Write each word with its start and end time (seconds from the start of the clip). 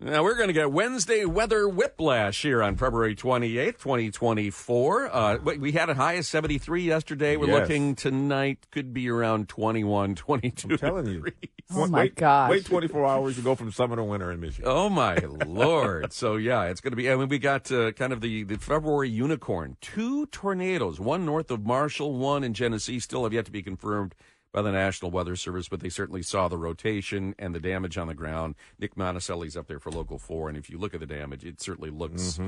Now 0.00 0.22
we're 0.22 0.36
going 0.36 0.46
to 0.46 0.52
get 0.52 0.70
Wednesday 0.70 1.24
weather 1.24 1.68
whiplash 1.68 2.42
here 2.42 2.62
on 2.62 2.76
February 2.76 3.16
28th, 3.16 3.78
2024. 3.78 5.12
Uh, 5.12 5.38
we- 5.42 5.58
we 5.58 5.72
had 5.72 5.90
a 5.90 5.94
high 5.94 6.12
of 6.14 6.24
73 6.24 6.82
yesterday. 6.82 7.36
We're 7.36 7.48
Yes. 7.48 7.62
looking 7.68 7.96
tonight 7.96 8.68
could 8.70 8.94
be 8.94 9.10
around 9.10 9.48
21, 9.48 10.14
22 10.14 10.68
I'm 10.70 10.78
telling 10.78 11.06
you. 11.06 11.14
degrees. 11.14 11.34
Oh, 11.74 11.86
my 11.88 12.02
wait, 12.02 12.14
gosh. 12.14 12.48
Wait 12.50 12.64
24 12.64 13.06
hours 13.06 13.36
to 13.36 13.42
go 13.42 13.56
from 13.56 13.72
summer 13.72 13.96
to 13.96 14.04
winter 14.04 14.30
in 14.30 14.38
Michigan. 14.38 14.70
Oh 14.70 14.88
my 14.88 15.16
lord! 15.46 16.12
So 16.12 16.36
yeah, 16.36 16.62
it's 16.66 16.80
going 16.80 16.92
to 16.92 16.96
be. 16.96 17.10
I 17.10 17.16
mean, 17.16 17.28
we 17.28 17.38
got 17.40 17.70
uh, 17.72 17.90
kind 17.92 18.12
of 18.12 18.20
the 18.20 18.44
the 18.44 18.56
February 18.56 19.10
unicorn. 19.10 19.76
Two 19.80 20.26
tornadoes, 20.26 20.98
one 21.00 21.26
north 21.26 21.50
of 21.50 21.66
Marshall, 21.66 22.14
one 22.16 22.42
in 22.44 22.54
Genesee. 22.54 23.00
Still 23.00 23.24
have 23.24 23.32
yet 23.34 23.44
to 23.46 23.52
be 23.52 23.62
confirmed 23.62 24.14
by 24.52 24.62
the 24.62 24.72
National 24.72 25.10
Weather 25.10 25.36
Service, 25.36 25.68
but 25.68 25.80
they 25.80 25.88
certainly 25.88 26.22
saw 26.22 26.48
the 26.48 26.56
rotation 26.56 27.34
and 27.38 27.54
the 27.54 27.60
damage 27.60 27.98
on 27.98 28.06
the 28.06 28.14
ground. 28.14 28.54
Nick 28.78 28.96
Monticello's 28.96 29.56
up 29.56 29.66
there 29.66 29.78
for 29.78 29.90
Local 29.90 30.18
Four, 30.18 30.48
and 30.48 30.56
if 30.56 30.70
you 30.70 30.78
look 30.78 30.94
at 30.94 31.00
the 31.00 31.06
damage, 31.06 31.44
it 31.44 31.60
certainly 31.60 31.90
looks 31.90 32.38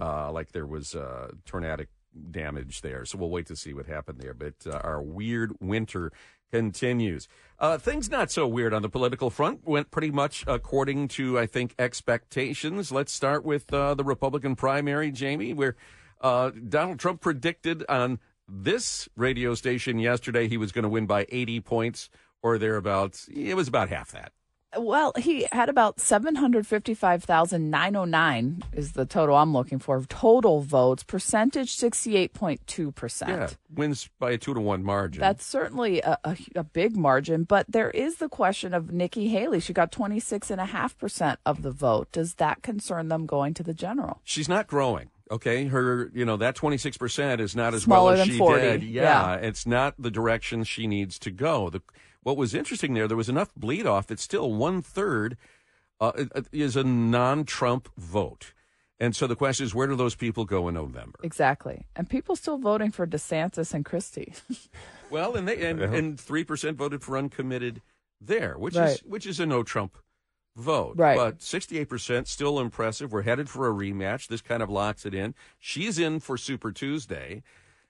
uh, 0.00 0.32
like 0.32 0.52
there 0.52 0.66
was 0.66 0.94
uh, 0.94 1.30
tornadic 1.44 1.88
damage 2.30 2.80
there. 2.80 3.04
So 3.04 3.18
we'll 3.18 3.30
wait 3.30 3.46
to 3.46 3.56
see 3.56 3.72
what 3.72 3.86
happened 3.86 4.18
there. 4.20 4.34
But 4.34 4.54
uh, 4.66 4.78
our 4.82 5.02
weird 5.02 5.52
winter 5.60 6.12
continues. 6.50 7.28
Uh, 7.58 7.78
things 7.78 8.10
not 8.10 8.30
so 8.30 8.46
weird 8.46 8.72
on 8.72 8.82
the 8.82 8.88
political 8.88 9.30
front 9.30 9.66
went 9.66 9.90
pretty 9.90 10.10
much 10.10 10.44
according 10.46 11.08
to, 11.08 11.38
I 11.38 11.46
think, 11.46 11.74
expectations. 11.78 12.92
Let's 12.92 13.12
start 13.12 13.44
with 13.44 13.72
uh, 13.72 13.94
the 13.94 14.04
Republican 14.04 14.54
primary, 14.54 15.10
Jamie, 15.10 15.52
where 15.52 15.76
uh, 16.20 16.50
Donald 16.68 16.98
Trump 16.98 17.20
predicted 17.20 17.84
on 17.88 18.20
this 18.48 19.08
radio 19.16 19.54
station 19.54 19.98
yesterday 19.98 20.48
he 20.48 20.56
was 20.56 20.72
going 20.72 20.82
to 20.82 20.88
win 20.88 21.06
by 21.06 21.26
80 21.28 21.60
points 21.60 22.10
or 22.42 22.58
thereabouts. 22.58 23.28
It 23.34 23.54
was 23.54 23.68
about 23.68 23.88
half 23.88 24.12
that. 24.12 24.32
Well, 24.76 25.12
he 25.16 25.46
had 25.52 25.68
about 25.68 26.00
755,909 26.00 28.62
is 28.72 28.92
the 28.92 29.06
total 29.06 29.36
I'm 29.36 29.52
looking 29.52 29.78
for. 29.78 30.02
Total 30.08 30.60
votes, 30.62 31.04
percentage 31.04 31.76
68.2%. 31.76 33.28
Yeah, 33.28 33.50
wins 33.72 34.10
by 34.18 34.32
a 34.32 34.38
two 34.38 34.54
to 34.54 34.60
one 34.60 34.82
margin. 34.82 35.20
That's 35.20 35.44
certainly 35.44 36.00
a, 36.00 36.18
a, 36.24 36.36
a 36.56 36.64
big 36.64 36.96
margin, 36.96 37.44
but 37.44 37.66
there 37.68 37.90
is 37.90 38.16
the 38.16 38.28
question 38.28 38.74
of 38.74 38.90
Nikki 38.92 39.28
Haley. 39.28 39.60
She 39.60 39.72
got 39.72 39.92
26.5% 39.92 41.36
of 41.46 41.62
the 41.62 41.70
vote. 41.70 42.10
Does 42.10 42.34
that 42.34 42.62
concern 42.62 43.08
them 43.08 43.26
going 43.26 43.54
to 43.54 43.62
the 43.62 43.74
general? 43.74 44.20
she's 44.24 44.48
not 44.48 44.66
growing. 44.66 45.10
Okay, 45.30 45.64
her, 45.66 46.10
you 46.14 46.24
know, 46.24 46.36
that 46.36 46.54
26% 46.56 47.40
is 47.40 47.56
not 47.56 47.72
as 47.72 47.84
Smaller 47.84 48.12
well 48.12 48.12
as 48.12 48.18
than 48.20 48.28
she 48.28 48.38
40, 48.38 48.60
did. 48.60 48.82
Yeah, 48.82 49.02
yeah. 49.02 49.34
it's 49.36 49.66
not 49.66 49.94
the 49.98 50.10
direction 50.10 50.64
she 50.64 50.86
needs 50.86 51.18
to 51.20 51.30
go. 51.30 51.70
The, 51.70 51.80
what 52.22 52.36
was 52.36 52.54
interesting 52.54 52.94
there, 52.94 53.08
there 53.08 53.16
was 53.16 53.30
enough 53.30 53.54
bleed 53.54 53.86
off 53.86 54.06
that 54.08 54.20
still 54.20 54.52
one 54.52 54.82
third 54.82 55.36
uh, 56.00 56.12
is 56.52 56.76
a 56.76 56.84
non 56.84 57.44
Trump 57.44 57.88
vote. 57.96 58.52
And 59.00 59.16
so 59.16 59.26
the 59.26 59.36
question 59.36 59.64
is, 59.64 59.74
where 59.74 59.86
do 59.86 59.96
those 59.96 60.14
people 60.14 60.44
go 60.44 60.68
in 60.68 60.74
November? 60.74 61.18
Exactly. 61.22 61.84
And 61.96 62.08
people 62.08 62.36
still 62.36 62.58
voting 62.58 62.90
for 62.90 63.06
DeSantis 63.06 63.74
and 63.74 63.84
Christie. 63.84 64.32
Well, 65.10 65.36
and 65.36 65.46
they 65.46 65.64
and 65.64 65.80
and 65.80 66.18
three 66.18 66.42
percent 66.42 66.76
voted 66.76 67.02
for 67.02 67.16
uncommitted 67.16 67.82
there, 68.20 68.54
which 68.58 68.74
is 68.74 69.00
which 69.00 69.26
is 69.26 69.38
a 69.38 69.46
no 69.46 69.62
Trump 69.62 69.96
vote. 70.56 70.94
Right. 70.96 71.16
But 71.16 71.42
sixty 71.42 71.78
eight 71.78 71.88
percent 71.88 72.28
still 72.28 72.60
impressive. 72.60 73.12
We're 73.12 73.22
headed 73.22 73.48
for 73.48 73.68
a 73.68 73.72
rematch. 73.72 74.28
This 74.28 74.40
kind 74.40 74.62
of 74.62 74.70
locks 74.70 75.04
it 75.04 75.14
in. 75.14 75.34
She's 75.58 75.98
in 75.98 76.20
for 76.20 76.36
Super 76.36 76.72
Tuesday. 76.72 77.42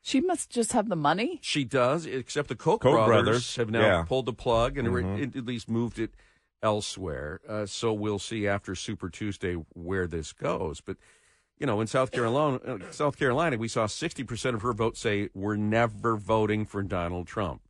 she 0.03 0.21
must 0.21 0.51
just 0.51 0.73
have 0.73 0.89
the 0.89 0.97
money. 0.97 1.39
She 1.43 1.65
does, 1.65 2.06
except 2.06 2.48
the 2.48 2.55
Koch, 2.56 2.81
Koch 2.83 3.06
brothers, 3.06 3.25
brothers, 3.25 3.56
have 3.56 3.71
now 3.71 3.81
yeah. 3.81 4.05
pulled 4.06 4.27
the 4.27 4.33
plug 4.33 4.77
and 4.79 4.93
re- 4.93 5.23
at 5.23 5.47
least 5.47 5.69
moved 5.69 5.98
it 5.98 6.15
elsewhere. 6.62 7.41
Uh, 7.48 7.67
so 7.67 7.93
we'll 7.93 8.19
see 8.19 8.47
after 8.47 8.75
Super 8.75 9.09
Tuesday 9.11 9.55
where 9.75 10.06
this 10.06 10.33
goes. 10.33 10.81
But 10.81 10.97
you 11.59 11.67
know, 11.67 11.81
in 11.81 11.87
South 11.87 12.11
Carolina, 12.11 12.56
uh, 12.67 12.78
South 12.91 13.17
Carolina, 13.19 13.56
we 13.56 13.69
saw 13.69 13.87
sixty 13.87 14.25
percent 14.25 14.55
of 14.56 14.62
her 14.62 14.73
vote 14.73 14.97
say 14.97 15.28
we're 15.34 15.56
never 15.56 16.17
voting 16.17 16.65
for 16.67 16.83
Donald 16.83 17.27
Trump. 17.27 17.62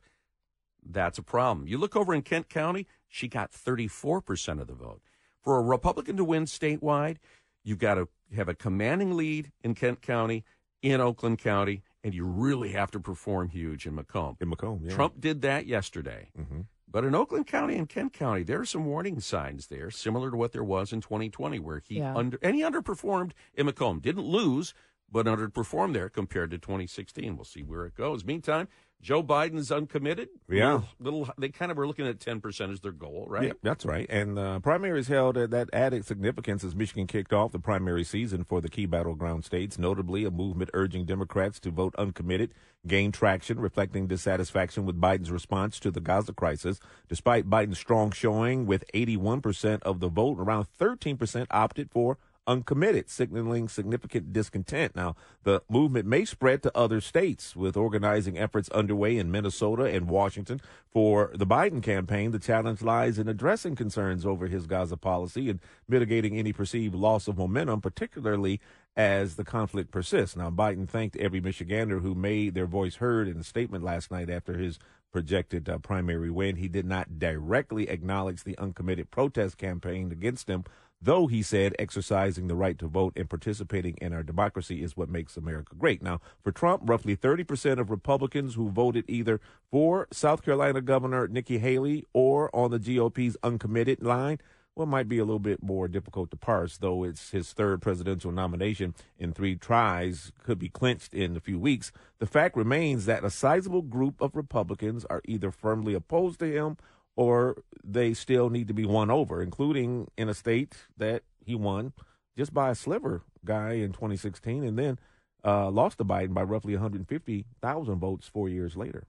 That's 0.87 1.17
a 1.17 1.23
problem. 1.23 1.67
You 1.67 1.77
look 1.77 1.95
over 1.95 2.13
in 2.13 2.21
Kent 2.21 2.47
County, 2.49 2.85
she 3.07 3.27
got 3.27 3.51
thirty 3.51 3.87
four 3.87 4.21
percent 4.21 4.59
of 4.59 4.67
the 4.67 4.73
vote. 4.73 5.01
For 5.41 5.57
a 5.57 5.61
Republican 5.61 6.17
to 6.17 6.23
win 6.23 6.45
statewide, 6.45 7.17
you've 7.63 7.79
got 7.79 7.95
to 7.95 8.07
have 8.35 8.49
a 8.49 8.55
commanding 8.55 9.15
lead 9.15 9.51
in 9.63 9.75
Kent 9.75 10.01
County, 10.01 10.43
in 10.81 10.99
Oakland 11.01 11.37
County, 11.39 11.83
and 12.03 12.13
you 12.13 12.25
really 12.25 12.69
have 12.71 12.91
to 12.91 12.99
perform 12.99 13.49
huge 13.49 13.85
in 13.85 13.95
Macomb. 13.95 14.37
In 14.41 14.49
Macomb, 14.49 14.81
yeah. 14.83 14.93
Trump 14.93 15.19
did 15.19 15.41
that 15.43 15.65
yesterday. 15.67 16.29
hmm 16.35 16.61
But 16.87 17.03
in 17.05 17.13
Oakland 17.15 17.45
County 17.47 17.75
and 17.75 17.87
Kent 17.89 18.13
County, 18.13 18.43
there 18.43 18.59
are 18.59 18.65
some 18.65 18.85
warning 18.85 19.19
signs 19.19 19.67
there, 19.67 19.91
similar 19.91 20.31
to 20.31 20.37
what 20.37 20.51
there 20.51 20.63
was 20.63 20.91
in 20.93 21.01
2020, 21.01 21.59
where 21.59 21.79
he 21.79 21.99
Yeah. 21.99 22.15
under 22.15 22.37
and 22.41 22.55
he 22.55 22.61
underperformed 22.63 23.31
in 23.53 23.65
Macomb. 23.67 23.99
Didn't 23.99 24.25
lose, 24.25 24.73
but 25.11 25.25
underperformed 25.27 25.93
there 25.93 26.09
compared 26.09 26.49
to 26.51 26.57
2016. 26.57 27.35
We'll 27.35 27.45
see 27.45 27.61
where 27.63 27.85
it 27.85 27.95
goes. 27.95 28.25
Meantime, 28.25 28.67
Joe 29.05 29.21
Biden's 29.21 29.71
uncommitted. 29.71 30.29
Yeah. 30.49 30.81
little, 30.99 31.19
little 31.19 31.33
they 31.37 31.49
kind 31.49 31.69
of 31.71 31.77
were 31.77 31.85
looking 31.85 32.07
at 32.07 32.19
10 32.19 32.41
percent 32.41 32.71
as 32.71 32.79
their 32.79 32.91
goal, 32.91 33.27
right? 33.29 33.49
Yeah, 33.49 33.53
that's 33.61 33.85
right. 33.85 34.07
And 34.09 34.35
the 34.35 34.59
uh, 34.65 34.95
is 34.95 35.07
held 35.07 35.37
at 35.37 35.51
that 35.51 35.69
added 35.71 36.07
significance 36.07 36.63
as 36.63 36.75
Michigan 36.75 37.05
kicked 37.05 37.31
off 37.31 37.51
the 37.51 37.59
primary 37.59 38.03
season 38.03 38.43
for 38.43 38.61
the 38.61 38.67
key 38.67 38.87
battleground 38.87 39.45
states. 39.45 39.77
Notably, 39.77 40.25
a 40.25 40.31
movement 40.31 40.71
urging 40.73 41.05
Democrats 41.05 41.59
to 41.59 41.69
vote 41.69 41.93
uncommitted 41.99 42.51
gained 42.87 43.13
traction, 43.13 43.59
reflecting 43.59 44.07
dissatisfaction 44.07 44.87
with 44.87 44.99
Biden's 44.99 45.29
response 45.29 45.79
to 45.81 45.91
the 45.91 46.01
Gaza 46.01 46.33
crisis. 46.33 46.79
Despite 47.07 47.47
Biden's 47.47 47.77
strong 47.77 48.09
showing, 48.09 48.65
with 48.65 48.85
81% 48.91 49.83
of 49.83 49.99
the 49.99 50.09
vote, 50.09 50.39
around 50.39 50.65
13% 50.79 51.45
opted 51.51 51.91
for 51.91 52.17
uncommitted, 52.47 53.09
signaling 53.09 53.67
significant 53.67 54.31
discontent. 54.33 54.95
Now, 54.95 55.15
the 55.43 55.63
movement 55.69 56.05
may 56.05 56.25
spread 56.25 56.63
to 56.63 56.77
other 56.77 57.01
states 57.01 57.55
with 57.55 57.75
organizing 57.75 58.37
efforts 58.37 58.69
underway 58.69 59.17
in 59.17 59.31
Minnesota 59.31 59.83
and 59.83 60.09
Washington 60.09 60.61
for 60.91 61.31
the 61.33 61.47
Biden 61.47 61.81
campaign. 61.81 62.31
The 62.31 62.39
challenge 62.39 62.81
lies 62.81 63.17
in 63.17 63.27
addressing 63.27 63.75
concerns 63.75 64.25
over 64.25 64.47
his 64.47 64.67
Gaza 64.67 64.97
policy 64.97 65.49
and 65.49 65.59
mitigating 65.87 66.37
any 66.37 66.53
perceived 66.53 66.95
loss 66.95 67.27
of 67.27 67.37
momentum, 67.37 67.81
particularly 67.81 68.59
as 68.95 69.35
the 69.35 69.43
conflict 69.43 69.91
persists. 69.91 70.35
Now, 70.35 70.49
Biden 70.49 70.87
thanked 70.87 71.17
every 71.17 71.41
Michigander 71.41 72.01
who 72.01 72.15
made 72.15 72.53
their 72.53 72.65
voice 72.65 72.95
heard 72.95 73.27
in 73.27 73.37
a 73.37 73.43
statement 73.43 73.83
last 73.83 74.09
night 74.09 74.29
after 74.29 74.57
his 74.57 74.79
projected 75.11 75.69
uh, 75.69 75.77
primary 75.77 76.29
win. 76.29 76.57
He 76.57 76.67
did 76.67 76.85
not 76.85 77.19
directly 77.19 77.89
acknowledge 77.89 78.43
the 78.43 78.57
uncommitted 78.57 79.11
protest 79.11 79.57
campaign 79.57 80.11
against 80.11 80.49
him, 80.49 80.65
though 81.05 81.27
he 81.27 81.41
said 81.41 81.75
exercising 81.79 82.47
the 82.47 82.55
right 82.55 82.77
to 82.79 82.87
vote 82.87 83.13
and 83.15 83.29
participating 83.29 83.95
in 84.01 84.11
our 84.11 84.23
democracy 84.23 84.83
is 84.83 84.97
what 84.97 85.07
makes 85.07 85.37
America 85.37 85.75
great. 85.77 86.01
Now, 86.01 86.19
for 86.43 86.51
Trump, 86.51 86.81
roughly 86.85 87.15
30% 87.15 87.79
of 87.79 87.89
Republicans 87.89 88.55
who 88.55 88.69
voted 88.69 89.05
either 89.07 89.39
for 89.71 90.07
South 90.11 90.43
Carolina 90.43 90.81
Governor 90.81 91.27
Nikki 91.27 91.59
Haley 91.59 92.05
or 92.13 92.53
on 92.55 92.71
the 92.71 92.79
GOP's 92.79 93.37
uncommitted 93.43 94.01
line 94.01 94.39
well, 94.75 94.85
might 94.85 95.07
be 95.07 95.19
a 95.19 95.23
little 95.23 95.39
bit 95.39 95.63
more 95.63 95.87
difficult 95.87 96.31
to 96.31 96.37
parse, 96.37 96.77
though 96.77 97.05
it's 97.05 97.31
his 97.31 97.53
third 97.53 97.81
presidential 97.81 98.33
nomination 98.33 98.93
in 99.17 99.31
three 99.31 99.55
tries, 99.55 100.33
could 100.43 100.59
be 100.59 100.67
clinched 100.67 101.13
in 101.13 101.37
a 101.37 101.39
few 101.39 101.57
weeks. 101.57 101.93
The 102.19 102.25
fact 102.25 102.57
remains 102.57 103.05
that 103.05 103.23
a 103.23 103.29
sizable 103.29 103.83
group 103.83 104.19
of 104.19 104.35
Republicans 104.35 105.05
are 105.05 105.21
either 105.25 105.49
firmly 105.49 105.93
opposed 105.93 106.39
to 106.39 106.51
him 106.51 106.75
or 107.15 107.57
they 107.83 108.13
still 108.13 108.49
need 108.49 108.67
to 108.67 108.73
be 108.73 108.85
won 108.85 109.09
over, 109.09 109.41
including 109.41 110.09
in 110.17 110.29
a 110.29 110.33
state 110.33 110.75
that 110.97 111.23
he 111.43 111.55
won 111.55 111.93
just 112.37 112.53
by 112.53 112.69
a 112.69 112.75
sliver 112.75 113.23
guy 113.43 113.73
in 113.73 113.91
2016 113.91 114.63
and 114.63 114.77
then 114.77 114.99
uh, 115.45 115.69
lost 115.69 115.97
to 115.99 116.05
Biden 116.05 116.33
by 116.33 116.43
roughly 116.43 116.73
150,000 116.73 117.99
votes 117.99 118.27
four 118.27 118.49
years 118.49 118.75
later. 118.75 119.07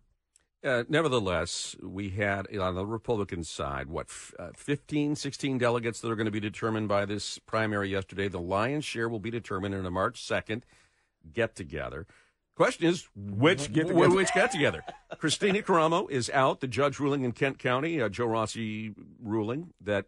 Uh, 0.65 0.85
nevertheless, 0.89 1.77
we 1.83 2.11
had 2.11 2.55
on 2.57 2.75
the 2.75 2.85
Republican 2.85 3.45
side, 3.45 3.89
what, 3.89 4.07
f- 4.09 4.35
uh, 4.39 4.51
15, 4.57 5.15
16 5.15 5.59
delegates 5.59 6.01
that 6.01 6.11
are 6.11 6.17
going 6.17 6.27
to 6.27 6.33
be 6.33 6.41
determined 6.41 6.89
by 6.89 7.05
this 7.05 7.39
primary 7.39 7.91
yesterday. 7.91 8.29
The 8.29 8.41
lion's 8.41 8.85
share 8.85 9.09
will 9.09 9.21
be 9.21 9.31
determined 9.31 9.75
in 9.75 9.87
a 9.87 9.91
March 9.91 10.21
2nd 10.21 10.63
get 11.33 11.55
together. 11.55 12.07
Question 12.57 12.89
is, 12.89 13.07
Which 13.15 13.71
get 13.73 13.89
together? 13.89 14.11
Which 14.11 14.33
get 14.33 14.51
together? 14.51 14.83
Kristina 15.17 15.63
Karamo 15.63 16.11
is 16.11 16.31
out. 16.31 16.61
The 16.61 16.67
judge 16.67 16.99
ruling 16.99 17.23
in 17.23 17.33
Kent 17.33 17.59
County, 17.59 18.01
uh, 18.01 18.09
Joe 18.09 18.27
Rossi 18.27 18.95
ruling 19.23 19.75
that 19.81 20.07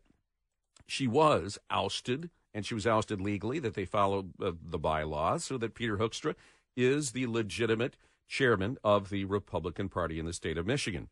she 0.87 1.07
was 1.07 1.59
ousted, 1.71 2.31
and 2.55 2.65
she 2.65 2.75
was 2.75 2.87
ousted 2.87 3.21
legally, 3.21 3.59
that 3.59 3.75
they 3.75 3.85
followed 3.85 4.33
uh, 4.43 4.53
the 4.63 4.79
bylaws, 4.79 5.45
so 5.45 5.59
that 5.59 5.75
Peter 5.75 5.99
Hoekstra 5.99 6.35
is 6.75 7.11
the 7.11 7.27
legitimate 7.27 7.99
chairman 8.27 8.79
of 8.83 9.11
the 9.11 9.27
Republican 9.27 9.91
Party 9.91 10.19
in 10.19 10.25
the 10.25 10.33
state 10.33 10.57
of 10.57 10.67
Michigan. 10.67 11.09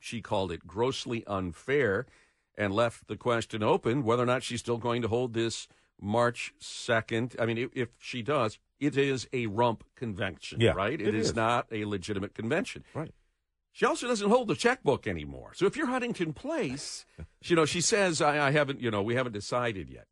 She 0.00 0.22
called 0.22 0.50
it 0.50 0.66
grossly 0.66 1.26
unfair 1.26 2.06
and 2.56 2.72
left 2.72 3.06
the 3.06 3.16
question 3.16 3.62
open 3.62 4.02
whether 4.02 4.22
or 4.22 4.26
not 4.26 4.42
she's 4.42 4.60
still 4.60 4.78
going 4.78 5.02
to 5.02 5.08
hold 5.08 5.34
this 5.34 5.68
March 6.00 6.54
2nd. 6.60 7.38
I 7.38 7.44
mean, 7.44 7.58
if, 7.58 7.70
if 7.74 7.88
she 7.98 8.22
does, 8.22 8.58
it 8.80 8.96
is 8.96 9.28
a 9.32 9.46
rump 9.46 9.84
convention, 9.96 10.60
Yeah, 10.60 10.72
right? 10.72 11.00
it 11.00 11.08
it 11.08 11.14
is. 11.14 11.28
is. 11.30 11.36
not 11.36 11.66
a 11.72 11.84
legitimate 11.84 12.34
convention. 12.34 12.84
Right. 12.94 13.12
She 13.72 13.84
also 13.86 14.06
doesn't 14.06 14.28
hold 14.28 14.48
the 14.48 14.54
checkbook 14.54 15.06
anymore. 15.06 15.52
So 15.54 15.66
if 15.66 15.76
you're 15.76 15.86
Huntington 15.88 16.32
Place, 16.32 17.04
you 17.42 17.56
know, 17.56 17.64
she 17.64 17.80
says, 17.80 18.20
I, 18.22 18.48
I 18.48 18.50
haven't, 18.52 18.80
you 18.80 18.90
know, 18.90 19.02
we 19.02 19.14
haven't 19.16 19.32
decided 19.32 19.90
yet. 19.90 20.06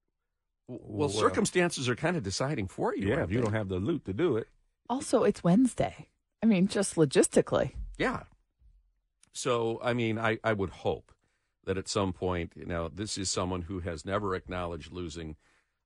Well, 0.69 1.09
circumstances 1.09 1.89
are 1.89 1.95
kind 1.97 2.17
of 2.17 2.23
deciding 2.23 2.69
for 2.69 2.95
you. 2.95 3.09
Yeah, 3.09 3.23
if 3.23 3.31
you 3.31 3.41
don't 3.41 3.53
have 3.53 3.69
the 3.69 3.77
loot 3.79 4.05
to 4.07 4.13
do 4.13 4.37
it. 4.37 4.49
Also, 4.89 5.23
it's 5.25 5.45
Wednesday. 5.45 6.09
I 6.43 6.47
mean, 6.47 6.67
just 6.67 6.95
logistically. 6.97 7.73
Yeah. 7.99 8.23
So, 9.33 9.81
I 9.83 9.93
mean, 9.93 10.19
I, 10.19 10.39
I 10.43 10.53
would 10.53 10.71
hope 10.71 11.13
that 11.65 11.79
at 11.79 11.89
some 11.89 12.13
point, 12.13 12.53
you 12.57 12.67
know, 12.67 12.89
this 12.89 13.17
is 13.17 13.31
someone 13.31 13.63
who 13.63 13.81
has 13.81 14.05
never 14.05 14.35
acknowledged 14.35 14.93
losing 14.93 15.37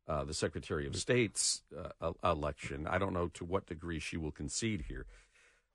uh, 0.08 0.24
the 0.24 0.34
Secretary 0.34 0.86
of 0.86 0.96
State's 0.96 1.62
uh, 2.00 2.12
election. 2.24 2.86
I 2.86 2.98
don't 2.98 3.12
know 3.12 3.28
to 3.28 3.44
what 3.44 3.66
degree 3.66 3.98
she 3.98 4.16
will 4.16 4.30
concede 4.30 4.84
here. 4.88 5.06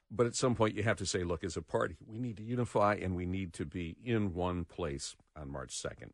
But 0.10 0.28
at 0.28 0.36
some 0.36 0.56
point, 0.56 0.76
you 0.76 0.84
have 0.84 0.98
to 0.98 1.06
say, 1.06 1.24
look, 1.24 1.44
as 1.44 1.56
a 1.56 1.62
party, 1.62 1.96
we 2.06 2.20
need 2.20 2.36
to 2.38 2.44
unify 2.44 2.96
and 2.96 3.16
we 3.16 3.26
need 3.26 3.54
to 3.54 3.66
be 3.66 3.96
in 4.04 4.34
one 4.34 4.66
place 4.66 5.16
on 5.38 5.50
March 5.50 5.72
2nd. 5.72 6.12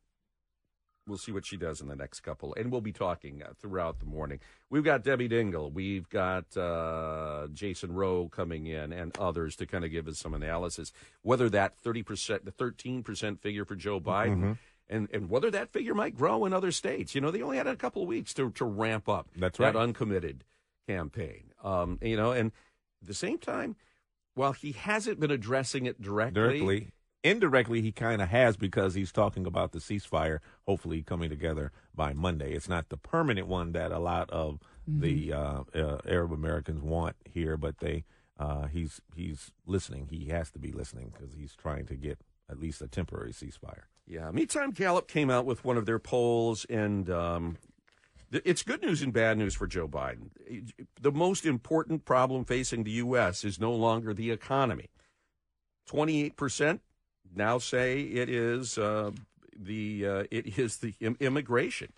We'll 1.07 1.17
see 1.17 1.31
what 1.31 1.45
she 1.45 1.55
does 1.55 1.79
in 1.79 1.87
the 1.87 1.95
next 1.95 2.19
couple, 2.19 2.53
and 2.55 2.69
we'll 2.69 2.81
be 2.81 2.91
talking 2.91 3.41
uh, 3.41 3.53
throughout 3.57 3.99
the 3.99 4.05
morning. 4.05 4.39
We've 4.69 4.83
got 4.83 5.05
Debbie 5.05 5.29
Dingell, 5.29 5.71
we've 5.71 6.07
got 6.09 6.55
uh, 6.57 7.47
Jason 7.53 7.93
Roe 7.93 8.27
coming 8.27 8.67
in, 8.67 8.91
and 8.91 9.17
others 9.17 9.55
to 9.55 9.65
kind 9.65 9.85
of 9.85 9.91
give 9.91 10.09
us 10.09 10.19
some 10.19 10.33
analysis. 10.33 10.91
Whether 11.21 11.49
that 11.51 11.77
thirty 11.77 12.03
percent, 12.03 12.43
the 12.43 12.51
thirteen 12.51 13.03
percent 13.03 13.41
figure 13.41 13.63
for 13.63 13.77
Joe 13.77 14.01
Biden, 14.01 14.57
and 14.89 15.07
and 15.11 15.29
whether 15.29 15.51
that 15.51 15.71
figure 15.71 15.93
might 15.93 16.15
grow 16.15 16.45
in 16.45 16.53
other 16.53 16.71
states. 16.71 17.15
You 17.15 17.21
know, 17.21 17.31
they 17.31 17.41
only 17.41 17.57
had 17.57 17.67
a 17.67 17.75
couple 17.75 18.01
of 18.01 18.07
weeks 18.07 18.33
to 18.35 18.51
to 18.51 18.65
ramp 18.65 19.09
up 19.09 19.27
That's 19.35 19.57
that 19.57 19.75
uncommitted 19.75 20.43
campaign. 20.87 21.51
Um, 21.63 21.99
you 22.01 22.15
know, 22.17 22.31
and 22.31 22.51
at 23.01 23.07
the 23.07 23.13
same 23.13 23.37
time, 23.37 23.75
while 24.35 24.53
he 24.53 24.71
hasn't 24.71 25.19
been 25.19 25.31
addressing 25.31 25.85
it 25.85 26.01
directly, 26.01 26.59
Directly. 26.59 26.87
Indirectly, 27.23 27.81
he 27.81 27.91
kind 27.91 28.21
of 28.21 28.29
has 28.29 28.55
because 28.55 28.93
he's 28.93 29.11
talking 29.11 29.45
about 29.45 29.73
the 29.73 29.79
ceasefire 29.79 30.39
hopefully 30.65 31.01
coming 31.01 31.29
together 31.29 31.71
by 31.93 32.13
Monday. 32.13 32.53
It's 32.53 32.69
not 32.69 32.87
the 32.87 32.95
permanent 32.95 33.47
one 33.47 33.73
that 33.73 33.91
a 33.91 33.99
lot 33.99 34.29
of 34.29 34.59
the 34.87 35.33
uh, 35.33 35.63
uh, 35.75 35.97
Arab 36.07 36.31
Americans 36.31 36.81
want 36.81 37.17
here, 37.25 37.57
but 37.57 37.79
they 37.79 38.05
uh, 38.39 38.67
he's 38.67 39.01
he's 39.15 39.51
listening. 39.65 40.07
He 40.09 40.27
has 40.27 40.51
to 40.51 40.59
be 40.59 40.71
listening 40.71 41.11
because 41.11 41.33
he's 41.35 41.55
trying 41.55 41.85
to 41.87 41.95
get 41.95 42.19
at 42.49 42.59
least 42.59 42.81
a 42.81 42.87
temporary 42.87 43.33
ceasefire. 43.33 43.85
Yeah. 44.07 44.31
Meantime, 44.31 44.71
Gallup 44.71 45.07
came 45.07 45.29
out 45.29 45.45
with 45.45 45.65
one 45.65 45.77
of 45.77 45.85
their 45.85 45.99
polls, 45.99 46.65
and 46.69 47.09
um, 47.09 47.57
th- 48.31 48.43
it's 48.45 48.63
good 48.63 48.81
news 48.81 49.01
and 49.01 49.11
bad 49.11 49.37
news 49.37 49.53
for 49.53 49.67
Joe 49.67 49.87
Biden. 49.87 50.29
The 51.01 51.11
most 51.11 51.45
important 51.45 52.05
problem 52.05 52.45
facing 52.45 52.85
the 52.85 52.91
U.S. 52.91 53.43
is 53.43 53.59
no 53.59 53.73
longer 53.73 54.13
the 54.13 54.31
economy. 54.31 54.89
28% 55.89 56.79
now 57.35 57.57
say 57.57 58.01
it 58.01 58.29
is 58.29 58.77
uh, 58.77 59.11
the 59.57 60.05
uh, 60.07 60.23
it 60.31 60.57
is 60.57 60.77
the 60.77 60.93
Im- 61.01 61.17
immigration. 61.19 61.91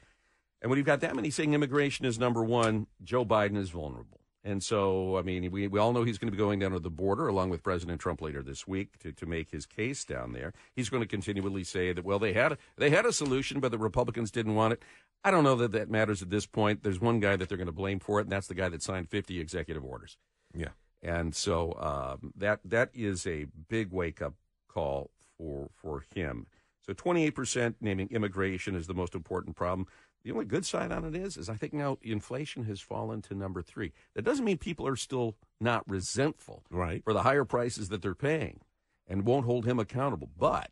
And 0.61 0.69
when 0.69 0.77
you've 0.77 0.85
got 0.85 1.01
that 1.01 1.15
many 1.15 1.29
saying 1.29 1.53
immigration 1.53 2.05
is 2.05 2.17
number 2.17 2.43
one, 2.43 2.87
Joe 3.03 3.23
Biden 3.23 3.55
is 3.55 3.69
vulnerable. 3.69 4.18
And 4.49 4.63
so, 4.63 5.15
I 5.17 5.21
mean, 5.21 5.51
we, 5.51 5.67
we 5.67 5.79
all 5.79 5.93
know 5.93 6.03
he's 6.03 6.17
going 6.17 6.27
to 6.27 6.31
be 6.31 6.37
going 6.37 6.57
down 6.57 6.71
to 6.71 6.79
the 6.79 6.89
border 6.89 7.27
along 7.27 7.51
with 7.51 7.61
President 7.61 8.01
Trump 8.01 8.19
later 8.19 8.41
this 8.41 8.67
week 8.67 8.97
to, 8.99 9.11
to 9.11 9.25
make 9.27 9.51
his 9.51 9.67
case 9.67 10.03
down 10.03 10.33
there. 10.33 10.53
He's 10.75 10.89
going 10.89 11.03
to 11.03 11.07
continually 11.07 11.63
say 11.63 11.93
that, 11.93 12.03
well, 12.03 12.17
they 12.17 12.33
had, 12.33 12.53
a, 12.53 12.57
they 12.75 12.89
had 12.89 13.05
a 13.05 13.13
solution, 13.13 13.59
but 13.59 13.69
the 13.69 13.77
Republicans 13.77 14.31
didn't 14.31 14.55
want 14.55 14.73
it. 14.73 14.81
I 15.23 15.29
don't 15.29 15.43
know 15.43 15.55
that 15.57 15.71
that 15.73 15.91
matters 15.91 16.23
at 16.23 16.31
this 16.31 16.47
point. 16.47 16.81
There's 16.81 16.99
one 16.99 17.19
guy 17.19 17.35
that 17.35 17.47
they're 17.47 17.59
going 17.59 17.67
to 17.67 17.71
blame 17.71 17.99
for 17.99 18.19
it, 18.19 18.23
and 18.23 18.31
that's 18.31 18.47
the 18.47 18.55
guy 18.55 18.69
that 18.69 18.81
signed 18.81 19.09
50 19.09 19.39
executive 19.39 19.85
orders. 19.85 20.17
Yeah. 20.55 20.69
And 21.03 21.35
so 21.35 21.73
um, 21.79 22.33
that 22.35 22.59
that 22.65 22.89
is 22.93 23.27
a 23.27 23.45
big 23.69 23.91
wake 23.91 24.21
up 24.21 24.33
call 24.67 25.11
for 25.37 25.69
for 25.73 26.03
him. 26.13 26.47
So 26.85 26.93
28% 26.93 27.75
naming 27.81 28.09
immigration 28.09 28.75
as 28.75 28.87
the 28.87 28.93
most 28.95 29.13
important 29.13 29.55
problem. 29.55 29.87
The 30.23 30.31
only 30.31 30.45
good 30.45 30.65
side 30.65 30.91
on 30.91 31.05
it 31.05 31.15
is, 31.15 31.37
is 31.37 31.49
I 31.49 31.55
think 31.55 31.73
now 31.73 31.97
inflation 32.01 32.65
has 32.65 32.81
fallen 32.81 33.21
to 33.23 33.33
number 33.33 33.61
three. 33.61 33.93
That 34.15 34.23
doesn't 34.23 34.43
mean 34.43 34.57
people 34.57 34.85
are 34.87 34.97
still 34.97 35.35
not 35.61 35.89
resentful 35.89 36.63
Right. 36.69 37.03
for 37.03 37.13
the 37.13 37.23
higher 37.23 37.45
prices 37.45 37.87
that 37.89 38.01
they're 38.01 38.15
paying, 38.15 38.59
and 39.07 39.25
won't 39.25 39.45
hold 39.45 39.65
him 39.65 39.79
accountable. 39.79 40.29
But 40.37 40.71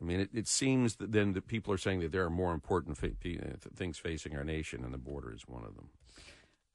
I 0.00 0.04
mean, 0.04 0.20
it, 0.20 0.30
it 0.34 0.48
seems 0.48 0.96
that 0.96 1.12
then 1.12 1.32
that 1.34 1.46
people 1.46 1.72
are 1.72 1.78
saying 1.78 2.00
that 2.00 2.12
there 2.12 2.24
are 2.24 2.30
more 2.30 2.52
important 2.52 2.96
fa- 2.98 3.12
uh, 3.24 3.56
things 3.76 3.98
facing 3.98 4.36
our 4.36 4.44
nation, 4.44 4.84
and 4.84 4.92
the 4.92 4.98
border 4.98 5.32
is 5.32 5.42
one 5.46 5.64
of 5.64 5.74
them. 5.76 5.88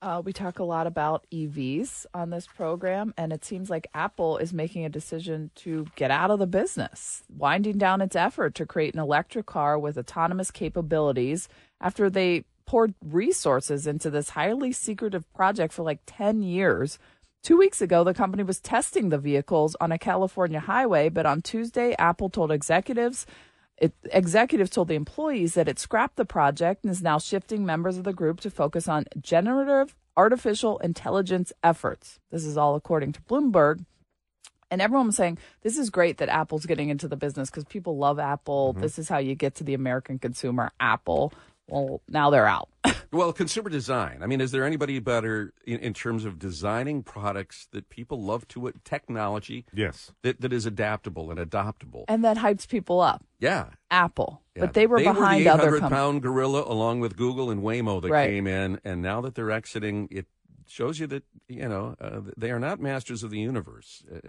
Uh, 0.02 0.22
we 0.22 0.34
talk 0.34 0.60
a 0.60 0.64
lot 0.66 0.86
about 0.86 1.26
EVs 1.32 2.06
on 2.14 2.30
this 2.30 2.46
program, 2.46 3.14
and 3.18 3.32
it 3.32 3.46
seems 3.46 3.70
like 3.70 3.88
Apple 3.94 4.38
is 4.38 4.52
making 4.52 4.84
a 4.84 4.90
decision 4.90 5.50
to 5.56 5.86
get 5.96 6.12
out 6.12 6.30
of 6.30 6.40
the 6.40 6.46
business, 6.48 7.24
winding 7.30 7.78
down 7.78 8.02
its 8.02 8.14
effort 8.14 8.54
to 8.56 8.66
create 8.66 8.94
an 8.94 9.00
electric 9.00 9.46
car 9.46 9.80
with 9.80 9.98
autonomous 9.98 10.52
capabilities 10.52 11.48
after 11.84 12.10
they 12.10 12.46
poured 12.66 12.96
resources 13.04 13.86
into 13.86 14.10
this 14.10 14.30
highly 14.30 14.72
secretive 14.72 15.32
project 15.34 15.74
for 15.74 15.84
like 15.84 16.00
10 16.08 16.42
years. 16.42 16.98
Two 17.44 17.58
weeks 17.58 17.82
ago, 17.82 18.04
the 18.04 18.14
company 18.14 18.42
was 18.42 18.62
testing 18.62 19.10
the 19.10 19.18
vehicles 19.18 19.76
on 19.82 19.92
a 19.92 20.00
California 20.00 20.62
highway, 20.62 21.10
but 21.10 21.26
on 21.26 21.42
Tuesday, 21.42 21.94
Apple 22.00 22.30
told 22.30 22.52
executives 22.52 23.28
it, 23.78 23.94
executives 24.12 24.70
told 24.70 24.88
the 24.88 24.96
employees 24.96 25.56
that 25.56 25.68
it 25.68 25.80
scrapped 25.80 26.16
the 26.16 26.26
project 26.26 26.84
and 26.84 26.92
is 26.92 27.02
now 27.02 27.18
shifting 27.18 27.66
members 27.66 27.98
of 27.98 28.04
the 28.04 28.14
group 28.14 28.40
to 28.42 28.50
focus 28.50 28.88
on 28.88 29.06
generative 29.20 29.96
artificial 30.16 30.78
intelligence 30.80 31.52
efforts. 31.64 32.20
This 32.32 32.46
is 32.46 32.56
all 32.56 32.76
according 32.76 33.14
to 33.14 33.22
Bloomberg. 33.24 33.86
And 34.70 34.82
everyone 34.82 35.08
was 35.08 35.18
saying 35.18 35.38
this 35.62 35.78
is 35.78 35.90
great 35.90 36.18
that 36.18 36.30
Apple's 36.30 36.66
getting 36.66 36.90
into 36.90 37.08
the 37.08 37.18
business 37.18 37.50
because 37.50 37.66
people 37.66 37.98
love 37.98 38.20
Apple. 38.20 38.74
Mm-hmm. 38.74 38.82
This 38.82 38.98
is 38.98 39.10
how 39.10 39.18
you 39.20 39.36
get 39.36 39.56
to 39.56 39.64
the 39.64 39.74
American 39.74 40.18
consumer. 40.18 40.72
Apple. 40.80 41.34
Well, 41.68 42.02
now 42.08 42.30
they're 42.30 42.48
out. 42.48 42.70
Well, 43.14 43.32
consumer 43.32 43.70
design. 43.70 44.22
I 44.24 44.26
mean, 44.26 44.42
is 44.42 44.50
there 44.50 44.66
anybody 44.66 44.98
better 44.98 45.54
in, 45.68 45.80
in 45.82 45.94
terms 45.94 46.26
of 46.26 46.40
designing 46.40 47.04
products 47.04 47.68
that 47.72 47.88
people 47.90 48.20
love 48.20 48.48
to 48.48 48.66
it, 48.66 48.84
technology 48.84 49.66
Yes. 49.72 50.12
that, 50.24 50.42
that 50.42 50.52
is 50.52 50.66
adaptable 50.66 51.30
and 51.30 51.40
adoptable? 51.40 52.06
and 52.08 52.24
that 52.24 52.38
hypes 52.38 52.68
people 52.68 53.00
up. 53.02 53.24
Yeah. 53.40 53.68
Apple. 53.92 54.42
yeah. 54.56 54.62
But 54.62 54.74
they 54.74 54.88
were 54.88 54.98
behind 54.98 55.46
the 55.46 55.50
other 55.50 55.62
800 55.68 55.80
companies. 55.82 55.96
pound 56.00 56.22
gorilla 56.24 56.64
along 56.66 57.02
with 57.02 57.16
Google 57.16 57.52
and 57.52 57.62
Waymo 57.62 58.02
that 58.02 58.10
Right. 58.10 58.32
came 58.32 58.48
in, 58.48 58.80
and 58.84 59.04
now 59.04 59.22
that 59.22 59.36
they're 59.36 59.52
exiting, 59.52 60.08
it 60.10 60.26
shows 60.66 61.00
you 61.00 61.06
that 61.06 61.24
you 61.48 61.70
know 61.70 61.96
uh, 62.02 62.22
they 62.36 62.50
are 62.50 62.60
not 62.60 62.80
masters 62.80 63.22
of 63.22 63.30
the 63.30 63.38
universe. 63.40 64.04
Uh, 64.12 64.22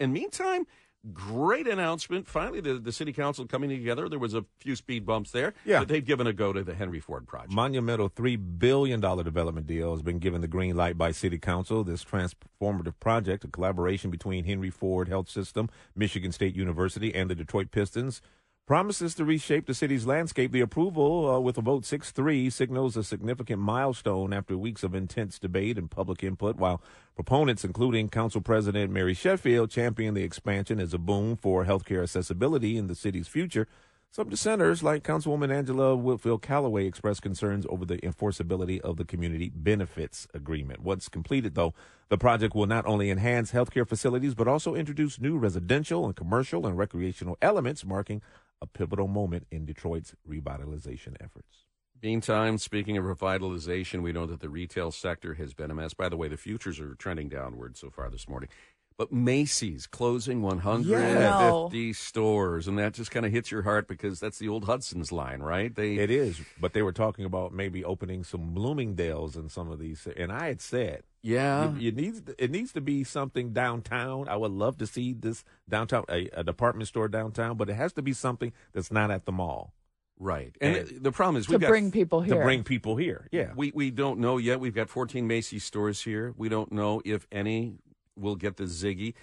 and 0.00 0.12
meantime, 0.12 0.66
great 1.12 1.66
announcement. 1.66 2.28
Finally, 2.28 2.60
the, 2.60 2.74
the 2.74 2.92
city 2.92 3.12
council 3.12 3.46
coming 3.46 3.70
together. 3.70 4.08
There 4.08 4.18
was 4.18 4.34
a 4.34 4.44
few 4.58 4.76
speed 4.76 5.04
bumps 5.04 5.30
there. 5.32 5.54
Yeah. 5.64 5.80
but 5.80 5.88
they've 5.88 6.04
given 6.04 6.26
a 6.26 6.32
go 6.32 6.52
to 6.52 6.62
the 6.62 6.74
Henry 6.74 7.00
Ford 7.00 7.26
project. 7.26 7.52
Monumental 7.52 8.08
$3 8.10 8.58
billion 8.58 9.00
development 9.00 9.66
deal 9.66 9.92
has 9.92 10.02
been 10.02 10.18
given 10.18 10.40
the 10.40 10.48
green 10.48 10.76
light 10.76 10.96
by 10.96 11.10
City 11.10 11.38
Council. 11.38 11.82
This 11.84 12.04
transformative 12.04 12.94
project, 13.00 13.44
a 13.44 13.48
collaboration 13.48 14.10
between 14.10 14.44
Henry 14.44 14.70
Ford 14.70 15.08
Health 15.08 15.28
System, 15.28 15.68
Michigan 15.96 16.32
State 16.32 16.54
University, 16.54 17.14
and 17.14 17.28
the 17.28 17.34
Detroit 17.34 17.70
Pistons, 17.70 18.22
promises 18.66 19.14
to 19.16 19.24
reshape 19.24 19.66
the 19.66 19.74
city's 19.74 20.06
landscape. 20.06 20.52
The 20.52 20.60
approval, 20.60 21.28
uh, 21.28 21.40
with 21.40 21.58
a 21.58 21.60
vote 21.60 21.84
6 21.84 22.10
3, 22.10 22.48
signals 22.50 22.96
a 22.96 23.02
significant 23.02 23.60
milestone 23.60 24.32
after 24.32 24.56
weeks 24.56 24.82
of 24.82 24.94
intense 24.94 25.38
debate 25.38 25.78
and 25.78 25.90
public 25.90 26.22
input, 26.22 26.56
while 26.56 26.80
proponents, 27.14 27.64
including 27.64 28.08
Council 28.08 28.40
President 28.40 28.92
Mary 28.92 29.14
Sheffield, 29.14 29.70
champion 29.70 30.14
the 30.14 30.22
expansion 30.22 30.78
as 30.80 30.94
a 30.94 30.98
boom 30.98 31.36
for 31.36 31.64
healthcare 31.64 32.02
accessibility 32.02 32.76
in 32.76 32.86
the 32.86 32.94
city's 32.94 33.28
future. 33.28 33.66
Some 34.14 34.28
dissenters, 34.28 34.82
like 34.82 35.04
Councilwoman 35.04 35.50
Angela 35.50 35.96
Whitfield 35.96 36.42
Calloway, 36.42 36.84
expressed 36.84 37.22
concerns 37.22 37.64
over 37.70 37.86
the 37.86 37.96
enforceability 37.96 38.78
of 38.82 38.98
the 38.98 39.06
community 39.06 39.50
benefits 39.54 40.28
agreement. 40.34 40.82
Once 40.82 41.08
completed, 41.08 41.54
though, 41.54 41.72
the 42.10 42.18
project 42.18 42.54
will 42.54 42.66
not 42.66 42.84
only 42.84 43.08
enhance 43.08 43.52
healthcare 43.52 43.88
facilities, 43.88 44.34
but 44.34 44.46
also 44.46 44.74
introduce 44.74 45.18
new 45.18 45.38
residential 45.38 46.04
and 46.04 46.14
commercial 46.14 46.66
and 46.66 46.76
recreational 46.76 47.38
elements, 47.40 47.86
marking 47.86 48.20
a 48.62 48.66
pivotal 48.66 49.08
moment 49.08 49.46
in 49.50 49.66
Detroit's 49.66 50.14
revitalization 50.26 51.16
efforts. 51.20 51.66
Meantime, 52.00 52.58
speaking 52.58 52.96
of 52.96 53.04
revitalization, 53.04 54.02
we 54.02 54.12
know 54.12 54.26
that 54.26 54.40
the 54.40 54.48
retail 54.48 54.90
sector 54.90 55.34
has 55.34 55.52
been 55.52 55.70
a 55.70 55.74
mess. 55.74 55.94
By 55.94 56.08
the 56.08 56.16
way, 56.16 56.28
the 56.28 56.36
futures 56.36 56.80
are 56.80 56.94
trending 56.94 57.28
downward 57.28 57.76
so 57.76 57.90
far 57.90 58.10
this 58.10 58.28
morning. 58.28 58.48
But 58.96 59.12
Macy's 59.12 59.86
closing 59.86 60.42
150 60.42 61.92
stores, 61.92 62.68
and 62.68 62.78
that 62.78 62.94
just 62.94 63.10
kind 63.10 63.26
of 63.26 63.32
hits 63.32 63.50
your 63.50 63.62
heart 63.62 63.88
because 63.88 64.20
that's 64.20 64.38
the 64.38 64.48
old 64.48 64.64
Hudson's 64.64 65.12
line, 65.12 65.40
right? 65.40 65.74
They 65.74 65.96
It 65.96 66.10
is, 66.10 66.40
but 66.60 66.72
they 66.72 66.82
were 66.82 66.92
talking 66.92 67.24
about 67.24 67.52
maybe 67.52 67.84
opening 67.84 68.24
some 68.24 68.54
Bloomingdales 68.54 69.36
in 69.36 69.48
some 69.48 69.70
of 69.70 69.78
these, 69.78 70.06
and 70.16 70.32
I 70.32 70.48
had 70.48 70.60
said 70.60 71.02
yeah, 71.22 71.72
You, 71.74 71.78
you 71.78 71.92
needs 71.92 72.22
it 72.36 72.50
needs 72.50 72.72
to 72.72 72.80
be 72.80 73.04
something 73.04 73.52
downtown. 73.52 74.28
I 74.28 74.36
would 74.36 74.50
love 74.50 74.78
to 74.78 74.86
see 74.86 75.12
this 75.12 75.44
downtown 75.68 76.04
a, 76.08 76.28
a 76.32 76.42
department 76.44 76.88
store 76.88 77.08
downtown, 77.08 77.56
but 77.56 77.68
it 77.70 77.74
has 77.74 77.92
to 77.94 78.02
be 78.02 78.12
something 78.12 78.52
that's 78.72 78.90
not 78.90 79.10
at 79.10 79.24
the 79.24 79.32
mall 79.32 79.72
right. 80.18 80.54
And, 80.60 80.76
And- 80.76 81.02
the 81.02 81.12
problem 81.12 81.36
is 81.36 81.46
to 81.46 81.52
we've 81.52 81.60
got 81.60 81.68
bring 81.68 81.90
people 81.90 82.22
here. 82.22 82.34
to 82.36 82.42
bring 82.42 82.64
people 82.64 82.96
here. 82.96 83.28
Yeah, 83.30 83.52
We 83.54 83.72
we 83.74 83.90
don't 83.90 84.18
know 84.18 84.38
yet. 84.38 84.60
We've 84.60 84.74
got 84.74 84.88
14 84.88 85.26
Macy's 85.26 85.64
stores 85.64 86.02
here. 86.02 86.34
We 86.36 86.48
don't 86.48 86.72
know 86.72 87.02
if 87.04 87.26
any 87.30 87.74
will 88.22 88.36
get 88.36 88.56
the 88.56 88.64
Ziggy, 88.64 89.14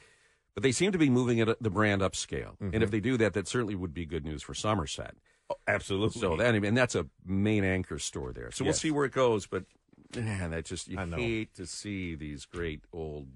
but 0.53 0.63
they 0.63 0.71
seem 0.71 0.91
to 0.91 0.97
be 0.97 1.09
moving 1.09 1.39
it 1.39 1.63
the 1.63 1.69
brand 1.69 2.01
upscale. 2.01 2.55
And 2.59 2.83
if 2.83 2.91
they 2.91 2.99
do 2.99 3.17
that, 3.17 3.33
that 3.33 3.47
certainly 3.47 3.75
would 3.75 3.93
be 3.93 4.05
good 4.05 4.25
news 4.25 4.43
for 4.43 4.53
Somerset. 4.53 5.15
Oh, 5.49 5.55
absolutely. 5.67 6.19
So 6.19 6.35
that 6.35 6.53
and 6.53 6.77
that's 6.77 6.95
a 6.95 7.07
main 7.25 7.63
anchor 7.63 7.97
store 7.97 8.33
there. 8.33 8.51
So 8.51 8.63
we'll 8.63 8.73
see 8.73 8.91
where 8.91 9.05
it 9.05 9.13
goes. 9.13 9.47
But 9.47 9.63
man, 10.15 10.51
that 10.51 10.65
just 10.65 10.87
you 10.87 10.97
hate 10.97 11.55
to 11.55 11.65
see 11.65 12.15
these 12.15 12.45
great 12.45 12.81
old 12.93 13.27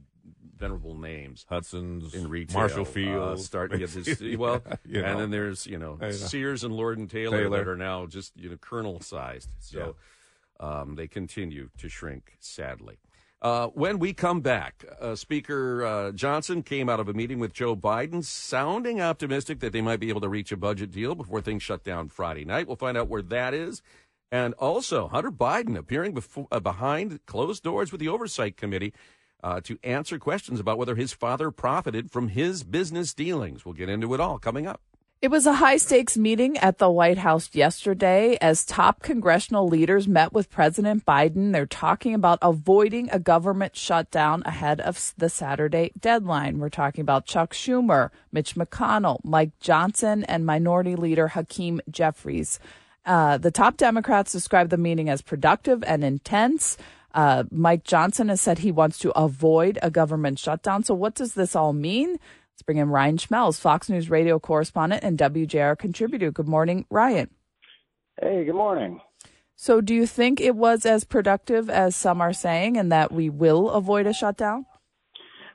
venerable 0.56 0.96
names 0.96 1.46
Hudson's, 1.50 2.14
in 2.14 2.30
retail. 2.30 2.60
Marshall 2.60 2.82
uh, 2.82 2.86
Field, 2.86 3.40
starting 3.40 3.80
to 3.80 3.86
get 3.86 4.06
this. 4.06 4.22
Well, 4.38 4.62
You 4.86 5.02
know. 5.02 5.08
and 5.08 5.20
then 5.20 5.32
there's 5.32 5.66
you 5.66 5.80
know 5.80 5.96
know. 5.96 6.12
Sears 6.12 6.64
and 6.64 6.74
Lord 6.74 6.98
and 6.98 7.10
Taylor, 7.10 7.44
Taylor. 7.44 7.58
that 7.58 7.68
are 7.68 7.78
now 7.78 8.06
just 8.06 8.34
you 8.38 8.50
know 8.50 8.58
kernel 8.58 9.00
sized. 9.02 9.50
So 9.60 9.96
um, 10.60 10.96
they 10.96 11.08
continue 11.08 11.70
to 11.78 11.90
shrink, 11.90 12.38
sadly. 12.40 13.00
Uh, 13.44 13.68
when 13.74 14.00
we 14.00 14.14
come 14.14 14.40
back, 14.40 14.86
uh, 15.02 15.16
Speaker 15.16 15.84
uh, 15.86 16.12
Johnson 16.14 16.64
came 16.64 16.88
out 16.88 17.02
of 17.02 17.10
a 17.10 17.14
meeting 17.14 17.40
with 17.40 17.52
Joe 17.52 17.76
Biden, 17.76 18.24
sounding 18.24 19.02
optimistic 19.02 19.60
that 19.60 19.74
they 19.74 19.82
might 19.82 20.00
be 20.00 20.08
able 20.08 20.22
to 20.22 20.30
reach 20.30 20.54
a 20.54 20.58
budget 20.58 20.92
deal 20.92 21.14
before 21.14 21.42
things 21.42 21.62
shut 21.62 21.84
down 21.84 22.08
Friday 22.08 22.46
night. 22.46 22.68
We'll 22.68 22.78
find 22.78 22.98
out 22.98 23.10
where 23.10 23.22
that 23.22 23.54
is. 23.54 23.82
And 24.32 24.54
also, 24.54 25.10
Hunter 25.10 25.30
Biden 25.30 25.78
appearing 25.78 26.14
befo- 26.14 26.48
uh, 26.54 26.62
behind 26.62 27.20
closed 27.26 27.64
doors 27.64 27.92
with 27.92 28.00
the 28.00 28.08
Oversight 28.08 28.56
Committee 28.56 28.94
uh, 29.44 29.60
to 29.66 29.78
answer 29.84 30.18
questions 30.18 30.62
about 30.62 30.78
whether 30.78 30.96
his 30.96 31.12
father 31.12 31.52
profited 31.52 32.12
from 32.12 32.30
his 32.30 32.64
business 32.64 33.14
dealings. 33.14 33.66
We'll 33.66 33.74
get 33.74 33.90
into 33.90 34.14
it 34.14 34.22
all 34.22 34.40
coming 34.40 34.68
up. 34.68 34.80
It 35.24 35.32
was 35.32 35.46
a 35.46 35.54
high 35.54 35.78
stakes 35.78 36.18
meeting 36.18 36.58
at 36.58 36.80
the 36.80 36.90
White 36.90 37.20
House 37.20 37.50
yesterday 37.54 38.38
as 38.42 38.66
top 38.66 39.02
congressional 39.02 39.70
leaders 39.70 40.06
met 40.06 40.34
with 40.34 40.50
President 40.50 41.06
Biden. 41.06 41.54
They're 41.54 41.66
talking 41.66 42.14
about 42.14 42.40
avoiding 42.42 43.10
a 43.10 43.20
government 43.20 43.74
shutdown 43.74 44.44
ahead 44.46 44.82
of 44.82 45.14
the 45.18 45.30
Saturday 45.30 45.94
deadline. 45.98 46.60
We're 46.60 46.68
talking 46.68 47.04
about 47.04 47.26
Chuck 47.26 47.54
Schumer, 47.54 48.10
Mitch 48.34 48.56
McConnell, 48.56 49.24
Mike 49.24 49.58
Johnson, 49.62 50.26
and 50.26 50.46
Minority 50.46 50.98
Leader 50.98 51.30
Hakeem 51.30 51.80
Jeffries. 51.90 52.60
Uh, 53.06 53.38
the 53.38 53.50
top 53.50 53.78
Democrats 53.78 54.34
described 54.34 54.72
the 54.72 54.78
meeting 54.78 55.08
as 55.08 55.22
productive 55.22 55.86
and 55.86 56.04
intense. 56.04 56.76
Uh, 57.14 57.44
Mike 57.50 57.86
Johnson 57.86 58.28
has 58.28 58.42
said 58.42 58.60
he 58.60 58.74
wants 58.74 58.98
to 59.00 59.18
avoid 59.18 59.80
a 59.82 59.90
government 59.90 60.38
shutdown. 60.38 60.84
So, 60.84 60.94
what 60.94 61.16
does 61.16 61.36
this 61.36 61.56
all 61.56 61.72
mean? 61.72 62.20
Let's 62.54 62.62
bring 62.62 62.78
in 62.78 62.90
Ryan 62.90 63.18
Schmelz, 63.18 63.60
Fox 63.60 63.90
News 63.90 64.12
radio 64.12 64.40
correspondent 64.40 65.04
and 65.04 65.18
WJR 65.18 65.76
contributor. 65.76 66.32
Good 66.32 66.48
morning, 66.48 66.86
Ryan. 66.92 67.32
Hey, 68.22 68.46
good 68.46 68.54
morning. 68.54 69.02
So, 69.56 69.82
do 69.82 69.96
you 69.96 70.06
think 70.06 70.40
it 70.40 70.56
was 70.56 70.86
as 70.86 71.04
productive 71.04 71.68
as 71.68 71.96
some 71.96 72.22
are 72.22 72.32
saying 72.32 72.78
and 72.78 72.92
that 72.92 73.12
we 73.12 73.28
will 73.28 73.72
avoid 73.72 74.06
a 74.06 74.14
shutdown? 74.14 74.68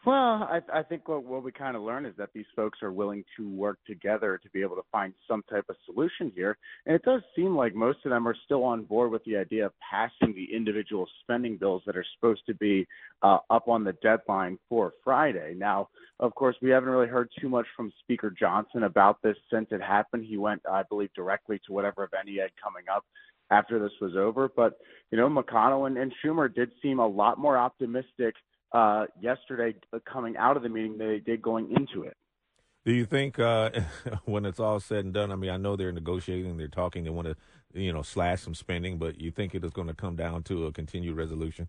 Well, 0.08 0.48
I, 0.50 0.62
I 0.72 0.82
think 0.82 1.06
what, 1.06 1.22
what 1.24 1.42
we 1.42 1.52
kind 1.52 1.76
of 1.76 1.82
learned 1.82 2.06
is 2.06 2.14
that 2.16 2.30
these 2.32 2.46
folks 2.56 2.78
are 2.82 2.92
willing 2.92 3.24
to 3.36 3.46
work 3.46 3.78
together 3.86 4.40
to 4.42 4.50
be 4.54 4.62
able 4.62 4.76
to 4.76 4.82
find 4.90 5.12
some 5.28 5.42
type 5.50 5.66
of 5.68 5.76
solution 5.84 6.32
here. 6.34 6.56
And 6.86 6.94
it 6.94 7.02
does 7.02 7.20
seem 7.36 7.54
like 7.54 7.74
most 7.74 7.98
of 8.06 8.10
them 8.12 8.26
are 8.26 8.34
still 8.46 8.64
on 8.64 8.84
board 8.84 9.10
with 9.10 9.22
the 9.24 9.36
idea 9.36 9.66
of 9.66 9.72
passing 9.90 10.34
the 10.34 10.48
individual 10.50 11.06
spending 11.20 11.58
bills 11.58 11.82
that 11.84 11.94
are 11.94 12.06
supposed 12.14 12.40
to 12.46 12.54
be 12.54 12.86
uh, 13.20 13.40
up 13.50 13.68
on 13.68 13.84
the 13.84 13.92
deadline 14.02 14.58
for 14.66 14.94
Friday. 15.04 15.52
Now, 15.54 15.90
of 16.20 16.34
course, 16.34 16.56
we 16.62 16.70
haven't 16.70 16.88
really 16.88 17.06
heard 17.06 17.28
too 17.38 17.50
much 17.50 17.66
from 17.76 17.92
Speaker 18.00 18.30
Johnson 18.30 18.84
about 18.84 19.18
this 19.22 19.36
since 19.52 19.66
it 19.72 19.82
happened. 19.82 20.24
He 20.24 20.38
went, 20.38 20.62
I 20.72 20.84
believe, 20.88 21.12
directly 21.14 21.60
to 21.66 21.74
whatever 21.74 22.04
event 22.04 22.30
he 22.30 22.38
had 22.38 22.48
coming 22.64 22.84
up 22.90 23.04
after 23.50 23.78
this 23.78 23.92
was 24.00 24.16
over. 24.16 24.48
But, 24.56 24.78
you 25.10 25.18
know, 25.18 25.28
McConnell 25.28 25.86
and, 25.86 25.98
and 25.98 26.14
Schumer 26.24 26.48
did 26.54 26.70
seem 26.80 26.98
a 26.98 27.06
lot 27.06 27.36
more 27.36 27.58
optimistic 27.58 28.34
uh, 28.72 29.06
yesterday 29.20 29.74
uh, 29.92 29.98
coming 30.10 30.36
out 30.36 30.56
of 30.56 30.62
the 30.62 30.68
meeting 30.68 30.98
than 30.98 31.08
they 31.08 31.18
did 31.18 31.42
going 31.42 31.70
into 31.76 32.06
it. 32.06 32.16
Do 32.84 32.92
you 32.92 33.04
think 33.04 33.38
uh, 33.38 33.70
when 34.24 34.44
it's 34.44 34.60
all 34.60 34.80
said 34.80 35.04
and 35.04 35.14
done? 35.14 35.30
I 35.32 35.36
mean, 35.36 35.50
I 35.50 35.56
know 35.56 35.76
they're 35.76 35.92
negotiating, 35.92 36.56
they're 36.56 36.68
talking, 36.68 37.04
they 37.04 37.10
want 37.10 37.28
to, 37.28 37.36
you 37.74 37.92
know, 37.92 38.02
slash 38.02 38.42
some 38.42 38.54
spending, 38.54 38.98
but 38.98 39.20
you 39.20 39.30
think 39.30 39.54
it 39.54 39.64
is 39.64 39.72
going 39.72 39.88
to 39.88 39.94
come 39.94 40.16
down 40.16 40.42
to 40.44 40.66
a 40.66 40.72
continued 40.72 41.16
resolution? 41.16 41.68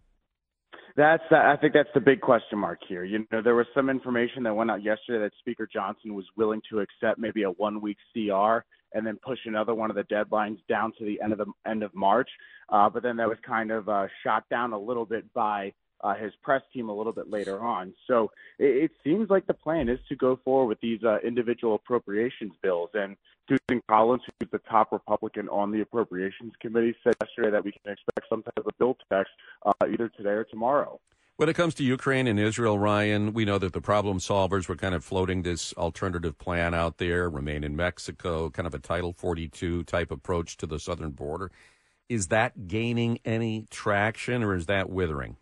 That's 0.95 1.23
I 1.31 1.55
think 1.55 1.73
that's 1.73 1.89
the 1.93 2.01
big 2.01 2.19
question 2.19 2.57
mark 2.59 2.79
here. 2.87 3.05
You 3.05 3.25
know, 3.31 3.41
there 3.41 3.55
was 3.55 3.67
some 3.73 3.89
information 3.89 4.43
that 4.43 4.55
went 4.55 4.71
out 4.71 4.83
yesterday 4.83 5.19
that 5.19 5.31
Speaker 5.39 5.67
Johnson 5.71 6.13
was 6.13 6.25
willing 6.35 6.61
to 6.71 6.79
accept 6.79 7.19
maybe 7.19 7.43
a 7.43 7.51
one 7.51 7.79
week 7.79 7.97
CR 8.11 8.65
and 8.93 9.05
then 9.05 9.17
push 9.23 9.39
another 9.45 9.75
one 9.75 9.89
of 9.89 9.95
the 9.95 10.03
deadlines 10.03 10.57
down 10.67 10.91
to 10.97 11.05
the 11.05 11.21
end 11.21 11.31
of 11.31 11.37
the 11.37 11.45
end 11.65 11.83
of 11.83 11.93
March. 11.93 12.29
Uh, 12.69 12.89
but 12.89 13.03
then 13.03 13.17
that 13.17 13.27
was 13.27 13.37
kind 13.45 13.71
of 13.71 13.87
uh, 13.87 14.07
shot 14.23 14.43
down 14.49 14.73
a 14.73 14.79
little 14.79 15.05
bit 15.05 15.31
by 15.33 15.71
uh, 16.01 16.15
his 16.15 16.33
press 16.41 16.61
team 16.73 16.89
a 16.89 16.93
little 16.93 17.13
bit 17.13 17.29
later 17.29 17.59
on. 17.59 17.93
So 18.07 18.31
it, 18.57 18.83
it 18.83 18.91
seems 19.03 19.29
like 19.29 19.47
the 19.47 19.53
plan 19.53 19.89
is 19.89 19.99
to 20.09 20.15
go 20.15 20.39
forward 20.43 20.67
with 20.67 20.81
these 20.81 21.03
uh, 21.03 21.17
individual 21.25 21.75
appropriations 21.75 22.53
bills. 22.61 22.89
And 22.93 23.15
Susan 23.47 23.81
Collins, 23.89 24.21
who's 24.39 24.49
the 24.51 24.59
top 24.69 24.91
Republican 24.91 25.49
on 25.49 25.71
the 25.71 25.81
Appropriations 25.81 26.53
Committee, 26.61 26.95
said 27.03 27.15
yesterday 27.21 27.51
that 27.51 27.63
we 27.63 27.71
can 27.71 27.91
expect 27.91 28.29
some 28.29 28.43
type 28.43 28.65
of 28.65 28.77
bill 28.77 28.95
text 29.11 29.31
uh, 29.65 29.71
either 29.91 30.09
today 30.09 30.29
or 30.29 30.43
tomorrow. 30.43 30.99
When 31.39 31.47
it 31.47 31.55
comes 31.55 31.73
to 31.75 31.85
Ukraine 31.85 32.27
and 32.27 32.37
Israel, 32.37 32.77
Ryan, 32.77 33.31
we 33.31 33.45
know 33.45 33.57
that 33.59 33.71
the 33.71 33.79
problem 33.79 34.19
solvers 34.19 34.67
were 34.67 34.75
kind 34.75 34.93
of 34.93 35.05
floating 35.05 35.41
this 35.41 35.73
alternative 35.77 36.37
plan 36.37 36.73
out 36.73 36.97
there, 36.97 37.29
remain 37.29 37.63
in 37.63 37.77
Mexico, 37.77 38.49
kind 38.49 38.67
of 38.67 38.73
a 38.73 38.79
Title 38.79 39.13
42 39.13 39.83
type 39.83 40.11
approach 40.11 40.57
to 40.57 40.67
the 40.67 40.79
southern 40.79 41.11
border. 41.11 41.49
Is 42.09 42.27
that 42.27 42.67
gaining 42.67 43.19
any 43.23 43.67
traction 43.69 44.43
or 44.43 44.53
is 44.53 44.65
that 44.65 44.89
withering? 44.89 45.37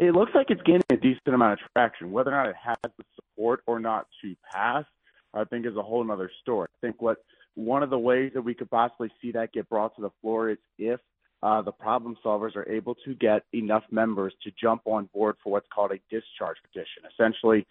It 0.00 0.14
looks 0.14 0.32
like 0.34 0.46
it's 0.48 0.62
gaining 0.62 0.80
a 0.90 0.96
decent 0.96 1.20
amount 1.26 1.52
of 1.52 1.58
traction. 1.76 2.10
Whether 2.10 2.30
or 2.30 2.42
not 2.42 2.48
it 2.48 2.56
has 2.56 2.92
the 2.96 3.04
support 3.14 3.62
or 3.66 3.78
not 3.78 4.06
to 4.22 4.34
pass, 4.50 4.86
I 5.34 5.44
think 5.44 5.66
is 5.66 5.76
a 5.76 5.82
whole 5.82 6.10
other 6.10 6.30
story. 6.40 6.68
I 6.72 6.86
think 6.86 7.02
what 7.02 7.18
one 7.54 7.82
of 7.82 7.90
the 7.90 7.98
ways 7.98 8.32
that 8.32 8.40
we 8.40 8.54
could 8.54 8.70
possibly 8.70 9.10
see 9.20 9.30
that 9.32 9.52
get 9.52 9.68
brought 9.68 9.94
to 9.96 10.00
the 10.00 10.08
floor 10.22 10.48
is 10.48 10.58
if 10.78 11.00
uh, 11.42 11.60
the 11.60 11.72
problem 11.72 12.16
solvers 12.24 12.56
are 12.56 12.66
able 12.66 12.94
to 13.04 13.14
get 13.14 13.42
enough 13.52 13.82
members 13.90 14.32
to 14.42 14.50
jump 14.58 14.80
on 14.86 15.10
board 15.12 15.36
for 15.44 15.52
what's 15.52 15.68
called 15.70 15.92
a 15.92 16.00
discharge 16.10 16.56
petition. 16.62 17.02
Essentially, 17.12 17.66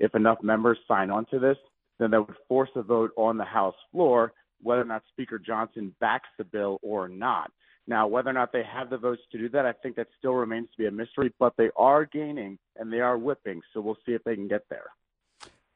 if 0.00 0.14
enough 0.14 0.38
members 0.42 0.78
sign 0.88 1.10
on 1.10 1.26
to 1.26 1.38
this, 1.38 1.58
then 1.98 2.10
that 2.12 2.26
would 2.26 2.36
force 2.48 2.70
a 2.76 2.82
vote 2.82 3.10
on 3.18 3.36
the 3.36 3.44
House 3.44 3.76
floor 3.92 4.32
whether 4.62 4.80
or 4.80 4.86
not 4.86 5.02
Speaker 5.10 5.38
Johnson 5.38 5.94
backs 6.00 6.30
the 6.38 6.44
bill 6.44 6.78
or 6.82 7.08
not. 7.08 7.50
Now, 7.86 8.06
whether 8.06 8.30
or 8.30 8.32
not 8.32 8.52
they 8.52 8.62
have 8.62 8.88
the 8.88 8.96
votes 8.96 9.22
to 9.32 9.38
do 9.38 9.48
that, 9.50 9.66
I 9.66 9.72
think 9.72 9.96
that 9.96 10.08
still 10.18 10.32
remains 10.32 10.68
to 10.70 10.78
be 10.78 10.86
a 10.86 10.90
mystery, 10.90 11.32
but 11.38 11.52
they 11.58 11.70
are 11.76 12.06
gaining 12.06 12.58
and 12.76 12.92
they 12.92 13.00
are 13.00 13.18
whipping, 13.18 13.60
so 13.72 13.80
we'll 13.80 13.98
see 14.06 14.12
if 14.12 14.24
they 14.24 14.34
can 14.34 14.48
get 14.48 14.62
there. 14.70 14.86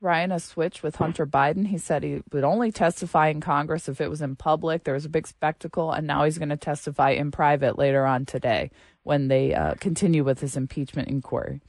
Ryan, 0.01 0.31
a 0.31 0.39
switch 0.39 0.83
with 0.83 0.97
Hunter 0.97 1.27
Biden. 1.27 1.67
He 1.67 1.77
said 1.77 2.05
he 2.05 2.23
would 2.33 2.45
only 2.45 2.71
testify 2.71 3.29
in 3.29 3.41
Congress 3.41 3.89
if 3.89 4.01
it 4.01 4.09
was 4.09 4.23
in 4.23 4.37
public. 4.37 4.85
There 4.85 4.95
was 4.95 5.05
a 5.05 5.11
big 5.11 5.27
spectacle, 5.27 5.91
and 5.91 6.07
now 6.07 6.25
he's 6.25 6.39
going 6.39 6.51
to 6.51 6.57
testify 6.57 7.11
in 7.11 7.33
private 7.33 7.77
later 7.77 8.07
on 8.07 8.25
today 8.25 8.71
when 9.03 9.27
they 9.27 9.55
uh, 9.55 9.75
continue 9.81 10.23
with 10.23 10.41
his 10.41 10.57
impeachment 10.57 11.09
inquiry. 11.09 11.61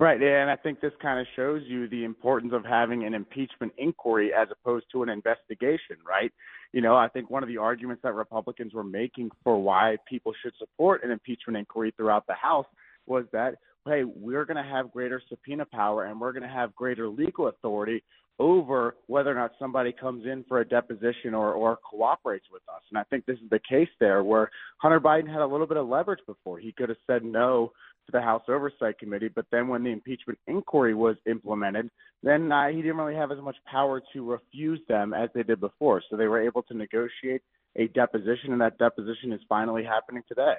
Right, 0.00 0.20
and 0.20 0.50
I 0.50 0.56
think 0.56 0.80
this 0.80 0.92
kind 1.00 1.20
of 1.20 1.26
shows 1.36 1.62
you 1.66 1.88
the 1.88 2.02
importance 2.02 2.52
of 2.52 2.64
having 2.64 3.04
an 3.04 3.14
impeachment 3.14 3.72
inquiry 3.78 4.32
as 4.32 4.48
opposed 4.50 4.86
to 4.90 5.04
an 5.04 5.08
investigation, 5.08 5.96
right? 6.06 6.32
You 6.72 6.80
know, 6.80 6.96
I 6.96 7.06
think 7.06 7.30
one 7.30 7.44
of 7.44 7.48
the 7.48 7.58
arguments 7.58 8.02
that 8.02 8.14
Republicans 8.14 8.74
were 8.74 8.82
making 8.82 9.30
for 9.44 9.62
why 9.62 9.96
people 10.08 10.32
should 10.42 10.52
support 10.58 11.04
an 11.04 11.12
impeachment 11.12 11.56
inquiry 11.56 11.94
throughout 11.96 12.26
the 12.26 12.34
House 12.34 12.66
was 13.06 13.24
that, 13.32 13.54
hey, 13.86 14.02
we're 14.02 14.44
going 14.44 14.56
to 14.56 14.68
have 14.68 14.90
greater 14.90 15.22
subpoena 15.28 15.64
power 15.64 16.06
and 16.06 16.20
we're 16.20 16.32
going 16.32 16.42
to 16.42 16.48
have 16.48 16.74
greater 16.74 17.08
legal 17.08 17.46
authority 17.46 18.02
over 18.40 18.96
whether 19.06 19.30
or 19.30 19.34
not 19.34 19.52
somebody 19.60 19.92
comes 19.92 20.26
in 20.26 20.44
for 20.48 20.60
a 20.60 20.68
deposition 20.68 21.34
or, 21.34 21.52
or 21.52 21.78
cooperates 21.88 22.46
with 22.52 22.62
us. 22.68 22.82
And 22.90 22.98
I 22.98 23.04
think 23.04 23.26
this 23.26 23.38
is 23.38 23.48
the 23.50 23.60
case 23.68 23.88
there 24.00 24.24
where 24.24 24.50
Hunter 24.78 24.98
Biden 24.98 25.28
had 25.28 25.40
a 25.40 25.46
little 25.46 25.68
bit 25.68 25.76
of 25.76 25.86
leverage 25.86 26.18
before. 26.26 26.58
He 26.58 26.72
could 26.72 26.88
have 26.88 26.98
said 27.06 27.24
no 27.24 27.70
to 28.06 28.12
the 28.12 28.20
House 28.20 28.42
Oversight 28.48 28.98
Committee, 28.98 29.28
but 29.28 29.46
then 29.50 29.68
when 29.68 29.82
the 29.84 29.90
impeachment 29.90 30.38
inquiry 30.46 30.94
was 30.94 31.16
implemented, 31.26 31.90
then 32.22 32.50
uh, 32.50 32.68
he 32.68 32.76
didn't 32.76 32.96
really 32.96 33.14
have 33.14 33.32
as 33.32 33.40
much 33.40 33.56
power 33.66 34.02
to 34.12 34.24
refuse 34.24 34.80
them 34.88 35.14
as 35.14 35.30
they 35.34 35.42
did 35.42 35.60
before. 35.60 36.02
So 36.10 36.16
they 36.16 36.26
were 36.26 36.40
able 36.40 36.62
to 36.64 36.74
negotiate 36.74 37.42
a 37.76 37.88
deposition, 37.88 38.52
and 38.52 38.60
that 38.60 38.78
deposition 38.78 39.32
is 39.32 39.40
finally 39.48 39.84
happening 39.84 40.22
today. 40.28 40.56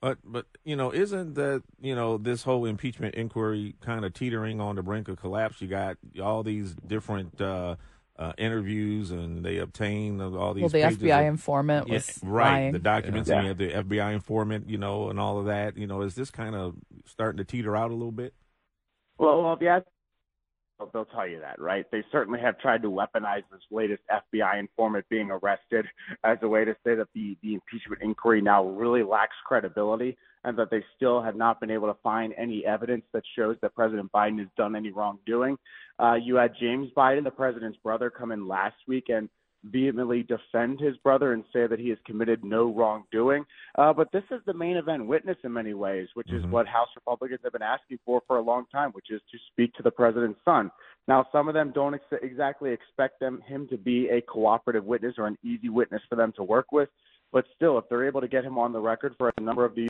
But 0.00 0.18
but 0.24 0.46
you 0.64 0.76
know, 0.76 0.92
isn't 0.92 1.34
that 1.34 1.62
you 1.80 1.94
know 1.94 2.18
this 2.18 2.44
whole 2.44 2.64
impeachment 2.66 3.16
inquiry 3.16 3.74
kind 3.80 4.04
of 4.04 4.12
teetering 4.14 4.60
on 4.60 4.76
the 4.76 4.82
brink 4.82 5.08
of 5.08 5.16
collapse? 5.16 5.60
You 5.60 5.68
got 5.68 5.96
all 6.22 6.44
these 6.44 6.74
different 6.86 7.40
uh, 7.40 7.76
uh, 8.18 8.32
interviews, 8.36 9.10
and 9.10 9.44
they 9.44 9.58
obtain 9.58 10.20
all 10.20 10.52
these. 10.54 10.62
Well, 10.62 10.68
the 10.70 10.82
pages 10.82 10.98
FBI 10.98 11.20
of- 11.20 11.26
informant 11.26 11.88
Yeah, 11.88 11.94
was 11.94 12.20
right, 12.24 12.50
lying. 12.52 12.72
the 12.72 12.78
documents, 12.80 13.28
Yeah. 13.28 13.36
and 13.36 13.42
you 13.44 13.48
have 13.50 13.58
the 13.58 13.72
FBI 13.96 14.12
informant, 14.12 14.68
you 14.68 14.78
know, 14.78 15.08
and 15.10 15.20
all 15.20 15.38
of 15.38 15.46
that. 15.46 15.76
You 15.76 15.86
know, 15.86 16.02
is 16.02 16.14
this 16.14 16.30
kind 16.30 16.54
of 16.54 16.74
starting 17.06 17.38
to 17.38 17.44
teeter 17.44 17.76
out 17.76 17.90
a 17.90 17.94
little 17.94 18.12
bit? 18.12 18.34
Well, 19.18 19.42
well, 19.42 19.58
yeah, 19.60 19.80
they'll 20.92 21.04
tell 21.06 21.26
you 21.26 21.40
that, 21.40 21.60
right? 21.60 21.84
They 21.90 22.04
certainly 22.10 22.40
have 22.40 22.58
tried 22.58 22.82
to 22.82 22.90
weaponize 22.90 23.42
this 23.50 23.62
latest 23.70 24.02
FBI 24.10 24.58
informant 24.58 25.08
being 25.08 25.30
arrested 25.30 25.86
as 26.24 26.38
a 26.42 26.48
way 26.48 26.64
to 26.64 26.74
say 26.84 26.94
that 26.94 27.08
the, 27.14 27.36
the 27.42 27.54
impeachment 27.54 28.02
inquiry 28.02 28.40
now 28.40 28.64
really 28.64 29.02
lacks 29.02 29.34
credibility 29.46 30.16
and 30.44 30.58
that 30.58 30.70
they 30.70 30.82
still 30.96 31.22
have 31.22 31.36
not 31.36 31.60
been 31.60 31.70
able 31.70 31.88
to 31.88 31.98
find 32.02 32.32
any 32.36 32.64
evidence 32.64 33.04
that 33.12 33.22
shows 33.36 33.56
that 33.62 33.74
President 33.74 34.10
Biden 34.12 34.38
has 34.38 34.48
done 34.56 34.76
any 34.76 34.90
wrongdoing. 34.90 35.56
Uh, 35.98 36.14
you 36.14 36.36
had 36.36 36.52
James 36.60 36.88
Biden, 36.96 37.24
the 37.24 37.30
president's 37.30 37.78
brother, 37.82 38.10
come 38.10 38.32
in 38.32 38.46
last 38.46 38.76
week 38.86 39.08
and 39.08 39.28
vehemently 39.64 40.22
defend 40.22 40.80
his 40.80 40.96
brother 40.98 41.32
and 41.32 41.44
say 41.52 41.66
that 41.66 41.78
he 41.78 41.88
has 41.88 41.98
committed 42.06 42.44
no 42.44 42.72
wrongdoing. 42.72 43.44
Uh, 43.76 43.92
but 43.92 44.10
this 44.12 44.22
is 44.30 44.40
the 44.46 44.54
main 44.54 44.76
event 44.76 45.06
witness 45.06 45.36
in 45.42 45.52
many 45.52 45.74
ways, 45.74 46.08
which 46.14 46.28
mm-hmm. 46.28 46.46
is 46.46 46.52
what 46.52 46.66
House 46.66 46.88
Republicans 46.94 47.40
have 47.42 47.52
been 47.52 47.62
asking 47.62 47.98
for 48.04 48.22
for 48.26 48.36
a 48.36 48.42
long 48.42 48.66
time, 48.70 48.90
which 48.92 49.10
is 49.10 49.20
to 49.30 49.38
speak 49.52 49.74
to 49.74 49.82
the 49.82 49.90
president's 49.90 50.40
son. 50.44 50.70
Now, 51.06 51.26
some 51.32 51.48
of 51.48 51.54
them 51.54 51.72
don't 51.74 51.94
ex- 51.94 52.22
exactly 52.22 52.72
expect 52.72 53.20
them 53.20 53.42
him 53.46 53.66
to 53.68 53.76
be 53.76 54.08
a 54.08 54.20
cooperative 54.20 54.84
witness 54.84 55.14
or 55.18 55.26
an 55.26 55.38
easy 55.42 55.68
witness 55.68 56.02
for 56.08 56.16
them 56.16 56.32
to 56.36 56.42
work 56.42 56.70
with. 56.70 56.88
But 57.32 57.44
still, 57.54 57.78
if 57.78 57.84
they're 57.88 58.06
able 58.06 58.20
to 58.20 58.28
get 58.28 58.44
him 58.44 58.58
on 58.58 58.72
the 58.72 58.80
record 58.80 59.14
for 59.18 59.32
a 59.36 59.40
number 59.40 59.64
of 59.64 59.74
these 59.74 59.88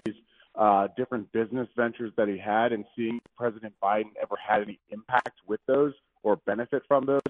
uh, 0.59 0.89
different 0.97 1.31
business 1.33 1.69
ventures 1.77 2.13
that 2.17 2.29
he 2.29 2.37
had 2.37 2.73
and 2.73 2.85
seeing 2.97 3.21
President 3.37 3.73
Biden 3.83 4.11
ever 4.21 4.35
had 4.37 4.61
any 4.61 4.81
impact 4.91 5.39
with 5.47 5.61
those 5.67 5.95
or 6.25 6.37
benefit 6.37 6.83
from 6.89 7.07
those, 7.07 7.21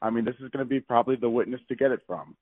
I 0.00 0.08
mean, 0.08 0.24
this 0.24 0.36
is 0.40 0.48
going 0.48 0.64
to 0.64 0.68
be 0.68 0.80
probably 0.80 1.16
the 1.16 1.28
witness 1.28 1.60
to 1.68 1.76
get 1.76 1.92
it 1.92 2.00
from. 2.06 2.34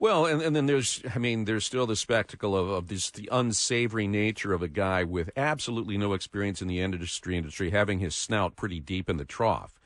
Well, 0.00 0.26
and, 0.26 0.42
and 0.42 0.54
then 0.54 0.66
there's, 0.66 1.02
I 1.14 1.18
mean, 1.18 1.44
there's 1.44 1.64
still 1.64 1.86
the 1.86 1.96
spectacle 1.96 2.56
of, 2.56 2.68
of 2.68 2.88
this, 2.88 3.10
the 3.10 3.28
unsavory 3.30 4.08
nature 4.08 4.52
of 4.52 4.62
a 4.62 4.68
guy 4.68 5.04
with 5.04 5.30
absolutely 5.36 5.96
no 5.96 6.12
experience 6.12 6.60
in 6.60 6.68
the 6.68 6.80
industry 6.80 7.36
industry 7.36 7.70
having 7.70 8.00
his 8.00 8.16
snout 8.16 8.56
pretty 8.56 8.80
deep 8.80 9.08
in 9.08 9.16
the 9.16 9.24
trough. 9.24 9.78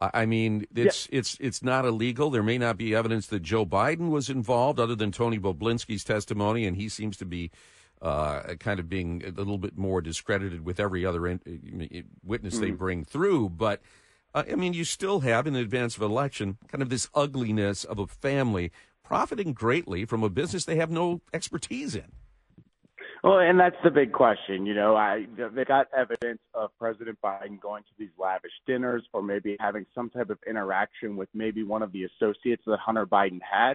I 0.00 0.24
mean, 0.24 0.66
it's 0.74 1.08
yeah. 1.12 1.18
it's 1.18 1.36
it's 1.40 1.62
not 1.62 1.84
illegal. 1.84 2.30
There 2.30 2.42
may 2.42 2.56
not 2.56 2.78
be 2.78 2.94
evidence 2.94 3.26
that 3.26 3.42
Joe 3.42 3.66
Biden 3.66 4.08
was 4.08 4.30
involved, 4.30 4.80
other 4.80 4.94
than 4.94 5.12
Tony 5.12 5.38
Bobulinski's 5.38 6.04
testimony, 6.04 6.64
and 6.64 6.74
he 6.74 6.88
seems 6.88 7.18
to 7.18 7.26
be 7.26 7.50
uh, 8.02 8.54
kind 8.58 8.80
of 8.80 8.88
being 8.88 9.22
a 9.24 9.30
little 9.30 9.58
bit 9.58 9.76
more 9.76 10.00
discredited 10.00 10.64
with 10.64 10.80
every 10.80 11.04
other 11.04 11.26
in, 11.26 11.40
witness 12.24 12.54
mm-hmm. 12.54 12.64
they 12.64 12.70
bring 12.70 13.04
through. 13.04 13.50
But 13.50 13.80
uh, 14.34 14.44
I 14.50 14.54
mean, 14.54 14.72
you 14.72 14.84
still 14.84 15.20
have, 15.20 15.46
in 15.46 15.56
advance 15.56 15.96
of 15.96 16.02
election, 16.02 16.58
kind 16.68 16.82
of 16.82 16.88
this 16.88 17.08
ugliness 17.14 17.84
of 17.84 17.98
a 17.98 18.06
family 18.06 18.72
profiting 19.02 19.52
greatly 19.52 20.04
from 20.04 20.22
a 20.22 20.30
business 20.30 20.64
they 20.64 20.76
have 20.76 20.90
no 20.90 21.20
expertise 21.34 21.94
in. 21.94 22.12
Well, 23.22 23.38
and 23.38 23.60
that's 23.60 23.76
the 23.84 23.90
big 23.90 24.12
question. 24.12 24.64
You 24.64 24.72
know, 24.72 24.96
I 24.96 25.26
they 25.36 25.64
got 25.64 25.88
evidence 25.94 26.40
of 26.54 26.70
President 26.78 27.18
Biden 27.22 27.60
going 27.60 27.82
to 27.82 27.90
these 27.98 28.08
lavish 28.18 28.52
dinners 28.66 29.02
or 29.12 29.22
maybe 29.22 29.56
having 29.60 29.84
some 29.94 30.08
type 30.08 30.30
of 30.30 30.38
interaction 30.48 31.16
with 31.16 31.28
maybe 31.34 31.62
one 31.62 31.82
of 31.82 31.92
the 31.92 32.04
associates 32.04 32.62
that 32.66 32.78
Hunter 32.78 33.04
Biden 33.04 33.40
had. 33.42 33.74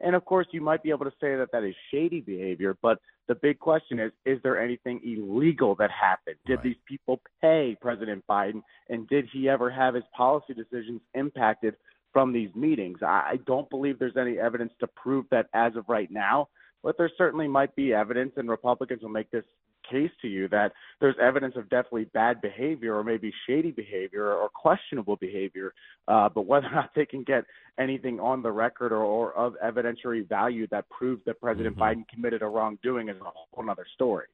And 0.00 0.14
of 0.14 0.24
course, 0.24 0.46
you 0.50 0.60
might 0.60 0.82
be 0.82 0.90
able 0.90 1.04
to 1.04 1.12
say 1.20 1.36
that 1.36 1.48
that 1.52 1.64
is 1.64 1.74
shady 1.90 2.20
behavior, 2.20 2.76
but 2.82 2.98
the 3.28 3.34
big 3.34 3.58
question 3.58 3.98
is 3.98 4.12
is 4.26 4.38
there 4.42 4.60
anything 4.60 5.00
illegal 5.04 5.74
that 5.76 5.90
happened? 5.90 6.36
Did 6.46 6.56
right. 6.56 6.64
these 6.64 6.76
people 6.86 7.20
pay 7.40 7.76
President 7.80 8.24
Biden? 8.28 8.62
And 8.88 9.08
did 9.08 9.28
he 9.32 9.48
ever 9.48 9.70
have 9.70 9.94
his 9.94 10.04
policy 10.16 10.54
decisions 10.54 11.00
impacted 11.14 11.76
from 12.12 12.32
these 12.32 12.50
meetings? 12.54 12.98
I 13.02 13.38
don't 13.46 13.68
believe 13.70 13.98
there's 13.98 14.16
any 14.16 14.38
evidence 14.38 14.72
to 14.80 14.86
prove 14.88 15.26
that 15.30 15.46
as 15.54 15.74
of 15.76 15.84
right 15.88 16.10
now 16.10 16.48
but 16.84 16.98
there 16.98 17.10
certainly 17.16 17.48
might 17.48 17.74
be 17.74 17.94
evidence, 17.94 18.32
and 18.36 18.48
Republicans 18.48 19.02
will 19.02 19.08
make 19.08 19.30
this 19.30 19.46
case 19.90 20.10
to 20.22 20.28
you 20.28 20.48
that 20.48 20.72
there's 21.00 21.16
evidence 21.20 21.54
of 21.56 21.68
definitely 21.68 22.04
bad 22.04 22.40
behavior 22.40 22.96
or 22.96 23.04
maybe 23.04 23.32
shady 23.46 23.70
behavior 23.70 24.32
or 24.32 24.48
questionable 24.48 25.16
behavior. 25.16 25.74
Uh, 26.08 26.28
but 26.28 26.46
whether 26.46 26.66
or 26.66 26.72
not 26.72 26.90
they 26.94 27.06
can 27.06 27.22
get 27.22 27.44
anything 27.78 28.20
on 28.20 28.42
the 28.42 28.50
record 28.50 28.92
or, 28.92 29.02
or 29.02 29.32
of 29.34 29.54
evidentiary 29.64 30.28
value 30.28 30.66
that 30.70 30.88
proves 30.90 31.22
that 31.24 31.40
President 31.40 31.76
mm-hmm. 31.76 32.00
Biden 32.00 32.08
committed 32.08 32.42
a 32.42 32.46
wrongdoing 32.46 33.08
is 33.08 33.16
a 33.20 33.24
whole 33.24 33.70
other 33.70 33.86
story. 33.94 34.26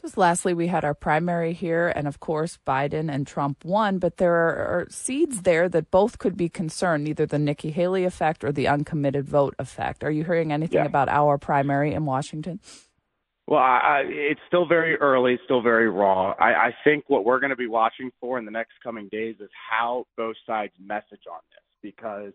Just 0.00 0.18
lastly, 0.18 0.52
we 0.52 0.66
had 0.66 0.84
our 0.84 0.92
primary 0.92 1.54
here, 1.54 1.88
and 1.88 2.06
of 2.06 2.20
course, 2.20 2.58
Biden 2.66 3.10
and 3.10 3.26
Trump 3.26 3.64
won, 3.64 3.98
but 3.98 4.18
there 4.18 4.34
are 4.34 4.86
seeds 4.90 5.42
there 5.42 5.70
that 5.70 5.90
both 5.90 6.18
could 6.18 6.36
be 6.36 6.50
concerned, 6.50 7.08
either 7.08 7.24
the 7.24 7.38
Nikki 7.38 7.70
Haley 7.70 8.04
effect 8.04 8.44
or 8.44 8.52
the 8.52 8.68
uncommitted 8.68 9.26
vote 9.26 9.54
effect. 9.58 10.04
Are 10.04 10.10
you 10.10 10.22
hearing 10.22 10.52
anything 10.52 10.80
yeah. 10.80 10.84
about 10.84 11.08
our 11.08 11.38
primary 11.38 11.94
in 11.94 12.04
Washington? 12.04 12.60
Well, 13.46 13.60
I, 13.60 14.02
it's 14.06 14.40
still 14.48 14.66
very 14.66 14.96
early, 14.96 15.38
still 15.44 15.62
very 15.62 15.88
raw. 15.88 16.32
I, 16.32 16.68
I 16.68 16.74
think 16.82 17.04
what 17.06 17.24
we're 17.24 17.38
going 17.38 17.50
to 17.50 17.56
be 17.56 17.68
watching 17.68 18.10
for 18.20 18.40
in 18.40 18.44
the 18.44 18.50
next 18.50 18.72
coming 18.82 19.08
days 19.12 19.36
is 19.38 19.48
how 19.70 20.04
both 20.16 20.34
sides 20.44 20.72
message 20.84 21.22
on 21.30 21.38
this, 21.50 21.62
because 21.80 22.32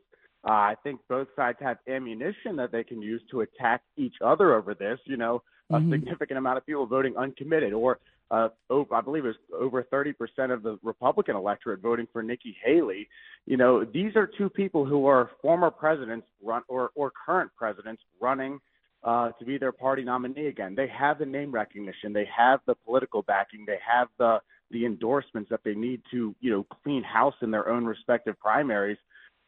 uh, 0.47 0.52
I 0.52 0.76
think 0.84 1.02
both 1.10 1.28
sides 1.36 1.58
have 1.62 1.78
ammunition 1.89 2.56
that 2.56 2.71
they 2.71 2.86
can 2.86 3.02
use 3.02 3.21
to 3.32 3.41
attack 3.41 3.82
each 3.97 4.15
other 4.24 4.56
over 4.56 4.74
this. 4.74 5.00
You 5.04 5.17
know, 5.17 5.43
mm-hmm. 5.69 5.91
a 5.91 5.95
significant 5.97 6.38
amount 6.38 6.58
of 6.58 6.65
people 6.65 6.86
voting 6.86 7.17
uncommitted, 7.17 7.74
or 7.74 8.00
uh, 8.32 8.47
over, 8.69 8.95
I 8.95 9.02
believe 9.02 9.26
it 9.26 9.36
was 9.36 9.36
over 9.60 9.84
30% 9.84 10.15
of 10.54 10.63
the 10.63 10.80
Republican 10.82 11.36
electorate 11.36 11.82
voting 11.82 12.08
for 12.13 12.24
Nikki 12.24 12.56
Haley. 12.63 13.10
You 13.45 13.58
know, 13.58 13.84
these 13.84 14.15
are 14.15 14.26
two 14.38 14.50
people 14.50 14.86
who 14.86 15.06
are 15.06 15.32
former 15.41 15.69
presidents 15.69 16.26
run 16.41 16.62
or, 16.69 16.91
or 16.95 17.12
current 17.26 17.52
presidents 17.58 18.02
running 18.21 18.60
uh, 19.04 19.32
to 19.32 19.46
be 19.46 19.58
their 19.58 19.72
party 19.72 20.04
nominee 20.04 20.48
again. 20.48 20.76
They 20.76 20.88
have 20.88 21.18
the 21.18 21.26
name 21.26 21.52
recognition, 21.52 22.14
they 22.14 22.28
have 22.36 22.60
the 22.68 22.76
political 22.76 23.22
backing, 23.24 23.66
they 23.66 23.80
have 23.86 24.08
the 24.18 24.40
the 24.70 24.86
endorsements 24.86 25.50
that 25.50 25.60
they 25.66 25.74
need 25.74 26.02
to, 26.12 26.34
you 26.40 26.50
know, 26.50 26.66
clean 26.82 27.04
house 27.04 27.34
in 27.42 27.52
their 27.52 27.68
own 27.68 27.84
respective 27.86 28.40
primaries. 28.40 28.98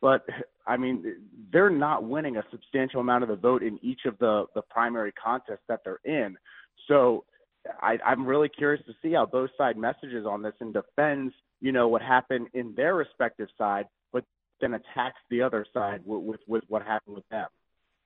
But 0.02 0.26
I 0.68 0.76
mean, 0.76 1.16
they're 1.52 1.70
not 1.70 2.04
winning 2.04 2.38
a 2.38 2.44
substantial 2.52 3.00
amount 3.00 3.24
of 3.24 3.30
the 3.30 3.36
vote 3.36 3.64
in 3.64 3.80
each 3.82 4.02
of 4.06 4.18
the 4.20 4.46
the 4.56 4.62
primary 4.64 5.12
contests 5.14 5.64
that 5.68 5.82
they're 5.86 6.02
in. 6.04 6.36
So 6.88 7.24
I, 7.82 7.98
I'm 8.06 8.26
really 8.26 8.50
curious 8.50 8.84
to 8.88 8.94
see 9.02 9.14
how 9.14 9.26
both 9.26 9.52
side 9.58 9.78
messages 9.78 10.26
on 10.26 10.42
this 10.42 10.54
and 10.60 10.74
defends, 10.74 11.34
you 11.62 11.72
know, 11.72 11.88
what 11.88 12.02
happened 12.02 12.48
in 12.54 12.74
their 12.76 12.96
respective 12.96 13.48
side, 13.58 13.86
but 14.12 14.26
then 14.60 14.74
attacks 14.74 15.20
the 15.30 15.42
other 15.42 15.66
side 15.74 16.02
with 16.06 16.24
with, 16.24 16.40
with 16.48 16.64
what 16.68 16.82
happened 16.82 17.16
with 17.16 17.30
them. 17.30 17.48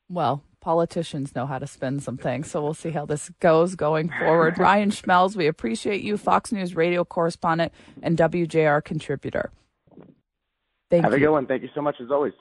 Well, 0.09 0.43
politicians 0.61 1.35
know 1.35 1.45
how 1.45 1.59
to 1.59 1.67
spin 1.67 1.99
some 1.99 2.17
things, 2.17 2.49
so 2.49 2.61
we'll 2.61 2.73
see 2.73 2.91
how 2.91 3.05
this 3.05 3.29
goes 3.39 3.75
going 3.75 4.09
forward. 4.09 4.57
Ryan 4.57 4.89
Schmelz, 4.89 5.35
we 5.35 5.47
appreciate 5.47 6.01
you, 6.01 6.17
Fox 6.17 6.51
News 6.51 6.75
radio 6.75 7.03
correspondent 7.03 7.73
and 8.01 8.17
WJR 8.17 8.83
contributor. 8.83 9.51
Thank 10.89 11.01
you. 11.01 11.09
Have 11.09 11.11
you. 11.11 11.25
a 11.25 11.27
good 11.27 11.33
one. 11.33 11.45
Thank 11.45 11.63
you 11.63 11.69
so 11.75 11.81
much 11.81 11.95
as 12.01 12.09
always. 12.09 12.33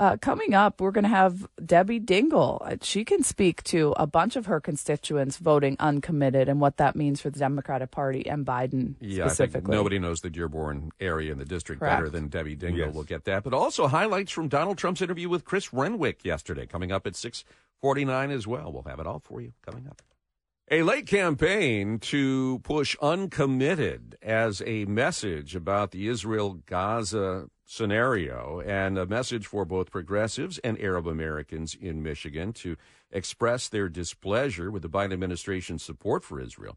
Uh, 0.00 0.16
coming 0.16 0.54
up, 0.54 0.80
we're 0.80 0.90
going 0.90 1.04
to 1.04 1.08
have 1.08 1.46
Debbie 1.64 2.00
Dingell. 2.00 2.60
Uh, 2.60 2.76
she 2.82 3.04
can 3.04 3.22
speak 3.22 3.62
to 3.64 3.94
a 3.96 4.06
bunch 4.08 4.34
of 4.34 4.46
her 4.46 4.60
constituents 4.60 5.36
voting 5.36 5.76
uncommitted 5.78 6.48
and 6.48 6.60
what 6.60 6.78
that 6.78 6.96
means 6.96 7.20
for 7.20 7.30
the 7.30 7.38
Democratic 7.38 7.92
Party 7.92 8.26
and 8.26 8.44
Biden 8.44 8.96
yeah, 9.00 9.26
specifically. 9.26 9.70
nobody 9.70 10.00
knows 10.00 10.20
the 10.20 10.30
Dearborn 10.30 10.90
area 10.98 11.30
and 11.30 11.40
the 11.40 11.44
district 11.44 11.78
Correct. 11.80 11.96
better 11.96 12.10
than 12.10 12.26
Debbie 12.26 12.56
Dingell. 12.56 12.76
Yes. 12.78 12.94
We'll 12.94 13.04
get 13.04 13.24
that. 13.24 13.44
But 13.44 13.54
also 13.54 13.86
highlights 13.86 14.32
from 14.32 14.48
Donald 14.48 14.78
Trump's 14.78 15.00
interview 15.00 15.28
with 15.28 15.44
Chris 15.44 15.72
Renwick 15.72 16.24
yesterday, 16.24 16.66
coming 16.66 16.90
up 16.90 17.06
at 17.06 17.14
649 17.14 18.32
as 18.32 18.48
well. 18.48 18.72
We'll 18.72 18.82
have 18.82 18.98
it 18.98 19.06
all 19.06 19.20
for 19.20 19.40
you 19.40 19.52
coming 19.64 19.86
up. 19.86 20.02
A 20.70 20.82
late 20.82 21.06
campaign 21.06 21.98
to 22.00 22.58
push 22.60 22.96
uncommitted 23.02 24.16
as 24.22 24.62
a 24.66 24.86
message 24.86 25.54
about 25.54 25.90
the 25.90 26.08
Israel 26.08 26.54
Gaza 26.66 27.48
scenario 27.64 28.60
and 28.60 28.98
a 28.98 29.06
message 29.06 29.46
for 29.46 29.64
both 29.64 29.90
progressives 29.90 30.58
and 30.58 30.80
Arab 30.80 31.06
Americans 31.06 31.74
in 31.74 32.02
Michigan 32.02 32.52
to 32.52 32.76
express 33.10 33.68
their 33.68 33.88
displeasure 33.88 34.70
with 34.70 34.82
the 34.82 34.88
Biden 34.88 35.12
administration's 35.12 35.82
support 35.82 36.24
for 36.24 36.40
Israel. 36.40 36.76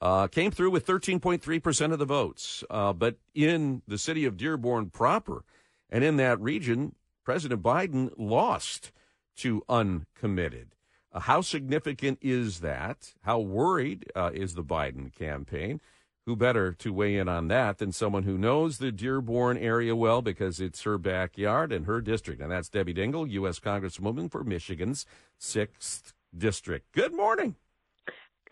Uh, 0.00 0.26
came 0.26 0.50
through 0.50 0.70
with 0.70 0.86
13.3% 0.86 1.92
of 1.92 1.98
the 1.98 2.04
votes. 2.04 2.64
Uh, 2.70 2.92
but 2.92 3.16
in 3.34 3.82
the 3.86 3.98
city 3.98 4.24
of 4.24 4.36
Dearborn 4.36 4.90
proper 4.90 5.44
and 5.90 6.02
in 6.02 6.16
that 6.16 6.40
region, 6.40 6.94
President 7.24 7.62
Biden 7.62 8.10
lost 8.16 8.90
to 9.36 9.62
uncommitted. 9.68 10.74
Uh, 11.12 11.20
how 11.20 11.40
significant 11.40 12.18
is 12.20 12.60
that? 12.60 13.14
How 13.22 13.38
worried 13.38 14.10
uh, 14.16 14.30
is 14.34 14.54
the 14.54 14.64
Biden 14.64 15.14
campaign? 15.14 15.80
Who 16.24 16.36
better 16.36 16.72
to 16.74 16.92
weigh 16.92 17.16
in 17.16 17.28
on 17.28 17.48
that 17.48 17.78
than 17.78 17.90
someone 17.90 18.22
who 18.22 18.38
knows 18.38 18.78
the 18.78 18.92
Dearborn 18.92 19.58
area 19.58 19.96
well 19.96 20.22
because 20.22 20.60
it's 20.60 20.82
her 20.82 20.96
backyard 20.96 21.72
and 21.72 21.84
her 21.86 22.00
district? 22.00 22.40
And 22.40 22.52
that's 22.52 22.68
Debbie 22.68 22.94
Dingell, 22.94 23.28
U.S. 23.28 23.58
Congresswoman 23.58 24.30
for 24.30 24.44
Michigan's 24.44 25.04
6th 25.40 26.12
District. 26.36 26.86
Good 26.92 27.12
morning. 27.12 27.56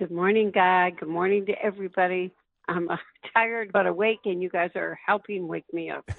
Good 0.01 0.11
morning, 0.11 0.51
Guy. 0.51 0.91
Good 0.91 1.09
morning 1.09 1.47
to 1.47 1.53
everybody. 1.63 2.33
I'm 2.67 2.91
uh, 2.91 2.97
tired 3.35 3.71
but 3.73 3.87
awake, 3.87 4.21
and 4.25 4.43
you 4.43 4.49
guys 4.49 4.71
are 4.75 4.99
helping 5.07 5.47
wake 5.47 5.73
me 5.73 5.91
up. 5.91 6.11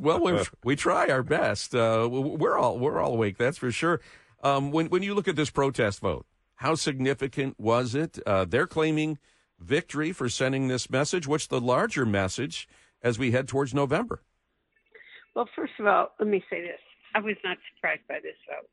well, 0.00 0.20
we 0.20 0.38
we 0.62 0.76
try 0.76 1.08
our 1.08 1.24
best. 1.24 1.74
Uh, 1.74 2.08
we're 2.08 2.56
all 2.56 2.78
we're 2.78 3.00
all 3.00 3.14
awake, 3.14 3.38
that's 3.38 3.58
for 3.58 3.72
sure. 3.72 4.00
Um, 4.44 4.70
when 4.70 4.86
when 4.86 5.02
you 5.02 5.14
look 5.14 5.26
at 5.26 5.34
this 5.34 5.50
protest 5.50 5.98
vote, 5.98 6.26
how 6.56 6.76
significant 6.76 7.58
was 7.58 7.96
it? 7.96 8.20
Uh, 8.24 8.44
they're 8.44 8.68
claiming 8.68 9.18
victory 9.58 10.12
for 10.12 10.28
sending 10.28 10.68
this 10.68 10.90
message. 10.90 11.26
What's 11.26 11.46
the 11.46 11.60
larger 11.60 12.06
message 12.06 12.68
as 13.02 13.18
we 13.18 13.32
head 13.32 13.48
towards 13.48 13.74
November? 13.74 14.22
Well, 15.34 15.48
first 15.54 15.74
of 15.78 15.86
all, 15.86 16.12
let 16.18 16.28
me 16.28 16.42
say 16.48 16.62
this: 16.62 16.80
I 17.14 17.20
was 17.20 17.36
not 17.44 17.58
surprised 17.74 18.02
by 18.08 18.20
this 18.22 18.36
vote. 18.48 18.68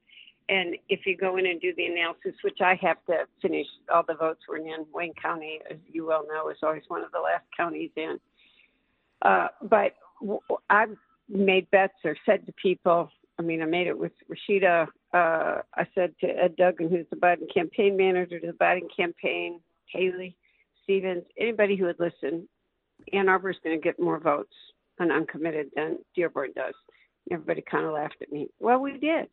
And 0.50 0.76
if 0.89 1.06
you 1.06 1.15
go 1.15 1.38
in 1.38 1.46
and 1.46 1.62
do 1.62 1.74
the 1.76 1.86
analysis, 1.86 2.34
which 2.43 2.60
I 2.62 2.78
have 2.82 2.98
to 3.08 3.26
finish, 3.41 3.67
all 3.93 4.04
the 4.06 4.15
votes 4.15 4.41
were 4.48 4.58
in 4.58 4.86
Wayne 4.93 5.13
County, 5.22 5.60
as 5.69 5.78
you 5.91 6.06
well 6.06 6.26
know, 6.28 6.50
is 6.50 6.58
always 6.62 6.84
one 6.89 7.02
of 7.02 7.12
the 7.12 7.19
last 7.19 7.46
counties 7.56 7.91
in. 7.96 8.19
Uh, 9.22 9.48
but 9.62 9.96
I've 10.69 10.98
made 11.30 11.72
bets 11.72 11.93
or 12.04 12.17
said 12.26 12.46
to 12.46 12.54
people, 12.62 13.10
I 13.39 13.41
mean, 13.41 13.62
I 13.62 13.65
made 13.65 13.88
it 13.88 13.98
with 13.98 14.12
Rashida. 14.30 14.88
Uh, 15.13 15.62
I 15.74 15.88
said 15.96 16.13
to 16.19 16.28
Ed 16.28 16.58
Duggan, 16.58 16.89
who's 16.89 17.06
the 17.10 17.15
Biden 17.15 17.52
campaign 17.54 17.96
manager 17.96 18.39
to 18.39 18.48
the 18.48 18.54
Biden 18.54 18.88
campaign, 18.96 19.62
Haley 19.86 20.36
Stevens, 20.84 21.24
anybody 21.38 21.76
who 21.76 21.86
would 21.86 22.00
listen, 22.00 22.48
Ann 23.12 23.30
Arbor 23.30 23.52
is 23.52 23.58
going 23.63 23.78
to 23.78 23.84
get 23.84 24.00
more 24.00 24.19
votes 24.19 24.54
on 25.00 25.12
uncommitted 25.12 25.69
than 25.76 26.00
Dearborn 26.15 26.52
does. 26.56 26.74
Everybody 27.32 27.63
kind 27.69 27.86
of 27.86 27.93
laughed 27.93 28.17
at 28.22 28.32
me. 28.32 28.50
Well, 28.60 28.80
we 28.80 28.98
did. 28.98 29.28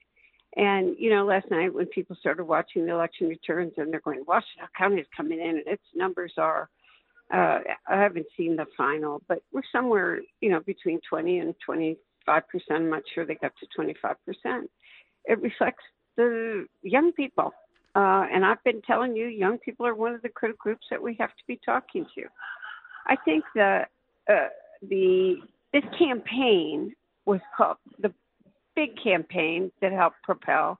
And, 0.57 0.97
you 0.99 1.11
know, 1.11 1.25
last 1.25 1.51
night 1.51 1.73
when 1.73 1.87
people 1.87 2.17
started 2.19 2.45
watching 2.45 2.87
the 2.87 2.93
election 2.93 3.29
returns 3.29 3.73
and 3.77 3.93
they're 3.93 4.01
going, 4.01 4.25
Washtenaw 4.25 4.69
County 4.77 5.01
is 5.01 5.07
coming 5.17 5.41
in 5.41 5.59
and 5.59 5.67
its 5.67 5.83
numbers 5.95 6.33
are, 6.39 6.69
uh, 7.33 7.61
I 7.87 7.97
haven't 7.97 8.27
seen 8.37 8.57
the 8.57 8.67
final, 8.77 9.23
but 9.29 9.43
we're 9.53 9.63
somewhere, 9.71 10.21
you 10.41 10.51
know, 10.51 10.61
between 10.61 11.01
20 11.09 11.39
and 11.39 11.55
25%. 11.69 11.97
I'm 12.71 12.91
not 12.91 13.03
sure 13.15 13.25
they 13.25 13.37
got 13.37 13.53
to 13.61 13.81
25%. 13.81 14.65
It 15.27 15.41
reflects 15.41 15.85
the 16.17 16.67
young 16.83 17.13
people. 17.13 17.53
Uh, 17.95 18.25
and 18.33 18.45
I've 18.45 18.63
been 18.63 18.83
telling 18.83 19.17
you, 19.17 19.27
young 19.27 19.59
people 19.59 19.87
are 19.87 19.95
one 19.95 20.15
of 20.15 20.23
the 20.23 20.29
critical 20.29 20.59
groups 20.63 20.87
that 20.91 21.03
we 21.03 21.17
have 21.19 21.31
to 21.31 21.43
be 21.47 21.59
talking 21.65 22.07
to. 22.15 22.25
I 23.07 23.17
think 23.25 23.45
that 23.55 23.91
uh, 24.31 24.49
the 24.83 25.37
this 25.73 25.85
campaign 25.99 26.95
was 27.27 27.41
called 27.57 27.77
the 28.01 28.13
big 28.77 28.91
campaign 29.03 29.71
that 29.81 29.93
helped 29.93 30.23
propel 30.23 30.79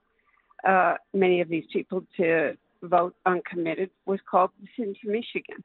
uh, 0.67 0.95
many 1.13 1.41
of 1.41 1.49
these 1.49 1.65
people 1.71 2.03
to 2.17 2.55
vote 2.83 3.15
uncommitted 3.25 3.89
was 4.05 4.19
called 4.29 4.51
Listen 4.61 4.95
to 5.01 5.09
Michigan. 5.09 5.63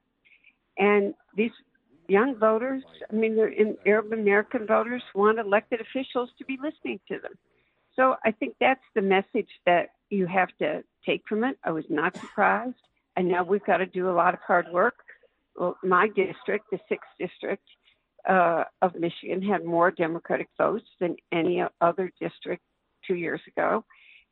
And 0.77 1.13
these 1.35 1.51
young 2.07 2.35
voters, 2.35 2.83
I 3.11 3.15
mean, 3.15 3.35
they're 3.35 3.47
in 3.47 3.75
Arab 3.85 4.13
American 4.13 4.65
voters, 4.65 5.03
want 5.13 5.39
elected 5.39 5.81
officials 5.81 6.29
to 6.37 6.45
be 6.45 6.57
listening 6.61 6.99
to 7.09 7.19
them. 7.19 7.33
So 7.95 8.15
I 8.23 8.31
think 8.31 8.55
that's 8.59 8.83
the 8.95 9.01
message 9.01 9.49
that 9.65 9.89
you 10.09 10.27
have 10.27 10.49
to 10.59 10.83
take 11.05 11.23
from 11.27 11.43
it. 11.43 11.57
I 11.63 11.71
was 11.71 11.85
not 11.89 12.15
surprised. 12.17 12.75
And 13.15 13.27
now 13.27 13.43
we've 13.43 13.65
got 13.65 13.77
to 13.77 13.85
do 13.85 14.09
a 14.09 14.11
lot 14.11 14.33
of 14.33 14.39
hard 14.45 14.67
work. 14.71 14.95
Well, 15.55 15.77
my 15.83 16.07
district, 16.09 16.65
the 16.71 16.79
sixth 16.87 17.09
district, 17.19 17.63
uh, 18.27 18.65
of 18.81 18.93
Michigan 18.95 19.41
had 19.41 19.63
more 19.63 19.89
Democratic 19.89 20.49
votes 20.57 20.85
than 20.99 21.15
any 21.31 21.63
other 21.81 22.11
district 22.19 22.61
two 23.07 23.15
years 23.15 23.41
ago. 23.47 23.83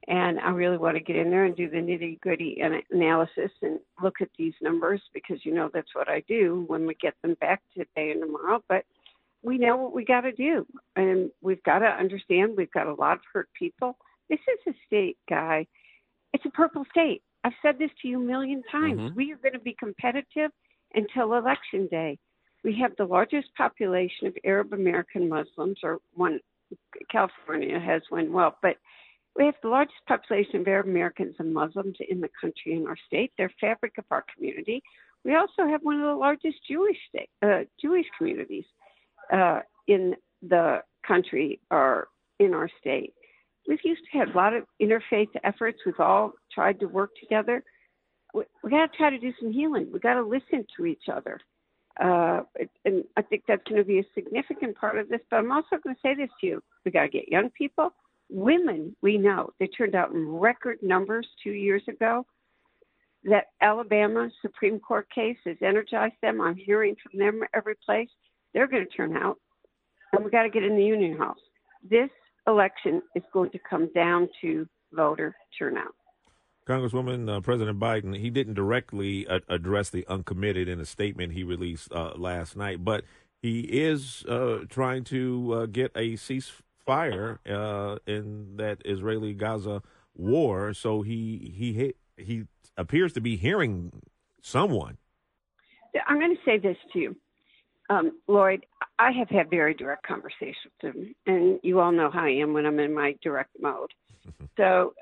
And 0.07 0.39
I 0.39 0.49
really 0.49 0.77
want 0.77 0.97
to 0.97 1.03
get 1.03 1.15
in 1.15 1.31
there 1.31 1.45
and 1.45 1.55
do 1.55 1.69
the 1.69 1.77
nitty 1.77 2.19
gritty 2.19 2.61
analysis 2.91 3.51
and 3.61 3.79
look 4.03 4.15
at 4.21 4.29
these 4.37 4.53
numbers 4.61 5.01
because 5.13 5.43
you 5.43 5.53
know 5.53 5.69
that's 5.73 5.95
what 5.95 6.09
I 6.09 6.23
do 6.27 6.65
when 6.67 6.85
we 6.85 6.93
get 6.95 7.15
them 7.23 7.35
back 7.41 7.63
today 7.73 8.11
and 8.11 8.21
tomorrow. 8.21 8.63
But 8.69 8.85
we 9.41 9.57
know 9.57 9.77
what 9.77 9.93
we 9.93 10.05
got 10.05 10.21
to 10.21 10.31
do, 10.31 10.65
and 10.95 11.31
we've 11.41 11.63
got 11.63 11.79
to 11.79 11.87
understand 11.87 12.55
we've 12.55 12.71
got 12.71 12.87
a 12.87 12.93
lot 12.93 13.13
of 13.17 13.21
hurt 13.33 13.49
people. 13.57 13.97
This 14.29 14.39
is 14.39 14.73
a 14.73 14.77
state, 14.87 15.17
guy. 15.29 15.67
It's 16.33 16.45
a 16.45 16.49
purple 16.49 16.85
state. 16.89 17.21
I've 17.43 17.53
said 17.61 17.77
this 17.77 17.91
to 18.01 18.07
you 18.07 18.21
a 18.21 18.25
million 18.25 18.63
times. 18.71 18.99
Mm-hmm. 18.99 19.15
We 19.15 19.31
are 19.31 19.37
going 19.37 19.53
to 19.53 19.59
be 19.59 19.75
competitive 19.79 20.51
until 20.93 21.35
election 21.35 21.87
day. 21.91 22.17
We 22.63 22.77
have 22.81 22.93
the 22.97 23.05
largest 23.05 23.49
population 23.55 24.27
of 24.27 24.35
Arab 24.43 24.73
American 24.73 25.29
Muslims, 25.29 25.77
or 25.83 25.99
one, 26.15 26.39
California 27.11 27.79
has 27.79 28.01
one, 28.09 28.33
well, 28.33 28.57
but 28.61 28.77
we 29.35 29.45
have 29.45 29.55
the 29.61 29.69
largest 29.69 29.99
population 30.07 30.61
of 30.61 30.67
Arab 30.67 30.87
Americans 30.87 31.35
and 31.39 31.53
Muslims 31.53 31.97
in 32.09 32.21
the 32.21 32.29
country 32.39 32.73
in 32.73 32.87
our 32.87 32.97
state. 33.05 33.31
They're 33.37 33.51
fabric 33.61 33.97
of 33.97 34.05
our 34.09 34.25
community. 34.33 34.81
We 35.23 35.35
also 35.35 35.67
have 35.67 35.81
one 35.83 35.97
of 35.97 36.07
the 36.07 36.15
largest 36.15 36.57
Jewish 36.67 36.97
state, 37.09 37.29
uh, 37.43 37.65
Jewish 37.79 38.05
communities 38.17 38.65
uh, 39.31 39.59
in 39.87 40.15
the 40.41 40.81
country 41.05 41.59
or 41.69 42.07
in 42.39 42.53
our 42.53 42.69
state. 42.79 43.13
We've 43.67 43.79
used 43.83 44.01
to 44.11 44.17
have 44.19 44.29
a 44.29 44.37
lot 44.37 44.53
of 44.53 44.63
interfaith 44.81 45.29
efforts. 45.43 45.79
We've 45.85 45.99
all 45.99 46.33
tried 46.53 46.79
to 46.79 46.85
work 46.85 47.11
together. 47.19 47.63
We, 48.33 48.43
we 48.63 48.69
got 48.69 48.91
to 48.91 48.97
try 48.97 49.09
to 49.09 49.17
do 49.17 49.33
some 49.39 49.51
healing. 49.51 49.89
We 49.91 49.99
got 49.99 50.15
to 50.15 50.23
listen 50.23 50.65
to 50.77 50.85
each 50.85 51.03
other. 51.11 51.39
Uh, 51.99 52.41
and 52.83 53.05
I 53.15 53.21
think 53.21 53.43
that's 53.47 53.63
going 53.63 53.81
to 53.81 53.87
be 53.87 53.99
a 53.99 54.05
significant 54.13 54.75
part 54.77 54.97
of 54.97 55.07
this. 55.09 55.21
But 55.29 55.37
I'm 55.37 55.51
also 55.51 55.77
going 55.81 55.95
to 55.95 56.01
say 56.01 56.13
this 56.13 56.29
to 56.41 56.47
you: 56.47 56.63
we 56.83 56.91
got 56.91 57.03
to 57.03 57.09
get 57.09 57.29
young 57.29 57.49
people, 57.51 57.93
women. 58.29 58.95
We 59.01 59.17
know 59.17 59.51
they 59.59 59.67
turned 59.67 59.95
out 59.95 60.11
in 60.11 60.27
record 60.27 60.79
numbers 60.81 61.27
two 61.41 61.51
years 61.51 61.83
ago. 61.87 62.25
That 63.23 63.45
Alabama 63.61 64.29
Supreme 64.41 64.79
Court 64.79 65.07
case 65.09 65.37
has 65.45 65.57
energized 65.61 66.15
them. 66.21 66.41
I'm 66.41 66.55
hearing 66.55 66.95
from 67.01 67.17
them 67.17 67.41
every 67.55 67.75
place. 67.83 68.09
They're 68.53 68.67
going 68.67 68.85
to 68.85 68.91
turn 68.95 69.15
out, 69.15 69.37
and 70.11 70.23
we 70.23 70.29
got 70.29 70.43
to 70.43 70.49
get 70.49 70.63
in 70.63 70.75
the 70.75 70.83
Union 70.83 71.17
House. 71.17 71.39
This 71.89 72.09
election 72.47 73.01
is 73.15 73.23
going 73.33 73.51
to 73.51 73.59
come 73.59 73.89
down 73.93 74.29
to 74.41 74.67
voter 74.93 75.35
turnout. 75.57 75.93
Congresswoman, 76.67 77.29
uh, 77.29 77.41
President 77.41 77.79
Biden, 77.79 78.17
he 78.17 78.31
didn't 78.31 78.55
directly 78.55 79.27
uh, 79.27 79.39
address 79.47 79.91
the 79.91 80.05
uncommitted 80.07 80.67
in 80.67 80.79
a 80.79 80.85
statement 80.85 81.33
he 81.33 81.43
released 81.43 81.91
uh, 81.91 82.13
last 82.15 82.55
night, 82.55 82.83
but 82.83 83.03
he 83.39 83.59
is 83.61 84.25
uh, 84.27 84.59
trying 84.67 85.03
to 85.03 85.53
uh, 85.53 85.65
get 85.67 85.91
a 85.95 86.13
ceasefire 86.13 87.37
uh, 87.47 87.99
in 88.07 88.57
that 88.57 88.81
Israeli-Gaza 88.83 89.83
war. 90.15 90.73
So 90.73 91.03
he 91.03 91.53
he 91.55 91.93
he 92.17 92.45
appears 92.75 93.13
to 93.13 93.21
be 93.21 93.35
hearing 93.35 94.01
someone. 94.41 94.97
I'm 96.07 96.19
going 96.19 96.35
to 96.35 96.41
say 96.43 96.57
this 96.57 96.77
to 96.93 96.99
you, 96.99 97.15
um, 97.89 98.19
Lloyd. 98.27 98.65
I 98.97 99.11
have 99.11 99.29
had 99.29 99.49
very 99.49 99.73
direct 99.73 100.05
conversations 100.05 100.71
with 100.81 100.95
him, 100.95 101.15
and 101.27 101.59
you 101.63 101.79
all 101.79 101.91
know 101.91 102.09
how 102.09 102.25
I 102.25 102.29
am 102.29 102.53
when 102.53 102.65
I'm 102.65 102.79
in 102.79 102.93
my 102.93 103.15
direct 103.21 103.51
mode. 103.59 103.91
so 104.57 104.93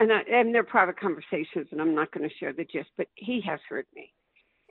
and, 0.00 0.12
I, 0.12 0.20
and 0.30 0.54
they're 0.54 0.64
private 0.64 0.98
conversations, 0.98 1.68
and 1.70 1.80
I'm 1.80 1.94
not 1.94 2.12
going 2.12 2.28
to 2.28 2.34
share 2.36 2.52
the 2.52 2.64
gist, 2.64 2.90
but 2.96 3.06
he 3.14 3.40
has 3.46 3.60
heard 3.68 3.86
me, 3.94 4.12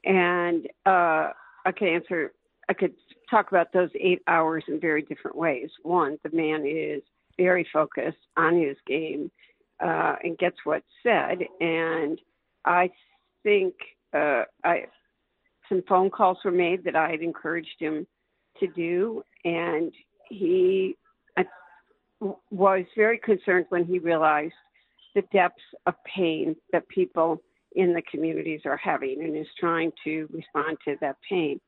and 0.03 0.67
uh, 0.85 1.31
I 1.65 1.71
could 1.75 1.87
answer. 1.87 2.33
I 2.69 2.73
could 2.73 2.93
talk 3.29 3.49
about 3.49 3.73
those 3.73 3.89
eight 3.99 4.21
hours 4.27 4.63
in 4.67 4.79
very 4.79 5.01
different 5.01 5.37
ways. 5.37 5.69
One, 5.81 6.17
the 6.23 6.35
man 6.35 6.65
is 6.65 7.01
very 7.37 7.67
focused 7.73 8.17
on 8.37 8.61
his 8.61 8.77
game 8.87 9.29
uh, 9.83 10.15
and 10.23 10.37
gets 10.37 10.57
what's 10.63 10.85
said, 11.01 11.39
and 11.59 12.19
I 12.65 12.89
think 13.43 13.73
uh, 14.13 14.43
I 14.63 14.85
some 15.69 15.83
phone 15.87 16.09
calls 16.09 16.37
were 16.43 16.51
made 16.51 16.83
that 16.83 16.95
I 16.95 17.09
had 17.09 17.21
encouraged 17.21 17.75
him 17.79 18.05
to 18.59 18.67
do, 18.67 19.23
and 19.43 19.91
he 20.29 20.95
was 22.51 22.85
very 22.95 23.17
concerned 23.17 23.65
when 23.69 23.85
he 23.85 23.99
realized 23.99 24.53
the 25.15 25.23
depths 25.33 25.61
of 25.85 25.95
pain 26.05 26.55
that 26.71 26.87
people 26.87 27.41
in 27.75 27.93
the 27.93 28.01
communities 28.03 28.61
are 28.65 28.77
having 28.77 29.21
and 29.23 29.35
is 29.35 29.47
trying 29.59 29.91
to 30.03 30.27
respond 30.31 30.77
to 30.85 30.95
that 31.01 31.17
pain. 31.27 31.59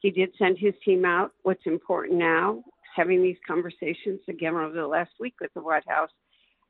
He 0.00 0.10
did 0.10 0.30
send 0.38 0.58
his 0.58 0.74
team 0.84 1.04
out. 1.04 1.32
What's 1.42 1.66
important 1.66 2.18
now, 2.18 2.58
is 2.58 2.64
having 2.94 3.22
these 3.22 3.38
conversations 3.46 4.20
again 4.28 4.54
over 4.54 4.74
the 4.74 4.86
last 4.86 5.12
week 5.18 5.34
with 5.40 5.52
the 5.54 5.62
White 5.62 5.88
House, 5.88 6.10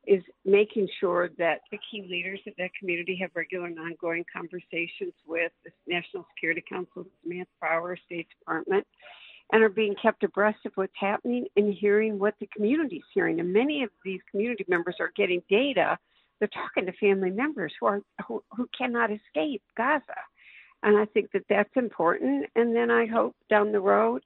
is 0.06 0.22
making 0.44 0.88
sure 1.00 1.30
that 1.38 1.60
the 1.70 1.78
key 1.90 2.06
leaders 2.08 2.40
of 2.46 2.54
that 2.58 2.70
community 2.78 3.18
have 3.20 3.30
regular 3.34 3.66
and 3.66 3.78
ongoing 3.78 4.24
conversations 4.32 5.14
with 5.26 5.52
the 5.64 5.70
National 5.86 6.26
Security 6.34 6.62
Council, 6.68 7.06
Samantha 7.22 7.50
Power, 7.60 7.96
State 8.06 8.28
Department, 8.38 8.86
and 9.52 9.62
are 9.62 9.68
being 9.68 9.94
kept 10.00 10.24
abreast 10.24 10.58
of 10.66 10.72
what's 10.74 10.92
happening 10.98 11.46
and 11.56 11.74
hearing 11.74 12.18
what 12.18 12.34
the 12.40 12.48
community 12.54 12.96
is 12.96 13.04
hearing. 13.12 13.40
And 13.40 13.52
many 13.52 13.82
of 13.82 13.90
these 14.04 14.20
community 14.30 14.64
members 14.68 14.96
are 15.00 15.12
getting 15.16 15.42
data 15.48 15.98
they're 16.38 16.48
talking 16.48 16.86
to 16.86 16.92
family 16.98 17.30
members 17.30 17.72
who 17.78 17.86
are 17.86 18.00
who, 18.26 18.42
who 18.56 18.68
cannot 18.76 19.10
escape 19.10 19.62
Gaza, 19.76 20.04
and 20.82 20.96
I 20.96 21.06
think 21.06 21.32
that 21.32 21.44
that's 21.48 21.70
important. 21.76 22.46
And 22.54 22.74
then 22.74 22.90
I 22.90 23.06
hope 23.06 23.36
down 23.48 23.72
the 23.72 23.80
road, 23.80 24.22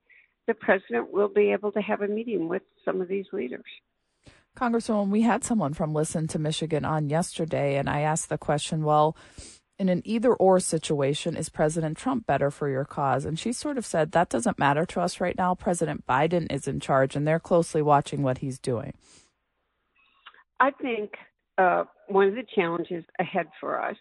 the 0.46 0.54
president 0.54 1.12
will 1.12 1.28
be 1.28 1.52
able 1.52 1.72
to 1.72 1.80
have 1.80 2.02
a 2.02 2.08
meeting 2.08 2.48
with 2.48 2.62
some 2.84 3.00
of 3.00 3.08
these 3.08 3.26
leaders. 3.32 3.64
Congresswoman, 4.58 5.10
we 5.10 5.22
had 5.22 5.44
someone 5.44 5.72
from 5.72 5.94
Listen 5.94 6.26
to 6.26 6.38
Michigan 6.38 6.84
on 6.84 7.08
yesterday, 7.08 7.76
and 7.76 7.88
I 7.88 8.00
asked 8.00 8.28
the 8.28 8.36
question, 8.36 8.82
well, 8.82 9.16
in 9.78 9.88
an 9.88 10.02
either 10.04 10.34
or 10.34 10.58
situation, 10.58 11.36
is 11.36 11.48
President 11.48 11.96
Trump 11.96 12.26
better 12.26 12.50
for 12.50 12.68
your 12.68 12.84
cause? 12.84 13.24
And 13.24 13.38
she 13.38 13.52
sort 13.52 13.78
of 13.78 13.86
said, 13.86 14.10
that 14.10 14.28
doesn't 14.28 14.58
matter 14.58 14.84
to 14.86 15.00
us 15.00 15.20
right 15.20 15.38
now. 15.38 15.54
President 15.54 16.04
Biden 16.08 16.50
is 16.52 16.66
in 16.66 16.80
charge, 16.80 17.14
and 17.14 17.24
they're 17.26 17.38
closely 17.38 17.82
watching 17.82 18.22
what 18.22 18.38
he's 18.38 18.58
doing. 18.58 18.94
I 20.58 20.72
think 20.72 21.12
uh, 21.56 21.84
one 22.08 22.26
of 22.26 22.34
the 22.34 22.44
challenges 22.52 23.04
ahead 23.20 23.46
for 23.60 23.80
us 23.80 23.96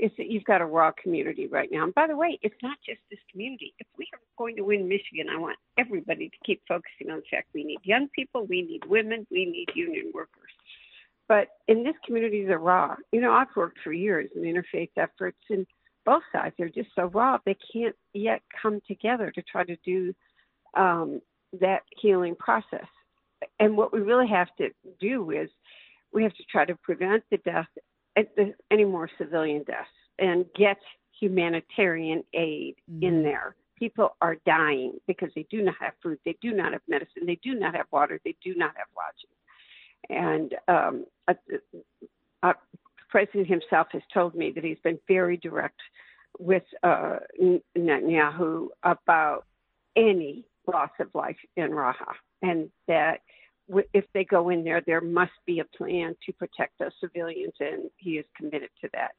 is 0.00 0.10
that 0.16 0.30
you've 0.30 0.44
got 0.44 0.60
a 0.60 0.66
raw 0.66 0.90
community 1.02 1.46
right 1.46 1.68
now. 1.70 1.84
And 1.84 1.94
by 1.94 2.06
the 2.06 2.16
way, 2.16 2.38
it's 2.42 2.62
not 2.62 2.78
just 2.84 3.00
this 3.10 3.20
community. 3.30 3.74
If 3.78 3.86
we 3.98 4.08
are 4.12 4.20
going 4.38 4.56
to 4.56 4.62
win 4.62 4.88
Michigan, 4.88 5.26
I 5.30 5.38
want 5.38 5.56
everybody 5.78 6.28
to 6.28 6.36
keep 6.44 6.62
focusing 6.66 7.10
on 7.10 7.18
the 7.18 7.24
fact 7.30 7.48
we 7.54 7.64
need 7.64 7.80
young 7.82 8.08
people, 8.14 8.46
we 8.46 8.62
need 8.62 8.84
women, 8.86 9.26
we 9.30 9.44
need 9.44 9.68
union 9.74 10.10
workers. 10.14 10.50
But 11.28 11.48
in 11.68 11.84
this 11.84 11.94
community, 12.04 12.44
they're 12.44 12.58
raw. 12.58 12.96
You 13.12 13.20
know, 13.20 13.32
I've 13.32 13.54
worked 13.54 13.78
for 13.84 13.92
years 13.92 14.30
in 14.34 14.42
interfaith 14.42 14.90
efforts, 14.96 15.38
and 15.48 15.66
both 16.04 16.22
sides 16.32 16.56
are 16.58 16.68
just 16.68 16.88
so 16.96 17.04
raw. 17.04 17.38
They 17.44 17.56
can't 17.72 17.94
yet 18.14 18.40
come 18.60 18.80
together 18.88 19.30
to 19.30 19.42
try 19.42 19.64
to 19.64 19.76
do 19.84 20.14
um, 20.76 21.20
that 21.60 21.82
healing 22.00 22.34
process. 22.36 22.86
and 23.58 23.76
what 23.76 23.92
we 23.92 24.00
really 24.00 24.28
have 24.28 24.48
to 24.58 24.70
do 25.00 25.30
is 25.30 25.48
we 26.12 26.22
have 26.22 26.34
to 26.34 26.44
try 26.50 26.64
to 26.64 26.74
prevent 26.76 27.22
the 27.30 27.38
death, 27.38 27.68
any 28.16 28.84
more 28.84 29.08
civilian 29.18 29.62
deaths, 29.64 29.88
and 30.18 30.44
get 30.54 30.78
humanitarian 31.18 32.24
aid 32.34 32.76
mm-hmm. 32.90 33.02
in 33.02 33.22
there. 33.22 33.56
People 33.78 34.16
are 34.20 34.36
dying 34.46 34.98
because 35.06 35.30
they 35.34 35.46
do 35.50 35.62
not 35.62 35.74
have 35.80 35.94
food, 36.02 36.18
they 36.24 36.36
do 36.42 36.52
not 36.52 36.72
have 36.72 36.82
medicine, 36.88 37.24
they 37.26 37.38
do 37.42 37.54
not 37.54 37.74
have 37.74 37.86
water, 37.90 38.20
they 38.24 38.36
do 38.42 38.54
not 38.54 38.72
have 38.76 38.86
lodging. 38.96 39.30
And 40.08 40.54
um, 40.68 41.06
uh, 41.28 41.34
uh, 42.42 42.52
the 42.72 43.04
president 43.08 43.46
himself 43.48 43.88
has 43.92 44.02
told 44.12 44.34
me 44.34 44.52
that 44.54 44.64
he's 44.64 44.78
been 44.82 44.98
very 45.08 45.36
direct 45.36 45.80
with 46.38 46.62
uh, 46.82 47.16
Netanyahu 47.76 48.68
about 48.82 49.46
any 49.96 50.44
loss 50.66 50.90
of 51.00 51.08
life 51.14 51.36
in 51.56 51.70
Rafah, 51.70 52.14
and 52.42 52.70
that 52.86 53.20
if 53.92 54.04
they 54.14 54.24
go 54.24 54.48
in 54.50 54.64
there, 54.64 54.82
there 54.86 55.00
must 55.00 55.32
be 55.46 55.60
a 55.60 55.64
plan 55.76 56.16
to 56.26 56.32
protect 56.32 56.78
those 56.78 56.92
civilians, 57.00 57.54
and 57.60 57.90
he 57.96 58.12
is 58.12 58.24
committed 58.36 58.70
to 58.82 58.88
that. 58.92 59.12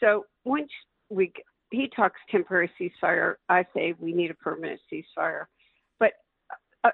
So 0.00 0.26
once 0.44 0.70
we 1.08 1.32
he 1.70 1.88
talks 1.94 2.20
temporary 2.30 2.70
ceasefire, 2.80 3.34
I 3.48 3.64
say 3.74 3.94
we 3.98 4.12
need 4.12 4.30
a 4.30 4.34
permanent 4.34 4.80
ceasefire. 4.92 5.44
But 5.98 6.12
uh, 6.84 6.90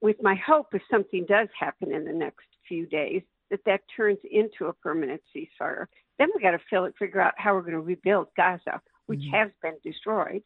with 0.00 0.16
my 0.20 0.34
hope, 0.34 0.68
if 0.72 0.82
something 0.90 1.24
does 1.26 1.48
happen 1.58 1.92
in 1.92 2.04
the 2.04 2.12
next 2.12 2.46
few 2.68 2.86
days, 2.86 3.22
that 3.50 3.60
that 3.66 3.80
turns 3.96 4.18
into 4.30 4.66
a 4.66 4.72
permanent 4.72 5.22
ceasefire. 5.34 5.86
Then 6.18 6.28
we 6.34 6.42
got 6.42 6.52
to 6.52 6.92
figure 6.98 7.20
out 7.20 7.34
how 7.36 7.54
we're 7.54 7.62
going 7.62 7.72
to 7.72 7.80
rebuild 7.80 8.28
Gaza, 8.36 8.80
which 9.06 9.20
mm-hmm. 9.20 9.36
has 9.36 9.50
been 9.62 9.76
destroyed, 9.82 10.42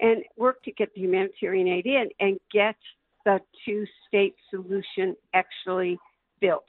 and 0.00 0.22
work 0.36 0.62
to 0.64 0.72
get 0.72 0.92
the 0.94 1.00
humanitarian 1.00 1.68
aid 1.68 1.86
in 1.86 2.08
and 2.20 2.38
get 2.52 2.76
the 3.24 3.40
two 3.64 3.86
state 4.06 4.34
solution 4.50 5.16
actually 5.34 5.98
built. 6.40 6.64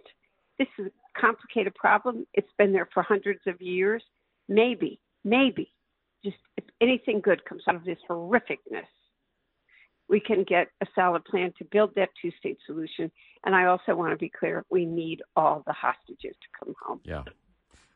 This 0.57 0.67
is 0.79 0.87
a 0.87 1.19
complicated 1.19 1.75
problem. 1.75 2.25
It's 2.33 2.51
been 2.57 2.71
there 2.71 2.89
for 2.93 3.03
hundreds 3.03 3.41
of 3.47 3.61
years. 3.61 4.03
Maybe, 4.47 4.99
maybe, 5.23 5.71
just 6.23 6.37
if 6.57 6.63
anything 6.81 7.21
good 7.21 7.43
comes 7.45 7.63
out 7.67 7.75
of 7.75 7.83
this 7.83 7.97
horrificness, 8.09 8.87
we 10.07 10.19
can 10.19 10.43
get 10.43 10.67
a 10.81 10.85
solid 10.93 11.25
plan 11.25 11.51
to 11.57 11.65
build 11.65 11.91
that 11.95 12.09
two 12.21 12.31
state 12.39 12.57
solution. 12.65 13.11
And 13.45 13.55
I 13.55 13.65
also 13.65 13.95
want 13.95 14.11
to 14.11 14.17
be 14.17 14.29
clear 14.29 14.63
we 14.69 14.85
need 14.85 15.21
all 15.35 15.63
the 15.65 15.73
hostages 15.73 16.35
to 16.35 16.65
come 16.65 16.73
home. 16.85 17.01
Yeah. 17.03 17.23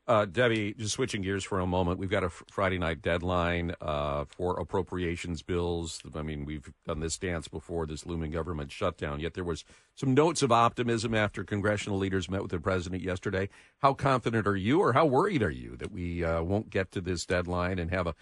Uh, 0.09 0.25
Debbie, 0.25 0.73
just 0.73 0.95
switching 0.95 1.21
gears 1.21 1.43
for 1.43 1.59
a 1.59 1.67
moment, 1.67 1.99
we've 1.99 2.09
got 2.09 2.23
a 2.23 2.31
Friday 2.31 2.79
night 2.79 3.03
deadline 3.03 3.75
uh, 3.79 4.25
for 4.25 4.59
appropriations 4.59 5.43
bills. 5.43 6.01
I 6.15 6.23
mean, 6.23 6.45
we've 6.45 6.67
done 6.87 6.99
this 6.99 7.15
dance 7.15 7.47
before 7.47 7.85
this 7.85 8.07
looming 8.07 8.31
government 8.31 8.71
shutdown. 8.71 9.19
Yet 9.19 9.35
there 9.35 9.43
was 9.43 9.63
some 9.93 10.15
notes 10.15 10.41
of 10.41 10.51
optimism 10.51 11.13
after 11.13 11.43
congressional 11.43 11.99
leaders 11.99 12.27
met 12.27 12.41
with 12.41 12.49
the 12.49 12.59
president 12.59 13.03
yesterday. 13.03 13.49
How 13.83 13.93
confident 13.93 14.47
are 14.47 14.55
you, 14.55 14.81
or 14.81 14.93
how 14.93 15.05
worried 15.05 15.43
are 15.43 15.51
you 15.51 15.75
that 15.77 15.91
we 15.91 16.23
uh, 16.23 16.41
won't 16.41 16.71
get 16.71 16.91
to 16.93 17.01
this 17.01 17.23
deadline 17.27 17.77
and 17.77 17.91
have 17.91 18.07
a 18.07 18.15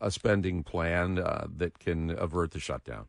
a 0.00 0.10
spending 0.10 0.62
plan 0.62 1.18
uh, 1.18 1.46
that 1.56 1.78
can 1.78 2.10
avert 2.10 2.50
the 2.50 2.60
shutdown? 2.60 3.06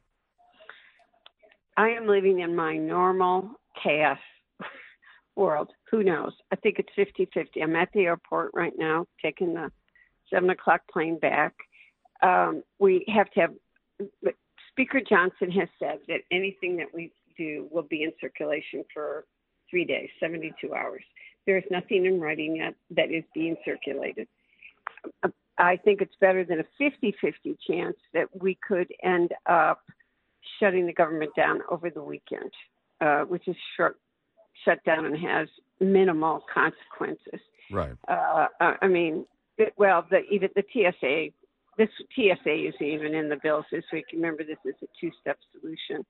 I 1.76 1.90
am 1.90 2.08
living 2.08 2.40
in 2.42 2.56
my 2.56 2.78
normal 2.78 3.50
chaos 3.84 4.20
world. 5.36 5.72
Who 5.92 6.04
knows? 6.04 6.34
I 6.52 6.56
think 6.56 6.78
it's 6.80 6.90
50 6.96 7.30
50. 7.34 7.62
I'm 7.62 7.76
at 7.76 7.90
the 7.94 8.02
airport 8.02 8.52
right 8.54 8.74
now, 8.78 9.08
taking 9.22 9.54
the 9.54 9.72
seven 10.32 10.50
o'clock 10.50 10.82
plane 10.92 11.18
back. 11.18 11.54
Um, 12.22 12.64
we 12.80 13.06
have 13.14 13.30
to 13.32 13.40
have, 13.40 13.54
Speaker 14.72 15.02
Johnson 15.08 15.50
has 15.52 15.68
said 15.80 16.00
that 16.08 16.22
anything 16.32 16.78
that 16.78 16.88
we 16.94 17.12
do 17.38 17.68
will 17.72 17.84
be 17.84 18.04
in 18.04 18.12
circulation 18.22 18.84
for 18.94 19.26
three 19.70 19.86
days, 19.86 20.10
72 20.20 20.74
hours. 20.74 21.04
There 21.46 21.58
is 21.58 21.64
nothing 21.72 22.06
in 22.06 22.20
writing 22.20 22.58
yet 22.58 22.76
that 22.92 23.12
is 23.12 23.24
being 23.34 23.56
circulated. 23.66 24.28
I 25.58 25.78
think 25.78 26.02
it's 26.02 26.16
better 26.22 26.46
than 26.46 26.60
a 26.60 26.66
50 26.78 27.16
50 27.20 27.58
chance 27.68 27.98
that 28.14 28.28
we 28.40 28.58
could 28.66 28.88
end 29.04 29.32
up 29.48 29.82
shutting 30.60 30.86
the 30.86 30.94
government 30.94 31.32
down 31.36 31.62
over 31.70 31.90
the 31.90 32.04
weekend, 32.04 32.52
uh, 33.02 33.22
which 33.22 33.48
is 33.48 33.56
short 33.76 33.98
shut 34.66 34.84
down 34.84 35.06
and 35.06 35.18
has 35.18 35.48
minimal 35.80 36.44
consequences. 36.54 37.40
Right. 37.72 37.94
Uh, 38.08 38.48
I 38.60 38.88
mean, 38.88 39.26
it, 39.58 39.74
well, 39.78 40.06
the, 40.10 40.22
even 40.32 40.50
the 40.56 40.64
TSA, 40.74 41.28
this 41.78 41.90
TSA 42.16 42.68
is 42.68 42.74
even 42.82 43.14
in 43.14 43.30
the 43.30 43.38
bills 43.42 43.66
this 43.72 43.84
week. 43.94 44.06
Remember, 44.14 44.44
this 44.44 44.58
is 44.66 44.76
a 44.82 44.88
two-step 45.00 45.38
solution. 45.52 46.06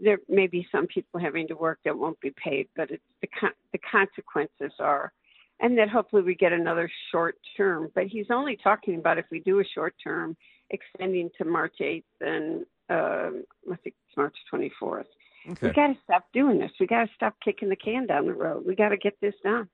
There 0.00 0.18
may 0.28 0.46
be 0.46 0.66
some 0.70 0.86
people 0.86 1.20
having 1.20 1.48
to 1.48 1.54
work 1.54 1.78
that 1.84 1.96
won't 1.96 2.20
be 2.20 2.32
paid, 2.42 2.68
but 2.76 2.90
it's 2.90 3.02
the 3.20 3.28
the 3.72 3.78
consequences 3.78 4.72
are, 4.78 5.12
and 5.60 5.76
that 5.76 5.90
hopefully 5.90 6.22
we 6.22 6.34
get 6.34 6.52
another 6.52 6.90
short 7.10 7.36
term. 7.56 7.90
But 7.94 8.06
he's 8.06 8.30
only 8.30 8.56
talking 8.62 8.96
about 8.96 9.18
if 9.18 9.26
we 9.30 9.40
do 9.40 9.60
a 9.60 9.64
short 9.74 9.94
term, 10.02 10.36
extending 10.70 11.28
to 11.38 11.44
March 11.44 11.74
8th 11.80 12.04
and 12.20 12.64
uh, 12.88 13.30
I 13.70 13.76
think 13.82 13.94
it's 14.08 14.16
March 14.16 14.34
24th. 14.52 15.04
Okay. 15.48 15.68
We 15.68 15.72
got 15.72 15.88
to 15.88 15.98
stop 16.04 16.26
doing 16.32 16.58
this. 16.58 16.70
We 16.78 16.86
got 16.86 17.06
to 17.06 17.10
stop 17.14 17.36
kicking 17.44 17.68
the 17.68 17.76
can 17.76 18.06
down 18.06 18.26
the 18.26 18.34
road. 18.34 18.64
We 18.66 18.74
got 18.74 18.90
to 18.90 18.96
get 18.96 19.20
this 19.20 19.34
done. 19.42 19.68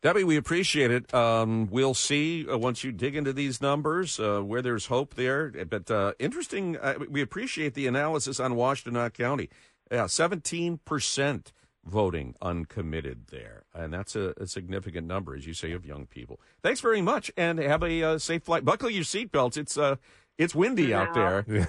Debbie, 0.00 0.22
we 0.22 0.36
appreciate 0.36 0.92
it. 0.92 1.12
Um, 1.12 1.68
we'll 1.70 1.94
see 1.94 2.46
uh, 2.48 2.56
once 2.56 2.84
you 2.84 2.92
dig 2.92 3.16
into 3.16 3.32
these 3.32 3.60
numbers 3.60 4.20
uh, 4.20 4.40
where 4.40 4.62
there's 4.62 4.86
hope 4.86 5.14
there. 5.14 5.50
But 5.68 5.90
uh, 5.90 6.12
interesting, 6.20 6.76
uh, 6.76 6.94
we 7.10 7.20
appreciate 7.20 7.74
the 7.74 7.88
analysis 7.88 8.38
on 8.38 8.52
Washtenaw 8.52 9.12
County. 9.12 9.48
Yeah, 9.90 10.04
17% 10.04 11.52
voting 11.84 12.34
uncommitted 12.40 13.28
there. 13.28 13.64
And 13.74 13.92
that's 13.92 14.14
a, 14.14 14.34
a, 14.36 14.46
significant 14.46 15.06
number, 15.06 15.34
as 15.34 15.46
you 15.46 15.54
say, 15.54 15.72
of 15.72 15.84
young 15.86 16.06
people. 16.06 16.40
Thanks 16.62 16.80
very 16.80 17.00
much 17.00 17.32
and 17.36 17.58
have 17.58 17.82
a 17.82 18.02
uh, 18.02 18.18
safe 18.18 18.44
flight. 18.44 18.64
Buckle 18.64 18.90
your 18.90 19.04
seatbelts. 19.04 19.56
It's 19.56 19.76
uh, 19.76 19.96
it's 20.38 20.54
windy 20.54 20.88
no. 20.88 20.98
out 20.98 21.14
there. 21.14 21.68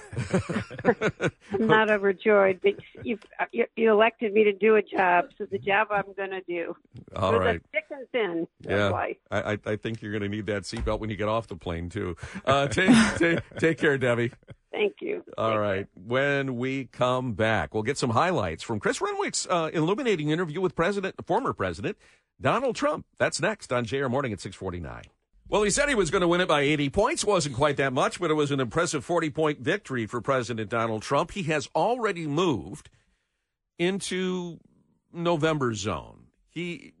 I'm 1.52 1.66
not 1.66 1.90
overjoyed, 1.90 2.60
but 2.62 2.74
you 3.02 3.18
you 3.52 3.90
elected 3.90 4.32
me 4.32 4.44
to 4.44 4.52
do 4.52 4.76
a 4.76 4.82
job, 4.82 5.26
so 5.36 5.44
the 5.44 5.58
job 5.58 5.88
I'm 5.90 6.12
going 6.16 6.30
to 6.30 6.40
do. 6.42 6.76
All 7.16 7.38
right, 7.38 7.60
thick 7.72 7.84
and 7.90 8.08
thin. 8.12 8.46
Yeah, 8.60 8.92
I, 9.30 9.58
I 9.66 9.76
think 9.76 10.00
you're 10.00 10.12
going 10.12 10.22
to 10.22 10.28
need 10.28 10.46
that 10.46 10.62
seatbelt 10.62 11.00
when 11.00 11.10
you 11.10 11.16
get 11.16 11.28
off 11.28 11.48
the 11.48 11.56
plane 11.56 11.88
too. 11.88 12.16
Uh, 12.44 12.68
take, 12.68 12.90
take 13.16 13.58
take 13.58 13.78
care, 13.78 13.98
Debbie. 13.98 14.32
Thank 14.72 14.96
you. 15.00 15.24
All 15.36 15.48
Thank 15.48 15.60
right. 15.60 15.86
You. 15.96 16.02
When 16.06 16.56
we 16.56 16.84
come 16.86 17.32
back, 17.32 17.74
we'll 17.74 17.82
get 17.82 17.98
some 17.98 18.10
highlights 18.10 18.62
from 18.62 18.78
Chris 18.78 19.00
Renwick's 19.00 19.46
uh, 19.50 19.70
illuminating 19.72 20.30
interview 20.30 20.60
with 20.60 20.76
President, 20.76 21.16
former 21.26 21.52
President 21.52 21.98
Donald 22.40 22.76
Trump. 22.76 23.04
That's 23.18 23.40
next 23.40 23.72
on 23.72 23.84
JR 23.84 24.06
Morning 24.06 24.32
at 24.32 24.40
649. 24.40 25.02
Well, 25.50 25.64
he 25.64 25.70
said 25.70 25.88
he 25.88 25.96
was 25.96 26.12
going 26.12 26.20
to 26.20 26.28
win 26.28 26.40
it 26.40 26.46
by 26.46 26.60
80 26.60 26.90
points. 26.90 27.24
Wasn't 27.24 27.56
quite 27.56 27.76
that 27.78 27.92
much, 27.92 28.20
but 28.20 28.30
it 28.30 28.34
was 28.34 28.52
an 28.52 28.60
impressive 28.60 29.04
40 29.04 29.30
point 29.30 29.58
victory 29.58 30.06
for 30.06 30.20
President 30.20 30.70
Donald 30.70 31.02
Trump. 31.02 31.32
He 31.32 31.42
has 31.44 31.68
already 31.74 32.28
moved 32.28 32.88
into 33.76 34.60
November 35.12 35.74
zone. 35.74 36.26
He 36.48 36.92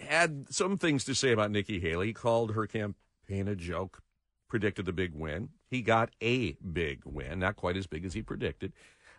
had 0.00 0.52
some 0.52 0.76
things 0.78 1.04
to 1.04 1.14
say 1.14 1.30
about 1.30 1.52
Nikki 1.52 1.78
Haley, 1.78 2.12
called 2.12 2.54
her 2.54 2.66
campaign 2.66 3.46
a 3.46 3.54
joke, 3.54 4.02
predicted 4.48 4.84
the 4.84 4.92
big 4.92 5.14
win. 5.14 5.50
He 5.70 5.80
got 5.80 6.10
a 6.20 6.54
big 6.54 7.02
win, 7.04 7.38
not 7.38 7.54
quite 7.54 7.76
as 7.76 7.86
big 7.86 8.04
as 8.04 8.14
he 8.14 8.22
predicted. 8.22 8.72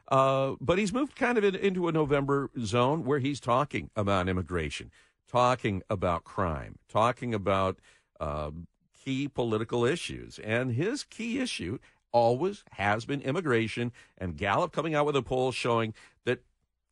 Uh, 0.09 0.55
but 0.59 0.77
he's 0.77 0.91
moved 0.91 1.15
kind 1.15 1.37
of 1.37 1.45
in, 1.45 1.55
into 1.55 1.87
a 1.87 1.93
November 1.93 2.51
zone 2.59 3.05
where 3.05 3.19
he's 3.19 3.39
talking 3.39 3.91
about 3.95 4.27
immigration, 4.27 4.91
talking 5.31 5.83
about 5.89 6.25
crime, 6.25 6.79
talking 6.89 7.33
about 7.33 7.79
uh, 8.19 8.51
key 8.93 9.27
political 9.27 9.85
issues. 9.85 10.39
And 10.39 10.71
his 10.73 11.03
key 11.03 11.39
issue 11.39 11.79
always 12.11 12.63
has 12.71 13.05
been 13.05 13.21
immigration. 13.21 13.91
And 14.17 14.37
Gallup 14.37 14.71
coming 14.71 14.95
out 14.95 15.05
with 15.05 15.15
a 15.15 15.21
poll 15.21 15.51
showing 15.51 15.93
that 16.25 16.43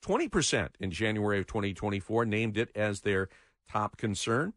20% 0.03 0.69
in 0.79 0.91
January 0.91 1.39
of 1.39 1.47
2024 1.47 2.25
named 2.25 2.57
it 2.57 2.69
as 2.75 3.01
their 3.01 3.29
top 3.69 3.97
concern. 3.97 4.53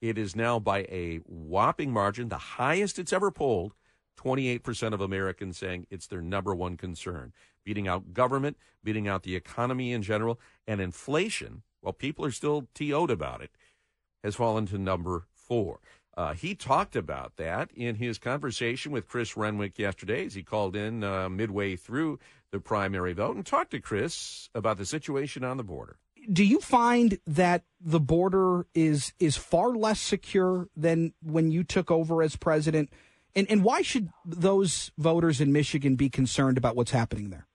It 0.00 0.18
is 0.18 0.36
now 0.36 0.58
by 0.58 0.80
a 0.90 1.20
whopping 1.26 1.90
margin, 1.90 2.28
the 2.28 2.36
highest 2.36 2.98
it's 2.98 3.12
ever 3.12 3.30
polled. 3.30 3.74
28% 4.18 4.92
of 4.92 5.00
Americans 5.00 5.58
saying 5.58 5.86
it's 5.90 6.06
their 6.06 6.22
number 6.22 6.54
one 6.54 6.76
concern, 6.76 7.32
beating 7.64 7.88
out 7.88 8.12
government, 8.14 8.56
beating 8.82 9.08
out 9.08 9.22
the 9.22 9.34
economy 9.34 9.92
in 9.92 10.02
general, 10.02 10.38
and 10.66 10.80
inflation, 10.80 11.62
while 11.80 11.92
people 11.92 12.24
are 12.24 12.30
still 12.30 12.68
TO'd 12.74 13.10
about 13.10 13.42
it, 13.42 13.50
has 14.22 14.36
fallen 14.36 14.66
to 14.66 14.78
number 14.78 15.26
four. 15.32 15.80
Uh, 16.16 16.32
he 16.34 16.54
talked 16.54 16.94
about 16.94 17.36
that 17.36 17.70
in 17.74 17.96
his 17.96 18.18
conversation 18.18 18.92
with 18.92 19.08
Chris 19.08 19.36
Renwick 19.36 19.78
yesterday 19.78 20.26
as 20.26 20.34
he 20.34 20.42
called 20.42 20.76
in 20.76 21.02
uh, 21.02 21.28
midway 21.28 21.74
through 21.76 22.18
the 22.52 22.60
primary 22.60 23.12
vote 23.12 23.34
and 23.34 23.44
talked 23.44 23.72
to 23.72 23.80
Chris 23.80 24.48
about 24.54 24.78
the 24.78 24.86
situation 24.86 25.42
on 25.42 25.56
the 25.56 25.64
border. 25.64 25.96
Do 26.32 26.44
you 26.44 26.60
find 26.60 27.18
that 27.26 27.64
the 27.80 28.00
border 28.00 28.66
is 28.74 29.12
is 29.18 29.36
far 29.36 29.70
less 29.70 30.00
secure 30.00 30.68
than 30.74 31.12
when 31.22 31.50
you 31.50 31.64
took 31.64 31.90
over 31.90 32.22
as 32.22 32.36
president? 32.36 32.90
And 33.34 33.50
and 33.50 33.62
why 33.62 33.82
should 33.82 34.08
those 34.24 34.90
voters 34.96 35.40
in 35.40 35.52
Michigan 35.52 35.96
be 35.96 36.08
concerned 36.08 36.56
about 36.56 36.76
what's 36.76 36.92
happening 36.92 37.30
there? 37.30 37.46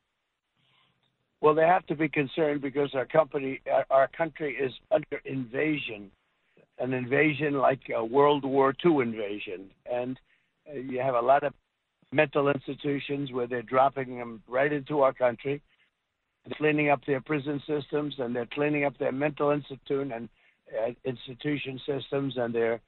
Well, 1.42 1.56
they 1.56 1.66
have 1.66 1.86
to 1.88 1.96
be 1.96 2.10
concerned 2.10 2.62
because 2.62 2.94
our 2.94 3.06
company, 3.06 3.62
our 3.90 4.10
country 4.10 4.56
is 4.56 4.74
under 4.92 5.22
invasion, 5.24 6.12
an 6.80 6.94
invasion 6.94 7.56
like 7.56 7.82
a 7.96 8.04
World 8.04 8.46
War 8.46 8.74
II 8.86 9.00
invasion, 9.02 9.70
and 9.92 10.20
uh, 10.70 10.78
you 10.78 11.00
have 11.00 11.16
a 11.16 11.22
lot 11.22 11.44
of 11.44 11.54
mental 12.12 12.50
institutions 12.50 13.32
where 13.32 13.48
they're 13.48 13.62
dropping 13.62 14.18
them 14.18 14.42
right 14.48 14.72
into 14.72 15.02
our 15.02 15.14
country, 15.14 15.62
they're 16.46 16.58
cleaning 16.58 16.90
up 16.90 17.02
their 17.06 17.22
prison 17.22 17.62
systems, 17.68 18.16
and 18.18 18.36
they're 18.36 18.48
cleaning 18.48 18.86
up 18.86 18.98
their 18.98 19.12
mental 19.12 19.52
institute 19.52 20.12
and 20.12 20.30
uh, 20.78 20.92
institution 21.06 21.80
systems, 21.86 22.36
and 22.38 22.54
they're. 22.54 22.80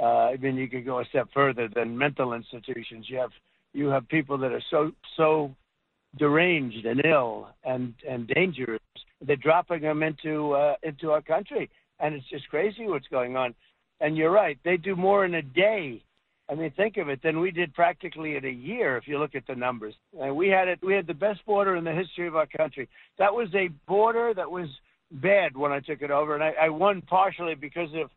Uh, 0.00 0.30
I 0.32 0.36
mean, 0.38 0.56
you 0.56 0.68
could 0.68 0.84
go 0.84 0.98
a 0.98 1.04
step 1.04 1.28
further 1.32 1.68
than 1.68 1.96
mental 1.96 2.32
institutions. 2.32 3.06
You 3.08 3.18
have 3.18 3.30
you 3.72 3.88
have 3.88 4.08
people 4.08 4.36
that 4.38 4.52
are 4.52 4.62
so 4.70 4.90
so 5.16 5.54
deranged 6.18 6.84
and 6.84 7.04
ill 7.04 7.48
and 7.64 7.94
and 8.08 8.26
dangerous. 8.28 8.80
They're 9.20 9.36
dropping 9.36 9.82
them 9.82 10.02
into 10.02 10.52
uh, 10.52 10.76
into 10.82 11.12
our 11.12 11.22
country, 11.22 11.70
and 12.00 12.14
it's 12.14 12.28
just 12.28 12.48
crazy 12.48 12.86
what's 12.86 13.08
going 13.08 13.36
on. 13.36 13.54
And 14.00 14.16
you're 14.16 14.30
right; 14.30 14.58
they 14.64 14.76
do 14.76 14.96
more 14.96 15.24
in 15.24 15.34
a 15.34 15.42
day. 15.42 16.02
I 16.50 16.54
mean, 16.54 16.70
think 16.72 16.98
of 16.98 17.08
it 17.08 17.22
than 17.22 17.40
we 17.40 17.50
did 17.50 17.72
practically 17.72 18.36
in 18.36 18.44
a 18.44 18.50
year. 18.50 18.96
If 18.96 19.08
you 19.08 19.18
look 19.18 19.34
at 19.34 19.46
the 19.46 19.54
numbers, 19.54 19.94
and 20.20 20.36
we 20.36 20.48
had 20.48 20.68
it. 20.68 20.80
We 20.82 20.94
had 20.94 21.06
the 21.06 21.14
best 21.14 21.44
border 21.46 21.76
in 21.76 21.84
the 21.84 21.92
history 21.92 22.26
of 22.26 22.36
our 22.36 22.46
country. 22.46 22.88
That 23.18 23.32
was 23.32 23.48
a 23.54 23.68
border 23.86 24.34
that 24.34 24.50
was 24.50 24.68
bad 25.10 25.56
when 25.56 25.72
I 25.72 25.80
took 25.80 26.02
it 26.02 26.10
over, 26.10 26.34
and 26.34 26.42
I, 26.42 26.52
I 26.62 26.68
won 26.68 27.02
partially 27.02 27.54
because 27.54 27.90
of 27.94 28.10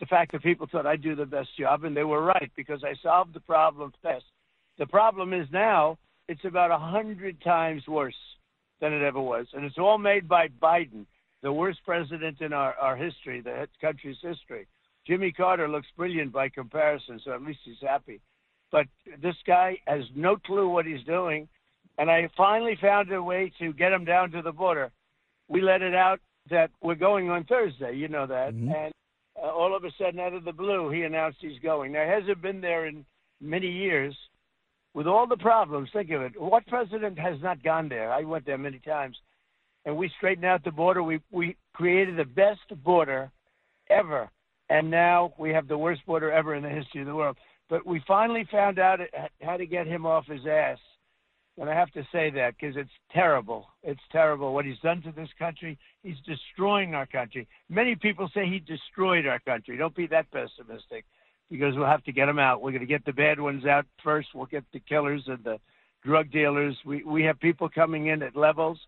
the 0.00 0.06
fact 0.06 0.32
that 0.32 0.42
people 0.42 0.66
thought 0.70 0.86
I'd 0.86 1.02
do 1.02 1.14
the 1.14 1.26
best 1.26 1.50
job, 1.58 1.84
and 1.84 1.96
they 1.96 2.04
were 2.04 2.22
right 2.22 2.50
because 2.56 2.82
I 2.84 2.94
solved 3.02 3.34
the 3.34 3.40
problem 3.40 3.92
fast. 4.02 4.24
The 4.78 4.86
problem 4.86 5.32
is 5.32 5.46
now 5.52 5.98
it's 6.28 6.44
about 6.44 6.70
a 6.70 6.78
hundred 6.78 7.40
times 7.42 7.86
worse 7.86 8.16
than 8.80 8.92
it 8.92 9.02
ever 9.02 9.20
was, 9.20 9.46
and 9.52 9.64
it's 9.64 9.78
all 9.78 9.98
made 9.98 10.28
by 10.28 10.48
Biden, 10.48 11.06
the 11.42 11.52
worst 11.52 11.80
president 11.84 12.40
in 12.40 12.52
our, 12.52 12.74
our 12.74 12.96
history, 12.96 13.40
the 13.40 13.66
country's 13.80 14.18
history. 14.22 14.66
Jimmy 15.06 15.32
Carter 15.32 15.68
looks 15.68 15.88
brilliant 15.96 16.32
by 16.32 16.48
comparison, 16.48 17.20
so 17.24 17.32
at 17.32 17.42
least 17.42 17.60
he's 17.64 17.76
happy. 17.80 18.20
But 18.70 18.86
this 19.20 19.36
guy 19.46 19.78
has 19.86 20.02
no 20.14 20.36
clue 20.36 20.68
what 20.68 20.86
he's 20.86 21.04
doing, 21.04 21.48
and 21.98 22.10
I 22.10 22.28
finally 22.36 22.78
found 22.80 23.12
a 23.12 23.22
way 23.22 23.52
to 23.58 23.72
get 23.72 23.92
him 23.92 24.04
down 24.04 24.30
to 24.30 24.42
the 24.42 24.52
border. 24.52 24.92
We 25.48 25.60
let 25.60 25.82
it 25.82 25.94
out 25.94 26.20
that 26.50 26.70
we're 26.80 26.94
going 26.94 27.30
on 27.30 27.44
Thursday, 27.44 27.96
you 27.96 28.08
know 28.08 28.26
that, 28.26 28.54
mm-hmm. 28.54 28.72
and 28.72 28.92
uh, 29.42 29.48
all 29.48 29.76
of 29.76 29.84
a 29.84 29.90
sudden, 29.98 30.20
out 30.20 30.34
of 30.34 30.44
the 30.44 30.52
blue, 30.52 30.90
he 30.90 31.02
announced 31.02 31.38
he's 31.40 31.58
going. 31.60 31.92
Now, 31.92 32.04
he 32.04 32.10
hasn't 32.10 32.42
been 32.42 32.60
there 32.60 32.86
in 32.86 33.04
many 33.40 33.68
years, 33.68 34.14
with 34.94 35.06
all 35.06 35.26
the 35.26 35.36
problems, 35.36 35.88
think 35.92 36.10
of 36.10 36.22
it. 36.22 36.40
What 36.40 36.66
president 36.66 37.18
has 37.18 37.40
not 37.42 37.62
gone 37.62 37.88
there? 37.88 38.12
I 38.12 38.22
went 38.22 38.46
there 38.46 38.58
many 38.58 38.78
times, 38.78 39.16
and 39.84 39.96
we 39.96 40.10
straightened 40.16 40.44
out 40.44 40.64
the 40.64 40.70
border. 40.70 41.02
We 41.02 41.20
we 41.30 41.56
created 41.74 42.16
the 42.16 42.24
best 42.24 42.60
border 42.84 43.30
ever, 43.90 44.30
and 44.68 44.90
now 44.90 45.34
we 45.38 45.50
have 45.50 45.68
the 45.68 45.78
worst 45.78 46.04
border 46.06 46.30
ever 46.30 46.54
in 46.54 46.62
the 46.62 46.70
history 46.70 47.00
of 47.00 47.06
the 47.06 47.14
world. 47.14 47.36
But 47.68 47.86
we 47.86 48.02
finally 48.06 48.46
found 48.50 48.78
out 48.78 49.00
how 49.40 49.56
to 49.56 49.66
get 49.66 49.86
him 49.86 50.04
off 50.04 50.26
his 50.26 50.46
ass, 50.46 50.78
and 51.58 51.68
I 51.68 51.74
have 51.74 51.90
to 51.92 52.06
say 52.12 52.30
that 52.30 52.54
because 52.58 52.76
it's 52.76 52.90
terrible. 53.12 53.66
It's 53.82 54.00
terrible 54.10 54.54
what 54.54 54.64
he's 54.64 54.78
done 54.80 55.02
to 55.02 55.12
this 55.12 55.30
country. 55.38 55.78
He's 56.02 56.16
destroying 56.26 56.94
our 56.94 57.06
country. 57.06 57.48
Many 57.68 57.94
people 57.94 58.30
say 58.34 58.46
he 58.46 58.58
destroyed 58.60 59.26
our 59.26 59.38
country. 59.40 59.76
Don't 59.76 59.94
be 59.94 60.06
that 60.08 60.30
pessimistic 60.30 61.04
because 61.50 61.74
we'll 61.76 61.86
have 61.86 62.04
to 62.04 62.12
get 62.12 62.28
him 62.28 62.38
out. 62.38 62.62
We're 62.62 62.70
going 62.70 62.80
to 62.80 62.86
get 62.86 63.04
the 63.04 63.12
bad 63.12 63.38
ones 63.38 63.66
out 63.66 63.86
first. 64.02 64.28
We'll 64.34 64.46
get 64.46 64.64
the 64.72 64.80
killers 64.80 65.22
and 65.26 65.44
the 65.44 65.58
drug 66.04 66.30
dealers. 66.30 66.76
We 66.84 67.04
we 67.04 67.22
have 67.24 67.38
people 67.40 67.68
coming 67.68 68.06
in 68.06 68.22
at 68.22 68.34
levels. 68.34 68.78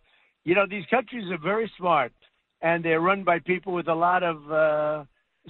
You 0.45 0.55
know, 0.55 0.67
these 0.69 0.85
countries 0.91 1.31
are 1.31 1.39
very 1.39 1.71
smart, 1.79 2.13
and 2.63 2.85
they're 2.85 3.01
run 3.01 3.25
by 3.25 3.39
people 3.39 3.73
with 3.73 3.89
a 3.89 3.95
lot 3.95 4.23
of 4.23 4.51
uh, 4.51 5.05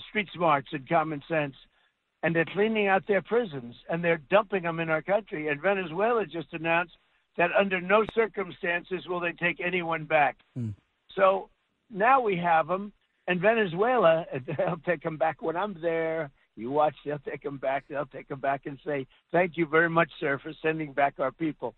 street 0.09 0.29
smarts 0.35 0.69
and 0.73 0.89
common 0.89 1.23
sense. 1.29 1.55
And 2.23 2.35
they're 2.35 2.47
cleaning 2.47 2.87
out 2.87 3.07
their 3.07 3.21
prisons 3.21 3.75
and 3.91 4.03
they're 4.03 4.23
dumping 4.31 4.63
them 4.63 4.81
in 4.81 4.89
our 4.89 5.03
country. 5.03 5.49
And 5.49 5.61
Venezuela 5.61 6.25
just 6.25 6.49
announced 6.55 6.95
that 7.37 7.51
under 7.59 7.83
no 7.83 8.07
circumstances 8.15 9.07
will 9.07 9.21
they 9.21 9.33
take 9.33 9.61
anyone 9.61 10.05
back. 10.05 10.39
Mm. 10.59 10.73
So 11.15 11.51
now 11.91 12.23
we 12.23 12.39
have 12.39 12.67
them, 12.67 12.95
and 13.29 13.43
Venezuela, 13.43 14.25
they'll 14.47 14.81
take 14.87 15.03
them 15.03 15.19
back 15.19 15.43
when 15.43 15.55
I'm 15.55 15.77
there 15.83 16.31
you 16.57 16.71
watch, 16.71 16.95
they'll 17.05 17.19
take 17.19 17.43
them 17.43 17.59
back. 17.59 17.85
They'll 17.89 18.07
take 18.07 18.29
them 18.29 18.41
back 18.41 18.63
and 18.67 18.79
say, 18.87 19.07
thank 19.33 19.57
you 19.57 19.67
very 19.67 19.91
much, 19.91 20.11
sir, 20.21 20.39
for 20.39 20.53
sending 20.63 20.93
back 20.93 21.15
our 21.19 21.33
people. 21.33 21.75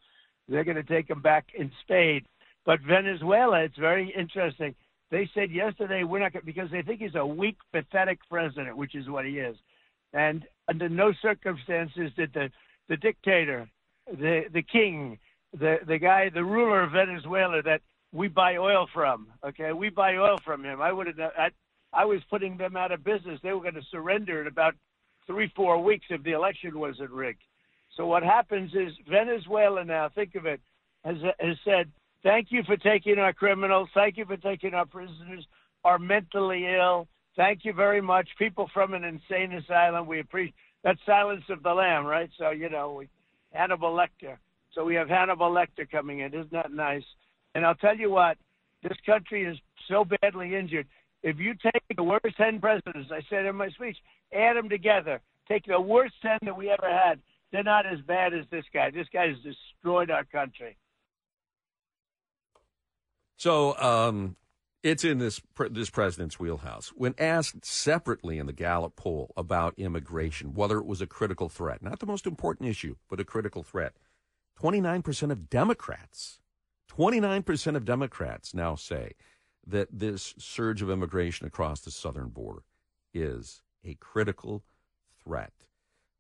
They're 0.49 0.65
going 0.65 0.77
to 0.77 0.83
take 0.83 1.09
them 1.09 1.23
back 1.23 1.47
in 1.59 1.71
spades. 1.83 2.27
But 2.67 2.81
Venezuela, 2.81 3.63
it's 3.63 3.79
very 3.79 4.13
interesting. 4.19 4.75
They 5.11 5.31
said 5.35 5.53
yesterday 5.53 6.03
we're 6.03 6.19
not 6.19 6.33
because 6.45 6.71
they 6.71 6.83
think 6.83 7.01
he's 7.01 7.15
a 7.15 7.25
weak, 7.25 7.57
pathetic 7.73 8.19
president, 8.29 8.77
which 8.77 8.95
is 8.97 9.09
what 9.09 9.25
he 9.25 9.39
is. 9.39 9.57
And 10.13 10.45
under 10.69 10.89
no 10.89 11.13
circumstances 11.23 12.11
did 12.17 12.33
the 12.35 12.51
the 12.89 12.97
dictator, 12.97 13.69
the 14.07 14.43
the 14.53 14.63
king, 14.63 15.19
the 15.59 15.77
the 15.87 15.99
guy, 15.99 16.29
the 16.29 16.45
ruler 16.45 16.83
of 16.83 16.91
Venezuela 16.93 17.63
that 17.63 17.83
we 18.13 18.27
buy 18.29 18.57
oil 18.57 18.89
from. 18.93 19.29
Okay, 19.45 19.73
we 19.73 19.89
buy 19.89 20.17
oil 20.17 20.39
from 20.45 20.65
him. 20.65 20.83
I 20.83 20.93
would 20.93 21.07
have. 21.07 21.21
I, 21.21 21.51
I 21.93 22.05
was 22.05 22.21
putting 22.29 22.57
them 22.57 22.77
out 22.77 22.93
of 22.93 23.05
business. 23.05 23.41
They 23.43 23.53
were 23.53 23.63
going 23.63 23.75
to 23.75 23.83
surrender 23.91 24.41
in 24.41 24.49
about 24.49 24.75
three, 25.27 25.51
four 25.55 25.83
weeks 25.83 26.07
if 26.11 26.23
the 26.25 26.33
election 26.33 26.79
wasn't 26.79 27.11
rigged. 27.11 27.43
So 27.97 28.07
what 28.07 28.23
happens 28.23 28.73
is 28.75 28.93
Venezuela 29.09 29.85
now, 29.85 30.09
think 30.15 30.35
of 30.35 30.47
it, 30.47 30.61
has, 31.05 31.17
has 31.41 31.57
said, 31.65 31.91
thank 32.27 32.49
you 32.51 32.65
for 32.65 32.77
taking 32.77 33.19
our 33.19 33.33
criminals. 33.33 33.89
Thank 33.95 34.17
you 34.17 34.25
for 34.25 34.37
taking 34.37 34.75
our 34.75 34.85
prisoners, 34.85 35.47
are 35.85 35.99
mentally 35.99 36.67
ill. 36.67 37.07
Thank 37.37 37.65
you 37.65 37.73
very 37.73 38.01
much. 38.01 38.29
People 38.37 38.69
from 38.75 38.95
an 38.95 39.05
insane 39.05 39.53
asylum, 39.53 40.09
we 40.09 40.19
appreciate 40.21 40.55
that 40.83 40.97
silence 41.07 41.45
of 41.51 41.63
the 41.63 41.73
lamb, 41.73 42.05
right? 42.05 42.31
So, 42.37 42.51
you 42.51 42.69
know, 42.69 42.95
we, 42.95 43.09
Hannibal 43.53 43.93
Lecter. 43.93 44.39
So 44.73 44.85
we 44.85 44.97
have 44.97 45.09
Hannibal 45.09 45.51
Lecter 45.51 45.89
coming 45.91 46.21
in. 46.21 46.35
Isn't 46.35 46.51
that 46.53 46.73
nice? 46.73 47.05
And 47.55 47.65
I'll 47.65 47.77
tell 47.77 47.97
you 47.97 48.11
what, 48.11 48.37
this 48.83 48.99
country 49.07 49.45
is 49.45 49.57
so 49.89 50.05
badly 50.21 50.57
injured. 50.57 50.87
If 51.23 51.39
you 51.39 51.55
take 51.55 51.83
the 51.97 52.03
worst 52.03 52.37
10 52.37 52.61
presidents, 52.61 53.11
I 53.13 53.21
said 53.31 53.47
in 53.47 53.57
my 53.57 53.69
speech, 53.71 53.97
add 54.35 54.57
them 54.57 54.69
together, 54.69 55.21
take 55.49 55.65
the 55.67 55.81
worst 55.81 56.15
10 56.23 56.39
that 56.43 56.57
we 56.57 56.71
ever 56.71 56.89
had, 56.89 57.21
they're 57.53 57.63
not 57.63 57.87
as 57.87 58.01
bad 58.01 58.35
as 58.35 58.45
this 58.51 58.65
guy. 58.75 58.91
This 58.91 59.07
guy 59.13 59.29
has 59.29 59.37
destroyed 59.43 60.11
our 60.11 60.25
country. 60.25 60.77
So 63.37 63.77
um, 63.79 64.37
it's 64.83 65.05
in 65.05 65.19
this 65.19 65.41
this 65.71 65.91
president's 65.91 66.39
wheelhouse. 66.39 66.89
When 66.89 67.15
asked 67.19 67.65
separately 67.65 68.39
in 68.39 68.47
the 68.47 68.53
Gallup 68.53 68.97
poll 68.97 69.33
about 69.37 69.75
immigration, 69.77 70.55
whether 70.55 70.79
it 70.79 70.87
was 70.87 71.01
a 71.01 71.07
critical 71.07 71.49
threat, 71.49 71.83
not 71.83 71.99
the 71.99 72.07
most 72.07 72.27
important 72.27 72.69
issue, 72.69 72.97
but 73.09 73.21
a 73.21 73.25
critical 73.25 73.63
threat, 73.63 73.95
29% 74.61 75.31
of 75.31 75.51
Democrats, 75.51 76.41
29% 76.91 77.77
of 77.77 77.85
Democrats 77.85 78.55
now 78.55 78.75
say 78.75 79.13
that 79.67 79.89
this 79.93 80.35
surge 80.39 80.81
of 80.81 80.91
immigration 80.91 81.47
across 81.47 81.81
the 81.81 81.91
southern 81.91 82.29
border 82.29 82.63
is 83.13 83.63
a 83.85 83.95
critical 83.95 84.63
threat. 85.23 85.53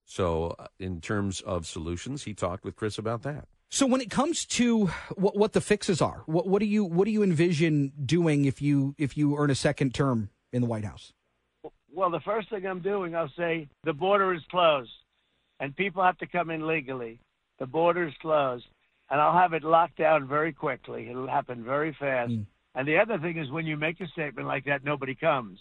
So, 0.05 0.55
uh, 0.59 0.67
in 0.79 1.01
terms 1.01 1.41
of 1.41 1.67
solutions, 1.67 2.25
he 2.25 2.35
talked 2.35 2.65
with 2.65 2.77
Chris 2.77 2.99
about 2.99 3.23
that. 3.23 3.49
So, 3.69 3.87
when 3.87 4.01
it 4.01 4.11
comes 4.11 4.45
to 4.47 4.87
what, 5.17 5.37
what 5.37 5.53
the 5.53 5.61
fixes 5.61 6.01
are, 6.01 6.23
what, 6.27 6.47
what 6.47 6.61
do 6.61 6.67
you 6.67 6.85
what 6.85 7.05
do 7.05 7.11
you 7.11 7.23
envision 7.23 7.93
doing 8.05 8.45
if 8.45 8.63
you 8.63 8.95
if 8.99 9.17
you 9.17 9.37
earn 9.37 9.51
a 9.51 9.55
second 9.55 9.95
term 9.95 10.31
in 10.53 10.63
the 10.63 10.69
White 10.69 10.85
House? 10.85 11.13
Well, 11.93 12.11
the 12.11 12.21
first 12.21 12.51
thing 12.51 12.67
I'm 12.67 12.81
doing, 12.81 13.15
I'll 13.15 13.33
say 13.37 13.69
the 13.85 13.93
border 13.93 14.35
is 14.35 14.43
closed, 14.51 14.91
and 15.61 15.75
people 15.75 16.03
have 16.03 16.19
to 16.19 16.27
come 16.27 16.51
in 16.51 16.67
legally. 16.67 17.19
The 17.59 17.67
border 17.67 18.07
is 18.07 18.15
closed, 18.21 18.67
and 19.11 19.21
I'll 19.21 19.37
have 19.37 19.53
it 19.53 19.65
locked 19.65 19.97
down 19.97 20.29
very 20.29 20.53
quickly. 20.53 21.09
It'll 21.09 21.27
happen 21.27 21.65
very 21.65 21.97
fast. 21.99 22.33
Mm. 22.33 22.47
And 22.75 22.87
the 22.87 22.99
other 22.99 23.19
thing 23.19 23.39
is 23.39 23.51
when 23.51 23.67
you 23.67 23.77
make 23.79 24.01
a 24.01 24.09
statement 24.09 24.47
like 24.47 24.67
that, 24.67 24.85
nobody 24.85 25.15
comes. 25.15 25.59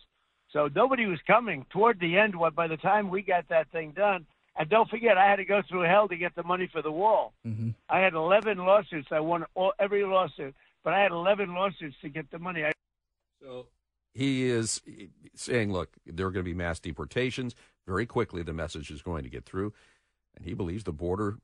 So 0.51 0.69
nobody 0.75 1.05
was 1.05 1.19
coming 1.25 1.65
toward 1.69 1.99
the 1.99 2.17
end. 2.17 2.35
What 2.35 2.53
by 2.53 2.67
the 2.67 2.77
time 2.77 3.09
we 3.09 3.21
got 3.21 3.47
that 3.49 3.71
thing 3.71 3.93
done, 3.95 4.25
and 4.57 4.69
don't 4.69 4.89
forget, 4.89 5.17
I 5.17 5.25
had 5.25 5.37
to 5.37 5.45
go 5.45 5.61
through 5.67 5.81
hell 5.81 6.07
to 6.07 6.15
get 6.15 6.35
the 6.35 6.43
money 6.43 6.67
for 6.71 6.81
the 6.81 6.91
wall. 6.91 7.33
Mm-hmm. 7.45 7.69
I 7.89 7.99
had 7.99 8.13
11 8.13 8.57
lawsuits. 8.57 9.07
I 9.11 9.19
won 9.19 9.45
all, 9.53 9.73
every 9.79 10.03
lawsuit, 10.03 10.55
but 10.83 10.93
I 10.93 10.99
had 11.01 11.11
11 11.11 11.53
lawsuits 11.53 11.95
to 12.01 12.09
get 12.09 12.31
the 12.31 12.39
money. 12.39 12.63
I- 12.63 12.71
so 13.41 13.67
he 14.13 14.45
is 14.45 14.81
saying, 15.35 15.71
look, 15.71 15.89
there 16.05 16.25
are 16.25 16.31
going 16.31 16.45
to 16.45 16.49
be 16.49 16.55
mass 16.55 16.79
deportations. 16.79 17.53
Very 17.85 18.05
quickly, 18.05 18.43
the 18.43 18.53
message 18.53 18.89
is 18.89 19.01
going 19.01 19.23
to 19.23 19.29
get 19.29 19.45
through. 19.45 19.73
And 20.35 20.45
he 20.45 20.53
believes 20.53 20.83
the 20.85 20.91
border, 20.93 21.37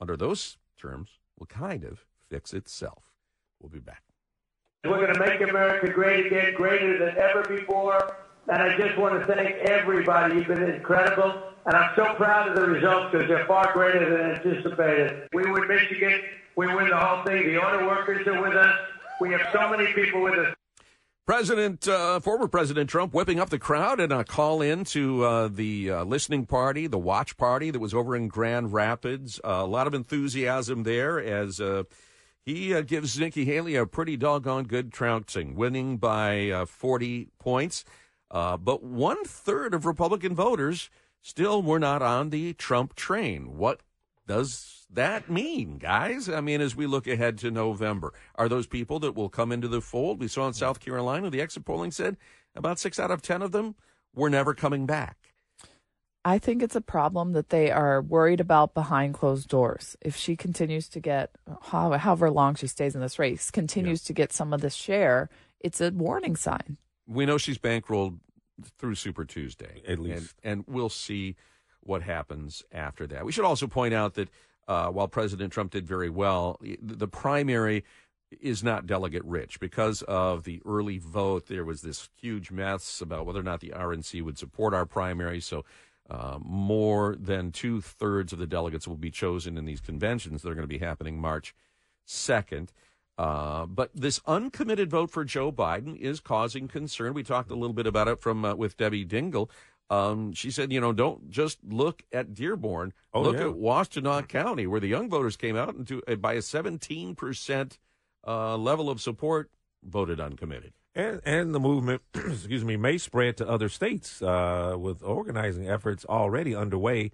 under 0.00 0.16
those 0.16 0.56
terms, 0.78 1.10
will 1.38 1.46
kind 1.46 1.84
of 1.84 2.04
fix 2.30 2.52
itself. 2.54 3.12
We'll 3.60 3.70
be 3.70 3.78
back. 3.80 4.02
We're 4.84 5.06
going 5.06 5.14
to 5.14 5.20
make 5.20 5.40
America 5.48 5.88
great 5.92 6.26
again, 6.26 6.54
greater 6.54 6.98
than 6.98 7.16
ever 7.18 7.42
before. 7.42 8.16
And 8.48 8.60
I 8.62 8.76
just 8.76 8.98
want 8.98 9.20
to 9.20 9.26
thank 9.34 9.56
everybody. 9.68 10.36
You've 10.36 10.48
been 10.48 10.62
incredible. 10.62 11.42
And 11.64 11.76
I'm 11.76 11.92
so 11.94 12.14
proud 12.14 12.48
of 12.48 12.56
the 12.56 12.66
results 12.66 13.12
because 13.12 13.28
they're 13.28 13.46
far 13.46 13.72
greater 13.72 14.10
than 14.10 14.36
anticipated. 14.36 15.28
We 15.32 15.50
win 15.50 15.68
Michigan. 15.68 16.20
We 16.56 16.66
win 16.66 16.88
the 16.88 16.96
whole 16.96 17.24
thing. 17.24 17.46
The 17.46 17.58
auto 17.58 17.86
workers 17.86 18.26
are 18.26 18.42
with 18.42 18.54
us. 18.54 18.76
We 19.20 19.30
have 19.30 19.42
so 19.52 19.70
many 19.70 19.92
people 19.92 20.22
with 20.22 20.34
us. 20.38 20.54
President, 21.24 21.86
uh, 21.86 22.18
former 22.18 22.48
President 22.48 22.90
Trump, 22.90 23.14
whipping 23.14 23.38
up 23.38 23.48
the 23.48 23.58
crowd 23.58 24.00
in 24.00 24.10
a 24.10 24.24
call 24.24 24.60
in 24.60 24.82
to 24.86 25.24
uh, 25.24 25.48
the 25.48 25.88
uh, 25.88 26.04
listening 26.04 26.46
party, 26.46 26.88
the 26.88 26.98
watch 26.98 27.36
party 27.36 27.70
that 27.70 27.78
was 27.78 27.94
over 27.94 28.16
in 28.16 28.26
Grand 28.26 28.72
Rapids. 28.72 29.40
Uh, 29.44 29.60
a 29.62 29.66
lot 29.66 29.86
of 29.86 29.94
enthusiasm 29.94 30.82
there 30.82 31.20
as 31.20 31.60
uh, 31.60 31.84
he 32.44 32.74
uh, 32.74 32.80
gives 32.80 33.20
Nikki 33.20 33.44
Haley 33.44 33.76
a 33.76 33.86
pretty 33.86 34.16
doggone 34.16 34.64
good 34.64 34.92
trouncing, 34.92 35.54
winning 35.54 35.96
by 35.96 36.64
40 36.66 37.28
points. 37.38 37.84
Uh, 38.32 38.56
but 38.56 38.82
one 38.82 39.22
third 39.24 39.74
of 39.74 39.84
Republican 39.84 40.34
voters 40.34 40.88
still 41.20 41.62
were 41.62 41.78
not 41.78 42.02
on 42.02 42.30
the 42.30 42.54
Trump 42.54 42.96
train. 42.96 43.58
What 43.58 43.80
does 44.26 44.86
that 44.90 45.30
mean, 45.30 45.78
guys? 45.78 46.28
I 46.28 46.40
mean, 46.40 46.62
as 46.62 46.74
we 46.74 46.86
look 46.86 47.06
ahead 47.06 47.38
to 47.38 47.50
November, 47.50 48.14
are 48.34 48.48
those 48.48 48.66
people 48.66 48.98
that 49.00 49.14
will 49.14 49.28
come 49.28 49.52
into 49.52 49.68
the 49.68 49.82
fold? 49.82 50.18
We 50.18 50.28
saw 50.28 50.46
in 50.48 50.54
South 50.54 50.80
Carolina, 50.80 51.28
the 51.28 51.42
exit 51.42 51.66
polling 51.66 51.90
said 51.90 52.16
about 52.56 52.78
six 52.78 52.98
out 52.98 53.10
of 53.10 53.22
10 53.22 53.42
of 53.42 53.52
them 53.52 53.74
were 54.14 54.30
never 54.30 54.54
coming 54.54 54.86
back. 54.86 55.16
I 56.24 56.38
think 56.38 56.62
it's 56.62 56.76
a 56.76 56.80
problem 56.80 57.32
that 57.32 57.48
they 57.48 57.70
are 57.70 58.00
worried 58.00 58.40
about 58.40 58.74
behind 58.74 59.14
closed 59.14 59.48
doors. 59.48 59.96
If 60.00 60.14
she 60.16 60.36
continues 60.36 60.88
to 60.90 61.00
get, 61.00 61.32
however 61.62 62.30
long 62.30 62.54
she 62.54 62.68
stays 62.68 62.94
in 62.94 63.00
this 63.00 63.18
race, 63.18 63.50
continues 63.50 64.04
yeah. 64.04 64.06
to 64.06 64.12
get 64.12 64.32
some 64.32 64.52
of 64.52 64.60
this 64.60 64.74
share, 64.74 65.30
it's 65.58 65.80
a 65.80 65.90
warning 65.90 66.36
sign. 66.36 66.76
We 67.06 67.26
know 67.26 67.38
she's 67.38 67.58
bankrolled 67.58 68.18
through 68.78 68.94
Super 68.94 69.24
Tuesday. 69.24 69.82
At 69.86 69.98
least. 69.98 70.34
And, 70.42 70.52
and 70.52 70.64
we'll 70.66 70.88
see 70.88 71.36
what 71.80 72.02
happens 72.02 72.62
after 72.72 73.06
that. 73.08 73.24
We 73.24 73.32
should 73.32 73.44
also 73.44 73.66
point 73.66 73.94
out 73.94 74.14
that 74.14 74.28
uh, 74.68 74.88
while 74.88 75.08
President 75.08 75.52
Trump 75.52 75.72
did 75.72 75.86
very 75.86 76.10
well, 76.10 76.60
the 76.80 77.08
primary 77.08 77.84
is 78.40 78.62
not 78.62 78.86
delegate 78.86 79.24
rich 79.24 79.60
because 79.60 80.02
of 80.02 80.44
the 80.44 80.62
early 80.64 80.98
vote. 80.98 81.46
There 81.46 81.64
was 81.64 81.82
this 81.82 82.08
huge 82.20 82.50
mess 82.50 83.00
about 83.00 83.26
whether 83.26 83.40
or 83.40 83.44
not 83.44 83.60
the 83.60 83.72
RNC 83.76 84.22
would 84.22 84.38
support 84.38 84.72
our 84.72 84.86
primary. 84.86 85.40
So, 85.40 85.64
uh, 86.10 86.38
more 86.42 87.16
than 87.18 87.52
two 87.52 87.80
thirds 87.80 88.32
of 88.32 88.38
the 88.38 88.46
delegates 88.46 88.88
will 88.88 88.96
be 88.96 89.10
chosen 89.10 89.56
in 89.56 89.64
these 89.64 89.80
conventions 89.80 90.42
that 90.42 90.50
are 90.50 90.54
going 90.54 90.66
to 90.66 90.78
be 90.78 90.84
happening 90.84 91.18
March 91.18 91.54
2nd. 92.06 92.70
Uh, 93.18 93.66
but 93.66 93.90
this 93.94 94.20
uncommitted 94.26 94.90
vote 94.90 95.10
for 95.10 95.24
Joe 95.24 95.52
Biden 95.52 95.96
is 95.98 96.20
causing 96.20 96.66
concern. 96.66 97.14
We 97.14 97.22
talked 97.22 97.50
a 97.50 97.54
little 97.54 97.74
bit 97.74 97.86
about 97.86 98.08
it 98.08 98.20
from 98.20 98.44
uh, 98.44 98.54
with 98.54 98.76
Debbie 98.76 99.04
Dingell. 99.04 99.50
Um, 99.90 100.32
she 100.32 100.50
said, 100.50 100.72
you 100.72 100.80
know, 100.80 100.92
don't 100.92 101.30
just 101.30 101.58
look 101.68 102.02
at 102.12 102.32
Dearborn. 102.32 102.94
Oh, 103.12 103.20
look 103.20 103.36
yeah. 103.36 103.48
at 103.48 103.56
Washtenaw 103.56 104.26
County, 104.26 104.66
where 104.66 104.80
the 104.80 104.88
young 104.88 105.10
voters 105.10 105.36
came 105.36 105.54
out 105.54 105.74
and 105.74 105.86
to, 105.86 106.02
uh, 106.08 106.14
by 106.14 106.32
a 106.32 106.38
17% 106.38 107.78
uh, 108.26 108.56
level 108.56 108.88
of 108.88 109.02
support 109.02 109.50
voted 109.84 110.18
uncommitted. 110.18 110.72
And, 110.94 111.20
and 111.24 111.54
the 111.54 111.60
movement, 111.60 112.02
excuse 112.14 112.64
me, 112.64 112.76
may 112.76 112.96
spread 112.96 113.36
to 113.38 113.48
other 113.48 113.68
states 113.68 114.22
uh, 114.22 114.76
with 114.78 115.02
organizing 115.02 115.68
efforts 115.68 116.06
already 116.06 116.54
underway 116.54 117.12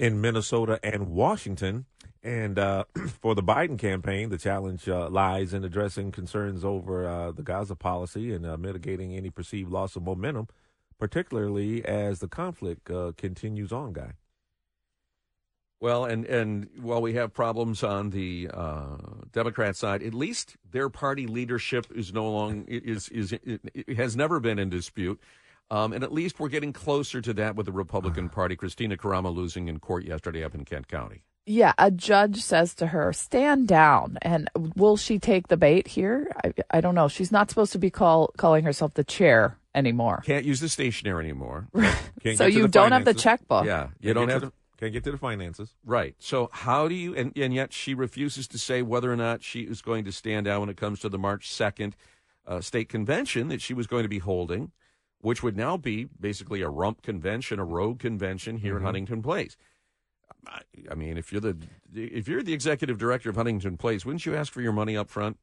in 0.00 0.20
Minnesota 0.20 0.80
and 0.82 1.08
Washington. 1.08 1.86
And 2.22 2.58
uh, 2.58 2.84
for 3.22 3.34
the 3.34 3.42
Biden 3.42 3.78
campaign, 3.78 4.30
the 4.30 4.38
challenge 4.38 4.88
uh, 4.88 5.08
lies 5.08 5.54
in 5.54 5.64
addressing 5.64 6.12
concerns 6.12 6.64
over 6.64 7.06
uh, 7.06 7.32
the 7.32 7.42
Gaza 7.42 7.76
policy 7.76 8.32
and 8.32 8.46
uh, 8.46 8.56
mitigating 8.56 9.14
any 9.14 9.30
perceived 9.30 9.70
loss 9.70 9.96
of 9.96 10.02
momentum 10.02 10.48
particularly 11.00 11.84
as 11.84 12.20
the 12.20 12.28
conflict 12.28 12.88
uh, 12.90 13.12
continues 13.16 13.72
on, 13.72 13.92
Guy. 13.92 14.12
Well, 15.80 16.04
and 16.04 16.26
and 16.26 16.68
while 16.78 17.00
we 17.00 17.14
have 17.14 17.32
problems 17.32 17.82
on 17.82 18.10
the 18.10 18.50
uh, 18.52 18.98
Democrat 19.32 19.76
side, 19.76 20.02
at 20.02 20.12
least 20.12 20.58
their 20.70 20.90
party 20.90 21.26
leadership 21.26 21.86
is 21.94 22.12
no 22.12 22.30
longer 22.30 22.66
is 22.68 23.08
is 23.08 23.32
it 23.32 23.96
has 23.96 24.14
never 24.14 24.40
been 24.40 24.58
in 24.58 24.68
dispute, 24.68 25.18
um, 25.70 25.92
and 25.92 26.02
at 26.02 26.12
least 26.12 26.40
we're 26.40 26.48
getting 26.48 26.72
closer 26.72 27.20
to 27.20 27.32
that 27.34 27.56
with 27.56 27.66
the 27.66 27.72
Republican 27.72 28.28
Party. 28.28 28.56
Kristina 28.56 28.96
Karamo 28.96 29.34
losing 29.34 29.68
in 29.68 29.78
court 29.78 30.04
yesterday 30.04 30.44
up 30.44 30.54
in 30.54 30.64
Kent 30.64 30.88
County. 30.88 31.22
Yeah, 31.46 31.72
a 31.78 31.90
judge 31.90 32.42
says 32.42 32.74
to 32.74 32.88
her, 32.88 33.12
"Stand 33.12 33.66
down." 33.66 34.18
And 34.22 34.50
will 34.54 34.96
she 34.96 35.18
take 35.18 35.48
the 35.48 35.56
bait 35.56 35.88
here? 35.88 36.30
I, 36.44 36.52
I 36.70 36.80
don't 36.80 36.94
know. 36.94 37.08
She's 37.08 37.32
not 37.32 37.50
supposed 37.50 37.72
to 37.72 37.78
be 37.78 37.90
call, 37.90 38.32
calling 38.36 38.64
herself 38.64 38.94
the 38.94 39.04
chair 39.04 39.56
anymore. 39.74 40.22
Can't 40.24 40.44
use 40.44 40.60
the 40.60 40.68
stationery 40.68 41.24
anymore. 41.24 41.68
so 42.34 42.46
you 42.46 42.68
don't 42.68 42.90
finances. 42.90 42.90
have 42.90 43.04
the 43.04 43.14
checkbook. 43.14 43.64
Yeah, 43.64 43.88
you 44.00 44.12
Can't 44.12 44.14
don't 44.14 44.28
have. 44.28 44.40
The, 44.42 44.52
can't 44.78 44.92
get 44.94 45.04
to 45.04 45.12
the 45.12 45.18
finances. 45.18 45.74
Right. 45.84 46.14
So 46.18 46.48
how 46.52 46.88
do 46.88 46.94
you? 46.94 47.14
And, 47.14 47.36
and 47.36 47.52
yet 47.52 47.72
she 47.72 47.94
refuses 47.94 48.48
to 48.48 48.58
say 48.58 48.80
whether 48.80 49.12
or 49.12 49.16
not 49.16 49.42
she 49.42 49.60
is 49.60 49.82
going 49.82 50.04
to 50.06 50.12
stand 50.12 50.46
down 50.46 50.60
when 50.60 50.68
it 50.70 50.78
comes 50.78 51.00
to 51.00 51.10
the 51.10 51.18
March 51.18 51.50
second 51.50 51.94
uh, 52.46 52.60
state 52.60 52.88
convention 52.88 53.48
that 53.48 53.60
she 53.60 53.74
was 53.74 53.86
going 53.86 54.04
to 54.04 54.08
be 54.08 54.18
holding, 54.18 54.72
which 55.20 55.42
would 55.42 55.56
now 55.56 55.76
be 55.76 56.08
basically 56.18 56.62
a 56.62 56.68
rump 56.68 57.02
convention, 57.02 57.58
a 57.58 57.64
rogue 57.64 57.98
convention 57.98 58.58
here 58.58 58.74
mm-hmm. 58.74 58.78
in 58.78 58.84
Huntington 58.84 59.22
Place. 59.22 59.56
I, 60.46 60.60
I 60.90 60.94
mean, 60.94 61.18
if 61.18 61.32
you're 61.32 61.40
the 61.40 61.56
if 61.94 62.28
you're 62.28 62.42
the 62.42 62.54
executive 62.54 62.98
director 62.98 63.30
of 63.30 63.36
Huntington 63.36 63.76
Place, 63.76 64.06
wouldn't 64.06 64.24
you 64.24 64.34
ask 64.34 64.52
for 64.52 64.62
your 64.62 64.72
money 64.72 64.96
up 64.96 65.10
front? 65.10 65.38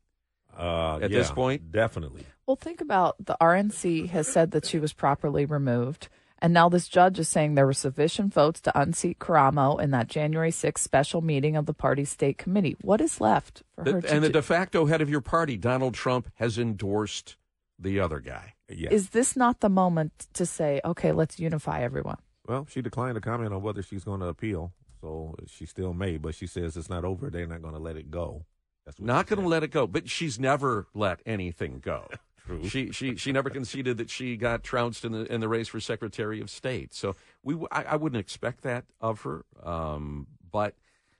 Uh, 0.57 0.97
at 1.01 1.11
yeah, 1.11 1.19
this 1.19 1.29
point? 1.29 1.71
Definitely. 1.71 2.25
Well, 2.47 2.55
think 2.55 2.81
about 2.81 3.15
the 3.23 3.37
RNC 3.39 4.09
has 4.09 4.27
said 4.27 4.51
that 4.51 4.65
she 4.65 4.79
was 4.79 4.91
properly 4.91 5.45
removed. 5.45 6.09
And 6.39 6.53
now 6.53 6.69
this 6.69 6.87
judge 6.87 7.19
is 7.19 7.27
saying 7.27 7.55
there 7.55 7.65
were 7.65 7.73
sufficient 7.73 8.33
votes 8.33 8.61
to 8.61 8.79
unseat 8.79 9.19
Karamo 9.19 9.81
in 9.81 9.91
that 9.91 10.07
January 10.07 10.51
6th 10.51 10.77
special 10.79 11.21
meeting 11.21 11.55
of 11.55 11.65
the 11.65 11.73
party's 11.73 12.09
state 12.09 12.37
committee. 12.37 12.75
What 12.81 13.01
is 13.01 13.19
left 13.19 13.63
for 13.75 13.83
the, 13.83 13.91
her 13.93 14.01
And 14.07 14.23
the 14.23 14.29
de 14.29 14.41
facto 14.41 14.85
head 14.85 15.01
of 15.01 15.09
your 15.09 15.21
party, 15.21 15.57
Donald 15.57 15.95
Trump, 15.95 16.29
has 16.35 16.57
endorsed 16.57 17.37
the 17.79 17.99
other 17.99 18.19
guy. 18.19 18.53
Yeah. 18.69 18.89
Is 18.91 19.09
this 19.09 19.35
not 19.35 19.59
the 19.59 19.69
moment 19.69 20.27
to 20.33 20.45
say, 20.45 20.81
okay, 20.83 21.11
let's 21.11 21.39
unify 21.39 21.81
everyone? 21.81 22.17
Well, 22.47 22.65
she 22.69 22.81
declined 22.81 23.15
to 23.15 23.21
comment 23.21 23.53
on 23.53 23.61
whether 23.61 23.81
she's 23.81 24.03
going 24.03 24.21
to 24.21 24.27
appeal. 24.27 24.73
So 25.01 25.35
she 25.47 25.65
still 25.65 25.93
may, 25.93 26.17
but 26.17 26.35
she 26.35 26.47
says 26.47 26.75
it's 26.75 26.89
not 26.89 27.05
over. 27.05 27.29
They're 27.29 27.47
not 27.47 27.61
going 27.61 27.75
to 27.75 27.79
let 27.79 27.97
it 27.97 28.09
go. 28.09 28.45
That's 28.85 28.99
not 28.99 29.27
going 29.27 29.41
to 29.41 29.47
let 29.47 29.63
it 29.63 29.71
go. 29.71 29.85
But 29.85 30.09
she's 30.09 30.39
never 30.39 30.87
let 30.93 31.21
anything 31.25 31.79
go. 31.83 32.07
True. 32.47 32.67
She 32.67 32.91
she 32.93 33.17
she 33.17 33.33
never 33.33 33.49
conceded 33.49 33.97
that 33.97 34.09
she 34.09 34.37
got 34.37 34.63
trounced 34.63 35.03
in 35.03 35.11
the 35.11 35.31
in 35.31 35.41
the 35.41 35.49
race 35.49 35.67
for 35.67 35.81
Secretary 35.81 36.39
of 36.39 36.49
State. 36.49 36.93
So 36.93 37.15
we 37.43 37.55
I, 37.71 37.83
I 37.83 37.95
wouldn't 37.97 38.19
expect 38.19 38.61
that 38.61 38.85
of 39.01 39.21
her. 39.21 39.43
Um, 39.61 40.27
but 40.49 40.75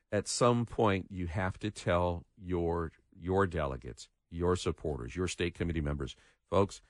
at 0.09 0.29
some 0.29 0.65
point, 0.65 1.07
you 1.09 1.27
have 1.27 1.59
to 1.59 1.69
tell 1.69 2.23
your 2.41 2.93
your 3.13 3.45
delegates, 3.45 4.07
your 4.31 4.55
supporters, 4.55 5.17
your 5.17 5.27
state 5.27 5.53
committee 5.53 5.81
members, 5.81 6.15
folks, 6.49 6.81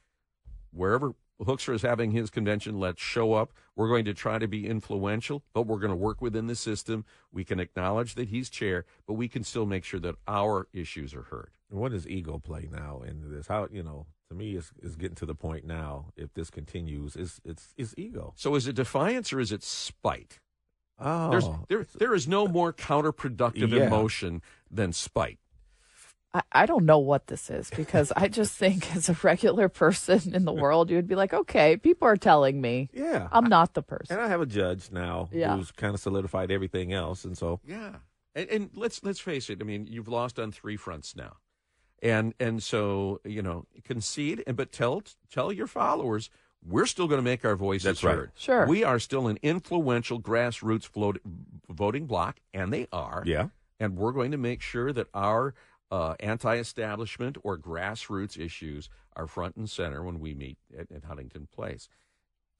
wherever 0.72 1.14
Hoekstra 1.42 1.76
is 1.76 1.82
having 1.84 2.12
his 2.12 2.30
convention. 2.30 2.80
Let's 2.80 3.02
show 3.02 3.34
up. 3.34 3.54
We're 3.76 3.90
going 3.90 4.06
to 4.06 4.14
try 4.14 4.40
to 4.40 4.48
be 4.48 4.68
influential, 4.68 5.44
but 5.54 5.64
we're 5.68 5.78
going 5.78 5.92
to 5.92 5.96
work 5.96 6.22
within 6.22 6.48
the 6.48 6.56
system. 6.56 7.06
We 7.32 7.44
can 7.44 7.60
acknowledge 7.60 8.16
that 8.16 8.30
he's 8.30 8.50
chair, 8.50 8.86
but 9.06 9.14
we 9.14 9.28
can 9.28 9.44
still 9.44 9.66
make 9.66 9.84
sure 9.84 10.00
that 10.00 10.16
our 10.28 10.68
issues 10.74 11.14
are 11.14 11.24
heard. 11.24 11.52
What 11.70 11.92
does 11.92 12.08
ego 12.08 12.40
play 12.40 12.68
now 12.72 13.02
into 13.06 13.28
this? 13.28 13.48
How 13.48 13.68
you 13.72 13.84
know? 13.84 14.08
To 14.30 14.36
me, 14.36 14.56
it's, 14.56 14.72
it's 14.82 14.96
getting 14.96 15.16
to 15.16 15.26
the 15.26 15.36
point 15.36 15.66
now. 15.66 16.08
If 16.18 16.34
this 16.34 16.50
continues, 16.50 17.16
is 17.16 17.40
it's 17.46 17.74
it's 17.78 17.94
ego. 17.98 18.34
So 18.36 18.56
is 18.56 18.68
it 18.68 18.76
defiance 18.76 19.32
or 19.32 19.40
is 19.40 19.52
it 19.52 19.64
spite? 19.64 20.40
Oh, 21.00 21.30
There's, 21.30 21.48
there 21.70 21.86
there 22.00 22.14
is 22.16 22.28
no 22.28 22.48
more 22.48 22.74
counterproductive 22.74 23.70
yeah. 23.70 23.86
emotion 23.86 24.42
than 24.72 24.92
spite. 24.92 25.40
I, 26.34 26.42
I 26.52 26.66
don't 26.66 26.86
know 26.86 27.00
what 27.00 27.28
this 27.28 27.50
is 27.50 27.70
because 27.76 28.12
I 28.16 28.28
just 28.28 28.54
think 28.58 28.96
as 28.96 29.10
a 29.10 29.18
regular 29.24 29.70
person 29.70 30.34
in 30.34 30.46
the 30.46 30.54
world, 30.54 30.90
you 30.90 30.96
would 30.96 31.08
be 31.08 31.16
like, 31.16 31.34
okay, 31.34 31.78
people 31.78 32.08
are 32.08 32.18
telling 32.18 32.62
me. 32.62 32.90
Yeah. 32.94 33.28
I'm 33.32 33.46
not 33.46 33.74
the 33.74 33.82
person. 33.82 34.18
And 34.18 34.26
I 34.26 34.30
have 34.30 34.42
a 34.42 34.46
judge 34.46 34.92
now 34.92 35.30
yeah. 35.32 35.56
who's 35.56 35.72
kind 35.72 35.94
of 35.94 36.00
solidified 36.00 36.52
everything 36.52 36.94
else. 36.94 37.26
And 37.26 37.38
so. 37.38 37.60
Yeah. 37.66 37.96
And, 38.38 38.50
and 38.50 38.70
let's 38.76 39.04
let's 39.04 39.20
face 39.20 39.50
it. 39.50 39.58
I 39.62 39.64
mean, 39.64 39.88
you've 39.90 40.08
lost 40.08 40.38
on 40.38 40.52
three 40.52 40.78
fronts 40.78 41.16
now, 41.16 41.38
and 42.04 42.36
and 42.40 42.62
so 42.62 43.20
you 43.26 43.42
know 43.42 43.66
concede 43.84 44.44
and 44.46 44.56
but 44.56 44.72
tell 44.72 45.02
tell 45.32 45.52
your 45.52 45.66
followers 45.66 46.30
we're 46.64 46.86
still 46.86 47.08
going 47.08 47.18
to 47.18 47.24
make 47.24 47.44
our 47.44 47.56
voices 47.56 47.86
That's 47.86 48.02
heard. 48.02 48.32
Sure, 48.36 48.68
we 48.68 48.84
are 48.84 49.00
still 49.00 49.28
an 49.28 49.40
influential 49.42 50.22
grassroots 50.22 50.84
float, 50.84 51.20
voting 51.68 52.06
bloc, 52.06 52.38
and 52.54 52.72
they 52.72 52.88
are. 52.92 53.24
Yeah, 53.26 53.48
and 53.80 53.98
we're 53.98 54.12
going 54.12 54.32
to 54.32 54.38
make 54.38 54.62
sure 54.62 54.94
that 54.94 55.08
our 55.16 55.56
uh, 55.92 56.16
anti-establishment 56.20 57.38
or 57.44 57.58
grassroots 57.58 58.38
issues 58.38 58.90
are 59.16 59.28
front 59.28 59.56
and 59.56 59.70
center 59.70 60.04
when 60.04 60.20
we 60.20 60.34
meet 60.34 60.58
at, 60.78 60.92
at, 60.92 61.06
Huntington 61.06 61.48
Place. 61.54 61.88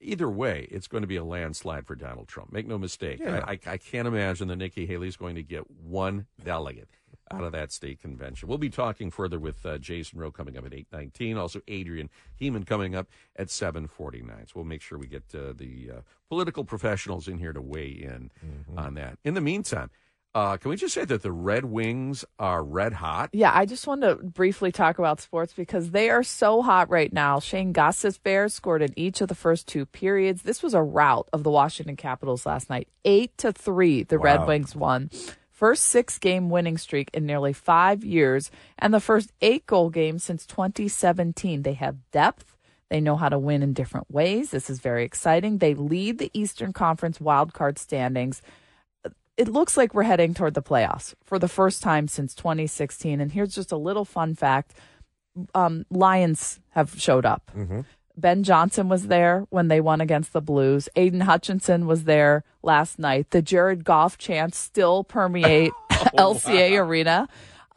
Either 0.00 0.30
way, 0.30 0.68
it's 0.70 0.86
going 0.86 1.02
to 1.02 1.08
be 1.08 1.16
a 1.16 1.24
landslide 1.24 1.86
for 1.86 1.96
Donald 1.96 2.28
Trump. 2.28 2.52
Make 2.52 2.66
no 2.66 2.78
mistake. 2.78 3.20
Yeah. 3.20 3.44
I, 3.44 3.52
I, 3.52 3.58
I, 3.72 3.76
can't 3.76 4.06
imagine 4.06 4.48
that 4.48 4.56
Nikki 4.56 4.86
Haley 4.86 5.08
is 5.08 5.16
going 5.16 5.34
to 5.34 5.42
get 5.42 5.68
one 5.70 6.26
delegate 6.42 6.88
out 7.30 7.42
of 7.42 7.52
that 7.52 7.72
state 7.72 8.00
convention. 8.00 8.48
We'll 8.48 8.58
be 8.58 8.70
talking 8.70 9.10
further 9.10 9.38
with 9.38 9.64
uh, 9.66 9.78
Jason 9.78 10.18
Roe 10.18 10.30
coming 10.30 10.56
up 10.56 10.64
at 10.66 10.72
8.19. 10.72 11.36
Also, 11.36 11.60
Adrian 11.68 12.10
Hemond 12.40 12.66
coming 12.66 12.94
up 12.94 13.08
at 13.36 13.48
7.49. 13.48 14.28
So 14.28 14.52
we'll 14.54 14.64
make 14.64 14.82
sure 14.82 14.98
we 14.98 15.06
get 15.06 15.24
uh, 15.34 15.52
the 15.54 15.90
uh, 15.96 16.00
political 16.28 16.64
professionals 16.64 17.28
in 17.28 17.38
here 17.38 17.52
to 17.52 17.60
weigh 17.60 17.88
in 17.88 18.30
mm-hmm. 18.44 18.78
on 18.78 18.94
that. 18.94 19.18
In 19.24 19.34
the 19.34 19.40
meantime, 19.40 19.90
Uh, 20.34 20.56
can 20.56 20.68
we 20.70 20.76
just 20.76 20.94
say 20.94 21.04
that 21.04 21.22
the 21.22 21.32
Red 21.32 21.64
Wings 21.64 22.24
are 22.38 22.62
red 22.62 22.92
hot? 22.92 23.30
Yeah, 23.32 23.50
I 23.52 23.64
just 23.66 23.86
want 23.86 24.02
to 24.02 24.16
briefly 24.16 24.70
talk 24.70 24.98
about 24.98 25.20
sports 25.20 25.52
because 25.52 25.90
they 25.90 26.10
are 26.10 26.22
so 26.22 26.62
hot 26.62 26.90
right 26.90 27.12
now. 27.12 27.40
Shayne 27.40 27.72
Gostisbehere 27.72 28.50
scored 28.50 28.82
in 28.82 28.92
each 28.96 29.20
of 29.20 29.28
the 29.28 29.34
first 29.34 29.66
two 29.66 29.86
periods. 29.86 30.42
This 30.42 30.62
was 30.62 30.74
a 30.74 30.82
rout 30.82 31.28
of 31.32 31.42
the 31.42 31.50
Washington 31.50 31.96
Capitals 31.96 32.46
last 32.46 32.68
night. 32.70 32.88
Eight 33.04 33.36
to 33.38 33.52
three, 33.52 34.02
the 34.04 34.18
Wow. 34.18 34.22
Red 34.24 34.46
Wings 34.46 34.76
won. 34.76 35.10
First 35.50 35.84
six 35.84 36.18
game 36.20 36.50
winning 36.50 36.78
streak 36.78 37.10
in 37.12 37.26
nearly 37.26 37.52
five 37.52 38.04
years, 38.04 38.50
and 38.78 38.94
the 38.94 39.00
first 39.00 39.32
eight 39.40 39.66
goal 39.66 39.90
game 39.90 40.20
since 40.20 40.46
2017. 40.46 41.62
They 41.62 41.72
have 41.72 41.96
depth. 42.12 42.54
They 42.90 43.00
know 43.00 43.16
how 43.16 43.28
to 43.28 43.38
win 43.40 43.62
in 43.62 43.72
different 43.72 44.08
ways. 44.10 44.50
This 44.52 44.70
is 44.70 44.78
very 44.78 45.04
exciting. 45.04 45.58
They 45.58 45.74
lead 45.74 46.18
the 46.18 46.30
Eastern 46.32 46.72
Conference 46.72 47.18
wildcard 47.18 47.76
standings 47.76 48.40
it 49.38 49.48
looks 49.48 49.76
like 49.76 49.94
we're 49.94 50.02
heading 50.02 50.34
toward 50.34 50.52
the 50.54 50.62
playoffs 50.62 51.14
for 51.24 51.38
the 51.38 51.48
first 51.48 51.82
time 51.82 52.08
since 52.08 52.34
2016. 52.34 53.20
And 53.20 53.32
here's 53.32 53.54
just 53.54 53.72
a 53.72 53.76
little 53.76 54.04
fun 54.04 54.34
fact: 54.34 54.74
um, 55.54 55.86
Lions 55.90 56.60
have 56.70 57.00
showed 57.00 57.24
up. 57.24 57.50
Ben 58.16 58.42
Johnson 58.42 58.88
was 58.88 59.06
there 59.06 59.46
when 59.50 59.68
they 59.68 59.80
won 59.80 60.00
against 60.00 60.32
the 60.32 60.40
Blues. 60.40 60.88
Aidan 60.96 61.20
Hutchinson 61.20 61.86
was 61.86 62.02
there 62.02 62.42
last 62.64 62.98
night. 62.98 63.30
The 63.30 63.40
Jared 63.40 63.84
Goff 63.84 64.18
chants 64.18 64.58
still 64.58 65.04
permeate 65.04 65.70
LCA 65.90 66.76
Arena. 66.80 67.28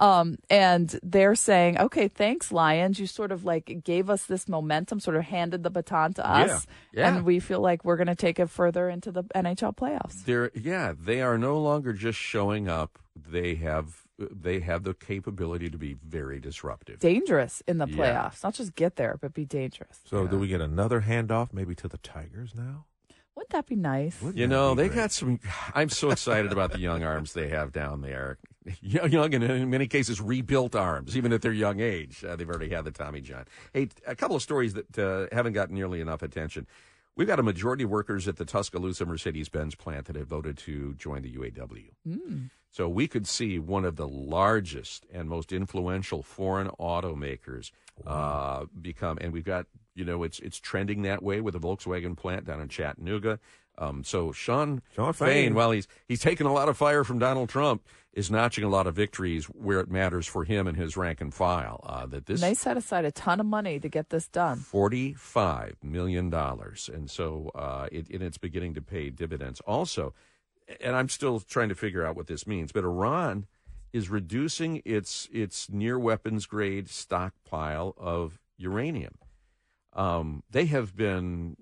Um, 0.01 0.37
and 0.49 0.99
they're 1.03 1.35
saying, 1.35 1.77
okay, 1.77 2.07
thanks, 2.07 2.51
Lions. 2.51 2.99
You 2.99 3.05
sort 3.07 3.31
of 3.31 3.45
like 3.45 3.81
gave 3.83 4.09
us 4.09 4.25
this 4.25 4.49
momentum, 4.49 4.99
sort 4.99 5.15
of 5.15 5.23
handed 5.23 5.61
the 5.63 5.69
baton 5.69 6.13
to 6.15 6.27
us. 6.27 6.65
Yeah, 6.91 6.99
yeah. 7.01 7.15
And 7.15 7.23
we 7.25 7.39
feel 7.39 7.61
like 7.61 7.85
we're 7.85 7.97
going 7.97 8.07
to 8.07 8.15
take 8.15 8.39
it 8.39 8.49
further 8.49 8.89
into 8.89 9.11
the 9.11 9.23
NHL 9.35 9.75
playoffs. 9.75 10.25
They're 10.25 10.51
yeah, 10.55 10.93
they 10.99 11.21
are 11.21 11.37
no 11.37 11.59
longer 11.59 11.93
just 11.93 12.17
showing 12.17 12.67
up. 12.67 12.97
They 13.15 13.55
have 13.55 14.01
they 14.17 14.59
have 14.61 14.83
the 14.83 14.93
capability 14.95 15.69
to 15.69 15.77
be 15.77 15.93
very 16.07 16.39
disruptive. 16.39 16.99
dangerous 16.99 17.61
in 17.67 17.77
the 17.77 17.87
Yeah. 17.87 17.95
playoffs. 17.97 18.43
Not 18.43 18.55
just 18.55 18.75
get 18.75 18.95
there, 18.95 19.17
but 19.21 19.33
be 19.33 19.45
dangerous. 19.45 19.99
So 20.05 20.25
do 20.27 20.37
we 20.39 20.47
get 20.47 20.61
another 20.61 21.01
handoff 21.01 21.53
maybe 21.53 21.75
to 21.75 21.87
the 21.87 21.97
Tigers 21.99 22.53
now? 22.55 22.85
Wouldn't 23.35 23.51
that 23.51 23.65
be 23.65 23.75
nice? 23.75 24.21
Wouldn't 24.21 24.37
You 24.37 24.45
know, 24.47 24.75
they 24.75 24.87
great? 24.89 24.95
got 24.97 25.11
some. 25.11 25.39
I'm 25.73 25.89
so 25.89 26.09
excited 26.11 26.51
about 26.51 26.71
the 26.71 26.79
young 26.79 27.03
arms 27.03 27.33
they 27.33 27.49
have 27.49 27.71
down 27.71 28.01
there. 28.01 28.37
Young, 28.81 29.11
young 29.11 29.33
and 29.33 29.43
in 29.43 29.69
many 29.71 29.87
cases 29.87 30.21
rebuilt 30.21 30.75
arms, 30.75 31.17
even 31.17 31.33
at 31.33 31.41
their 31.41 31.51
young 31.51 31.79
age. 31.79 32.23
Uh, 32.23 32.35
they've 32.35 32.47
already 32.47 32.69
had 32.69 32.85
the 32.85 32.91
Tommy 32.91 33.19
John. 33.19 33.45
Hey, 33.73 33.89
a 34.05 34.15
couple 34.15 34.35
of 34.35 34.43
stories 34.43 34.75
that 34.75 34.99
uh, 34.99 35.35
haven't 35.35 35.53
gotten 35.53 35.73
nearly 35.73 35.99
enough 35.99 36.21
attention. 36.21 36.67
We've 37.15 37.27
got 37.27 37.39
a 37.39 37.43
majority 37.43 37.85
of 37.85 37.89
workers 37.89 38.27
at 38.27 38.37
the 38.37 38.45
Tuscaloosa 38.45 39.05
Mercedes 39.05 39.49
Benz 39.49 39.73
plant 39.75 40.05
that 40.05 40.15
have 40.15 40.27
voted 40.27 40.57
to 40.59 40.93
join 40.93 41.23
the 41.23 41.35
UAW. 41.35 41.89
So 42.69 42.87
we 42.87 43.07
could 43.07 43.27
see 43.27 43.59
one 43.59 43.83
of 43.83 43.97
the 43.97 44.07
largest 44.07 45.05
and 45.11 45.27
most 45.27 45.51
influential 45.51 46.23
foreign 46.23 46.69
automakers 46.79 47.71
uh, 48.07 48.65
become, 48.79 49.17
and 49.19 49.33
we've 49.33 49.43
got, 49.43 49.65
you 49.93 50.05
know, 50.05 50.23
it's 50.23 50.39
it's 50.39 50.57
trending 50.59 51.01
that 51.01 51.21
way 51.21 51.41
with 51.41 51.53
the 51.53 51.59
Volkswagen 51.59 52.15
plant 52.15 52.45
down 52.45 52.61
in 52.61 52.69
Chattanooga. 52.69 53.39
Um, 53.81 54.03
so 54.03 54.31
Shawn, 54.31 54.81
Shawn 54.95 55.13
Fain, 55.13 55.27
Fain. 55.27 55.53
while 55.55 55.71
he's 55.71 55.87
he's 56.07 56.21
taking 56.21 56.45
a 56.45 56.53
lot 56.53 56.69
of 56.69 56.77
fire 56.77 57.03
from 57.03 57.17
Donald 57.19 57.49
Trump, 57.49 57.81
is 58.13 58.29
notching 58.29 58.63
a 58.63 58.69
lot 58.69 58.85
of 58.85 58.95
victories 58.95 59.45
where 59.45 59.79
it 59.79 59.89
matters 59.89 60.27
for 60.27 60.43
him 60.43 60.67
and 60.67 60.77
his 60.77 60.95
rank 60.95 61.19
and 61.19 61.33
file. 61.33 61.79
Uh, 61.83 62.05
that 62.05 62.25
this 62.27 62.41
And 62.41 62.51
they 62.51 62.53
set 62.53 62.77
aside 62.77 63.05
a 63.05 63.11
ton 63.11 63.39
of 63.39 63.45
money 63.45 63.79
to 63.79 63.89
get 63.89 64.09
this 64.09 64.27
done. 64.27 64.57
forty-five 64.57 65.77
million 65.83 66.29
dollars, 66.29 66.89
and 66.93 67.09
so 67.09 67.49
uh, 67.55 67.87
it, 67.91 68.09
and 68.09 68.21
it's 68.21 68.37
beginning 68.37 68.75
to 68.75 68.81
pay 68.81 69.09
dividends. 69.09 69.61
Also, 69.61 70.13
and 70.79 70.95
I'm 70.95 71.09
still 71.09 71.39
trying 71.39 71.69
to 71.69 71.75
figure 71.75 72.05
out 72.05 72.15
what 72.15 72.27
this 72.27 72.45
means, 72.45 72.71
but 72.71 72.83
Iran 72.83 73.47
is 73.91 74.09
reducing 74.09 74.81
its 74.85 75.27
its 75.33 75.69
near 75.69 75.97
weapons 75.97 76.45
grade 76.45 76.87
stockpile 76.87 77.95
of 77.97 78.39
uranium. 78.57 79.15
Um, 79.93 80.43
they 80.49 80.65
have 80.67 80.95
been 80.95 81.57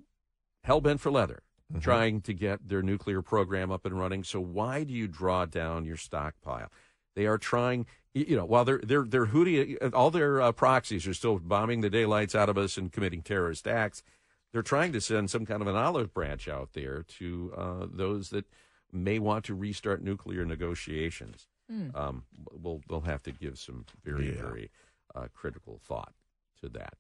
hell 0.63 0.81
bent 0.81 0.99
for 0.99 1.11
leather. 1.11 1.41
Trying 1.79 2.21
to 2.21 2.33
get 2.33 2.67
their 2.67 2.81
nuclear 2.81 3.21
program 3.21 3.71
up 3.71 3.85
and 3.85 3.97
running. 3.97 4.23
So 4.23 4.39
why 4.41 4.83
do 4.83 4.91
you 4.93 5.07
draw 5.07 5.45
down 5.45 5.85
your 5.85 5.97
stockpile? 5.97 6.71
They 7.15 7.27
are 7.27 7.37
trying, 7.37 7.85
you 8.13 8.35
know, 8.35 8.45
while 8.45 8.65
they're 8.65 8.79
they're 8.83 9.03
they're 9.05 9.27
Houthi, 9.27 9.77
all 9.93 10.09
their 10.09 10.41
uh, 10.41 10.51
proxies 10.51 11.05
are 11.07 11.13
still 11.13 11.37
bombing 11.37 11.81
the 11.81 11.89
daylights 11.89 12.33
out 12.33 12.49
of 12.49 12.57
us 12.57 12.75
and 12.77 12.91
committing 12.91 13.21
terrorist 13.21 13.67
acts. 13.67 14.01
They're 14.51 14.63
trying 14.63 14.93
to 14.93 15.01
send 15.01 15.29
some 15.29 15.45
kind 15.45 15.61
of 15.61 15.67
an 15.67 15.75
olive 15.75 16.11
branch 16.11 16.47
out 16.47 16.73
there 16.73 17.03
to 17.19 17.53
uh, 17.55 17.85
those 17.91 18.29
that 18.31 18.45
may 18.91 19.19
want 19.19 19.45
to 19.45 19.53
restart 19.53 20.01
nuclear 20.01 20.45
negotiations. 20.45 21.47
Um, 21.93 22.23
we'll 22.51 22.81
they'll 22.89 23.01
have 23.01 23.21
to 23.23 23.31
give 23.31 23.59
some 23.59 23.85
very 24.03 24.29
Yeah. 24.33 24.41
very 24.41 24.71
uh, 25.13 25.27
critical 25.35 25.79
thought 25.83 26.13
to 26.61 26.69
that. 26.69 26.97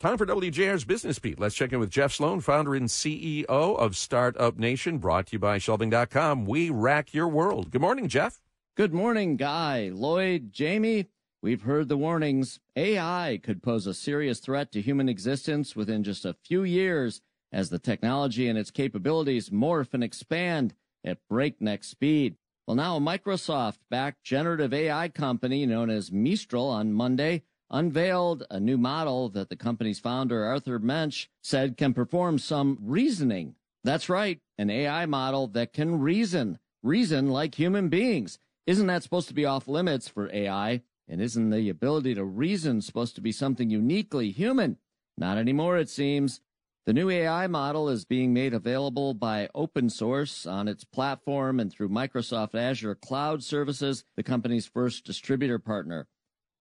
Time 0.00 0.16
for 0.16 0.26
WJR's 0.26 0.84
Business 0.84 1.18
Beat. 1.18 1.40
Let's 1.40 1.56
check 1.56 1.72
in 1.72 1.80
with 1.80 1.90
Jeff 1.90 2.12
Sloan, 2.12 2.40
founder 2.40 2.76
and 2.76 2.86
CEO 2.86 3.46
of 3.48 3.96
Startup 3.96 4.56
Nation, 4.56 4.98
brought 4.98 5.26
to 5.26 5.32
you 5.32 5.38
by 5.40 5.58
Shelving.com. 5.58 6.44
We 6.44 6.70
rack 6.70 7.12
your 7.12 7.26
world. 7.26 7.72
Good 7.72 7.80
morning, 7.80 8.06
Jeff. 8.06 8.40
Good 8.76 8.94
morning, 8.94 9.36
Guy, 9.36 9.90
Lloyd, 9.92 10.52
Jamie. 10.52 11.08
We've 11.42 11.62
heard 11.62 11.88
the 11.88 11.96
warnings. 11.96 12.60
AI 12.76 13.40
could 13.42 13.60
pose 13.60 13.88
a 13.88 13.92
serious 13.92 14.38
threat 14.38 14.70
to 14.70 14.80
human 14.80 15.08
existence 15.08 15.74
within 15.74 16.04
just 16.04 16.24
a 16.24 16.36
few 16.44 16.62
years 16.62 17.20
as 17.50 17.70
the 17.70 17.80
technology 17.80 18.48
and 18.48 18.56
its 18.56 18.70
capabilities 18.70 19.50
morph 19.50 19.94
and 19.94 20.04
expand 20.04 20.74
at 21.04 21.26
breakneck 21.28 21.82
speed. 21.82 22.36
Well, 22.68 22.76
now 22.76 22.98
a 22.98 23.00
Microsoft 23.00 23.78
backed 23.90 24.22
generative 24.22 24.72
AI 24.72 25.08
company 25.08 25.66
known 25.66 25.90
as 25.90 26.12
Mistral 26.12 26.68
on 26.68 26.92
Monday 26.92 27.42
unveiled 27.70 28.44
a 28.50 28.58
new 28.60 28.78
model 28.78 29.28
that 29.30 29.48
the 29.48 29.56
company's 29.56 29.98
founder, 29.98 30.44
Arthur 30.44 30.78
Mensch, 30.78 31.28
said 31.42 31.76
can 31.76 31.94
perform 31.94 32.38
some 32.38 32.78
reasoning. 32.80 33.54
That's 33.84 34.08
right, 34.08 34.40
an 34.58 34.70
AI 34.70 35.06
model 35.06 35.46
that 35.48 35.72
can 35.72 36.00
reason, 36.00 36.58
reason 36.82 37.28
like 37.28 37.54
human 37.54 37.88
beings. 37.88 38.38
Isn't 38.66 38.86
that 38.88 39.02
supposed 39.02 39.28
to 39.28 39.34
be 39.34 39.46
off 39.46 39.68
limits 39.68 40.08
for 40.08 40.30
AI? 40.32 40.82
And 41.08 41.22
isn't 41.22 41.50
the 41.50 41.70
ability 41.70 42.14
to 42.14 42.24
reason 42.24 42.82
supposed 42.82 43.14
to 43.14 43.22
be 43.22 43.32
something 43.32 43.70
uniquely 43.70 44.30
human? 44.30 44.76
Not 45.16 45.38
anymore, 45.38 45.78
it 45.78 45.88
seems. 45.88 46.40
The 46.84 46.92
new 46.92 47.10
AI 47.10 47.46
model 47.46 47.88
is 47.88 48.04
being 48.04 48.32
made 48.32 48.54
available 48.54 49.14
by 49.14 49.48
open 49.54 49.90
source 49.90 50.46
on 50.46 50.68
its 50.68 50.84
platform 50.84 51.60
and 51.60 51.72
through 51.72 51.88
Microsoft 51.88 52.54
Azure 52.54 52.94
Cloud 52.94 53.42
Services, 53.42 54.04
the 54.16 54.22
company's 54.22 54.66
first 54.66 55.04
distributor 55.04 55.58
partner. 55.58 56.06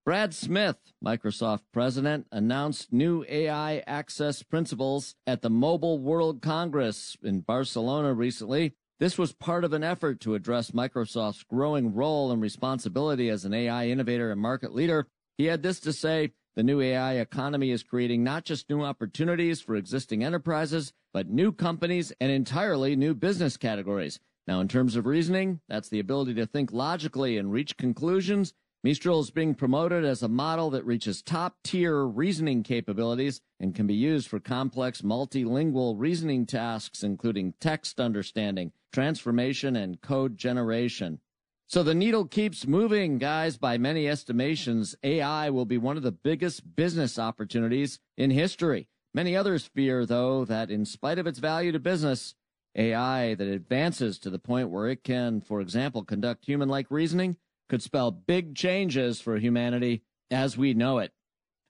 Brad 0.07 0.33
Smith, 0.33 0.77
Microsoft 1.03 1.63
president, 1.73 2.27
announced 2.31 2.93
new 2.93 3.25
AI 3.27 3.83
access 3.85 4.41
principles 4.41 5.15
at 5.27 5.41
the 5.41 5.49
Mobile 5.49 5.99
World 5.99 6.41
Congress 6.41 7.17
in 7.21 7.41
Barcelona 7.41 8.13
recently. 8.13 8.73
This 9.01 9.17
was 9.17 9.33
part 9.33 9.65
of 9.65 9.73
an 9.73 9.83
effort 9.83 10.21
to 10.21 10.33
address 10.33 10.71
Microsoft's 10.71 11.43
growing 11.43 11.93
role 11.93 12.31
and 12.31 12.41
responsibility 12.41 13.27
as 13.27 13.43
an 13.43 13.53
AI 13.53 13.89
innovator 13.89 14.31
and 14.31 14.39
market 14.39 14.73
leader. 14.73 15.09
He 15.37 15.47
had 15.47 15.61
this 15.61 15.81
to 15.81 15.91
say 15.91 16.31
the 16.55 16.63
new 16.63 16.79
AI 16.79 17.15
economy 17.15 17.71
is 17.71 17.83
creating 17.83 18.23
not 18.23 18.45
just 18.45 18.69
new 18.69 18.83
opportunities 18.83 19.59
for 19.59 19.75
existing 19.75 20.23
enterprises, 20.23 20.93
but 21.11 21.27
new 21.27 21.51
companies 21.51 22.13
and 22.21 22.31
entirely 22.31 22.95
new 22.95 23.13
business 23.13 23.57
categories. 23.57 24.21
Now, 24.47 24.61
in 24.61 24.69
terms 24.69 24.95
of 24.95 25.05
reasoning, 25.05 25.59
that's 25.67 25.89
the 25.89 25.99
ability 25.99 26.35
to 26.35 26.45
think 26.45 26.71
logically 26.71 27.37
and 27.37 27.51
reach 27.51 27.75
conclusions. 27.75 28.53
Mistral 28.83 29.19
is 29.19 29.31
being 29.31 29.55
promoted 29.55 30.05
as 30.05 30.21
a 30.21 30.27
model 30.27 30.69
that 30.69 30.85
reaches 30.85 31.23
top 31.23 31.57
tier 31.63 32.05
reasoning 32.05 32.61
capabilities 32.61 33.41
and 33.59 33.73
can 33.73 33.87
be 33.87 33.95
used 33.95 34.27
for 34.27 34.39
complex 34.39 35.01
multilingual 35.01 35.95
reasoning 35.97 36.45
tasks, 36.45 37.01
including 37.01 37.55
text 37.59 37.99
understanding, 37.99 38.71
transformation, 38.93 39.75
and 39.75 39.99
code 40.01 40.37
generation. 40.37 41.19
So 41.65 41.81
the 41.81 41.95
needle 41.95 42.25
keeps 42.25 42.67
moving, 42.67 43.17
guys. 43.17 43.57
By 43.57 43.79
many 43.79 44.07
estimations, 44.07 44.95
AI 45.03 45.49
will 45.49 45.65
be 45.65 45.79
one 45.79 45.97
of 45.97 46.03
the 46.03 46.11
biggest 46.11 46.75
business 46.75 47.17
opportunities 47.17 47.99
in 48.15 48.29
history. 48.29 48.87
Many 49.11 49.35
others 49.35 49.65
fear, 49.65 50.05
though, 50.05 50.45
that 50.45 50.69
in 50.69 50.85
spite 50.85 51.17
of 51.17 51.25
its 51.25 51.39
value 51.39 51.71
to 51.71 51.79
business, 51.79 52.35
AI 52.75 53.33
that 53.33 53.47
advances 53.47 54.19
to 54.19 54.29
the 54.29 54.39
point 54.39 54.69
where 54.69 54.87
it 54.87 55.03
can, 55.03 55.41
for 55.41 55.61
example, 55.61 56.03
conduct 56.03 56.45
human 56.45 56.69
like 56.69 56.91
reasoning 56.91 57.37
could 57.67 57.81
spell 57.81 58.11
big 58.11 58.55
changes 58.55 59.21
for 59.21 59.37
humanity 59.37 60.03
as 60.31 60.57
we 60.57 60.73
know 60.73 60.99
it. 60.99 61.11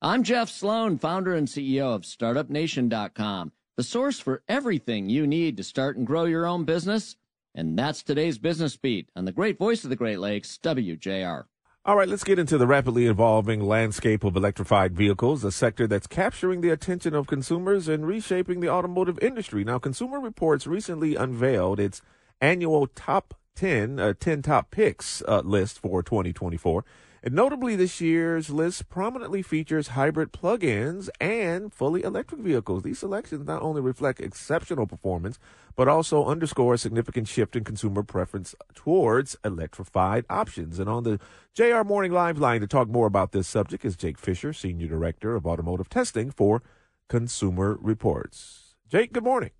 I'm 0.01 0.23
Jeff 0.23 0.49
Sloan, 0.49 0.97
founder 0.97 1.33
and 1.33 1.47
CEO 1.47 1.95
of 1.95 2.03
StartupNation.com, 2.03 3.51
the 3.75 3.83
source 3.83 4.19
for 4.19 4.43
everything 4.47 5.09
you 5.09 5.25
need 5.25 5.57
to 5.57 5.63
start 5.63 5.97
and 5.97 6.05
grow 6.05 6.25
your 6.25 6.45
own 6.45 6.65
business. 6.65 7.15
And 7.55 7.77
that's 7.77 8.03
today's 8.03 8.37
Business 8.37 8.77
Beat 8.77 9.09
on 9.15 9.25
the 9.25 9.31
great 9.31 9.57
voice 9.57 9.83
of 9.83 9.89
the 9.89 9.95
Great 9.95 10.19
Lakes, 10.19 10.59
WJR. 10.61 11.45
All 11.83 11.95
right, 11.95 12.07
let's 12.07 12.25
get 12.25 12.37
into 12.37 12.57
the 12.57 12.67
rapidly 12.67 13.07
evolving 13.07 13.61
landscape 13.61 14.23
of 14.23 14.35
electrified 14.35 14.93
vehicles, 14.93 15.43
a 15.43 15.53
sector 15.53 15.87
that's 15.87 16.05
capturing 16.05 16.61
the 16.61 16.69
attention 16.69 17.15
of 17.15 17.27
consumers 17.27 17.87
and 17.87 18.05
reshaping 18.05 18.59
the 18.59 18.69
automotive 18.69 19.17
industry. 19.19 19.63
Now, 19.63 19.79
Consumer 19.79 20.19
Reports 20.19 20.67
recently 20.67 21.15
unveiled 21.15 21.79
its 21.79 22.01
annual 22.41 22.87
top 22.87 23.33
10, 23.57 23.99
uh, 23.99 24.13
10 24.19 24.43
top 24.43 24.71
picks 24.71 25.21
uh, 25.27 25.41
list 25.43 25.79
for 25.79 26.01
2024. 26.03 26.85
And 27.23 27.33
notably, 27.33 27.75
this 27.75 27.99
year's 27.99 28.51
list 28.51 28.87
prominently 28.87 29.41
features 29.41 29.89
hybrid 29.89 30.31
plug 30.31 30.63
ins 30.63 31.09
and 31.19 31.73
fully 31.73 32.03
electric 32.03 32.39
vehicles. 32.39 32.83
These 32.83 32.99
selections 32.99 33.45
not 33.45 33.63
only 33.63 33.81
reflect 33.81 34.21
exceptional 34.21 34.85
performance, 34.85 35.39
but 35.75 35.87
also 35.87 36.25
underscore 36.25 36.75
a 36.75 36.77
significant 36.77 37.27
shift 37.27 37.55
in 37.55 37.63
consumer 37.63 38.03
preference 38.03 38.55
towards 38.75 39.35
electrified 39.43 40.25
options. 40.29 40.77
And 40.77 40.87
on 40.87 41.03
the 41.03 41.19
JR 41.55 41.83
Morning 41.83 42.11
Live 42.11 42.37
line 42.37 42.61
to 42.61 42.67
talk 42.67 42.87
more 42.87 43.07
about 43.07 43.31
this 43.31 43.47
subject 43.47 43.83
is 43.83 43.97
Jake 43.97 44.19
Fisher, 44.19 44.53
Senior 44.53 44.87
Director 44.87 45.35
of 45.35 45.47
Automotive 45.47 45.89
Testing 45.89 46.29
for 46.29 46.61
Consumer 47.09 47.77
Reports. 47.81 48.75
Jake, 48.87 49.11
good 49.11 49.23
morning. 49.23 49.51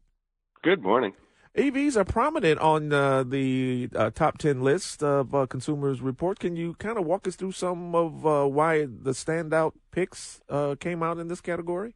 Good 0.62 0.84
morning. 0.84 1.14
EVs 1.58 1.96
are 1.96 2.06
prominent 2.06 2.60
on 2.60 2.94
uh, 2.94 3.24
the 3.24 3.90
uh, 3.96 4.12
top 4.12 4.38
10 4.38 4.62
list 4.62 5.02
of 5.02 5.34
uh, 5.34 5.48
Consumers 5.48 6.02
Report. 6.02 6.38
Can 6.38 6.56
you 6.56 6.76
kind 6.76 7.00
of 7.00 7.06
walk 7.08 7.28
us 7.28 7.36
through 7.36 7.54
some 7.54 7.96
of 7.96 8.28
uh, 8.28 8.46
why 8.46 8.82
the 8.86 9.12
standout 9.12 9.72
picks 9.90 10.40
uh, 10.50 10.76
came 10.80 11.02
out 11.02 11.18
in 11.18 11.30
this 11.30 11.42
category? 11.42 11.96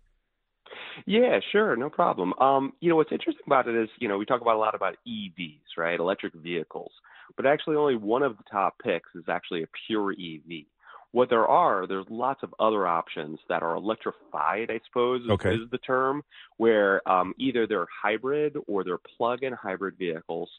Yeah, 1.05 1.39
sure, 1.51 1.75
no 1.75 1.91
problem. 1.91 2.33
Um, 2.39 2.73
you 2.79 2.89
know, 2.89 2.95
what's 2.95 3.11
interesting 3.11 3.43
about 3.45 3.67
it 3.67 3.75
is, 3.75 3.87
you 3.99 4.07
know, 4.07 4.17
we 4.17 4.25
talk 4.25 4.41
about 4.41 4.55
a 4.55 4.59
lot 4.59 4.73
about 4.73 4.95
EVs, 5.07 5.77
right? 5.77 5.99
Electric 5.99 6.33
vehicles. 6.33 6.91
But 7.37 7.45
actually, 7.45 7.75
only 7.75 7.95
one 7.95 8.23
of 8.23 8.37
the 8.37 8.43
top 8.51 8.77
picks 8.83 9.09
is 9.13 9.25
actually 9.29 9.61
a 9.61 9.67
pure 9.87 10.11
EV. 10.11 10.65
What 11.11 11.29
there 11.29 11.45
are, 11.45 11.87
there's 11.87 12.05
lots 12.09 12.41
of 12.41 12.53
other 12.59 12.87
options 12.87 13.39
that 13.49 13.63
are 13.63 13.75
electrified, 13.75 14.71
I 14.71 14.79
suppose 14.87 15.21
okay. 15.29 15.55
is 15.55 15.69
the 15.69 15.77
term, 15.79 16.23
where 16.57 17.07
um, 17.09 17.33
either 17.37 17.67
they're 17.67 17.87
hybrid 18.01 18.55
or 18.67 18.83
they're 18.83 18.99
plug-in 19.17 19.51
hybrid 19.53 19.97
vehicles. 19.97 20.49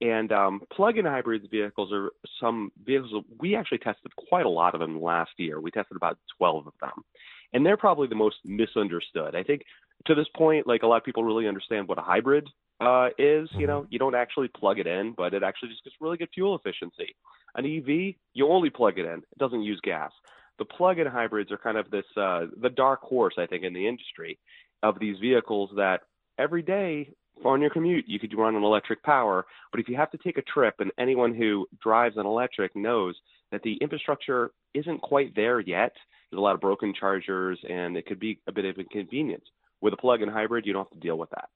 And 0.00 0.32
um, 0.32 0.62
plug-in 0.72 1.04
hybrid 1.04 1.48
vehicles 1.50 1.92
are 1.92 2.10
some 2.40 2.72
vehicles 2.84 3.24
we 3.38 3.54
actually 3.54 3.78
tested 3.78 4.10
quite 4.28 4.46
a 4.46 4.50
lot 4.50 4.74
of 4.74 4.80
them 4.80 5.00
last 5.00 5.32
year. 5.36 5.60
We 5.60 5.70
tested 5.70 5.96
about 5.96 6.18
12 6.38 6.66
of 6.68 6.72
them, 6.80 7.04
and 7.52 7.64
they're 7.64 7.76
probably 7.76 8.08
the 8.08 8.14
most 8.14 8.36
misunderstood. 8.44 9.36
I 9.36 9.42
think 9.42 9.62
to 10.06 10.14
this 10.14 10.26
point, 10.34 10.66
like 10.66 10.82
a 10.82 10.86
lot 10.86 10.96
of 10.96 11.04
people 11.04 11.22
really 11.22 11.46
understand 11.46 11.86
what 11.86 11.98
a 11.98 12.02
hybrid 12.02 12.48
uh, 12.80 13.08
is. 13.18 13.48
You 13.54 13.66
know, 13.66 13.86
you 13.90 13.98
don't 13.98 14.14
actually 14.14 14.48
plug 14.48 14.78
it 14.78 14.86
in, 14.86 15.12
but 15.16 15.34
it 15.34 15.42
actually 15.42 15.68
just 15.68 15.84
gets 15.84 15.96
really 16.00 16.16
good 16.16 16.30
fuel 16.34 16.56
efficiency. 16.56 17.14
An 17.54 17.64
EV, 17.64 18.14
you 18.34 18.48
only 18.48 18.70
plug 18.70 18.98
it 18.98 19.06
in; 19.06 19.18
it 19.18 19.38
doesn't 19.38 19.62
use 19.62 19.80
gas. 19.82 20.12
The 20.58 20.64
plug-in 20.64 21.06
hybrids 21.06 21.50
are 21.50 21.58
kind 21.58 21.78
of 21.78 21.90
this 21.90 22.04
uh, 22.16 22.46
the 22.60 22.70
dark 22.70 23.00
horse, 23.00 23.34
I 23.38 23.46
think, 23.46 23.64
in 23.64 23.72
the 23.72 23.88
industry 23.88 24.38
of 24.82 24.98
these 24.98 25.18
vehicles 25.18 25.70
that 25.76 26.02
every 26.38 26.62
day 26.62 27.10
on 27.44 27.60
your 27.60 27.70
commute 27.70 28.04
you 28.06 28.18
could 28.18 28.36
run 28.36 28.54
on 28.54 28.62
electric 28.62 29.02
power, 29.02 29.46
but 29.70 29.80
if 29.80 29.88
you 29.88 29.96
have 29.96 30.10
to 30.10 30.18
take 30.18 30.38
a 30.38 30.42
trip, 30.42 30.74
and 30.78 30.92
anyone 30.98 31.34
who 31.34 31.66
drives 31.82 32.16
an 32.16 32.26
electric 32.26 32.76
knows 32.76 33.14
that 33.50 33.62
the 33.62 33.74
infrastructure 33.76 34.52
isn't 34.74 35.00
quite 35.00 35.34
there 35.34 35.60
yet. 35.60 35.92
There's 36.30 36.38
a 36.38 36.42
lot 36.42 36.54
of 36.54 36.60
broken 36.60 36.94
chargers, 36.98 37.58
and 37.68 37.96
it 37.96 38.06
could 38.06 38.20
be 38.20 38.40
a 38.46 38.52
bit 38.52 38.64
of 38.64 38.78
inconvenience. 38.78 39.44
With 39.80 39.94
a 39.94 39.96
plug-in 39.96 40.28
hybrid, 40.28 40.66
you 40.66 40.72
don't 40.72 40.86
have 40.86 41.00
to 41.00 41.06
deal 41.06 41.18
with 41.18 41.30
that. 41.30 41.48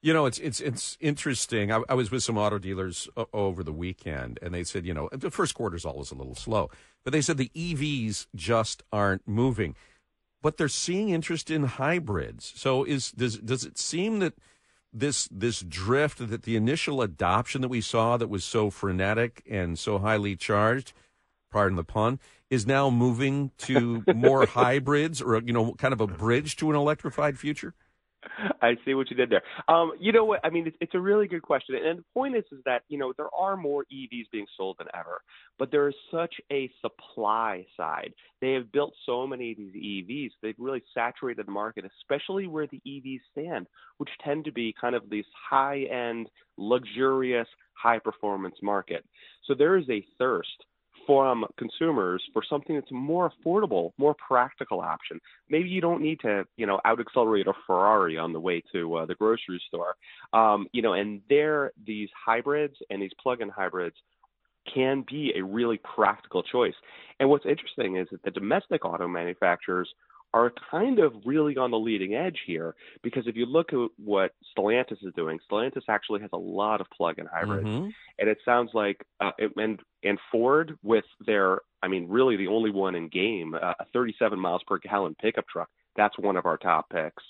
You 0.00 0.12
know, 0.12 0.26
it's 0.26 0.38
it's 0.38 0.60
it's 0.60 0.96
interesting. 1.00 1.72
I, 1.72 1.82
I 1.88 1.94
was 1.94 2.10
with 2.10 2.22
some 2.22 2.38
auto 2.38 2.58
dealers 2.58 3.08
o- 3.16 3.28
over 3.32 3.64
the 3.64 3.72
weekend, 3.72 4.38
and 4.40 4.54
they 4.54 4.62
said, 4.62 4.86
you 4.86 4.94
know, 4.94 5.08
the 5.12 5.30
first 5.30 5.54
quarter 5.54 5.76
is 5.76 5.84
always 5.84 6.12
a 6.12 6.14
little 6.14 6.36
slow, 6.36 6.70
but 7.04 7.12
they 7.12 7.20
said 7.20 7.36
the 7.36 7.50
EVs 7.54 8.28
just 8.34 8.84
aren't 8.92 9.26
moving, 9.26 9.74
but 10.40 10.56
they're 10.56 10.68
seeing 10.68 11.08
interest 11.08 11.50
in 11.50 11.64
hybrids. 11.64 12.52
So, 12.54 12.84
is 12.84 13.10
does 13.10 13.38
does 13.38 13.64
it 13.64 13.76
seem 13.76 14.20
that 14.20 14.34
this 14.92 15.28
this 15.32 15.60
drift, 15.60 16.18
that 16.30 16.44
the 16.44 16.54
initial 16.54 17.02
adoption 17.02 17.60
that 17.62 17.68
we 17.68 17.80
saw 17.80 18.16
that 18.16 18.28
was 18.28 18.44
so 18.44 18.70
frenetic 18.70 19.42
and 19.50 19.76
so 19.76 19.98
highly 19.98 20.36
charged, 20.36 20.92
pardon 21.50 21.74
the 21.74 21.82
pun, 21.82 22.20
is 22.50 22.68
now 22.68 22.88
moving 22.88 23.50
to 23.58 24.04
more 24.14 24.46
hybrids, 24.58 25.20
or 25.20 25.42
you 25.42 25.52
know, 25.52 25.74
kind 25.74 25.92
of 25.92 26.00
a 26.00 26.06
bridge 26.06 26.54
to 26.56 26.70
an 26.70 26.76
electrified 26.76 27.36
future? 27.36 27.74
I 28.62 28.76
see 28.84 28.94
what 28.94 29.10
you 29.10 29.16
did 29.16 29.30
there. 29.30 29.42
Um, 29.68 29.92
you 30.00 30.12
know 30.12 30.24
what? 30.24 30.40
I 30.44 30.50
mean, 30.50 30.66
it's, 30.66 30.76
it's 30.80 30.94
a 30.94 31.00
really 31.00 31.26
good 31.26 31.42
question, 31.42 31.76
and 31.76 32.00
the 32.00 32.04
point 32.14 32.36
is, 32.36 32.44
is 32.50 32.60
that 32.64 32.82
you 32.88 32.98
know 32.98 33.12
there 33.16 33.32
are 33.36 33.56
more 33.56 33.84
EVs 33.92 34.30
being 34.32 34.46
sold 34.56 34.76
than 34.78 34.88
ever, 34.94 35.20
but 35.58 35.70
there 35.70 35.88
is 35.88 35.94
such 36.10 36.34
a 36.50 36.70
supply 36.80 37.66
side. 37.76 38.12
They 38.40 38.52
have 38.52 38.72
built 38.72 38.94
so 39.06 39.26
many 39.26 39.52
of 39.52 39.58
these 39.58 39.74
EVs; 39.74 40.30
they've 40.42 40.54
really 40.58 40.82
saturated 40.94 41.46
the 41.46 41.52
market, 41.52 41.84
especially 42.00 42.46
where 42.46 42.66
the 42.66 42.80
EVs 42.86 43.20
stand, 43.32 43.66
which 43.98 44.10
tend 44.24 44.44
to 44.46 44.52
be 44.52 44.74
kind 44.80 44.94
of 44.94 45.08
this 45.08 45.26
high-end, 45.50 46.28
luxurious, 46.56 47.48
high-performance 47.74 48.56
market. 48.62 49.04
So 49.44 49.54
there 49.54 49.76
is 49.76 49.88
a 49.88 50.04
thirst 50.18 50.64
from 51.06 51.44
consumers 51.56 52.22
for 52.32 52.42
something 52.48 52.74
that's 52.74 52.90
more 52.90 53.30
affordable, 53.30 53.92
more 53.98 54.14
practical 54.14 54.80
option. 54.80 55.20
Maybe 55.48 55.68
you 55.68 55.80
don't 55.80 56.02
need 56.02 56.20
to, 56.20 56.44
you 56.56 56.66
know, 56.66 56.80
out 56.84 57.00
accelerate 57.00 57.46
a 57.46 57.52
Ferrari 57.66 58.18
on 58.18 58.32
the 58.32 58.40
way 58.40 58.62
to 58.72 58.94
uh, 58.96 59.06
the 59.06 59.14
grocery 59.14 59.60
store. 59.66 59.94
Um, 60.32 60.66
you 60.72 60.82
know, 60.82 60.92
and 60.92 61.20
there 61.28 61.72
these 61.86 62.08
hybrids 62.26 62.76
and 62.90 63.00
these 63.00 63.12
plug-in 63.22 63.48
hybrids 63.48 63.96
can 64.72 65.04
be 65.08 65.32
a 65.34 65.42
really 65.42 65.78
practical 65.78 66.42
choice. 66.42 66.74
And 67.20 67.28
what's 67.28 67.46
interesting 67.46 67.96
is 67.96 68.06
that 68.10 68.22
the 68.22 68.30
domestic 68.30 68.84
auto 68.84 69.08
manufacturers 69.08 69.88
are 70.34 70.52
kind 70.70 70.98
of 70.98 71.14
really 71.24 71.56
on 71.56 71.70
the 71.70 71.78
leading 71.78 72.14
edge 72.14 72.38
here 72.46 72.74
because 73.02 73.26
if 73.26 73.34
you 73.36 73.46
look 73.46 73.72
at 73.72 73.88
what 73.96 74.32
Stellantis 74.56 75.02
is 75.02 75.14
doing, 75.16 75.38
Stellantis 75.50 75.82
actually 75.88 76.20
has 76.20 76.30
a 76.32 76.38
lot 76.38 76.80
of 76.80 76.86
plug-in 76.90 77.26
hybrids, 77.26 77.66
Mhm. 77.68 77.92
and 78.18 78.28
it 78.28 78.38
sounds 78.44 78.74
like 78.74 79.04
uh, 79.20 79.32
and 79.56 79.80
and 80.02 80.18
Ford 80.30 80.78
with 80.82 81.04
their, 81.26 81.60
I 81.82 81.88
mean, 81.88 82.08
really 82.08 82.36
the 82.36 82.48
only 82.48 82.70
one 82.70 82.94
in 82.94 83.08
game, 83.08 83.54
uh, 83.54 83.74
a 83.80 83.84
37 83.92 84.38
miles 84.38 84.62
per 84.64 84.78
gallon 84.78 85.14
pickup 85.20 85.46
truck. 85.48 85.70
That's 85.96 86.18
one 86.18 86.36
of 86.36 86.46
our 86.46 86.56
top 86.58 86.90
picks 86.90 87.24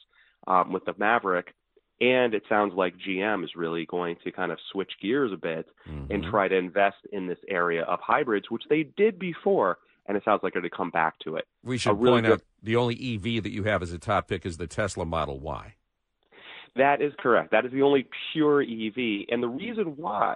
um, 0.47 0.73
with 0.73 0.85
the 0.85 0.95
Maverick. 0.99 1.55
And 2.01 2.33
it 2.33 2.45
sounds 2.49 2.75
like 2.75 2.97
GM 2.99 3.43
is 3.43 3.57
really 3.57 3.85
going 3.87 4.17
to 4.23 4.31
kind 4.31 4.53
of 4.53 4.59
switch 4.71 4.93
gears 5.03 5.33
a 5.33 5.37
bit 5.37 5.67
and 6.11 6.23
Mhm. 6.23 6.31
try 6.31 6.47
to 6.47 6.55
invest 6.57 6.99
in 7.13 7.27
this 7.27 7.39
area 7.49 7.83
of 7.85 8.01
hybrids, 8.01 8.51
which 8.51 8.63
they 8.69 8.85
did 8.85 9.19
before, 9.19 9.79
and 10.09 10.17
it 10.17 10.25
sounds 10.25 10.41
like 10.43 10.55
they're 10.55 10.63
going 10.63 10.71
to 10.71 10.77
come 10.77 10.91
back 10.91 11.19
to 11.21 11.37
it. 11.37 11.47
We 11.63 11.79
should 11.79 12.01
really 12.01 12.17
point 12.17 12.27
good- 12.27 12.33
out 12.33 12.43
the 12.63 12.77
only 12.77 12.95
EV 13.15 13.43
that 13.43 13.53
you 13.53 13.65
have 13.65 13.83
as 13.83 13.93
a 13.93 13.99
top 13.99 14.27
pick 14.27 14.45
is 14.45 14.57
the 14.57 14.67
Tesla 14.67 15.05
Model 15.05 15.39
Y. 15.39 15.75
That 16.77 17.01
is 17.03 17.13
correct. 17.19 17.51
That 17.53 17.65
is 17.65 17.73
the 17.73 17.83
only 17.83 18.09
pure 18.33 18.63
EV. 18.63 19.27
And 19.31 19.43
the 19.43 19.49
reason 19.49 19.97
why 19.97 20.35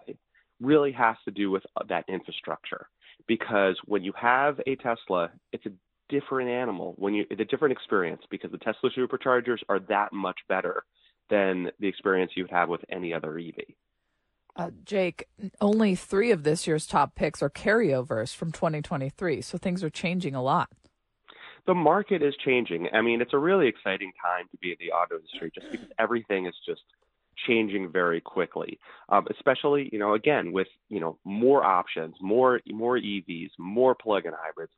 really 0.60 0.92
has 0.92 1.16
to 1.24 1.30
do 1.30 1.50
with 1.50 1.62
uh, 1.76 1.84
that 1.88 2.04
infrastructure. 2.08 2.88
Because 3.26 3.76
when 3.86 4.02
you 4.02 4.12
have 4.20 4.60
a 4.66 4.76
Tesla, 4.76 5.30
it's 5.52 5.66
a 5.66 5.70
different 6.08 6.50
animal. 6.50 6.94
When 6.98 7.14
you 7.14 7.24
it's 7.30 7.40
a 7.40 7.44
different 7.44 7.72
experience 7.72 8.22
because 8.30 8.50
the 8.50 8.58
Tesla 8.58 8.90
superchargers 8.96 9.58
are 9.68 9.80
that 9.88 10.12
much 10.12 10.38
better 10.48 10.84
than 11.30 11.70
the 11.80 11.86
experience 11.86 12.32
you 12.34 12.44
would 12.44 12.50
have 12.50 12.68
with 12.68 12.80
any 12.90 13.14
other 13.14 13.38
EV. 13.38 13.54
Uh, 14.54 14.70
Jake, 14.84 15.28
only 15.60 15.94
three 15.94 16.30
of 16.30 16.42
this 16.42 16.66
year's 16.66 16.86
top 16.86 17.14
picks 17.14 17.42
are 17.42 17.48
carryovers 17.50 18.34
from 18.34 18.52
2023, 18.52 19.40
so 19.40 19.56
things 19.56 19.82
are 19.82 19.90
changing 19.90 20.34
a 20.34 20.42
lot. 20.42 20.68
the 21.66 21.74
market 21.74 22.22
is 22.22 22.34
changing. 22.44 22.88
I 22.92 23.00
mean, 23.02 23.20
it's 23.20 23.32
a 23.32 23.38
really 23.38 23.68
exciting 23.68 24.12
time 24.20 24.46
to 24.50 24.56
be 24.58 24.70
in 24.70 24.76
the 24.80 24.92
auto 24.92 25.16
industry 25.16 25.50
just 25.54 25.70
because 25.70 25.86
everything 25.98 26.46
is 26.46 26.54
just 26.66 26.82
changing 27.46 27.90
very 27.90 28.20
quickly. 28.20 28.78
Um, 29.08 29.26
especially, 29.30 29.88
you 29.92 29.98
know, 29.98 30.14
again 30.14 30.52
with 30.52 30.68
you 30.88 31.00
know 31.00 31.18
more 31.24 31.64
options, 31.64 32.16
more 32.20 32.60
more 32.66 32.98
EVs, 32.98 33.50
more 33.58 33.94
plug-in 33.94 34.32
hybrids, 34.36 34.72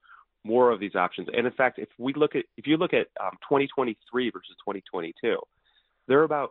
more 0.44 0.70
of 0.70 0.78
these 0.80 0.94
options. 0.94 1.28
And 1.34 1.46
in 1.46 1.52
fact, 1.52 1.78
if 1.78 1.88
we 1.98 2.12
look 2.14 2.36
at 2.36 2.44
if 2.56 2.66
you 2.66 2.76
look 2.76 2.92
at 2.94 3.08
um, 3.20 3.32
2023 3.48 4.30
versus 4.30 4.54
2022, 4.64 5.36
there 6.06 6.20
are 6.20 6.24
about 6.24 6.50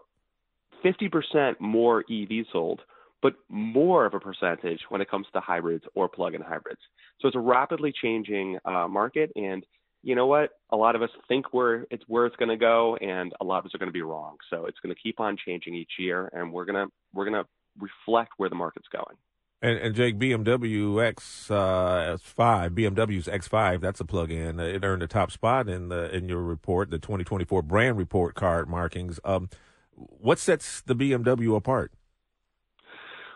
50% 0.84 1.60
more 1.60 2.04
EVs 2.10 2.48
sold, 2.52 2.82
but 3.24 3.36
more 3.48 4.06
of 4.06 4.14
a 4.14 4.20
percentage 4.20 4.82
when 4.90 5.02
it 5.02 5.10
comes 5.10 5.26
to 5.34 5.40
hybrids 5.40 5.86
or 5.96 6.10
plug-in 6.10 6.42
hybrids. 6.42 6.82
So 7.22 7.30
it's 7.30 7.38
a 7.38 7.40
rapidly 7.40 7.94
changing 8.00 8.60
uh, 8.66 8.88
market, 8.90 9.32
and 9.38 9.66
you 10.04 10.14
know 10.14 10.28
what? 10.28 10.50
A 10.70 10.76
lot 10.76 10.98
of 10.98 11.02
us 11.02 11.10
think 11.30 11.46
it's 11.54 12.04
where 12.08 12.26
it's 12.26 12.36
going 12.36 12.50
to 12.50 12.58
go, 12.58 12.98
and 12.98 13.34
a 13.40 13.46
lot 13.46 13.60
of 13.60 13.66
us 13.66 13.72
are 13.74 13.78
going 13.78 13.88
to 13.88 13.94
be 13.94 14.02
wrong. 14.02 14.36
So 14.50 14.66
it's 14.66 14.78
going 14.84 14.94
to 14.94 15.02
keep 15.02 15.22
on 15.22 15.38
changing 15.44 15.74
each 15.74 15.94
year, 15.98 16.30
and 16.34 16.52
we're 16.52 16.66
gonna 16.66 16.88
we're 17.14 17.24
gonna 17.24 17.46
reflect 17.80 18.34
where 18.36 18.50
the 18.50 18.56
market's 18.56 18.90
going. 18.92 19.16
And, 19.62 19.80
and 19.80 19.96
Jake, 19.96 20.20
BMW 20.20 21.02
X 21.02 21.50
uh, 21.50 22.18
X5, 22.20 22.72
BMW's 22.72 23.28
X5, 23.28 23.80
that's 23.80 24.02
a 24.02 24.06
plug-in. 24.06 24.60
It 24.60 24.84
earned 24.84 25.04
a 25.04 25.08
top 25.08 25.32
spot 25.32 25.70
in 25.70 25.88
the 25.88 26.14
in 26.14 26.28
your 26.28 26.42
report, 26.42 26.90
the 26.90 27.00
2024 27.00 27.62
brand 27.62 27.98
report 27.98 28.36
card 28.36 28.68
markings. 28.68 29.22
Um, 29.24 29.50
what 29.96 30.38
sets 30.38 30.82
the 30.82 30.96
BMW 30.96 31.56
apart? 31.56 31.94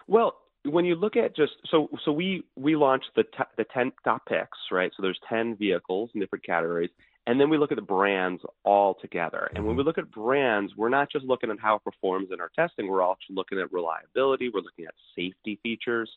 Well, 0.08 0.36
when 0.64 0.86
you 0.86 0.96
look 0.96 1.16
at 1.16 1.36
just 1.36 1.54
so 1.70 1.90
so 2.04 2.12
we 2.12 2.44
we 2.56 2.76
launched 2.76 3.12
the 3.16 3.24
t- 3.24 3.54
the 3.58 3.66
ten 3.74 3.92
top 4.04 4.26
picks, 4.26 4.58
right? 4.72 4.92
So 4.96 5.02
there's 5.04 5.20
ten 5.30 5.56
vehicles 5.56 6.10
in 6.14 6.20
different 6.20 6.46
categories, 6.46 6.90
And 7.28 7.40
then 7.42 7.50
we 7.50 7.58
look 7.58 7.74
at 7.74 7.76
the 7.76 7.82
brands 7.82 8.42
all 8.64 8.96
together. 9.02 9.52
And 9.54 9.66
when 9.66 9.76
we 9.76 9.84
look 9.84 9.98
at 9.98 10.10
brands, 10.10 10.72
we're 10.78 10.88
not 10.88 11.12
just 11.12 11.26
looking 11.26 11.52
at 11.52 11.60
how 11.60 11.76
it 11.76 11.84
performs 11.84 12.30
in 12.32 12.40
our 12.40 12.50
testing, 12.56 12.88
we're 12.88 13.02
also 13.02 13.20
looking 13.30 13.60
at 13.60 13.72
reliability, 13.74 14.50
we're 14.50 14.62
looking 14.62 14.86
at 14.86 14.94
safety 15.14 15.60
features, 15.62 16.10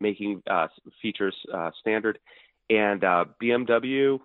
making 0.00 0.42
uh, 0.50 0.66
features 1.00 1.36
uh, 1.54 1.70
standard. 1.80 2.18
And 2.68 3.04
uh, 3.04 3.26
BMW, 3.40 4.18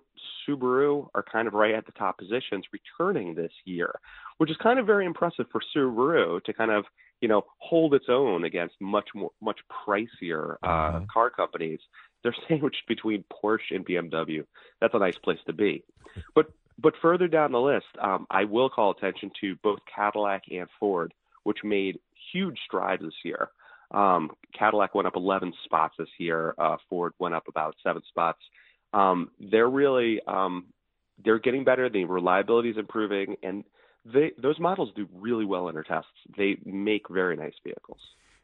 Subaru 0.48 1.06
are 1.14 1.22
kind 1.22 1.46
of 1.46 1.54
right 1.54 1.76
at 1.76 1.86
the 1.86 1.92
top 1.92 2.18
positions 2.18 2.64
returning 2.72 3.36
this 3.36 3.52
year, 3.64 3.94
which 4.38 4.50
is 4.50 4.56
kind 4.60 4.80
of 4.80 4.86
very 4.86 5.06
impressive 5.06 5.46
for 5.52 5.60
Subaru 5.76 6.42
to 6.42 6.52
kind 6.52 6.72
of, 6.72 6.84
you 7.22 7.28
know, 7.28 7.46
hold 7.58 7.94
its 7.94 8.06
own 8.08 8.44
against 8.44 8.74
much 8.80 9.08
more, 9.14 9.30
much 9.40 9.60
pricier 9.70 10.56
uh, 10.62 11.00
car 11.10 11.30
companies. 11.30 11.78
They're 12.22 12.34
sandwiched 12.48 12.82
between 12.86 13.24
Porsche 13.32 13.70
and 13.70 13.86
BMW. 13.86 14.44
That's 14.80 14.92
a 14.92 14.98
nice 14.98 15.16
place 15.16 15.38
to 15.46 15.54
be. 15.54 15.84
But 16.34 16.52
but 16.78 16.94
further 17.00 17.26
down 17.26 17.52
the 17.52 17.60
list, 17.60 17.86
um, 17.98 18.26
I 18.30 18.44
will 18.44 18.68
call 18.68 18.90
attention 18.90 19.30
to 19.40 19.56
both 19.62 19.78
Cadillac 19.94 20.42
and 20.50 20.68
Ford, 20.78 21.14
which 21.44 21.58
made 21.64 21.98
huge 22.32 22.58
strides 22.66 23.02
this 23.02 23.14
year. 23.24 23.48
Um, 23.92 24.30
Cadillac 24.58 24.94
went 24.94 25.06
up 25.06 25.16
11 25.16 25.54
spots 25.64 25.94
this 25.98 26.08
year. 26.18 26.54
Uh, 26.58 26.76
Ford 26.90 27.12
went 27.18 27.34
up 27.34 27.44
about 27.48 27.76
seven 27.82 28.02
spots. 28.08 28.40
Um, 28.92 29.30
they're 29.38 29.70
really 29.70 30.20
um, 30.26 30.66
they're 31.24 31.38
getting 31.38 31.64
better. 31.64 31.88
The 31.88 32.04
reliability 32.04 32.70
is 32.70 32.76
improving, 32.76 33.36
and 33.42 33.64
they, 34.04 34.32
those 34.40 34.58
models 34.58 34.90
do 34.96 35.08
really 35.14 35.44
well 35.44 35.68
in 35.68 35.74
their 35.74 35.84
tests. 35.84 36.10
They 36.36 36.56
make 36.64 37.08
very 37.08 37.36
nice 37.36 37.54
vehicles. 37.64 38.00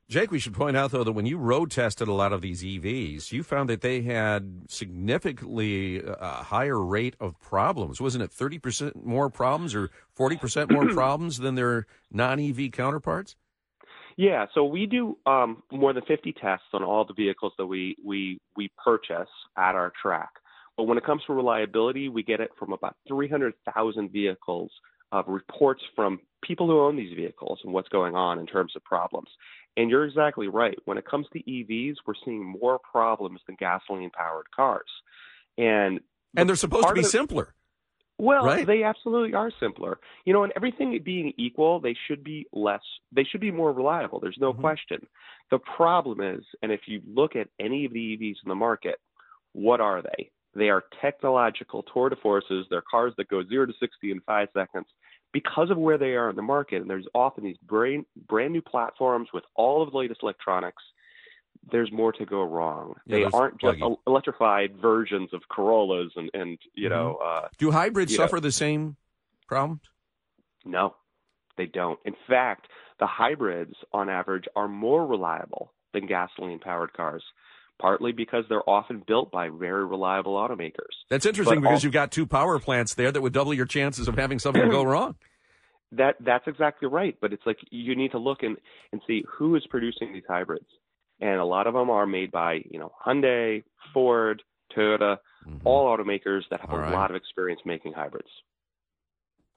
Jake, 0.09 0.31
we 0.31 0.39
should 0.39 0.55
point 0.55 0.75
out 0.75 0.91
though 0.91 1.05
that 1.05 1.13
when 1.13 1.27
you 1.27 1.37
road 1.37 1.71
tested 1.71 2.09
a 2.09 2.13
lot 2.15 2.33
of 2.33 2.41
these 2.41 2.63
EVs, 2.63 3.31
you 3.31 3.43
found 3.43 3.69
that 3.69 3.83
they 3.83 4.01
had 4.01 4.63
significantly 4.69 5.99
a 5.99 6.13
uh, 6.13 6.43
higher 6.45 6.83
rate 6.83 7.15
of 7.21 7.39
problems. 7.41 8.01
Wasn't 8.01 8.25
it 8.25 8.31
thirty 8.31 8.59
percent 8.59 9.05
more 9.05 9.29
problems 9.29 9.75
or 9.75 9.91
forty 10.15 10.39
percent 10.39 10.71
more 10.71 10.87
problems 10.95 11.37
than 11.37 11.57
their 11.57 11.87
non-EV 12.11 12.73
counterparts? 12.73 13.37
Yeah, 14.17 14.47
so 14.53 14.65
we 14.65 14.87
do 14.87 15.17
um, 15.27 15.63
more 15.71 15.93
than 15.93 16.03
50 16.05 16.33
tests 16.33 16.67
on 16.73 16.83
all 16.83 17.05
the 17.05 17.15
vehicles 17.15 17.53
that 17.57 17.67
we, 17.67 17.95
we, 18.05 18.41
we 18.57 18.69
purchase 18.85 19.29
at 19.57 19.77
our 19.77 19.93
track. 20.03 20.31
But 20.77 20.89
when 20.89 20.99
it 20.99 21.07
comes 21.07 21.23
to 21.29 21.35
reliability, 21.35 22.09
we 22.09 22.25
get 22.25 22.41
it 22.41 22.51
from 22.59 22.73
about 22.73 22.97
300,000 23.07 24.11
vehicles 24.11 24.73
of 25.13 25.27
reports 25.29 25.83
from 25.95 26.21
people 26.43 26.67
who 26.67 26.81
own 26.81 26.97
these 26.97 27.15
vehicles 27.17 27.61
and 27.65 27.73
what's 27.73 27.89
going 27.89 28.15
on 28.15 28.39
in 28.39 28.47
terms 28.47 28.73
of 28.77 28.85
problems. 28.85 29.29
And 29.77 29.91
you're 29.91 30.05
exactly 30.05 30.49
right. 30.49 30.77
When 30.85 30.99
it 30.99 31.07
comes 31.07 31.27
to 31.33 31.43
EVs, 31.43 31.97
we're 32.07 32.15
seeing 32.25 32.45
more 32.45 32.79
problems 32.79 33.41
than 33.47 33.57
gasoline 33.59 34.11
powered 34.11 34.51
cars. 34.55 34.91
And 35.57 36.01
and 36.37 36.49
they're 36.49 36.57
supposed 36.57 36.89
to 36.89 36.95
be 36.95 37.03
simpler. 37.03 37.55
Well, 38.21 38.45
right? 38.45 38.67
they 38.67 38.83
absolutely 38.83 39.35
are 39.35 39.53
simpler. 39.61 40.01
You 40.25 40.33
know, 40.33 40.43
and 40.43 40.53
everything 40.57 40.99
being 41.05 41.33
equal, 41.39 41.81
they 41.81 41.97
should 42.09 42.25
be 42.25 42.47
less, 42.53 42.81
they 43.13 43.23
should 43.23 43.41
be 43.41 43.53
more 43.53 43.73
reliable. 43.73 44.19
There's 44.19 44.39
no 44.41 44.53
mm-hmm. 44.53 44.61
question. 44.61 45.07
The 45.53 45.59
problem 45.59 46.21
is, 46.21 46.45
and 46.61 46.73
if 46.73 46.81
you 46.87 47.01
look 47.07 47.37
at 47.37 47.49
any 47.61 47.85
of 47.85 47.93
the 47.93 48.01
EVs 48.01 48.37
in 48.45 48.49
the 48.49 48.57
market, 48.57 48.97
what 49.53 49.81
are 49.81 50.03
they? 50.03 50.31
They 50.59 50.71
are 50.71 50.85
technological 51.01 51.85
tour 51.85 52.09
de 52.09 52.17
forces. 52.17 52.67
They're 52.69 52.83
cars 52.83 53.15
that 53.17 53.29
go 53.29 53.43
zero 53.47 53.67
to 53.67 53.73
60 53.81 54.11
in 54.11 54.21
five 54.21 54.49
seconds 54.53 54.87
because 55.33 55.71
of 55.71 55.79
where 55.79 55.99
they 55.99 56.15
are 56.15 56.31
in 56.31 56.37
the 56.37 56.43
market. 56.43 56.81
And 56.81 56.91
there's 56.91 57.07
often 57.15 57.45
these 57.45 57.59
brand, 57.59 58.07
brand 58.29 58.53
new 58.53 58.63
platforms 58.63 59.29
with 59.33 59.45
all 59.55 59.83
of 59.83 59.93
the 59.93 59.99
latest 59.99 60.21
electronics 60.23 60.83
there's 61.71 61.91
more 61.93 62.13
to 62.13 62.25
go 62.25 62.43
wrong. 62.43 62.95
Yeah, 63.07 63.19
they 63.19 63.25
aren't 63.25 63.61
just 63.61 63.79
electrified 64.07 64.77
versions 64.81 65.33
of 65.33 65.43
Corollas 65.51 66.13
and, 66.17 66.31
and 66.35 66.59
you 66.75 66.89
mm-hmm. 66.89 66.99
know. 66.99 67.17
Uh, 67.17 67.49
Do 67.59 67.71
hybrids 67.71 68.15
suffer 68.15 68.37
know, 68.37 68.41
the 68.41 68.53
same 68.53 68.97
problems? 69.47 69.83
No, 70.65 70.95
they 71.57 71.67
don't. 71.67 71.99
In 72.05 72.15
fact, 72.29 72.69
the 73.01 73.07
hybrids, 73.07 73.75
on 73.93 74.09
average, 74.09 74.45
are 74.57 74.69
more 74.69 75.07
reliable 75.07 75.73
than 75.93 76.07
gasoline 76.07 76.59
powered 76.59 76.93
cars. 76.93 77.23
Partly 77.81 78.11
because 78.11 78.45
they're 78.49 78.69
often 78.69 79.05
built 79.07 79.31
by 79.31 79.51
very 79.51 79.85
reliable 79.87 80.35
automakers. 80.35 80.95
That's 81.11 81.25
interesting 81.27 81.57
But 81.61 81.61
because 81.63 81.75
also- 81.77 81.87
you've 81.87 81.93
got 81.93 82.11
two 82.11 82.27
power 82.27 82.59
plants 82.59 82.95
there 82.95 83.13
that 83.13 83.21
would 83.21 83.33
double 83.33 83.55
your 83.55 83.67
chances 83.67 84.09
of 84.09 84.17
having 84.17 84.39
something 84.41 84.69
go 84.69 84.83
wrong. 84.95 85.15
That 85.93 86.17
that's 86.21 86.47
exactly 86.49 86.89
right. 86.89 87.17
But 87.21 87.33
it's 87.33 87.47
like 87.47 87.59
you 87.71 87.95
need 87.97 88.11
to 88.13 88.19
look 88.19 88.43
and, 88.43 88.57
and 88.93 89.01
see 89.07 89.25
who 89.39 89.55
is 89.57 89.65
producing 89.71 90.13
these 90.13 90.25
hybrids. 90.29 90.67
And 91.21 91.39
a 91.41 91.45
lot 91.45 91.67
of 91.67 91.75
them 91.75 91.89
are 91.89 92.05
made 92.07 92.31
by, 92.33 92.63
you 92.69 92.79
know, 92.79 92.93
Hyundai, 93.07 93.63
Ford, 93.95 94.43
Toyota, 94.77 95.19
all 95.65 95.87
automakers 95.97 96.43
that 96.51 96.61
have 96.61 96.69
Mm-hmm. 96.71 96.73
All 96.75 96.79
a 96.81 96.83
right. 96.83 96.93
lot 96.93 97.11
of 97.11 97.17
experience 97.17 97.61
making 97.65 97.93
hybrids. 97.95 98.29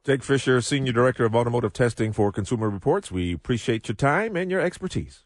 Jake 0.05 0.23
Fisher, 0.23 0.61
Senior 0.61 0.93
Director 0.93 1.25
of 1.25 1.35
Automotive 1.35 1.73
Testing 1.73 2.11
for 2.13 2.31
Consumer 2.31 2.69
Reports. 2.69 3.11
We 3.11 3.33
appreciate 3.33 3.87
your 3.87 3.95
time 3.95 4.35
and 4.35 4.49
your 4.49 4.61
expertise. 4.61 5.25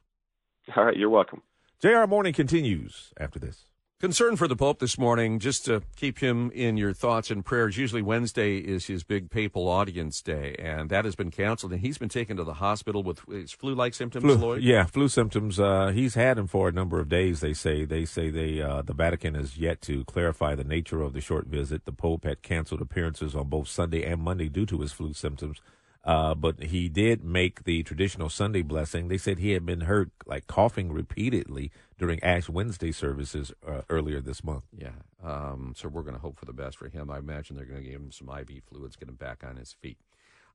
All 0.76 0.84
right, 0.86 0.98
you're 0.98 1.10
welcome. 1.10 1.42
JR 1.82 2.06
Morning 2.08 2.34
continues 2.34 3.12
after 3.20 3.38
this. 3.38 3.66
Concern 4.00 4.36
for 4.36 4.48
the 4.48 4.56
Pope 4.56 4.80
this 4.80 4.98
morning, 4.98 5.40
just 5.40 5.66
to 5.66 5.82
keep 5.96 6.20
him 6.20 6.52
in 6.52 6.78
your 6.78 6.94
thoughts 6.94 7.32
and 7.32 7.44
prayers. 7.46 7.78
Usually 7.78 8.02
Wednesday 8.02 8.58
is 8.58 8.86
his 8.88 9.04
big 9.04 9.30
papal 9.30 9.68
audience 9.68 10.22
day, 10.22 10.56
and 10.60 10.90
that 10.90 11.06
has 11.06 11.16
been 11.16 11.32
canceled. 11.32 11.72
And 11.74 11.82
he's 11.82 11.98
been 11.98 12.10
taken 12.10 12.38
to 12.38 12.44
the 12.44 12.56
hospital 12.56 13.04
with 13.04 13.22
his 13.28 13.52
flu-like 13.52 13.94
symptoms. 13.94 14.24
Flu, 14.24 14.36
Lloyd? 14.36 14.62
yeah, 14.64 14.86
flu 14.86 15.08
symptoms. 15.08 15.60
Uh, 15.60 15.88
he's 15.94 16.16
had 16.16 16.38
them 16.38 16.48
for 16.48 16.68
a 16.70 16.72
number 16.72 17.00
of 17.00 17.10
days. 17.10 17.40
They 17.40 17.54
say. 17.54 17.84
They 17.86 18.06
say 18.06 18.30
they 18.30 18.62
uh, 18.62 18.82
the 18.82 18.94
Vatican 18.94 19.34
has 19.34 19.58
yet 19.58 19.82
to 19.84 20.04
clarify 20.06 20.56
the 20.56 20.66
nature 20.66 21.02
of 21.02 21.14
the 21.14 21.22
short 21.22 21.48
visit. 21.48 21.86
The 21.86 21.92
Pope 21.92 22.26
had 22.26 22.42
canceled 22.42 22.82
appearances 22.82 23.36
on 23.36 23.48
both 23.48 23.68
Sunday 23.68 24.04
and 24.04 24.22
Monday 24.22 24.50
due 24.50 24.66
to 24.66 24.80
his 24.82 24.92
flu 24.92 25.14
symptoms. 25.14 25.62
Uh, 26.06 26.36
but 26.36 26.62
he 26.64 26.88
did 26.88 27.24
make 27.24 27.64
the 27.64 27.82
traditional 27.82 28.30
Sunday 28.30 28.62
blessing. 28.62 29.08
They 29.08 29.18
said 29.18 29.40
he 29.40 29.52
had 29.52 29.66
been 29.66 29.82
heard 29.82 30.12
like 30.28 30.46
coughing 30.46 30.92
repeatedly 30.92 31.72
during 31.98 32.24
Ash 32.24 32.48
Wednesday 32.48 32.92
services 32.92 33.52
uh, 33.68 33.82
earlier 33.90 34.22
this 34.22 34.44
month. 34.44 34.66
Yeah. 34.78 34.90
Um, 35.24 35.74
so 35.76 35.90
we're 35.90 36.04
going 36.04 36.14
to 36.14 36.22
hope 36.22 36.38
for 36.38 36.46
the 36.46 36.54
best 36.54 36.78
for 36.78 36.90
him. 36.90 37.10
I 37.10 37.18
imagine 37.18 37.56
they're 37.56 37.66
going 37.66 37.84
to 37.84 37.90
give 37.90 38.00
him 38.00 38.12
some 38.12 38.30
IV 38.30 38.64
fluids, 38.70 38.96
get 38.96 39.10
him 39.10 39.16
back 39.16 39.44
on 39.44 39.56
his 39.56 39.74
feet. 39.74 39.98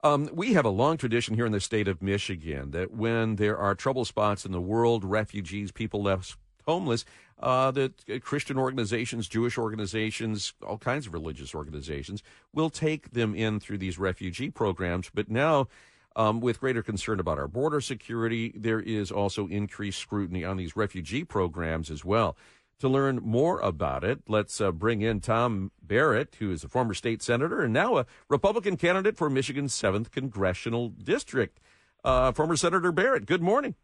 Um, 0.02 0.30
we 0.32 0.54
have 0.54 0.64
a 0.64 0.70
long 0.70 0.96
tradition 0.96 1.34
here 1.34 1.46
in 1.46 1.52
the 1.52 1.60
state 1.60 1.88
of 1.88 2.00
Michigan 2.00 2.70
that 2.70 2.92
when 2.92 3.36
there 3.36 3.58
are 3.58 3.74
trouble 3.74 4.04
spots 4.04 4.46
in 4.46 4.52
the 4.52 4.60
world, 4.60 5.04
refugees, 5.04 5.72
people 5.72 6.02
left 6.02 6.36
homeless, 6.66 7.04
uh, 7.40 7.70
that 7.72 7.92
uh, 8.08 8.18
Christian 8.20 8.58
organizations, 8.58 9.28
Jewish 9.28 9.58
organizations, 9.58 10.52
all 10.66 10.78
kinds 10.78 11.06
of 11.06 11.14
religious 11.14 11.54
organizations 11.54 12.22
will 12.52 12.70
take 12.70 13.10
them 13.10 13.34
in 13.34 13.60
through 13.60 13.78
these 13.78 13.98
refugee 13.98 14.50
programs. 14.50 15.10
But 15.12 15.30
now, 15.30 15.68
um, 16.16 16.40
with 16.40 16.60
greater 16.60 16.82
concern 16.82 17.18
about 17.18 17.38
our 17.38 17.48
border 17.48 17.80
security, 17.80 18.52
there 18.54 18.80
is 18.80 19.10
also 19.10 19.46
increased 19.46 19.98
scrutiny 19.98 20.44
on 20.44 20.56
these 20.56 20.76
refugee 20.76 21.24
programs 21.24 21.90
as 21.90 22.04
well. 22.04 22.36
To 22.80 22.88
learn 22.88 23.16
more 23.22 23.60
about 23.60 24.04
it, 24.04 24.22
let's 24.26 24.58
uh, 24.60 24.72
bring 24.72 25.02
in 25.02 25.20
Tom 25.20 25.70
Barrett, 25.82 26.36
who 26.38 26.50
is 26.50 26.64
a 26.64 26.68
former 26.68 26.94
state 26.94 27.22
senator 27.22 27.60
and 27.60 27.74
now 27.74 27.98
a 27.98 28.06
Republican 28.28 28.78
candidate 28.78 29.18
for 29.18 29.28
Michigan's 29.28 29.74
7th 29.74 30.10
Congressional 30.10 30.88
District. 30.88 31.60
Uh, 32.02 32.32
former 32.32 32.56
Senator 32.56 32.90
Barrett, 32.90 33.26
good 33.26 33.42
morning. 33.42 33.74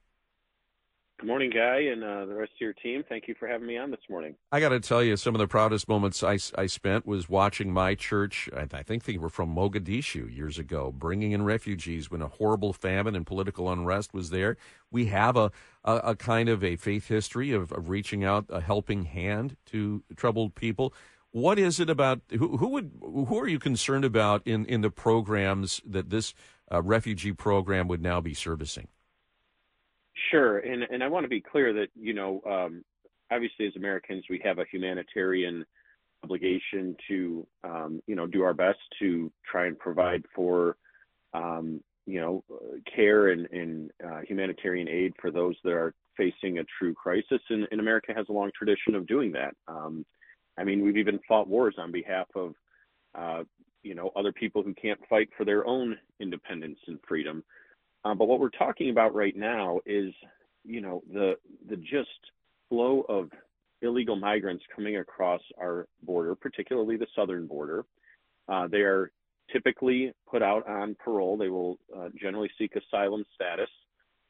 Good 1.19 1.29
morning, 1.29 1.49
Guy, 1.49 1.79
and 1.91 2.05
uh, 2.05 2.27
the 2.27 2.35
rest 2.35 2.53
of 2.57 2.61
your 2.61 2.75
team. 2.75 3.03
Thank 3.09 3.27
you 3.27 3.35
for 3.41 3.49
having 3.49 3.67
me 3.67 3.79
on 3.79 3.91
this 3.91 4.01
morning. 4.11 4.35
I 4.53 4.61
got 4.61 4.69
to 4.69 4.81
tell 4.81 5.03
you, 5.03 5.17
some 5.17 5.35
of 5.35 5.39
the 5.39 5.47
proudest 5.49 5.89
moments 5.89 6.23
I, 6.23 6.39
I 6.59 6.67
spent 6.67 7.07
was 7.07 7.27
watching 7.27 7.73
my 7.73 7.95
church. 7.95 8.51
I, 8.55 8.67
I 8.71 8.83
think 8.83 9.05
they 9.05 9.17
were 9.17 9.31
from 9.31 9.55
Mogadishu 9.55 10.35
years 10.35 10.59
ago, 10.59 10.93
bringing 10.93 11.33
in 11.33 11.43
refugees 11.43 12.11
when 12.11 12.21
a 12.21 12.29
horrible 12.29 12.75
famine 12.75 13.17
and 13.17 13.27
political 13.27 13.73
unrest 13.73 14.13
was 14.13 14.29
there. 14.29 14.59
We 14.91 15.07
have 15.07 15.39
a, 15.39 15.53
a, 15.85 15.95
a 15.95 16.17
kind 16.17 16.51
of 16.51 16.63
a 16.63 16.77
faith 16.77 17.09
history 17.09 17.51
of, 17.51 17.73
of 17.73 17.89
reaching 17.89 18.23
out 18.23 18.45
a 18.51 18.61
helping 18.61 19.07
hand 19.07 19.57
to 19.67 20.03
troubled 20.17 20.55
people. 20.55 20.93
What 21.31 21.59
is 21.59 21.81
it 21.81 21.89
about 21.89 22.21
who, 22.31 22.59
who 22.59 22.69
would 22.69 22.93
who 23.01 23.39
are 23.39 23.49
you 23.49 23.59
concerned 23.59 24.05
about 24.05 24.47
in, 24.47 24.67
in 24.67 24.83
the 24.83 24.91
programs 24.91 25.81
that 25.87 26.11
this 26.11 26.35
uh, 26.71 26.83
refugee 26.83 27.33
program 27.33 27.89
would 27.89 28.03
now 28.03 28.21
be 28.21 28.35
servicing? 28.35 28.89
Sure, 30.31 30.59
and 30.59 30.83
and 30.85 31.03
I 31.05 31.09
want 31.09 31.25
to 31.25 31.29
be 31.29 31.41
clear 31.41 31.73
that 31.75 31.89
you 31.95 32.15
know, 32.15 32.41
um, 32.49 32.85
obviously, 33.31 33.67
as 33.67 33.77
Americans, 33.77 34.25
we 34.31 34.41
have 34.45 34.59
a 34.59 34.65
humanitarian 34.71 35.65
obligation 36.25 36.97
to 37.09 37.47
um, 37.65 38.01
you 38.07 38.17
know 38.17 38.27
do 38.27 38.43
our 38.43 38.55
best 38.55 38.79
to 38.99 39.31
try 39.51 39.67
and 39.67 39.79
provide 39.79 40.25
for 40.35 40.77
um, 41.35 41.81
you 42.07 42.21
know 42.21 42.45
care 42.95 43.29
and, 43.29 43.47
and 43.53 43.91
uh, 44.05 44.21
humanitarian 44.27 44.89
aid 44.89 45.13
for 45.21 45.31
those 45.31 45.55
that 45.65 45.73
are 45.73 45.95
facing 46.17 46.59
a 46.59 46.65
true 46.79 46.95
crisis, 46.95 47.41
and, 47.51 47.69
and 47.71 47.81
America 47.81 48.13
has 48.17 48.27
a 48.31 48.33
long 48.33 48.51
tradition 48.57 48.95
of 48.95 49.07
doing 49.07 49.33
that. 49.33 49.55
Um, 49.69 50.05
I 50.59 50.65
mean, 50.65 50.83
we've 50.83 50.97
even 50.97 51.21
fought 51.29 51.47
wars 51.47 51.75
on 51.79 51.93
behalf 51.93 52.27
of 52.35 52.55
uh, 53.15 53.45
you 53.83 53.95
know 53.95 54.11
other 54.17 54.33
people 54.33 54.63
who 54.63 54.73
can't 54.75 55.01
fight 55.11 55.29
for 55.37 55.45
their 55.45 55.67
own 55.67 55.97
independence 56.21 56.79
and 56.87 56.99
freedom. 57.07 57.45
Um, 58.07 58.19
but 58.19 58.29
what 58.29 58.39
we're 58.39 58.51
talking 58.51 58.91
about 58.91 59.15
right 59.15 59.37
now 59.37 59.81
is, 59.85 60.13
you 60.65 60.81
know, 60.81 61.03
the 61.13 61.35
the 61.69 61.77
just 61.77 62.09
flow 62.69 63.05
of 63.09 63.31
illegal 63.83 64.17
migrants 64.17 64.65
coming 64.75 64.99
across 64.99 65.41
our 65.61 65.87
border, 66.03 66.35
particularly 66.35 66.97
the 66.97 67.07
southern 67.17 67.47
border, 67.47 67.85
Uh, 68.49 68.69
they 68.69 68.79
are 68.79 69.11
typically 69.53 70.13
put 70.31 70.43
out 70.43 70.67
on 70.69 70.97
parole. 71.05 71.37
They 71.37 71.49
will 71.49 71.79
uh, 71.97 72.09
generally 72.21 72.51
seek 72.59 72.73
asylum 72.77 73.25
status 73.35 73.71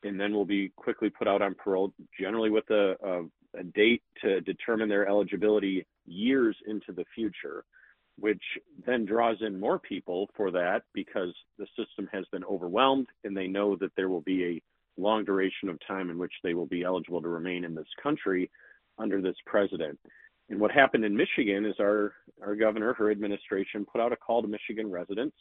and 0.03 0.19
then 0.21 0.33
will 0.33 0.45
be 0.45 0.73
quickly 0.77 1.11
put 1.11 1.29
out 1.29 1.43
on 1.43 1.55
parole, 1.55 1.93
generally 2.19 2.51
with 2.51 2.69
a, 2.71 2.97
a, 3.03 3.61
a 3.61 3.65
date 3.65 4.03
to 4.23 4.41
determine 4.43 4.89
their 4.89 5.09
eligibility 5.09 5.87
years 6.07 6.57
into 6.67 6.93
the 6.93 7.05
future, 7.15 7.65
which 8.19 8.43
then 8.87 9.05
draws 9.05 9.37
in 9.41 9.61
more 9.61 9.79
people 9.79 10.29
for 10.37 10.51
that 10.51 10.83
because 10.95 11.35
the 11.59 11.67
system 11.77 12.09
has 12.13 12.25
been 12.33 12.45
overwhelmed 12.45 13.07
and 13.25 13.37
they 13.37 13.47
know 13.47 13.77
that 13.77 13.93
there 13.97 14.09
will 14.09 14.23
be 14.23 14.45
a 14.45 14.63
long 15.01 15.25
duration 15.25 15.69
of 15.69 15.79
time 15.87 16.11
in 16.11 16.19
which 16.19 16.33
they 16.43 16.55
will 16.55 16.67
be 16.67 16.83
eligible 16.83 17.21
to 17.21 17.29
remain 17.29 17.65
in 17.65 17.75
this 17.75 17.89
country 18.03 18.51
under 18.99 19.21
this 19.21 19.37
president. 19.45 19.99
And 20.49 20.61
what 20.61 20.71
happened 20.71 21.05
in 21.05 21.17
Michigan 21.17 21.67
is 21.67 21.75
our, 21.81 22.15
our 22.43 22.55
governor, 22.55 22.95
her 22.95 23.11
administration, 23.11 23.85
put 23.91 24.01
out 24.01 24.13
a 24.13 24.17
call 24.17 24.43
to 24.43 24.49
Michigan 24.49 24.91
residents 24.91 25.37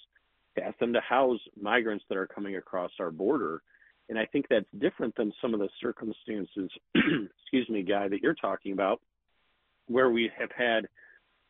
to 0.58 0.64
ask 0.64 0.78
them 0.80 0.94
to 0.94 1.02
house 1.02 1.40
migrants 1.60 2.04
that 2.10 2.18
are 2.18 2.28
coming 2.28 2.56
across 2.58 2.92
our 3.00 3.12
border. 3.12 3.62
And 4.10 4.18
I 4.18 4.26
think 4.26 4.48
that's 4.50 4.66
different 4.80 5.16
than 5.16 5.32
some 5.42 5.54
of 5.54 5.60
the 5.60 5.70
circumstances, 5.82 6.70
excuse 6.96 7.70
me, 7.70 7.84
Guy, 7.84 8.08
that 8.08 8.22
you're 8.22 8.36
talking 8.36 8.74
about, 8.74 9.00
where 9.88 10.10
we 10.10 10.32
have 10.38 10.52
had 10.56 10.88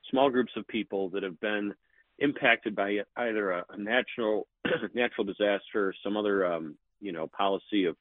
small 0.10 0.30
groups 0.30 0.52
of 0.56 0.68
people 0.68 1.10
that 1.10 1.24
have 1.24 1.40
been 1.40 1.74
impacted 2.20 2.76
by 2.76 3.00
either 3.18 3.52
a, 3.52 3.66
a 3.70 3.78
natural 3.78 4.48
natural 4.94 5.26
disaster 5.26 5.88
or 5.90 5.94
some 6.04 6.16
other 6.18 6.46
um, 6.46 6.76
you 7.02 7.12
know 7.12 7.28
policy 7.28 7.86
of 7.86 7.96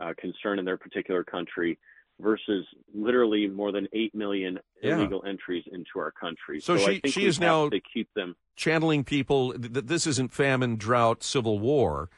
uh, 0.00 0.12
concern 0.18 0.58
in 0.58 0.64
their 0.64 0.76
particular 0.76 1.22
country 1.24 1.78
versus 2.20 2.64
literally 2.94 3.48
more 3.48 3.72
than 3.72 3.88
8 3.92 4.14
million 4.14 4.58
Yeah. 4.82 4.96
illegal 4.98 5.24
entries 5.26 5.64
into 5.72 5.98
our 5.98 6.12
country. 6.12 6.60
So 6.60 6.74
I 6.74 6.78
she- 6.78 6.84
think 7.00 7.06
she 7.14 7.26
is 7.26 7.40
now- 7.40 7.68
to 7.68 7.80
keep 7.80 8.08
them 8.14 8.36
channeling 8.54 9.02
people. 9.02 9.52
Th- 9.52 9.84
this 9.84 10.06
isn't 10.06 10.32
famine, 10.32 10.76
drought, 10.76 11.24
civil 11.24 11.58
war. 11.58 12.10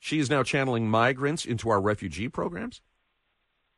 She 0.00 0.18
is 0.18 0.28
now 0.28 0.42
channeling 0.42 0.88
migrants 0.88 1.44
into 1.46 1.68
our 1.70 1.80
refugee 1.80 2.28
programs. 2.28 2.80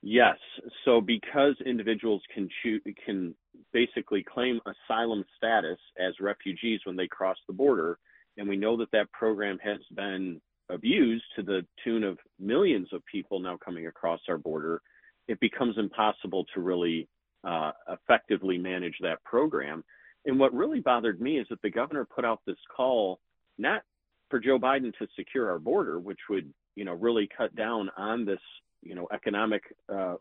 Yes. 0.03 0.39
So 0.85 1.01
because 1.01 1.57
individuals 1.65 2.23
can 2.35 2.49
choose, 2.63 2.83
can 3.05 3.35
basically 3.73 4.23
claim 4.23 4.61
asylum 4.67 5.25
status 5.37 5.79
as 5.99 6.15
refugees 6.21 6.81
when 6.85 6.97
they 6.97 7.09
cross 7.09 7.37
the 7.47 7.53
border, 7.53 7.99
and 8.37 8.49
we 8.49 8.57
know 8.57 8.77
that 8.77 8.91
that 8.93 9.11
program 9.13 9.59
has 9.63 9.79
been 9.95 10.41
abused 10.69 11.25
to 11.37 11.43
the 11.43 11.65
tune 11.85 12.05
of 12.05 12.19
millions 12.39 12.89
of 12.93 13.05
people 13.07 13.41
now 13.41 13.57
coming 13.65 13.87
across 13.87 14.21
our 14.29 14.39
border, 14.39 14.83
it 15.29 15.39
becomes 15.41 15.79
impossible 15.79 16.45
to 16.55 16.61
really 16.61 17.09
uh, 17.45 17.73
effectively 17.89 18.59
manage 18.59 18.97
that 19.01 19.23
program. 19.25 19.85
And 20.25 20.39
what 20.39 20.53
really 20.53 20.81
bothered 20.81 21.21
me 21.21 21.39
is 21.39 21.47
that 21.51 21.63
the 21.63 21.71
governor 21.71 22.05
put 22.05 22.25
out 22.25 22.41
this 22.47 22.57
call 22.77 23.21
not 23.59 23.83
for 24.29 24.41
Joe 24.41 24.59
Biden 24.59 24.93
to 24.99 25.07
secure 25.17 25.51
our 25.51 25.59
border, 25.59 26.01
which 26.01 26.19
would, 26.29 26.53
you 26.75 26.85
know, 26.85 26.95
really 26.95 27.29
cut 27.37 27.55
down 27.55 27.91
on 27.97 28.25
this, 28.25 28.41
you 28.83 28.95
know, 28.95 29.07
economic, 29.13 29.63
uh, 29.93 30.17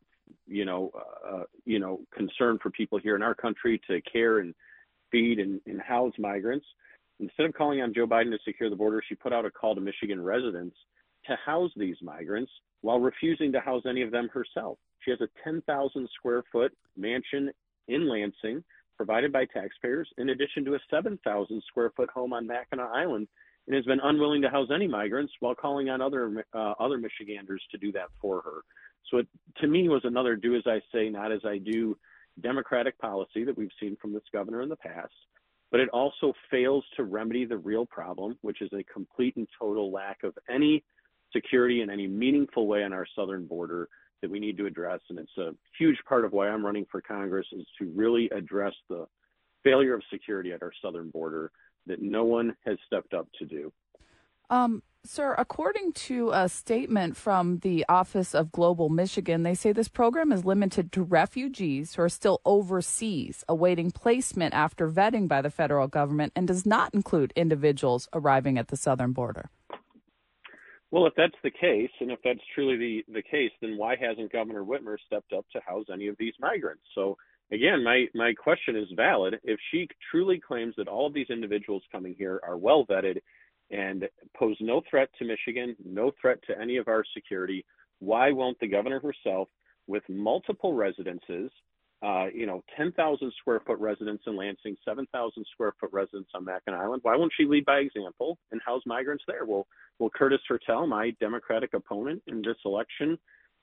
you 0.48 0.66
know, 0.66 0.92
uh, 1.28 1.44
you 1.66 1.80
know, 1.80 2.02
concern 2.16 2.60
for 2.62 2.70
people 2.70 2.98
here 2.98 3.16
in 3.16 3.22
our 3.22 3.36
country 3.36 3.82
to 3.88 4.02
care 4.02 4.40
and 4.40 4.54
feed 5.12 5.40
and, 5.40 5.60
and 5.66 5.82
house 5.82 6.14
migrants. 6.18 6.66
Instead 7.20 7.46
of 7.46 7.54
calling 7.54 7.82
on 7.82 7.94
Joe 7.94 8.06
Biden 8.06 8.32
to 8.32 8.40
secure 8.44 8.70
the 8.70 8.76
border, 8.76 9.02
she 9.08 9.16
put 9.16 9.34
out 9.34 9.46
a 9.46 9.52
call 9.52 9.76
to 9.76 9.82
Michigan 9.82 10.22
residents 10.22 10.76
to 11.28 11.36
house 11.46 11.72
these 11.76 11.96
migrants 12.02 12.52
while 12.82 13.00
refusing 13.00 13.52
to 13.52 13.60
house 13.60 13.84
any 13.88 14.02
of 14.02 14.12
them 14.12 14.30
herself. 14.34 14.78
She 15.04 15.12
has 15.12 15.22
a 15.22 15.30
10,000 15.44 16.10
square 16.16 16.44
foot 16.52 16.74
mansion 16.98 17.52
in 17.88 18.10
Lansing 18.10 18.64
provided 18.98 19.32
by 19.32 19.46
taxpayers, 19.46 20.08
in 20.18 20.30
addition 20.30 20.64
to 20.66 20.76
a 20.76 20.80
7,000 20.90 21.64
square 21.68 21.92
foot 21.96 22.10
home 22.10 22.34
on 22.34 22.48
Mackinac 22.48 22.90
Island, 22.94 23.28
and 23.68 23.76
has 23.76 23.86
been 23.86 24.00
unwilling 24.04 24.42
to 24.42 24.50
house 24.50 24.70
any 24.74 24.88
migrants 24.88 25.34
while 25.40 25.56
calling 25.56 25.90
on 25.90 26.02
other 26.02 26.46
uh, 26.54 26.74
other 26.80 26.98
Michiganders 26.98 27.64
to 27.72 27.78
do 27.78 27.92
that 27.92 28.10
for 28.22 28.42
her. 28.42 28.62
So 29.10 29.18
it, 29.18 29.28
to 29.58 29.68
me, 29.68 29.89
was 29.89 30.01
another 30.03 30.36
do 30.36 30.56
as 30.56 30.64
I 30.66 30.82
say, 30.93 31.10
not 31.10 31.32
as 31.32 31.41
I 31.45 31.58
do 31.58 31.97
Democratic 32.41 32.97
policy 32.99 33.43
that 33.43 33.58
we've 33.58 33.70
seen 33.80 33.95
from 34.01 34.14
this 34.14 34.24
governor 34.34 34.62
in 34.62 34.70
the 34.70 34.76
past. 34.76 35.14
But 35.72 35.80
it 35.80 35.89
also 35.89 36.34
fails 36.51 36.84
to 36.95 37.03
remedy 37.03 37.45
the 37.45 37.58
real 37.58 37.86
problem, 37.86 38.38
which 38.41 38.62
is 38.62 38.72
a 38.74 38.84
complete 38.84 39.36
and 39.36 39.47
total 39.60 39.91
lack 39.91 40.24
of 40.24 40.38
any 40.49 40.84
security 41.34 41.82
in 41.82 41.89
any 41.89 42.08
meaningful 42.08 42.68
way 42.68 42.84
on 42.84 42.93
our 42.93 43.08
southern 43.16 43.45
border 43.45 43.89
that 44.22 44.32
we 44.32 44.39
need 44.39 44.58
to 44.58 44.66
address. 44.66 44.99
And 45.10 45.20
it's 45.20 45.38
a 45.38 45.51
huge 45.78 45.97
part 46.08 46.26
of 46.26 46.32
why 46.32 46.49
I'm 46.49 46.66
running 46.66 46.86
for 46.91 47.01
Congress 47.01 47.47
is 47.51 47.66
to 47.80 47.91
really 47.95 48.30
address 48.30 48.74
the 48.89 49.06
failure 49.64 49.95
of 49.95 50.03
security 50.12 50.51
at 50.51 50.62
our 50.62 50.72
southern 50.82 51.10
border 51.10 51.51
that 51.88 52.01
no 52.01 52.24
one 52.24 52.56
has 52.66 52.78
stepped 52.86 53.14
up 53.14 53.28
to 53.39 53.45
do. 53.45 53.72
Um, 54.49 54.82
sir, 55.08 55.36
according 55.38 55.93
to 55.93 56.32
a 56.32 56.49
statement 56.49 57.16
from 57.16 57.60
the 57.60 57.86
Office 57.89 58.34
of 58.34 58.51
Global 58.51 58.89
Michigan, 58.89 59.43
they 59.43 59.53
say 59.53 59.72
this 59.72 59.88
program 59.88 60.32
is 60.32 60.45
limited 60.45 60.91
to 60.93 61.03
refugees 61.03 61.95
who 61.95 62.01
are 62.03 62.10
still 62.10 62.41
overseas 62.45 63.43
awaiting 63.47 63.91
placement 63.91 64.53
after 64.53 64.89
vetting 64.89 65.28
by 65.28 65.41
the 65.41 65.49
federal 65.49 65.88
government 65.88 66.34
and 66.36 66.47
does 66.47 66.66
not 66.66 66.93
include 66.93 67.34
individuals 67.36 68.08
arriving 68.14 68.58
at 68.58 68.70
the 68.70 68.78
southern 68.78 69.12
border. 69.12 69.49
Well, 70.91 71.08
if 71.08 71.14
that's 71.18 71.34
the 71.43 71.51
case, 71.51 71.91
and 71.99 72.12
if 72.12 72.20
that's 72.24 72.39
truly 72.53 72.78
the, 72.78 73.14
the 73.14 73.24
case, 73.24 73.51
then 73.62 73.78
why 73.78 73.95
hasn't 73.99 74.32
Governor 74.32 74.64
Whitmer 74.64 74.97
stepped 75.06 75.34
up 75.34 75.45
to 75.51 75.60
house 75.60 75.88
any 75.91 76.08
of 76.08 76.16
these 76.18 76.34
migrants? 76.39 76.84
So, 76.93 77.18
again, 77.51 77.84
my, 77.84 78.06
my 78.14 78.34
question 78.34 78.76
is 78.76 78.88
valid. 78.95 79.39
If 79.43 79.60
she 79.72 79.88
truly 80.12 80.39
claims 80.39 80.74
that 80.78 80.88
all 80.88 81.08
of 81.08 81.14
these 81.14 81.30
individuals 81.30 81.84
coming 81.91 82.16
here 82.18 82.39
are 82.47 82.58
well 82.58 82.86
vetted 82.86 83.18
and 83.72 84.07
pose 84.38 84.57
no 84.59 84.82
threat 84.89 85.09
to 85.20 85.26
Michigan, 85.26 85.76
no 85.84 86.11
threat 86.22 86.39
to 86.47 86.59
any 86.59 86.78
of 86.78 86.88
our 86.88 87.03
security, 87.13 87.66
why 87.99 88.32
won't 88.32 88.59
the 88.59 88.68
governor 88.68 88.99
herself, 88.99 89.47
with 89.88 90.03
multiple 90.09 90.74
residences, 90.74 91.51
uh, 92.03 92.26
you 92.34 92.45
know, 92.45 92.63
10,000 92.76 93.34
square 93.39 93.61
foot 93.66 93.80
residence 93.80 94.22
in 94.28 94.36
Lansing, 94.36 94.76
7,000 94.84 95.45
square 95.51 95.74
foot 95.80 95.91
residence 95.91 96.28
on 96.34 96.43
Mackinac 96.43 96.82
Island. 96.82 97.01
Why 97.03 97.16
won't 97.16 97.32
she 97.36 97.45
lead 97.45 97.66
by 97.66 97.78
example 97.80 98.38
and 98.51 98.61
house 98.66 98.82
migrants 98.86 99.24
there? 99.28 99.45
Will 99.45 99.68
Will 99.99 100.09
Curtis 100.09 100.41
Hertel, 100.47 100.88
my 100.88 101.11
Democratic 101.22 101.74
opponent 101.74 102.22
in 102.28 102.41
this 102.41 102.57
election, 102.66 103.18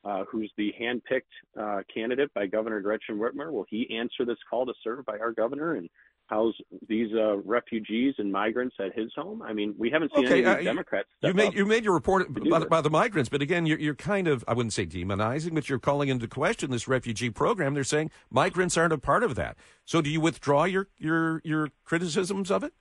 uh, 0.05 0.25
who's 0.31 0.51
the 0.57 0.73
handpicked 0.81 1.23
uh, 1.61 1.83
candidate 1.93 2.33
by 2.35 2.47
Governor 2.47 2.81
Gretchen 2.81 3.19
Whitmer, 3.19 3.53
will 3.53 3.67
he 3.69 3.95
answer 3.95 4.25
this 4.25 4.39
call 4.49 4.67
to 4.67 4.73
serve 4.83 5.05
by 5.05 5.19
our 5.19 5.33
governor 5.33 5.75
and 5.75 5.89
house 6.33 6.55
these 6.89 7.13
uh, 7.15 7.37
refugees 7.39 8.15
and 8.19 8.33
migrants 8.33 8.75
at 8.81 8.95
his 8.99 9.11
home? 9.15 9.43
I 9.43 9.53
mean, 9.53 9.75
we 9.79 9.91
haven't 9.91 10.13
seen 10.15 10.27
any 10.27 10.45
uh, 10.45 10.53
of 10.53 10.57
these 10.57 10.65
you- 10.65 10.71
Democrats. 10.71 11.09
You 11.23 11.35
made 11.35 11.55
you 11.55 11.67
made 11.67 11.85
your 11.85 11.93
report 11.93 12.33
by, 12.33 12.59
about, 12.59 12.85
the 12.85 12.91
migrants, 12.91 13.29
but 13.29 13.43
again, 13.43 13.67
you're, 13.67 13.79
you're 13.79 13.95
kind 13.95 14.27
of 14.27 14.45
I 14.49 14.55
wouldn't 14.55 14.73
say 14.73 14.87
demonizing, 14.87 15.55
but 15.55 15.69
you're 15.69 15.79
calling 15.79 16.09
into 16.09 16.27
question 16.27 16.71
this 16.71 16.89
refugee 16.89 17.31
program. 17.31 17.75
They're 17.75 17.85
saying 17.85 18.11
migrants 18.31 18.77
aren't 18.77 18.93
a 18.93 18.99
part 18.99 19.23
of 19.23 19.35
that. 19.35 19.57
So, 19.85 20.01
do 20.01 20.11
you 20.11 20.21
withdraw 20.21 20.65
your 20.65 20.89
your 20.99 21.43
your 21.45 21.71
criticisms 21.85 22.51
of 22.51 22.65
it? 22.65 22.73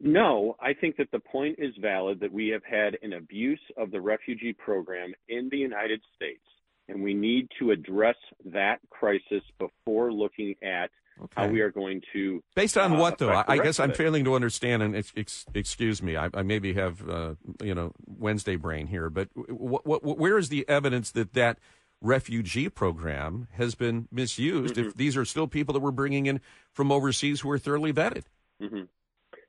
No, 0.00 0.56
I 0.60 0.72
think 0.74 0.96
that 0.96 1.10
the 1.12 1.20
point 1.20 1.56
is 1.58 1.72
valid 1.80 2.18
that 2.20 2.32
we 2.32 2.48
have 2.48 2.64
had 2.64 2.98
an 3.02 3.12
abuse 3.12 3.60
of 3.76 3.90
the 3.92 4.00
refugee 4.00 4.52
program 4.52 5.12
in 5.28 5.48
the 5.50 5.58
United 5.58 6.00
States, 6.16 6.42
and 6.88 7.02
we 7.02 7.14
need 7.14 7.48
to 7.60 7.70
address 7.70 8.16
that 8.46 8.78
crisis 8.90 9.42
before 9.58 10.12
looking 10.12 10.56
at 10.62 10.90
how 11.34 11.44
Okay. 11.44 11.52
we 11.52 11.60
are 11.60 11.70
going 11.70 12.02
to. 12.12 12.42
Based 12.54 12.76
on 12.76 12.94
uh, 12.94 12.98
what, 12.98 13.18
though? 13.18 13.30
I, 13.30 13.44
I 13.48 13.58
guess 13.58 13.78
I'm 13.80 13.92
failing 13.92 14.24
to 14.24 14.34
understand, 14.34 14.82
and 14.82 14.96
ex, 14.96 15.12
ex, 15.16 15.46
excuse 15.54 16.02
me, 16.02 16.16
I, 16.16 16.30
I 16.34 16.42
maybe 16.42 16.74
have 16.74 17.08
uh, 17.08 17.34
you 17.62 17.74
know 17.74 17.92
Wednesday 18.06 18.56
brain 18.56 18.86
here, 18.86 19.10
but 19.10 19.28
what, 19.34 19.86
what, 19.86 20.18
where 20.18 20.38
is 20.38 20.48
the 20.48 20.68
evidence 20.68 21.10
that 21.12 21.32
that 21.34 21.58
refugee 22.00 22.68
program 22.68 23.48
has 23.52 23.74
been 23.74 24.08
misused? 24.10 24.74
Mm-hmm. 24.74 24.88
If 24.88 24.96
these 24.96 25.16
are 25.16 25.24
still 25.24 25.46
people 25.46 25.72
that 25.74 25.80
we're 25.80 25.90
bringing 25.92 26.26
in 26.26 26.40
from 26.72 26.90
overseas 26.90 27.40
who 27.40 27.50
are 27.50 27.58
thoroughly 27.58 27.92
vetted. 27.92 28.24
Mhm. 28.60 28.88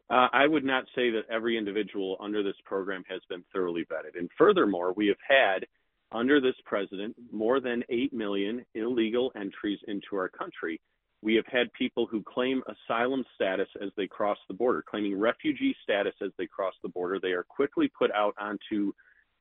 Uh, 0.09 0.27
I 0.31 0.45
would 0.45 0.63
not 0.63 0.83
say 0.93 1.09
that 1.11 1.23
every 1.31 1.57
individual 1.57 2.17
under 2.19 2.43
this 2.43 2.57
program 2.65 3.03
has 3.09 3.21
been 3.29 3.43
thoroughly 3.51 3.85
vetted. 3.85 4.19
And 4.19 4.29
furthermore, 4.37 4.93
we 4.93 5.07
have 5.07 5.17
had, 5.27 5.65
under 6.11 6.39
this 6.39 6.55
president, 6.65 7.15
more 7.31 7.59
than 7.59 7.83
8 7.89 8.13
million 8.13 8.63
illegal 8.75 9.31
entries 9.35 9.79
into 9.87 10.15
our 10.15 10.29
country. 10.29 10.79
We 11.23 11.35
have 11.35 11.45
had 11.47 11.71
people 11.71 12.05
who 12.05 12.21
claim 12.21 12.61
asylum 12.67 13.23
status 13.33 13.69
as 13.81 13.89
they 13.95 14.07
cross 14.07 14.37
the 14.49 14.53
border, 14.53 14.83
claiming 14.85 15.17
refugee 15.17 15.73
status 15.81 16.13
as 16.21 16.31
they 16.37 16.47
cross 16.47 16.73
the 16.83 16.89
border. 16.89 17.17
They 17.17 17.31
are 17.31 17.43
quickly 17.43 17.89
put 17.97 18.11
out 18.11 18.35
onto 18.37 18.91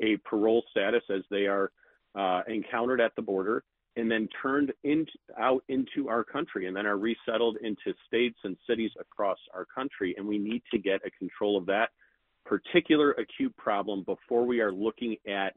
a 0.01 0.16
parole 0.18 0.62
status 0.70 1.03
as 1.11 1.22
they 1.28 1.47
are 1.47 1.72
uh, 2.14 2.43
encountered 2.47 3.01
at 3.01 3.12
the 3.16 3.22
border 3.22 3.64
and 3.97 4.09
then 4.09 4.28
turned 4.41 4.72
in, 4.85 5.07
out 5.39 5.64
into 5.68 6.09
our 6.09 6.22
country 6.22 6.66
and 6.66 6.76
then 6.76 6.87
are 6.87 6.99
resettled 6.99 7.57
into 7.62 7.93
states 8.07 8.39
and 8.45 8.57
cities 8.66 8.93
across 9.01 9.39
our 9.53 9.64
country. 9.64 10.14
And 10.16 10.26
we 10.26 10.39
need 10.39 10.62
to 10.70 10.78
get 10.78 11.01
a 11.05 11.11
control 11.11 11.59
of 11.59 11.66
that 11.66 11.91
particular 12.47 13.11
acute 13.12 13.57
problem 13.57 14.05
before 14.05 14.47
we 14.47 14.61
are 14.61 14.72
looking 14.72 15.16
at 15.26 15.55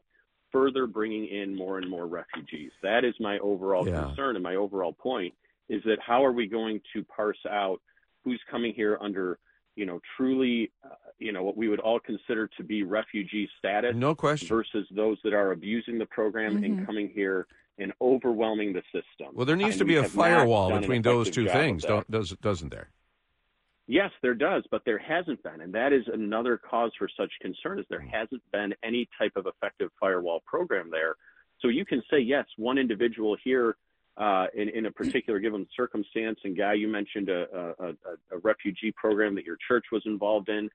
further 0.50 0.86
bringing 0.86 1.26
in 1.28 1.54
more 1.54 1.78
and 1.78 1.88
more 1.88 2.06
refugees. 2.06 2.72
That 2.82 3.04
is 3.04 3.14
my 3.20 3.38
overall 3.38 3.86
Yeah. 3.86 4.06
concern 4.06 4.36
and 4.36 4.42
my 4.42 4.56
overall 4.56 4.92
point 4.92 5.34
is 5.68 5.82
that 5.84 5.98
how 6.04 6.24
are 6.24 6.32
we 6.32 6.46
going 6.46 6.80
to 6.94 7.04
parse 7.04 7.38
out 7.50 7.80
who's 8.24 8.40
coming 8.50 8.72
here 8.74 8.98
under 9.00 9.38
you 9.78 9.84
know, 9.84 10.00
truly, 10.16 10.72
uh, 10.86 10.94
you 11.18 11.32
know, 11.32 11.42
what 11.42 11.54
we 11.54 11.68
would 11.68 11.80
all 11.80 12.00
consider 12.00 12.48
to 12.56 12.64
be 12.64 12.82
refugee 12.82 13.46
status. 13.58 13.94
No 13.94 14.14
question. 14.14 14.48
Versus 14.48 14.86
those 14.90 15.18
that 15.22 15.34
are 15.34 15.52
abusing 15.52 15.98
the 15.98 16.06
program 16.06 16.56
Mhm. 16.56 16.64
and 16.64 16.86
coming 16.86 17.10
here 17.10 17.46
and 17.76 17.92
overwhelming 18.00 18.72
the 18.72 18.80
system. 18.84 19.34
Well, 19.34 19.44
there 19.44 19.54
needs 19.54 19.72
And 19.72 19.80
to 19.80 19.84
be 19.84 19.96
a 19.96 20.04
firewall 20.04 20.80
between 20.80 21.02
those 21.02 21.30
two 21.30 21.46
things, 21.46 21.84
don't, 21.84 22.10
does, 22.10 22.30
doesn't 22.40 22.70
there? 22.70 22.88
Yes, 23.86 24.12
there 24.22 24.32
does, 24.34 24.64
but 24.70 24.82
there 24.86 24.96
hasn't 24.96 25.42
been, 25.42 25.60
and 25.60 25.74
that 25.74 25.92
is 25.92 26.08
another 26.08 26.56
cause 26.56 26.92
for 26.98 27.06
such 27.14 27.30
concern. 27.42 27.78
Is 27.78 27.84
there 27.90 28.00
Mm. 28.00 28.08
hasn't 28.08 28.50
been 28.52 28.74
any 28.82 29.06
type 29.18 29.36
of 29.36 29.46
effective 29.46 29.90
firewall 30.00 30.40
program 30.46 30.88
there. 30.90 31.16
So 31.58 31.68
you 31.68 31.84
can 31.84 32.02
say 32.10 32.18
yes, 32.20 32.46
one 32.56 32.78
individual 32.78 33.36
here 33.44 33.76
uh, 34.16 34.46
in, 34.54 34.68
in 34.70 34.86
a 34.86 34.90
particular 34.90 35.38
given 35.38 35.66
circumstance, 35.76 36.38
and 36.44 36.56
Guy, 36.56 36.74
you 36.74 36.88
mentioned 36.88 37.28
a, 37.28 37.74
a, 37.78 37.88
a, 38.32 38.38
refugee 38.42 38.92
program 38.92 39.34
that 39.34 39.44
your 39.44 39.58
church 39.68 39.86
was 39.92 40.02
involved 40.06 40.48
in. 40.48 40.70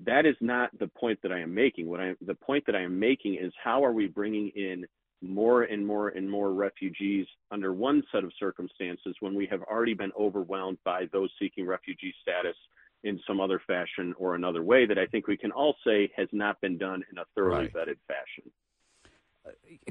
That 0.00 0.26
is 0.26 0.36
not 0.40 0.76
the 0.78 0.88
point 0.88 1.18
that 1.22 1.32
I 1.32 1.40
am 1.40 1.54
making. 1.54 1.88
What 1.88 2.00
I 2.00 2.14
the 2.20 2.34
point 2.34 2.66
that 2.66 2.74
I 2.74 2.82
am 2.82 2.98
making 2.98 3.36
is 3.36 3.52
how 3.62 3.84
are 3.84 3.92
we 3.92 4.08
bringing 4.08 4.48
in 4.54 4.84
more 5.22 5.62
and 5.62 5.86
more 5.86 6.08
and 6.08 6.28
more 6.28 6.52
refugees 6.52 7.26
under 7.50 7.72
one 7.72 8.02
set 8.12 8.24
of 8.24 8.32
circumstances 8.38 9.14
when 9.20 9.34
we 9.34 9.46
have 9.46 9.62
already 9.62 9.94
been 9.94 10.12
overwhelmed 10.18 10.78
by 10.84 11.04
those 11.12 11.30
seeking 11.38 11.66
refugee 11.66 12.12
status 12.20 12.56
in 13.04 13.20
some 13.26 13.40
other 13.40 13.60
fashion 13.66 14.14
or 14.18 14.34
another 14.34 14.62
way 14.62 14.84
that 14.86 14.98
I 14.98 15.06
think 15.06 15.26
we 15.26 15.36
can 15.36 15.52
all 15.52 15.76
say 15.86 16.10
has 16.16 16.28
not 16.32 16.60
been 16.60 16.76
done 16.76 17.04
in 17.10 17.18
a 17.18 17.24
thoroughly 17.34 17.70
Right. 17.74 17.88
vetted 17.88 17.98
fashion. 18.06 18.50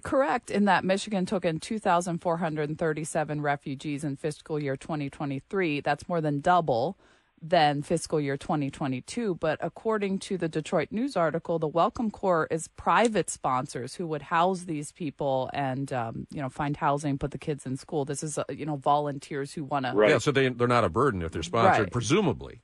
Correct 0.04 0.50
in 0.50 0.66
that 0.66 0.84
Michigan 0.86 1.26
took 1.26 1.44
in 1.46 1.60
2,437 1.60 3.42
refugees 3.42 4.04
in 4.04 4.16
fiscal 4.16 4.60
year 4.60 4.76
2023. 4.78 5.82
That's 5.82 6.08
more 6.08 6.22
than 6.22 6.40
double 6.40 6.98
than 7.42 7.82
fiscal 7.82 8.20
year 8.22 8.38
2022. 8.38 9.36
But 9.36 9.58
according 9.62 10.20
to 10.20 10.38
the 10.38 10.48
Detroit 10.48 10.90
News 10.92 11.18
article, 11.18 11.60
the 11.60 11.68
Welcome 11.68 12.12
Corps 12.12 12.48
is 12.52 12.68
private 12.78 13.30
sponsors 13.30 13.96
who 13.96 14.06
would 14.08 14.22
house 14.22 14.62
these 14.62 14.92
people 14.92 15.50
and, 15.54 15.92
um, 15.92 16.28
you 16.32 16.42
know, 16.42 16.50
find 16.50 16.78
housing, 16.78 17.18
put 17.18 17.32
the 17.32 17.38
kids 17.40 17.66
in 17.66 17.78
school. 17.78 18.06
This 18.06 18.22
is, 18.24 18.38
uh, 18.38 18.44
you 18.50 18.66
know, 18.66 18.76
volunteers 18.78 19.54
who 19.54 19.64
want 19.64 19.86
to. 19.88 19.94
Right. 19.94 20.12
Yeah, 20.12 20.20
so 20.20 20.32
they, 20.32 20.50
they're 20.50 20.68
not 20.68 20.84
a 20.84 20.90
burden 20.90 21.22
if 21.24 21.32
they're 21.32 21.44
sponsored, 21.44 21.86
Right. 21.86 21.92
presumably. 21.92 22.62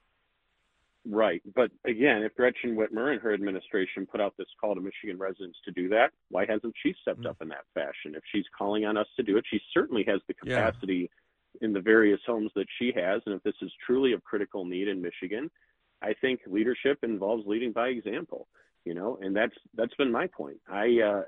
Right. 1.09 1.41
But 1.55 1.71
again, 1.85 2.23
if 2.23 2.35
Gretchen 2.35 2.75
Whitmer 2.75 3.11
and 3.13 3.21
her 3.21 3.33
administration 3.33 4.05
put 4.05 4.19
out 4.19 4.35
this 4.37 4.47
call 4.59 4.75
to 4.75 4.81
Michigan 4.81 5.17
residents 5.17 5.57
to 5.65 5.71
do 5.71 5.87
that, 5.89 6.11
why 6.29 6.45
hasn't 6.45 6.73
she 6.83 6.93
stepped 7.01 7.25
up 7.25 7.41
in 7.41 7.47
that 7.49 7.63
fashion? 7.73 8.13
If 8.15 8.23
she's 8.31 8.45
calling 8.57 8.85
on 8.85 8.97
us 8.97 9.07
to 9.15 9.23
do 9.23 9.37
it, 9.37 9.45
she 9.49 9.61
certainly 9.73 10.03
has 10.03 10.19
the 10.27 10.35
Yeah. 10.43 10.55
capacity 10.69 11.09
in 11.61 11.71
the 11.71 11.79
various 11.79 12.19
homes 12.25 12.51
that 12.55 12.67
she 12.77 12.91
has. 12.91 13.21
And 13.25 13.35
if 13.35 13.43
this 13.43 13.55
is 13.61 13.71
truly 13.85 14.11
of 14.13 14.23
critical 14.23 14.65
need 14.65 14.87
in 14.89 15.01
Michigan, 15.01 15.49
I 16.01 16.13
think 16.13 16.41
leadership 16.45 17.03
involves 17.03 17.47
leading 17.47 17.71
by 17.71 17.87
example. 17.87 18.47
You 18.83 18.93
know, 18.93 19.17
and 19.21 19.35
that's 19.35 19.55
that's 19.73 19.93
been 19.95 20.11
my 20.11 20.27
point. 20.27 20.61
I 20.69 21.01
uh, 21.01 21.23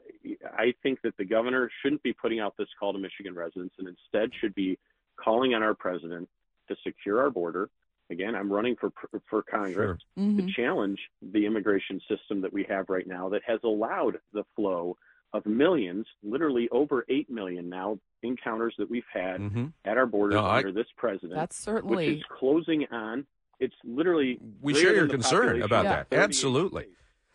I 0.58 0.74
think 0.82 1.02
that 1.02 1.18
the 1.18 1.26
governor 1.26 1.70
shouldn't 1.82 2.04
be 2.04 2.14
putting 2.14 2.40
out 2.40 2.56
this 2.58 2.70
call 2.80 2.94
to 2.94 3.00
Michigan 3.00 3.36
residents, 3.36 3.76
and 3.80 3.88
instead 3.88 4.34
should 4.40 4.56
be 4.56 4.78
calling 5.18 5.54
on 5.54 5.62
our 5.62 5.74
president 5.74 6.30
to 6.70 6.76
secure 6.86 7.20
our 7.20 7.30
border. 7.30 7.70
Again, 8.12 8.36
I'm 8.36 8.52
running 8.52 8.76
for 8.76 8.92
for 9.30 9.44
Congress 9.44 10.02
Mhm. 10.18 10.38
to 10.48 10.54
challenge 10.54 11.00
the 11.22 11.46
immigration 11.46 12.02
system 12.08 12.42
that 12.42 12.52
we 12.52 12.64
have 12.64 12.90
right 12.90 13.06
now 13.06 13.30
that 13.30 13.44
has 13.46 13.60
allowed 13.64 14.20
the 14.34 14.44
flow 14.56 14.98
of 15.34 15.46
millions, 15.46 16.08
literally 16.24 16.68
over 16.72 17.06
8 17.08 17.30
million 17.30 17.70
now 17.70 18.00
encounters 18.24 18.74
that 18.80 18.90
we've 18.90 19.06
had 19.14 19.40
hmm 19.40 19.68
at 19.86 19.96
our 19.98 20.08
borders 20.08 20.36
No, 20.36 20.44
I- 20.46 20.58
under 20.58 20.72
this 20.72 20.88
president, 20.98 21.36
That's 21.36 21.56
certainly. 21.56 21.96
which 21.96 22.06
certainly. 22.06 22.20
is 22.20 22.26
closing 22.40 22.86
on. 22.92 23.28
It's 23.60 23.76
literally 23.84 24.40
We 24.62 24.74
share 24.74 24.96
your 24.96 25.08
concern 25.08 25.62
about 25.62 25.86
of 25.86 26.10
that. 26.10 26.14
Absolutely. 26.18 26.88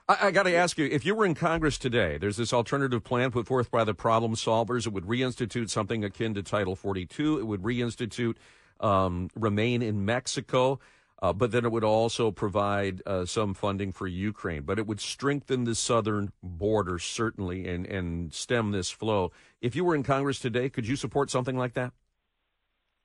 I, 0.09 0.27
I 0.27 0.31
got 0.33 0.43
to 0.45 0.55
ask 0.55 0.77
you, 0.77 0.87
if 0.87 1.07
you 1.07 1.15
were 1.15 1.25
in 1.25 1.35
Congress 1.35 1.79
today, 1.79 2.19
there's 2.19 2.37
this 2.37 2.53
alternative 2.53 3.05
plan 3.05 3.31
put 3.31 3.47
forth 3.47 3.71
by 3.71 3.85
the 3.85 3.95
problem 3.95 4.35
solvers. 4.35 4.87
It 4.87 4.93
would 4.93 5.05
reinstitute 5.05 5.71
something 5.71 6.03
akin 6.05 6.35
to 6.35 6.43
Title 6.43 6.75
42. 6.75 7.39
It 7.39 7.45
would 7.47 7.63
reinstitute 7.63 8.37
um, 8.81 9.31
remain 9.35 9.83
in 9.83 10.05
Mexico, 10.05 10.81
uh, 11.23 11.33
but 11.33 11.51
then 11.53 11.65
it 11.65 11.73
would 11.73 11.85
also 11.85 12.31
provide 12.31 13.03
uh, 13.07 13.25
some 13.25 13.55
funding 13.55 13.93
for 13.93 14.07
Ukraine. 14.07 14.63
But 14.63 14.79
it 14.79 14.87
would 14.87 15.01
strengthen 15.01 15.65
the 15.65 15.75
southern 15.75 16.33
border, 16.43 16.99
certainly, 16.99 17.69
and, 17.69 17.87
and 17.87 18.33
stem 18.33 18.73
this 18.73 18.91
flow. 18.91 19.33
If 19.61 19.75
you 19.75 19.85
were 19.85 19.95
in 19.95 20.03
Congress 20.03 20.39
today, 20.39 20.69
could 20.69 20.87
you 20.87 20.97
support 20.97 21.31
something 21.31 21.57
like 21.57 21.75
that? 21.75 21.93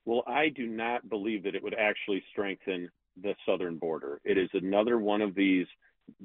Well, 0.06 0.24
I 0.28 0.50
do 0.50 0.66
not 0.66 1.08
believe 1.10 1.44
that 1.44 1.56
it 1.56 1.64
would 1.64 1.76
actually 1.76 2.24
strengthen 2.32 2.90
the 3.22 3.36
southern 3.46 3.78
border. 3.78 4.20
It 4.24 4.38
is 4.38 4.50
another 4.54 4.98
one 4.98 5.22
of 5.22 5.36
these 5.36 5.68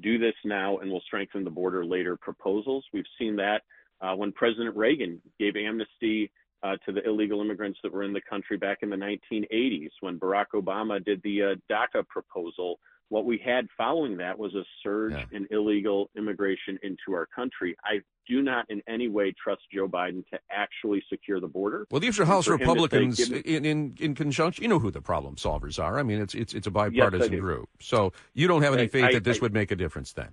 do 0.01 0.17
this 0.17 0.33
now 0.43 0.77
and 0.77 0.91
we'll 0.91 1.01
strengthen 1.01 1.43
the 1.43 1.49
border 1.49 1.85
later 1.85 2.17
proposals. 2.17 2.83
We've 2.93 3.05
seen 3.19 3.35
that 3.37 3.61
uh, 4.01 4.15
when 4.15 4.31
President 4.31 4.75
Reagan 4.75 5.21
gave 5.39 5.55
amnesty 5.55 6.31
uh, 6.65 6.75
to 6.85 6.91
the 6.91 7.03
illegal 7.07 7.41
immigrants 7.41 7.79
that 7.83 7.91
were 7.93 8.03
in 8.03 8.13
the 8.13 8.21
country 8.29 8.57
back 8.57 8.79
in 8.81 8.89
the 8.89 8.95
1980s. 8.95 9.89
When 10.01 10.19
Barack 10.19 10.47
Obama 10.55 11.03
did 11.03 11.21
the 11.23 11.43
uh, 11.43 11.55
DACA 11.71 12.07
proposal, 12.07 12.79
what 13.09 13.25
we 13.25 13.37
had 13.37 13.67
following 13.77 14.17
that 14.17 14.37
was 14.37 14.55
a 14.55 14.63
surge 14.81 15.13
Yeah. 15.13 15.25
in 15.37 15.47
illegal 15.51 16.09
immigration 16.17 16.79
into 16.81 17.13
our 17.13 17.27
country. 17.27 17.75
I 17.83 17.99
do 18.27 18.41
not 18.41 18.65
in 18.71 18.81
any 18.87 19.07
way 19.07 19.31
trust 19.41 19.61
Joe 19.71 19.87
Biden 19.87 20.27
to 20.31 20.39
actually 20.49 21.03
secure 21.09 21.39
the 21.39 21.47
border. 21.47 21.85
Well, 21.91 21.99
these 21.99 22.19
are 22.19 22.25
House 22.25 22.45
for 22.45 22.53
him 22.53 22.59
say, 22.59 22.63
Republicans 22.65 23.19
in, 23.29 23.63
in 23.65 23.95
in 23.99 24.15
conjunction. 24.15 24.63
You 24.63 24.69
know 24.69 24.79
who 24.79 24.89
the 24.89 25.01
problem 25.01 25.35
solvers 25.35 25.77
are. 25.81 25.99
I 25.99 26.03
mean, 26.03 26.19
it's 26.19 26.33
it's 26.33 26.53
it's 26.55 26.65
a 26.65 26.71
bipartisan 26.71 27.31
do. 27.31 27.39
group. 27.39 27.69
So 27.79 28.13
you 28.33 28.47
don't 28.47 28.63
have 28.63 28.73
any 28.73 28.87
faith 28.87 29.03
I- 29.05 29.13
that 29.13 29.23
this 29.23 29.37
I- 29.37 29.41
would 29.41 29.53
make 29.53 29.69
a 29.69 29.75
difference 29.75 30.11
then. 30.13 30.29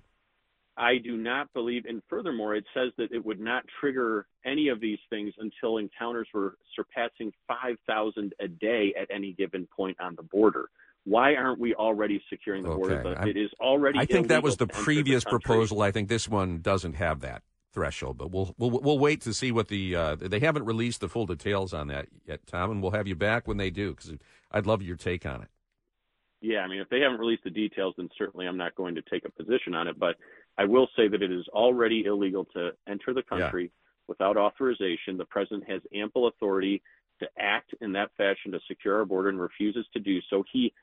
I 0.75 0.97
do 0.97 1.17
not 1.17 1.53
believe, 1.53 1.85
and 1.85 2.01
furthermore, 2.09 2.55
it 2.55 2.65
says 2.73 2.91
that 2.97 3.11
it 3.11 3.23
would 3.23 3.39
not 3.39 3.63
trigger 3.79 4.25
any 4.43 4.69
of 4.69 4.79
these 4.79 4.97
things 5.09 5.33
until 5.37 5.77
encounters 5.77 6.27
were 6.33 6.55
surpassing 6.75 7.31
5,000 7.47 8.33
a 8.39 8.47
day 8.47 8.93
at 8.99 9.07
any 9.13 9.33
given 9.33 9.67
point 9.75 9.97
on 9.99 10.15
the 10.15 10.23
border. 10.23 10.69
Why 11.03 11.35
aren't 11.35 11.59
we 11.59 11.75
already 11.75 12.23
securing 12.29 12.63
the 12.63 12.73
border? 12.75 12.95
Okay, 13.01 13.09
The- 13.13 13.19
I- 13.19 13.27
it 13.27 13.37
is 13.37 13.51
already. 13.59 13.99
I 13.99 14.05
think 14.05 14.29
that 14.29 14.41
was 14.41 14.57
the 14.57 14.67
previous 14.67 15.23
country. 15.23 15.39
proposal. 15.41 15.81
I 15.81 15.91
think 15.91 16.09
this 16.09 16.27
one 16.27 16.59
doesn't 16.61 16.93
have 16.93 17.19
that 17.21 17.43
threshold, 17.73 18.17
but 18.17 18.31
we'll 18.31 18.55
we'll 18.57 18.69
we'll 18.71 18.99
wait 18.99 19.19
to 19.21 19.33
see 19.33 19.51
what 19.51 19.67
the 19.67 19.95
uh, 19.95 20.15
they 20.15 20.39
haven't 20.39 20.63
released 20.65 21.01
the 21.01 21.09
full 21.09 21.25
details 21.25 21.73
on 21.73 21.87
that 21.87 22.07
yet, 22.25 22.47
Tom, 22.47 22.71
and 22.71 22.81
we'll 22.81 22.91
have 22.91 23.07
you 23.07 23.15
back 23.15 23.47
when 23.47 23.57
they 23.57 23.69
do 23.69 23.91
because 23.93 24.13
I'd 24.49 24.65
love 24.65 24.81
your 24.81 24.95
take 24.95 25.25
on 25.25 25.41
it. 25.41 25.49
Yeah, 26.41 26.59
I 26.59 26.67
mean, 26.67 26.79
if 26.81 26.89
they 26.89 26.99
haven't 26.99 27.19
released 27.19 27.43
the 27.45 27.49
details, 27.49 27.93
then 27.97 28.09
certainly 28.17 28.47
I'm 28.47 28.57
not 28.57 28.75
going 28.75 28.95
to 28.95 29.01
take 29.01 29.23
a 29.25 29.31
position 29.31 29.73
on 29.75 29.87
it. 29.87 29.97
But 29.99 30.15
I 30.57 30.65
will 30.65 30.87
say 30.95 31.07
that 31.07 31.21
it 31.21 31.31
is 31.31 31.47
already 31.49 32.05
illegal 32.05 32.45
to 32.53 32.71
enter 32.87 33.13
the 33.13 33.23
country 33.23 33.71
without 34.07 34.37
authorization. 34.37 35.17
The 35.17 35.25
president 35.25 35.69
has 35.69 35.81
ample 35.93 36.27
authority 36.27 36.81
to 37.19 37.27
act 37.39 37.73
in 37.81 37.93
that 37.93 38.11
fashion 38.17 38.51
to 38.51 38.59
secure 38.67 38.97
our 38.97 39.05
border 39.05 39.29
and 39.29 39.39
refuses 39.39 39.85
to 39.93 39.99
do 39.99 40.19
so. 40.29 40.43
He, 40.51 40.73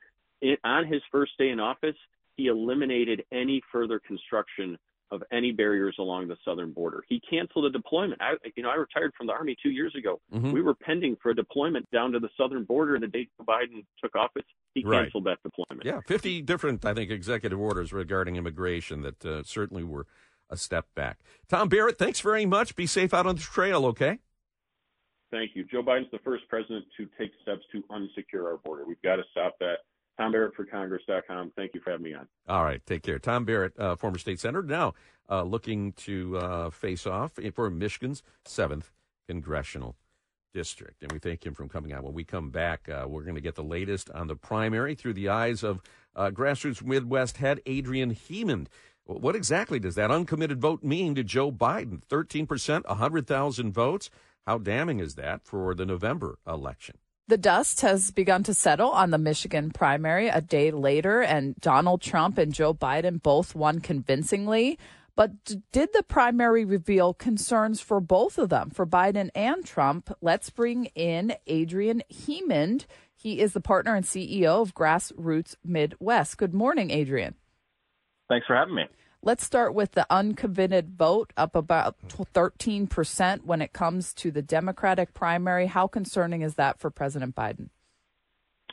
on 0.63 0.85
his 0.85 1.01
first 1.11 1.37
day 1.37 1.49
in 1.49 1.59
office, 1.59 1.95
he 2.35 2.47
eliminated 2.47 3.23
any 3.31 3.61
further 3.71 3.99
construction 3.99 4.77
of 5.11 5.21
any 5.31 5.51
barriers 5.51 5.95
along 5.99 6.27
the 6.29 6.37
southern 6.45 6.71
border. 6.71 7.03
He 7.09 7.19
canceled 7.29 7.65
a 7.65 7.69
deployment. 7.69 8.21
I, 8.21 8.33
you 8.55 8.63
know, 8.63 8.69
I 8.69 8.75
retired 8.75 9.11
from 9.17 9.27
the 9.27 9.33
army 9.33 9.55
two 9.61 9.69
years 9.71 9.93
ago. 9.95 10.21
Mhm. 10.33 10.53
We 10.53 10.61
were 10.61 10.73
pending 10.73 11.17
for 11.21 11.31
a 11.31 11.35
deployment 11.35 11.89
down 11.91 12.13
to 12.13 12.19
the 12.19 12.29
southern 12.37 12.63
border, 12.63 12.95
and 12.95 13.03
the 13.03 13.07
day 13.07 13.27
Joe 13.37 13.43
Biden 13.45 13.85
took 14.01 14.15
office, 14.15 14.45
he 14.73 14.83
Right. 14.83 15.03
canceled 15.03 15.25
that 15.25 15.39
deployment. 15.43 15.85
Yeah, 15.85 15.99
50 16.07 16.41
different, 16.41 16.85
I 16.85 16.93
think, 16.93 17.11
executive 17.11 17.59
orders 17.59 17.91
regarding 17.91 18.37
immigration 18.37 19.01
that 19.01 19.25
uh, 19.25 19.43
certainly 19.43 19.83
were 19.83 20.07
a 20.49 20.55
step 20.57 20.87
back. 20.95 21.19
Tom 21.49 21.67
Barrett, 21.69 21.97
thanks 21.97 22.21
very 22.21 22.45
much. 22.45 22.75
Be 22.75 22.85
safe 22.85 23.13
out 23.13 23.25
on 23.25 23.35
the 23.35 23.41
trail, 23.41 23.85
okay? 23.87 24.19
Thank 25.29 25.55
you. 25.55 25.63
Joe 25.65 25.81
Biden's 25.81 26.11
the 26.11 26.19
first 26.19 26.47
president 26.49 26.85
to 26.97 27.07
take 27.17 27.31
steps 27.41 27.61
to 27.71 27.81
unsecure 27.83 28.45
our 28.45 28.57
border. 28.57 28.85
We've 28.85 29.01
got 29.01 29.15
to 29.17 29.23
stop 29.31 29.57
that. 29.59 29.79
Tom 30.21 30.31
Barrett 30.31 30.53
for 30.53 30.65
Congress.com. 30.65 31.51
Thank 31.55 31.73
you 31.73 31.81
for 31.81 31.89
having 31.89 32.03
me 32.03 32.13
on. 32.13 32.27
All 32.47 32.63
right, 32.63 32.85
take 32.85 33.01
care. 33.01 33.17
Tom 33.17 33.43
Barrett, 33.43 33.73
uh, 33.79 33.95
former 33.95 34.19
state 34.19 34.39
senator, 34.39 34.61
now 34.61 34.93
uh, 35.27 35.41
looking 35.41 35.93
to 35.93 36.37
uh, 36.37 36.69
face 36.69 37.07
off 37.07 37.39
for 37.55 37.71
Michigan's 37.71 38.21
7th 38.45 38.91
congressional 39.27 39.95
district. 40.53 41.01
And 41.01 41.11
we 41.11 41.17
thank 41.17 41.43
him 41.43 41.55
for 41.55 41.67
coming 41.67 41.91
out. 41.91 42.03
When 42.03 42.13
we 42.13 42.23
come 42.23 42.51
back, 42.51 42.87
uh, 42.87 43.07
we're 43.07 43.23
going 43.23 43.35
to 43.35 43.41
get 43.41 43.55
the 43.55 43.63
latest 43.63 44.11
on 44.11 44.27
the 44.27 44.35
primary 44.35 44.93
through 44.93 45.13
the 45.13 45.27
eyes 45.27 45.63
of 45.63 45.81
uh, 46.15 46.29
grassroots 46.29 46.83
Midwest 46.83 47.37
head 47.37 47.59
Adrian 47.65 48.13
Hemond. 48.13 48.67
What 49.05 49.35
exactly 49.35 49.79
does 49.79 49.95
that 49.95 50.11
uncommitted 50.11 50.61
vote 50.61 50.83
mean 50.83 51.15
to 51.15 51.23
Joe 51.23 51.51
Biden? 51.51 52.03
13%, 52.07 52.87
100,000 52.87 53.73
votes? 53.73 54.11
How 54.45 54.59
damning 54.59 54.99
is 54.99 55.15
that 55.15 55.43
for 55.43 55.73
the 55.73 55.85
November 55.85 56.37
election? 56.45 56.99
The 57.31 57.37
dust 57.37 57.79
has 57.79 58.11
begun 58.11 58.43
to 58.43 58.53
settle 58.53 58.89
on 58.89 59.11
the 59.11 59.17
Michigan 59.17 59.71
primary 59.71 60.27
a 60.27 60.41
day 60.41 60.69
later, 60.69 61.21
and 61.21 61.55
Donald 61.61 62.01
Trump 62.01 62.37
and 62.37 62.53
Joe 62.53 62.73
Biden 62.73 63.23
both 63.23 63.55
won 63.55 63.79
convincingly. 63.79 64.77
But 65.15 65.45
d- 65.45 65.61
did 65.71 65.93
the 65.93 66.03
primary 66.03 66.65
reveal 66.65 67.13
concerns 67.13 67.79
for 67.79 68.01
both 68.01 68.37
of 68.37 68.49
them, 68.49 68.69
for 68.69 68.85
Biden 68.85 69.29
and 69.33 69.63
Trump? 69.63 70.11
Let's 70.19 70.49
bring 70.49 70.87
in 70.87 71.33
Adrian 71.47 72.03
Hemond. 72.11 72.85
He 73.15 73.39
is 73.39 73.53
the 73.53 73.61
partner 73.61 73.95
and 73.95 74.05
CEO 74.05 74.61
of 74.61 74.75
Grassroots 74.75 75.55
Midwest. 75.63 76.37
Good 76.37 76.53
morning, 76.53 76.91
Adrian. 76.91 77.35
Thanks 78.27 78.45
for 78.45 78.57
having 78.57 78.75
me. 78.75 78.87
Let's 79.23 79.45
start 79.45 79.75
with 79.75 79.91
the 79.91 80.07
uncommitted 80.09 80.97
vote, 80.97 81.31
up 81.37 81.55
about 81.55 81.95
13% 82.09 83.43
when 83.43 83.61
it 83.61 83.71
comes 83.71 84.15
to 84.15 84.31
the 84.31 84.41
Democratic 84.41 85.13
primary. 85.13 85.67
How 85.67 85.85
concerning 85.85 86.41
is 86.41 86.55
that 86.55 86.79
for 86.79 86.89
President 86.89 87.35
Biden? 87.35 87.69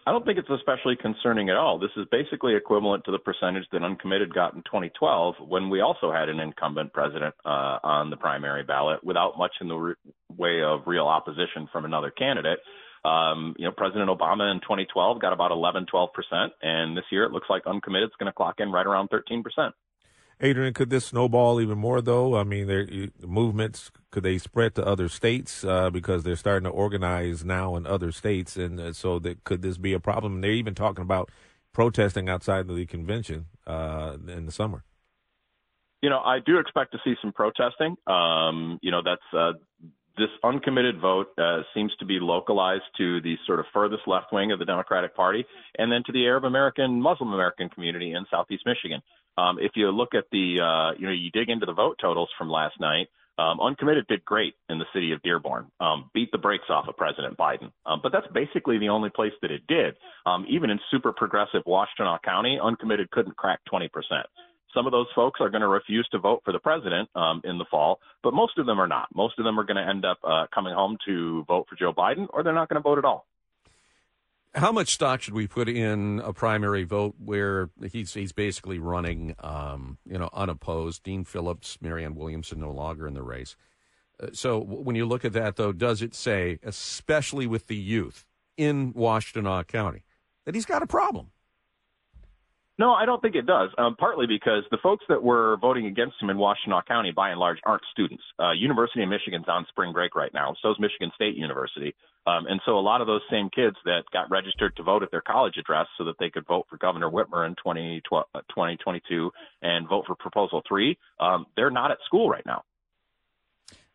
I 0.06 0.10
don't 0.10 0.24
think 0.24 0.38
it's 0.38 0.48
especially 0.48 0.96
concerning 0.96 1.50
at 1.50 1.56
all. 1.56 1.78
This 1.78 1.90
is 1.98 2.06
basically 2.10 2.54
equivalent 2.54 3.04
to 3.04 3.10
the 3.10 3.18
percentage 3.18 3.64
that 3.72 3.82
uncommitted 3.82 4.32
got 4.32 4.54
in 4.54 4.62
2012 4.62 5.34
when 5.46 5.68
we 5.68 5.82
also 5.82 6.10
had 6.10 6.30
an 6.30 6.40
incumbent 6.40 6.94
president 6.94 7.34
uh, 7.44 7.76
on 7.84 8.08
the 8.08 8.16
primary 8.16 8.62
ballot 8.62 9.04
without 9.04 9.36
much 9.36 9.52
in 9.60 9.68
the 9.68 9.76
re- 9.76 9.94
way 10.34 10.62
of 10.62 10.86
real 10.86 11.06
opposition 11.06 11.68
from 11.70 11.84
another 11.84 12.10
candidate. 12.10 12.60
Um, 13.04 13.54
you 13.58 13.66
know, 13.66 13.72
President 13.76 14.08
Obama 14.08 14.50
in 14.50 14.60
2012 14.60 15.20
got 15.20 15.34
about 15.34 15.50
11, 15.50 15.84
12 15.90 16.08
percent, 16.14 16.52
and 16.62 16.96
this 16.96 17.04
year 17.12 17.24
it 17.24 17.32
looks 17.32 17.50
like 17.50 17.66
uncommitted 17.66 18.08
is 18.08 18.16
going 18.18 18.32
to 18.32 18.34
clock 18.34 18.54
in 18.60 18.72
right 18.72 18.86
around 18.86 19.08
13 19.08 19.42
percent. 19.42 19.74
Adrian, 20.40 20.72
could 20.72 20.90
this 20.90 21.06
snowball 21.06 21.60
even 21.60 21.78
more 21.78 22.00
though? 22.00 22.36
I 22.36 22.44
mean, 22.44 22.68
there 22.68 22.86
movements 23.20 23.90
could 24.10 24.22
they 24.22 24.38
spread 24.38 24.74
to 24.76 24.86
other 24.86 25.08
states 25.08 25.64
uh, 25.64 25.90
because 25.90 26.22
they're 26.22 26.36
starting 26.36 26.64
to 26.64 26.70
organize 26.70 27.44
now 27.44 27.74
in 27.74 27.86
other 27.86 28.12
states, 28.12 28.56
and 28.56 28.78
uh, 28.78 28.92
so 28.92 29.18
that 29.18 29.42
could 29.44 29.62
this 29.62 29.78
be 29.78 29.92
a 29.92 30.00
problem? 30.00 30.36
And 30.36 30.44
they're 30.44 30.52
even 30.52 30.74
talking 30.74 31.02
about 31.02 31.30
protesting 31.72 32.28
outside 32.28 32.70
of 32.70 32.76
the 32.76 32.86
convention 32.86 33.46
uh, 33.66 34.16
in 34.28 34.46
the 34.46 34.52
summer. 34.52 34.84
You 36.02 36.10
know, 36.10 36.20
I 36.20 36.38
do 36.38 36.58
expect 36.58 36.92
to 36.92 36.98
see 37.02 37.14
some 37.20 37.32
protesting. 37.32 37.96
Um, 38.06 38.78
you 38.80 38.92
know, 38.92 39.02
that's 39.04 39.20
uh, 39.36 39.54
this 40.16 40.28
uncommitted 40.44 41.00
vote 41.00 41.28
uh, 41.38 41.62
seems 41.74 41.92
to 41.98 42.04
be 42.04 42.18
localized 42.20 42.84
to 42.98 43.20
the 43.22 43.36
sort 43.46 43.60
of 43.60 43.66
furthest 43.72 44.02
left 44.06 44.32
wing 44.32 44.52
of 44.52 44.58
the 44.58 44.64
Democratic 44.64 45.16
Party, 45.16 45.44
and 45.78 45.90
then 45.90 46.02
to 46.06 46.12
the 46.12 46.26
Arab 46.26 46.44
American, 46.44 47.00
Muslim 47.00 47.32
American 47.32 47.68
community 47.68 48.12
in 48.12 48.24
Southeast 48.30 48.64
Michigan. 48.66 49.00
Um, 49.38 49.58
if 49.60 49.72
you 49.76 49.90
look 49.90 50.14
at 50.14 50.24
the, 50.32 50.58
uh, 50.60 50.98
you 50.98 51.06
know, 51.06 51.12
you 51.12 51.30
dig 51.30 51.48
into 51.48 51.64
the 51.64 51.72
vote 51.72 51.98
totals 52.00 52.28
from 52.36 52.50
last 52.50 52.80
night, 52.80 53.06
um, 53.38 53.60
uncommitted 53.60 54.06
did 54.08 54.24
great 54.24 54.54
in 54.68 54.78
the 54.78 54.84
city 54.92 55.12
of 55.12 55.22
Dearborn, 55.22 55.70
um, 55.78 56.10
beat 56.12 56.32
the 56.32 56.38
brakes 56.38 56.64
off 56.68 56.88
of 56.88 56.96
President 56.96 57.38
Biden. 57.38 57.70
Um, 57.86 58.00
but 58.02 58.10
that's 58.10 58.26
basically 58.34 58.78
the 58.78 58.88
only 58.88 59.10
place 59.10 59.32
that 59.42 59.52
it 59.52 59.62
did. 59.68 59.94
Um, 60.26 60.44
even 60.48 60.70
in 60.70 60.80
super 60.90 61.12
progressive 61.12 61.62
Washtenaw 61.64 62.20
County, 62.22 62.58
uncommitted 62.60 63.12
couldn't 63.12 63.36
crack 63.36 63.60
20%. 63.72 63.88
Some 64.74 64.86
of 64.86 64.92
those 64.92 65.06
folks 65.14 65.40
are 65.40 65.50
going 65.50 65.62
to 65.62 65.68
refuse 65.68 66.06
to 66.10 66.18
vote 66.18 66.42
for 66.44 66.52
the 66.52 66.58
president 66.58 67.08
um, 67.14 67.40
in 67.44 67.58
the 67.58 67.64
fall, 67.70 68.00
but 68.24 68.34
most 68.34 68.58
of 68.58 68.66
them 68.66 68.80
are 68.80 68.88
not. 68.88 69.08
Most 69.14 69.38
of 69.38 69.44
them 69.44 69.58
are 69.58 69.64
going 69.64 69.76
to 69.76 69.88
end 69.88 70.04
up 70.04 70.18
uh, 70.24 70.46
coming 70.52 70.74
home 70.74 70.98
to 71.06 71.44
vote 71.44 71.66
for 71.68 71.76
Joe 71.76 71.92
Biden, 71.92 72.26
or 72.30 72.42
they're 72.42 72.52
not 72.52 72.68
going 72.68 72.82
to 72.82 72.86
vote 72.86 72.98
at 72.98 73.04
all 73.04 73.24
how 74.54 74.72
much 74.72 74.94
stock 74.94 75.20
should 75.22 75.34
we 75.34 75.46
put 75.46 75.68
in 75.68 76.20
a 76.24 76.32
primary 76.32 76.84
vote 76.84 77.14
where 77.22 77.70
he's 77.90 78.14
he's 78.14 78.32
basically 78.32 78.78
running, 78.78 79.34
um, 79.40 79.98
you 80.06 80.18
know, 80.18 80.30
unopposed? 80.32 81.02
Dean 81.02 81.24
Phillips, 81.24 81.78
Marianne 81.80 82.14
Williamson, 82.14 82.60
no 82.60 82.70
longer 82.70 83.06
in 83.06 83.14
the 83.14 83.22
race. 83.22 83.56
Uh, 84.20 84.28
so 84.32 84.58
when 84.58 84.96
you 84.96 85.06
look 85.06 85.24
at 85.24 85.32
that, 85.34 85.56
though, 85.56 85.72
does 85.72 86.02
it 86.02 86.14
say, 86.14 86.58
especially 86.62 87.46
with 87.46 87.66
the 87.66 87.76
youth 87.76 88.24
in 88.56 88.92
Washtenaw 88.94 89.66
County, 89.66 90.02
that 90.44 90.54
he's 90.54 90.66
got 90.66 90.82
a 90.82 90.86
problem? 90.86 91.30
No, 92.78 92.92
I 92.92 93.06
don't 93.06 93.20
think 93.20 93.34
it 93.34 93.44
does. 93.44 93.70
Um, 93.76 93.96
partly 93.98 94.26
because 94.28 94.62
the 94.70 94.78
folks 94.80 95.04
that 95.08 95.20
were 95.20 95.56
voting 95.60 95.86
against 95.86 96.14
him 96.22 96.30
in 96.30 96.36
Washtenaw 96.36 96.86
County, 96.86 97.10
by 97.10 97.30
and 97.30 97.40
large, 97.40 97.58
aren't 97.66 97.82
students. 97.90 98.22
Uh, 98.38 98.52
University 98.52 99.02
of 99.02 99.08
Michigan's 99.08 99.46
on 99.48 99.66
spring 99.68 99.92
break 99.92 100.14
right 100.14 100.32
now. 100.32 100.54
So 100.62 100.70
is 100.70 100.76
Michigan 100.78 101.10
State 101.16 101.34
University. 101.34 101.92
Um, 102.28 102.46
and 102.46 102.60
so 102.64 102.78
a 102.78 102.80
lot 102.80 103.00
of 103.00 103.08
those 103.08 103.22
same 103.30 103.50
kids 103.52 103.74
that 103.84 104.02
got 104.12 104.30
registered 104.30 104.76
to 104.76 104.84
vote 104.84 105.02
at 105.02 105.10
their 105.10 105.22
college 105.22 105.56
address 105.58 105.86
so 105.98 106.04
that 106.04 106.14
they 106.20 106.30
could 106.30 106.46
vote 106.46 106.66
for 106.70 106.76
Governor 106.76 107.10
Whitmer 107.10 107.46
in 107.46 107.56
2022 107.64 109.26
uh, 109.26 109.30
and 109.62 109.88
vote 109.88 110.04
for 110.06 110.14
Proposal 110.14 110.62
3, 110.68 110.96
um, 111.18 111.46
they're 111.56 111.70
not 111.70 111.90
at 111.90 111.98
school 112.06 112.28
right 112.28 112.46
now. 112.46 112.62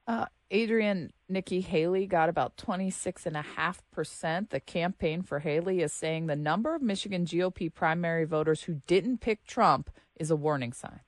Uh, 0.06 0.26
Adrian, 0.51 1.12
Nikki 1.30 1.62
Haley 1.62 2.06
got 2.06 2.30
about 2.30 2.58
26.5%. 2.58 4.49
The 4.49 4.60
campaign 4.60 5.22
for 5.22 5.39
Haley 5.39 5.82
is 5.82 5.93
saying 5.93 6.28
the 6.28 6.36
number 6.36 6.76
of 6.76 6.82
Michigan 6.82 7.26
GOP 7.26 7.74
primary 7.74 8.26
voters 8.26 8.64
who 8.64 8.82
didn't 8.86 9.20
pick 9.20 9.45
Trump 9.45 9.89
is 10.16 10.30
a 10.30 10.36
warning 10.36 10.74
sign. 10.74 10.99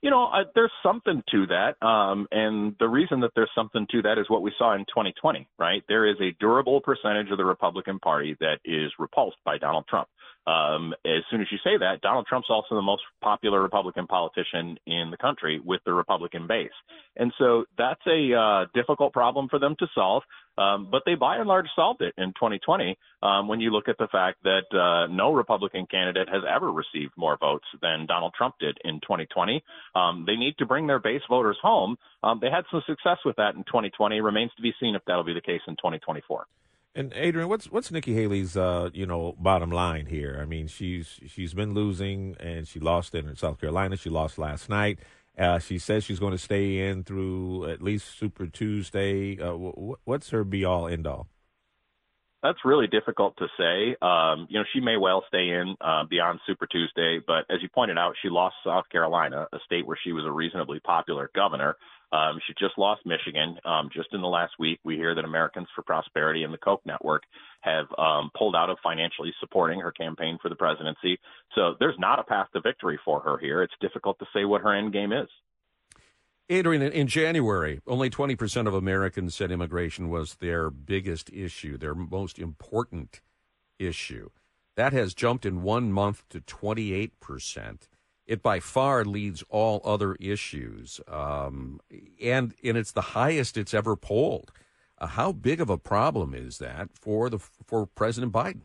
You 0.00 0.10
know, 0.10 0.24
uh, 0.24 0.44
there's 0.56 0.72
something 0.82 1.22
to 1.30 1.46
that. 1.46 1.80
Um, 1.86 2.26
and 2.32 2.74
the 2.80 2.88
reason 2.88 3.20
that 3.20 3.30
there's 3.36 3.52
something 3.54 3.86
to 3.92 4.02
that 4.02 4.18
is 4.18 4.28
what 4.28 4.42
we 4.42 4.52
saw 4.58 4.74
in 4.74 4.80
2020, 4.86 5.46
right? 5.60 5.84
There 5.86 6.06
is 6.10 6.16
a 6.20 6.34
durable 6.40 6.80
percentage 6.80 7.30
of 7.30 7.38
the 7.38 7.44
Republican 7.44 8.00
Party 8.00 8.36
that 8.40 8.58
is 8.64 8.90
repulsed 8.98 9.38
by 9.44 9.58
Donald 9.58 9.86
Trump. 9.88 10.08
Um, 10.46 10.94
as 11.04 11.22
soon 11.30 11.40
as 11.40 11.46
you 11.50 11.58
say 11.62 11.76
that, 11.78 12.00
Donald 12.00 12.26
Trump's 12.26 12.48
also 12.50 12.74
the 12.74 12.82
most 12.82 13.02
popular 13.20 13.62
Republican 13.62 14.06
politician 14.06 14.76
in 14.86 15.10
the 15.10 15.16
country 15.16 15.60
with 15.64 15.80
the 15.84 15.92
Republican 15.92 16.46
base. 16.46 16.70
And 17.16 17.32
so 17.38 17.64
that's 17.78 18.00
a 18.06 18.34
uh, 18.34 18.64
difficult 18.74 19.12
problem 19.12 19.48
for 19.48 19.58
them 19.58 19.76
to 19.78 19.86
solve. 19.94 20.22
Um, 20.58 20.88
but 20.90 21.02
they 21.06 21.14
by 21.14 21.36
and 21.36 21.48
large 21.48 21.68
solved 21.74 22.02
it 22.02 22.12
in 22.18 22.28
2020 22.34 22.98
um, 23.22 23.48
when 23.48 23.60
you 23.60 23.70
look 23.70 23.88
at 23.88 23.96
the 23.98 24.08
fact 24.08 24.42
that 24.42 24.68
uh, 24.76 25.06
no 25.06 25.32
Republican 25.32 25.86
candidate 25.90 26.28
has 26.28 26.42
ever 26.46 26.70
received 26.70 27.12
more 27.16 27.38
votes 27.38 27.64
than 27.80 28.04
Donald 28.06 28.34
Trump 28.36 28.56
did 28.60 28.76
in 28.84 29.00
2020. 29.00 29.64
Um, 29.94 30.24
they 30.26 30.36
need 30.36 30.58
to 30.58 30.66
bring 30.66 30.86
their 30.86 30.98
base 30.98 31.22
voters 31.28 31.56
home. 31.62 31.96
Um, 32.22 32.38
they 32.42 32.50
had 32.50 32.64
some 32.70 32.82
success 32.86 33.18
with 33.24 33.36
that 33.36 33.54
in 33.54 33.64
2020. 33.64 34.20
Remains 34.20 34.50
to 34.56 34.62
be 34.62 34.74
seen 34.78 34.94
if 34.94 35.02
that'll 35.06 35.24
be 35.24 35.32
the 35.32 35.40
case 35.40 35.62
in 35.66 35.76
2024. 35.76 36.46
And 36.94 37.12
Adrian, 37.16 37.48
what's 37.48 37.70
what's 37.70 37.90
Nikki 37.90 38.14
Haley's 38.14 38.56
uh, 38.56 38.90
you 38.92 39.06
know 39.06 39.34
bottom 39.38 39.70
line 39.70 40.06
here? 40.06 40.38
I 40.40 40.44
mean, 40.44 40.66
she's 40.66 41.20
she's 41.26 41.54
been 41.54 41.72
losing, 41.72 42.36
and 42.38 42.68
she 42.68 42.80
lost 42.80 43.14
in 43.14 43.34
South 43.36 43.58
Carolina. 43.58 43.96
She 43.96 44.10
lost 44.10 44.36
last 44.36 44.68
night. 44.68 44.98
Uh, 45.38 45.58
she 45.58 45.78
says 45.78 46.04
she's 46.04 46.18
going 46.18 46.32
to 46.32 46.38
stay 46.38 46.86
in 46.86 47.04
through 47.04 47.64
at 47.70 47.80
least 47.82 48.18
Super 48.18 48.46
Tuesday. 48.46 49.40
Uh, 49.40 49.54
what's 50.04 50.28
her 50.30 50.44
be 50.44 50.66
all 50.66 50.86
end 50.86 51.06
all? 51.06 51.28
That's 52.42 52.58
really 52.64 52.88
difficult 52.88 53.36
to 53.38 53.46
say. 53.56 53.96
Um, 54.02 54.48
you 54.50 54.58
know, 54.58 54.64
she 54.74 54.80
may 54.80 54.96
well 54.96 55.24
stay 55.28 55.48
in 55.48 55.76
uh, 55.80 56.04
beyond 56.10 56.40
Super 56.44 56.66
Tuesday, 56.66 57.20
but 57.24 57.46
as 57.48 57.62
you 57.62 57.68
pointed 57.72 57.96
out, 57.96 58.16
she 58.20 58.28
lost 58.28 58.56
South 58.66 58.84
Carolina, 58.90 59.46
a 59.52 59.58
state 59.64 59.86
where 59.86 59.98
she 60.02 60.12
was 60.12 60.24
a 60.26 60.30
reasonably 60.30 60.80
popular 60.80 61.30
governor. 61.34 61.76
Um, 62.12 62.38
she 62.46 62.52
just 62.58 62.76
lost 62.76 63.06
Michigan. 63.06 63.56
Um, 63.64 63.88
just 63.92 64.08
in 64.12 64.20
the 64.20 64.28
last 64.28 64.52
week, 64.58 64.78
we 64.84 64.96
hear 64.96 65.14
that 65.14 65.24
Americans 65.24 65.68
for 65.74 65.82
Prosperity 65.82 66.44
and 66.44 66.52
the 66.52 66.58
Koch 66.58 66.82
network 66.84 67.22
have 67.62 67.86
um, 67.96 68.30
pulled 68.36 68.54
out 68.54 68.68
of 68.68 68.76
financially 68.82 69.32
supporting 69.40 69.80
her 69.80 69.92
campaign 69.92 70.38
for 70.42 70.48
the 70.48 70.54
presidency. 70.54 71.18
So 71.54 71.74
there's 71.80 71.98
not 71.98 72.18
a 72.18 72.24
path 72.24 72.48
to 72.52 72.60
victory 72.60 72.98
for 73.04 73.20
her 73.20 73.38
here. 73.38 73.62
It's 73.62 73.74
difficult 73.80 74.18
to 74.18 74.26
say 74.34 74.44
what 74.44 74.60
her 74.60 74.74
end 74.74 74.92
game 74.92 75.12
is. 75.12 75.28
Adrian, 76.50 76.82
in 76.82 77.06
January, 77.06 77.80
only 77.86 78.10
20% 78.10 78.66
of 78.66 78.74
Americans 78.74 79.34
said 79.34 79.50
immigration 79.50 80.10
was 80.10 80.34
their 80.34 80.68
biggest 80.68 81.30
issue, 81.32 81.78
their 81.78 81.94
most 81.94 82.38
important 82.38 83.22
issue. 83.78 84.28
That 84.76 84.92
has 84.92 85.14
jumped 85.14 85.46
in 85.46 85.62
one 85.62 85.92
month 85.92 86.24
to 86.30 86.40
28% 86.40 87.88
it 88.26 88.42
by 88.42 88.60
far 88.60 89.04
leads 89.04 89.42
all 89.48 89.80
other 89.84 90.14
issues, 90.16 91.00
um, 91.08 91.80
and 92.20 92.54
and 92.62 92.76
it's 92.76 92.92
the 92.92 93.00
highest 93.00 93.56
it's 93.56 93.74
ever 93.74 93.96
polled. 93.96 94.52
Uh, 94.98 95.08
how 95.08 95.32
big 95.32 95.60
of 95.60 95.68
a 95.68 95.78
problem 95.78 96.34
is 96.34 96.58
that 96.58 96.90
for 96.94 97.28
the 97.28 97.38
for 97.38 97.86
President 97.86 98.32
Biden? 98.32 98.62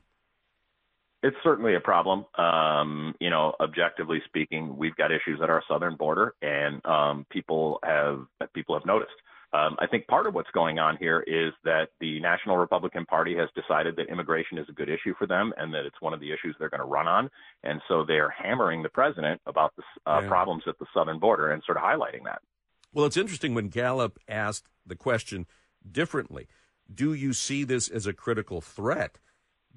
It's 1.23 1.37
certainly 1.43 1.73
a 1.73 1.79
problem. 1.79 2.25
Um, 2.35 3.15
you 3.19 3.31
know, 3.31 3.53
objectively 3.59 4.21
speaking, 4.27 4.77
we've 4.77 4.95
got 4.95 5.11
issues 5.11 5.39
at 5.41 5.49
our 5.49 5.63
southern 5.67 5.95
border, 5.95 6.35
and 6.41 6.85
um, 6.85 7.25
people 7.31 7.79
have 7.83 8.25
people 8.53 8.75
have 8.75 8.85
noticed. 8.85 9.15
Um, 9.53 9.77
I 9.79 9.87
think 9.87 10.07
part 10.07 10.27
of 10.27 10.33
what's 10.33 10.51
going 10.51 10.77
on 10.77 10.97
here 10.97 11.21
is 11.25 11.53
that 11.63 11.87
the 12.01 12.19
National 12.19 12.57
Republican 12.57 13.05
Party 13.05 13.35
has 13.37 13.47
decided 13.55 13.95
that 13.95 14.09
immigration 14.09 14.57
is 14.57 14.65
a 14.67 14.73
good 14.73 14.89
issue 14.89 15.13
for 15.17 15.25
them 15.25 15.53
and 15.57 15.73
that 15.73 15.85
it's 15.85 16.01
one 16.01 16.13
of 16.13 16.19
the 16.19 16.31
issues 16.31 16.55
they're 16.59 16.69
going 16.69 16.81
to 16.81 16.85
run 16.85 17.07
on. 17.07 17.29
And 17.63 17.81
so 17.87 18.03
they're 18.05 18.29
hammering 18.29 18.83
the 18.83 18.89
president 18.89 19.39
about 19.45 19.73
the 19.77 19.83
uh, 20.05 20.19
yeah. 20.21 20.27
problems 20.27 20.63
at 20.67 20.77
the 20.79 20.85
southern 20.93 21.17
border 21.17 21.51
and 21.51 21.63
sort 21.65 21.77
of 21.77 21.83
highlighting 21.83 22.25
that. 22.25 22.41
Well, 22.93 23.05
it's 23.05 23.15
interesting 23.15 23.53
when 23.53 23.69
Gallup 23.69 24.19
asked 24.27 24.67
the 24.85 24.95
question 24.95 25.45
differently 25.89 26.47
Do 26.93 27.13
you 27.13 27.31
see 27.31 27.63
this 27.63 27.87
as 27.87 28.05
a 28.05 28.13
critical 28.13 28.59
threat? 28.59 29.17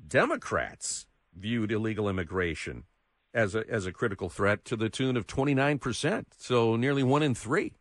Democrats 0.05 1.07
viewed 1.37 1.71
illegal 1.71 2.09
immigration 2.09 2.85
as 3.33 3.55
a, 3.55 3.69
as 3.71 3.87
a 3.87 3.93
critical 3.93 4.29
threat 4.29 4.65
to 4.65 4.77
the 4.77 4.89
tune 4.89 5.17
of 5.17 5.27
29%, 5.27 6.25
so 6.37 6.75
nearly 6.75 7.05
one 7.05 7.23
in 7.23 7.35
three. 7.35 7.75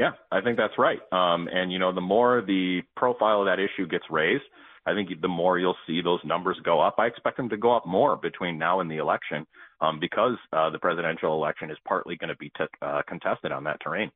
Yeah, 0.00 0.12
I 0.32 0.40
think 0.40 0.56
that's 0.56 0.78
right. 0.78 0.98
Um, 1.12 1.46
and 1.52 1.70
you 1.70 1.78
know, 1.78 1.92
the 1.92 2.00
more 2.00 2.40
the 2.40 2.80
profile 2.96 3.40
of 3.40 3.46
that 3.48 3.58
issue 3.58 3.86
gets 3.86 4.04
raised, 4.08 4.44
I 4.86 4.94
think 4.94 5.10
the 5.20 5.28
more 5.28 5.58
you'll 5.58 5.76
see 5.86 6.00
those 6.00 6.20
numbers 6.24 6.58
go 6.64 6.80
up. 6.80 6.94
I 6.96 7.04
expect 7.04 7.36
them 7.36 7.50
to 7.50 7.58
go 7.58 7.76
up 7.76 7.86
more 7.86 8.16
between 8.16 8.56
now 8.56 8.80
and 8.80 8.90
the 8.90 8.96
election 8.96 9.46
um, 9.82 10.00
because 10.00 10.38
uh, 10.54 10.70
the 10.70 10.78
presidential 10.78 11.34
election 11.34 11.70
is 11.70 11.76
partly 11.86 12.16
going 12.16 12.30
to 12.30 12.36
be 12.36 12.50
t- 12.56 12.64
uh, 12.80 13.02
contested 13.06 13.52
on 13.52 13.62
that 13.64 13.76
terrain. 13.84 14.10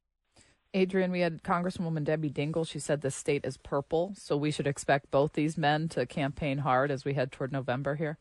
Adrian, 0.72 1.12
we 1.12 1.20
had 1.20 1.42
Congresswoman 1.42 2.02
Debbie 2.02 2.30
Dingell. 2.30 2.66
She 2.66 2.78
said 2.78 3.02
the 3.02 3.10
state 3.10 3.44
is 3.44 3.58
purple, 3.58 4.14
so 4.16 4.38
we 4.38 4.50
should 4.50 4.66
expect 4.66 5.10
both 5.10 5.34
these 5.34 5.58
men 5.58 5.90
to 5.90 6.06
campaign 6.06 6.58
hard 6.58 6.90
as 6.90 7.04
we 7.04 7.12
head 7.12 7.30
toward 7.30 7.52
November 7.52 7.96
here. 7.96 8.16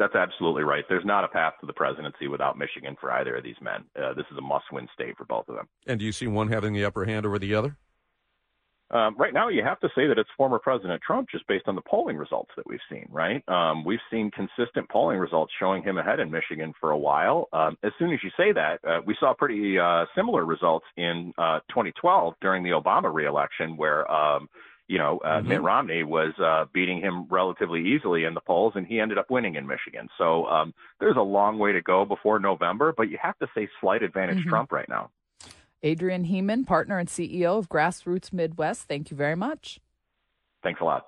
That's 0.00 0.14
absolutely 0.14 0.62
right. 0.62 0.82
There's 0.88 1.04
not 1.04 1.24
a 1.24 1.28
path 1.28 1.52
to 1.60 1.66
the 1.66 1.74
presidency 1.74 2.26
without 2.26 2.56
Michigan 2.56 2.96
for 2.98 3.12
either 3.12 3.36
of 3.36 3.44
these 3.44 3.60
men. 3.60 3.84
Uh, 3.94 4.14
this 4.14 4.24
is 4.32 4.38
a 4.38 4.40
must-win 4.40 4.88
state 4.94 5.14
for 5.18 5.26
both 5.26 5.46
of 5.46 5.56
them. 5.56 5.68
And 5.86 6.00
do 6.00 6.06
you 6.06 6.12
see 6.12 6.26
one 6.26 6.48
having 6.48 6.72
the 6.72 6.86
upper 6.86 7.04
hand 7.04 7.26
over 7.26 7.38
the 7.38 7.54
other? 7.54 7.76
Um, 8.92 9.14
right 9.18 9.34
now, 9.34 9.48
you 9.48 9.62
have 9.62 9.78
to 9.80 9.88
say 9.94 10.06
that 10.06 10.18
it's 10.18 10.30
former 10.38 10.58
President 10.58 11.00
Trump 11.06 11.28
just 11.30 11.46
based 11.46 11.68
on 11.68 11.74
the 11.76 11.82
polling 11.82 12.16
results 12.16 12.50
that 12.56 12.66
we've 12.66 12.80
seen, 12.90 13.06
right? 13.10 13.46
Um, 13.46 13.84
we've 13.84 14.00
seen 14.10 14.30
consistent 14.30 14.88
polling 14.88 15.18
results 15.18 15.52
showing 15.60 15.82
him 15.82 15.98
ahead 15.98 16.18
in 16.18 16.30
Michigan 16.30 16.72
for 16.80 16.90
a 16.92 16.98
while. 16.98 17.48
Um, 17.52 17.76
as 17.84 17.92
soon 17.98 18.10
as 18.12 18.20
you 18.24 18.30
say 18.38 18.52
that, 18.52 18.80
uh, 18.88 19.00
we 19.06 19.14
saw 19.20 19.34
pretty 19.34 19.78
uh, 19.78 20.06
similar 20.16 20.46
results 20.46 20.86
in 20.96 21.32
uh, 21.36 21.60
2012 21.68 22.34
during 22.40 22.64
the 22.64 22.70
Obama 22.70 23.12
reelection, 23.12 23.76
where 23.76 24.10
um, 24.10 24.48
you 24.90 24.98
know, 24.98 25.20
uh, 25.24 25.38
mm-hmm. 25.38 25.48
Mitt 25.48 25.62
Romney 25.62 26.02
was 26.02 26.32
uh, 26.42 26.64
beating 26.72 27.00
him 27.00 27.26
relatively 27.30 27.94
easily 27.94 28.24
in 28.24 28.34
the 28.34 28.40
polls, 28.40 28.72
and 28.74 28.84
he 28.84 28.98
ended 28.98 29.18
up 29.18 29.30
winning 29.30 29.54
in 29.54 29.64
Michigan. 29.64 30.08
So 30.18 30.46
um, 30.46 30.74
there's 30.98 31.16
a 31.16 31.22
long 31.22 31.60
way 31.60 31.70
to 31.70 31.80
go 31.80 32.04
before 32.04 32.40
November, 32.40 32.92
but 32.96 33.08
you 33.08 33.16
have 33.22 33.38
to 33.38 33.46
say 33.54 33.68
slight 33.80 34.02
advantage 34.02 34.38
mm-hmm. 34.38 34.48
Trump 34.48 34.72
right 34.72 34.88
now. 34.88 35.10
Adrian 35.84 36.24
Hemond, 36.24 36.66
partner 36.66 36.98
and 36.98 37.08
CEO 37.08 37.56
of 37.56 37.68
Grassroots 37.68 38.32
Midwest, 38.32 38.88
thank 38.88 39.12
you 39.12 39.16
very 39.16 39.36
much. 39.36 39.78
Thanks 40.64 40.80
a 40.80 40.84
lot. 40.84 41.06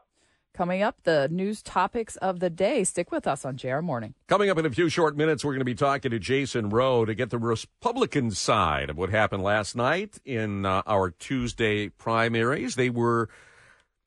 Coming 0.54 0.82
up, 0.82 1.02
the 1.02 1.28
news 1.32 1.60
topics 1.60 2.14
of 2.16 2.38
the 2.38 2.50
day. 2.50 2.84
Stick 2.84 3.10
with 3.10 3.26
us 3.26 3.44
on 3.44 3.56
JR 3.56 3.80
Morning. 3.80 4.14
Coming 4.28 4.48
up 4.48 4.58
in 4.58 4.66
a 4.66 4.70
few 4.70 4.88
short 4.90 5.16
minutes, 5.16 5.44
we're 5.44 5.52
going 5.52 5.60
to 5.60 5.64
be 5.64 5.74
talking 5.74 6.12
to 6.12 6.20
Jason 6.20 6.68
Roe 6.68 7.04
to 7.04 7.16
get 7.16 7.30
the 7.30 7.38
Republican 7.38 8.30
side 8.30 8.90
of 8.90 8.96
what 8.96 9.10
happened 9.10 9.42
last 9.42 9.74
night 9.74 10.20
in 10.24 10.66
uh, 10.66 10.82
our 10.86 11.10
Tuesday 11.10 11.88
primaries. 11.88 12.76
They 12.76 12.90
were 12.90 13.28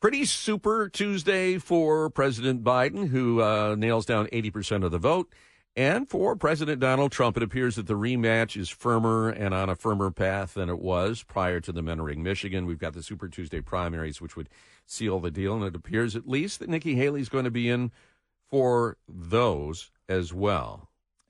pretty 0.05 0.23
super 0.23 0.87
Tuesday 0.87 1.57
for 1.57 2.11
President 2.11 2.63
Biden, 2.63 3.07
who 3.07 3.41
uh, 3.41 3.73
nails 3.73 4.05
down 4.05 4.27
80% 4.27 4.83
of 4.83 4.91
the 4.91 4.99
vote. 4.99 5.33
And 5.75 6.07
for 6.07 6.35
President 6.35 6.79
Donald 6.79 7.11
Trump, 7.11 7.37
it 7.37 7.41
appears 7.41 7.75
that 7.75 7.87
the 7.87 7.95
rematch 7.95 8.55
is 8.55 8.69
firmer 8.69 9.29
and 9.29 9.51
on 9.51 9.67
a 9.67 9.75
firmer 9.75 10.11
path 10.11 10.53
than 10.53 10.69
it 10.69 10.77
was 10.77 11.23
prior 11.23 11.59
to 11.59 11.71
the 11.71 11.81
Mentoring 11.81 12.17
Michigan. 12.17 12.67
We've 12.67 12.77
got 12.77 12.93
the 12.93 13.01
Super 13.01 13.27
Tuesday 13.27 13.61
primaries, 13.61 14.21
which 14.21 14.35
would 14.35 14.47
seal 14.85 15.19
the 15.19 15.31
deal. 15.31 15.55
And 15.55 15.63
it 15.63 15.75
appears 15.75 16.15
at 16.15 16.29
least 16.29 16.59
that 16.59 16.69
Nikki 16.69 16.93
Haley 16.93 17.21
is 17.21 17.29
going 17.29 17.45
to 17.45 17.49
be 17.49 17.67
in 17.67 17.91
for 18.47 18.97
those 19.09 19.89
as 20.07 20.31
well 20.31 20.87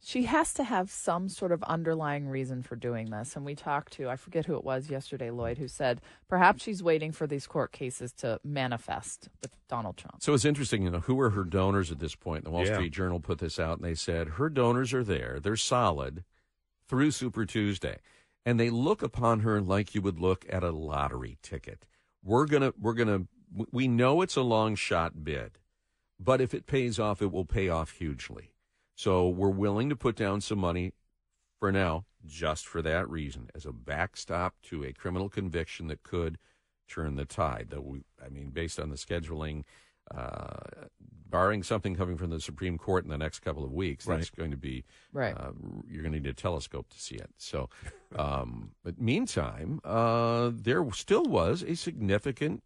she 0.07 0.25
has 0.25 0.53
to 0.53 0.63
have 0.63 0.91
some 0.91 1.27
sort 1.27 1.51
of 1.51 1.63
underlying 1.63 2.27
reason 2.27 2.61
for 2.61 2.75
doing 2.75 3.09
this. 3.09 3.35
And 3.35 3.43
we 3.43 3.55
talked 3.55 3.93
to, 3.93 4.07
I 4.07 4.17
forget 4.17 4.45
who 4.45 4.55
it 4.55 4.63
was 4.63 4.87
yesterday, 4.87 5.31
Lloyd, 5.31 5.57
who 5.57 5.67
said 5.67 5.99
perhaps 6.27 6.61
she's 6.61 6.83
waiting 6.83 7.11
for 7.11 7.25
these 7.25 7.47
court 7.47 7.71
cases 7.71 8.13
to 8.17 8.39
manifest 8.43 9.29
with 9.41 9.57
Donald 9.67 9.97
Trump. 9.97 10.21
So 10.21 10.35
it's 10.35 10.45
interesting, 10.45 10.83
you 10.83 10.91
know, 10.91 10.99
who 10.99 11.19
are 11.21 11.31
her 11.31 11.43
donors 11.43 11.91
at 11.91 11.97
this 11.97 12.13
point? 12.13 12.43
The 12.43 12.51
Wall 12.51 12.67
yeah. 12.67 12.75
Street 12.75 12.93
Journal 12.93 13.19
put 13.19 13.39
this 13.39 13.57
out 13.57 13.79
and 13.79 13.83
they 13.83 13.95
said 13.95 14.27
her 14.27 14.47
donors 14.47 14.93
are 14.93 15.03
there. 15.03 15.39
They're 15.41 15.55
solid 15.55 16.23
through 16.87 17.09
Super 17.09 17.43
Tuesday. 17.43 17.97
And 18.45 18.59
they 18.59 18.69
look 18.69 19.01
upon 19.01 19.39
her 19.39 19.59
like 19.59 19.95
you 19.95 20.03
would 20.03 20.19
look 20.19 20.45
at 20.47 20.63
a 20.63 20.69
lottery 20.69 21.39
ticket. 21.41 21.87
We're 22.23 22.45
going 22.45 22.61
to, 22.61 22.75
we're 22.79 22.93
going 22.93 23.07
to, 23.07 23.27
we 23.71 23.87
know 23.87 24.21
it's 24.21 24.35
a 24.35 24.43
long 24.43 24.75
shot 24.75 25.23
bid, 25.23 25.57
but 26.19 26.41
if 26.41 26.53
it 26.53 26.67
pays 26.67 26.99
off, 26.99 27.23
it 27.23 27.31
will 27.31 27.45
pay 27.45 27.69
off 27.69 27.89
hugely. 27.89 28.51
So 28.95 29.27
we're 29.27 29.49
willing 29.49 29.89
to 29.89 29.95
put 29.95 30.15
down 30.15 30.41
some 30.41 30.59
money 30.59 30.93
for 31.59 31.71
now, 31.71 32.05
just 32.25 32.65
for 32.65 32.81
that 32.81 33.09
reason, 33.09 33.49
as 33.53 33.65
a 33.65 33.71
backstop 33.71 34.55
to 34.63 34.83
a 34.83 34.93
criminal 34.93 35.29
conviction 35.29 35.87
that 35.87 36.03
could 36.03 36.37
turn 36.87 37.15
the 37.15 37.25
tide. 37.25 37.67
That 37.69 37.83
we, 37.83 38.03
I 38.23 38.29
mean, 38.29 38.49
based 38.49 38.79
on 38.79 38.89
the 38.89 38.95
scheduling, 38.95 39.63
uh, 40.15 40.87
barring 41.29 41.63
something 41.63 41.95
coming 41.95 42.17
from 42.17 42.29
the 42.29 42.39
Supreme 42.39 42.77
Court 42.77 43.03
in 43.03 43.09
the 43.09 43.17
next 43.17 43.39
couple 43.39 43.63
of 43.63 43.73
weeks, 43.73 44.07
right. 44.07 44.17
that's 44.17 44.29
going 44.29 44.51
to 44.51 44.57
be 44.57 44.85
right. 45.11 45.35
Uh, 45.37 45.51
you're 45.89 46.01
going 46.01 46.13
to 46.13 46.19
need 46.19 46.29
a 46.29 46.33
telescope 46.33 46.89
to 46.89 46.99
see 46.99 47.15
it. 47.15 47.29
So, 47.37 47.69
um, 48.17 48.71
but 48.83 48.99
meantime, 48.99 49.81
uh, 49.83 50.51
there 50.53 50.85
still 50.93 51.25
was 51.25 51.63
a 51.63 51.75
significant 51.75 52.63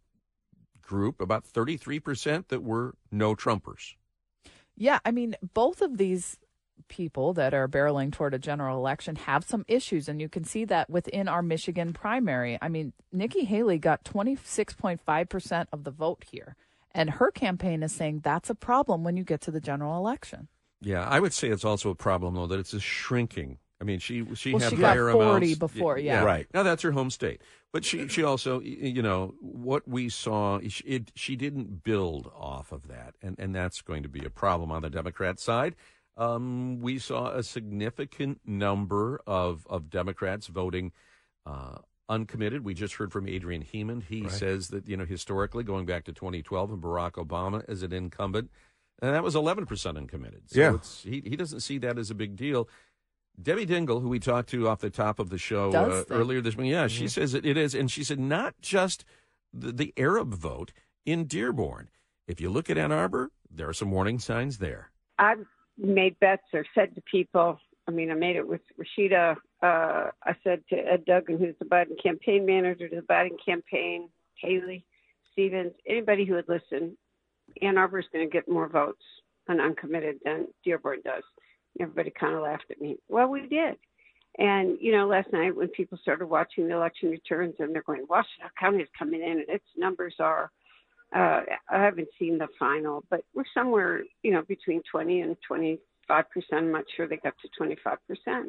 group, 0.80 1.20
about 1.20 1.44
33 1.44 1.98
percent, 2.00 2.48
that 2.48 2.62
were 2.62 2.94
no 3.10 3.34
Trumpers. 3.34 3.94
Yeah, 4.80 4.98
I 5.04 5.10
mean, 5.10 5.36
both 5.52 5.82
of 5.82 5.98
these 5.98 6.38
people 6.88 7.34
that 7.34 7.52
are 7.52 7.68
barreling 7.68 8.10
toward 8.12 8.32
a 8.32 8.38
general 8.38 8.78
election 8.78 9.14
have 9.14 9.44
some 9.44 9.66
issues, 9.68 10.08
and 10.08 10.22
you 10.22 10.28
can 10.30 10.42
see 10.42 10.64
that 10.64 10.88
within 10.88 11.28
our 11.28 11.42
Michigan 11.42 11.92
primary. 11.92 12.58
I 12.62 12.70
mean, 12.70 12.94
Nikki 13.12 13.44
Haley 13.44 13.78
got 13.78 14.04
26.5% 14.04 15.66
of 15.70 15.84
the 15.84 15.90
vote 15.90 16.24
here, 16.30 16.56
and 16.92 17.10
her 17.10 17.30
campaign 17.30 17.82
is 17.82 17.92
saying 17.92 18.20
that's 18.24 18.48
a 18.48 18.54
problem 18.54 19.04
when 19.04 19.18
you 19.18 19.22
get 19.22 19.42
to 19.42 19.50
the 19.50 19.60
general 19.60 19.98
election. 19.98 20.48
Yeah, 20.80 21.04
I 21.04 21.20
would 21.20 21.34
say 21.34 21.48
it's 21.48 21.64
also 21.64 21.90
a 21.90 21.94
problem, 21.94 22.34
though, 22.34 22.46
that 22.46 22.58
it's 22.58 22.72
a 22.72 22.80
shrinking 22.80 23.58
I 23.80 23.84
mean, 23.84 23.98
she 23.98 24.26
she 24.34 24.52
well, 24.52 24.62
had 24.62 24.70
she 24.70 24.76
higher 24.76 25.06
got 25.06 25.12
40 25.14 25.46
amounts 25.46 25.58
before, 25.58 25.98
yeah. 25.98 26.20
yeah. 26.20 26.24
Right. 26.24 26.46
Now 26.52 26.62
that's 26.62 26.82
her 26.82 26.92
home 26.92 27.10
state, 27.10 27.40
but 27.72 27.84
she 27.84 28.08
she 28.08 28.22
also 28.22 28.60
you 28.60 29.02
know 29.02 29.34
what 29.40 29.88
we 29.88 30.08
saw 30.08 30.58
it 30.62 31.12
she 31.14 31.36
didn't 31.36 31.82
build 31.82 32.30
off 32.36 32.72
of 32.72 32.88
that, 32.88 33.14
and 33.22 33.38
and 33.38 33.54
that's 33.54 33.80
going 33.80 34.02
to 34.02 34.08
be 34.08 34.24
a 34.24 34.30
problem 34.30 34.70
on 34.70 34.82
the 34.82 34.90
Democrat 34.90 35.40
side. 35.40 35.76
Um, 36.16 36.80
we 36.80 36.98
saw 36.98 37.30
a 37.30 37.42
significant 37.42 38.40
number 38.44 39.20
of 39.26 39.66
of 39.68 39.88
Democrats 39.88 40.46
voting. 40.46 40.92
Uh, 41.46 41.78
uncommitted. 42.10 42.64
We 42.64 42.74
just 42.74 42.94
heard 42.94 43.12
from 43.12 43.28
Adrian 43.28 43.62
Hemond. 43.62 44.02
He 44.02 44.22
right. 44.22 44.32
says 44.32 44.68
that 44.68 44.86
you 44.88 44.96
know 44.96 45.06
historically, 45.06 45.64
going 45.64 45.86
back 45.86 46.04
to 46.04 46.12
2012 46.12 46.72
and 46.72 46.82
Barack 46.82 47.12
Obama 47.12 47.64
as 47.68 47.82
an 47.82 47.92
incumbent, 47.92 48.50
and 49.00 49.14
that 49.14 49.22
was 49.22 49.34
11 49.34 49.64
percent 49.64 49.96
uncommitted. 49.96 50.50
So 50.50 50.60
yeah. 50.60 50.76
he 51.02 51.22
he 51.24 51.36
doesn't 51.36 51.60
see 51.60 51.78
that 51.78 51.98
as 51.98 52.10
a 52.10 52.14
big 52.14 52.36
deal. 52.36 52.68
Debbie 53.42 53.66
Dingell, 53.66 54.02
who 54.02 54.08
we 54.08 54.18
talked 54.18 54.50
to 54.50 54.68
off 54.68 54.80
the 54.80 54.90
top 54.90 55.18
of 55.18 55.30
the 55.30 55.38
show 55.38 55.72
uh, 55.72 56.04
earlier 56.10 56.40
this 56.40 56.56
morning, 56.56 56.72
yeah, 56.72 56.86
mm-hmm. 56.86 56.88
she 56.88 57.08
says 57.08 57.34
it, 57.34 57.46
it 57.46 57.56
is, 57.56 57.74
and 57.74 57.90
she 57.90 58.04
said 58.04 58.18
not 58.18 58.54
just 58.60 59.04
the, 59.52 59.72
the 59.72 59.94
Arab 59.96 60.34
vote 60.34 60.72
in 61.06 61.24
Dearborn. 61.24 61.88
If 62.26 62.40
you 62.40 62.50
look 62.50 62.70
at 62.70 62.78
Ann 62.78 62.92
Arbor, 62.92 63.30
there 63.50 63.68
are 63.68 63.72
some 63.72 63.90
warning 63.90 64.18
signs 64.18 64.58
there. 64.58 64.90
I've 65.18 65.44
made 65.76 66.18
bets 66.20 66.42
or 66.52 66.64
said 66.74 66.94
to 66.94 67.02
people. 67.10 67.58
I 67.88 67.90
mean, 67.90 68.10
I 68.10 68.14
made 68.14 68.36
it 68.36 68.46
with 68.46 68.60
Rashida. 68.78 69.36
Uh, 69.62 70.10
I 70.22 70.36
said 70.44 70.62
to 70.70 70.76
Ed 70.76 71.04
Duggan, 71.04 71.38
who's 71.38 71.56
the 71.58 71.64
Biden 71.64 72.00
campaign 72.02 72.46
manager 72.46 72.88
to 72.88 72.96
the 72.96 73.02
Biden 73.02 73.36
campaign, 73.44 74.08
Haley 74.36 74.84
Stevens, 75.32 75.72
anybody 75.88 76.24
who 76.24 76.34
would 76.34 76.48
listen, 76.48 76.96
Ann 77.62 77.78
Arbor 77.78 77.98
is 77.98 78.06
going 78.12 78.28
to 78.28 78.32
get 78.32 78.48
more 78.48 78.68
votes 78.68 79.02
on 79.48 79.60
uncommitted 79.60 80.20
than 80.24 80.46
Dearborn 80.64 81.00
does. 81.04 81.22
Everybody 81.78 82.12
kind 82.18 82.34
of 82.34 82.42
laughed 82.42 82.70
at 82.70 82.80
me. 82.80 82.96
Well, 83.08 83.28
we 83.28 83.46
did. 83.46 83.76
And, 84.38 84.78
you 84.80 84.92
know, 84.92 85.06
last 85.06 85.32
night 85.32 85.54
when 85.54 85.68
people 85.68 85.98
started 86.00 86.26
watching 86.26 86.68
the 86.68 86.74
election 86.74 87.10
returns 87.10 87.54
and 87.58 87.74
they're 87.74 87.82
going, 87.82 88.06
Washtenaw 88.06 88.50
County 88.58 88.78
is 88.78 88.88
coming 88.98 89.22
in 89.22 89.40
and 89.40 89.48
its 89.48 89.64
numbers 89.76 90.14
are, 90.18 90.50
uh, 91.14 91.40
I 91.68 91.82
haven't 91.82 92.08
seen 92.18 92.38
the 92.38 92.46
final, 92.58 93.04
but 93.10 93.24
we're 93.34 93.44
somewhere, 93.52 94.02
you 94.22 94.32
know, 94.32 94.42
between 94.42 94.82
20 94.90 95.22
and 95.22 95.36
25%. 95.50 95.78
I'm 96.52 96.72
not 96.72 96.84
sure 96.96 97.08
they 97.08 97.16
got 97.16 97.34
to 97.42 97.62
25%. 97.62 98.44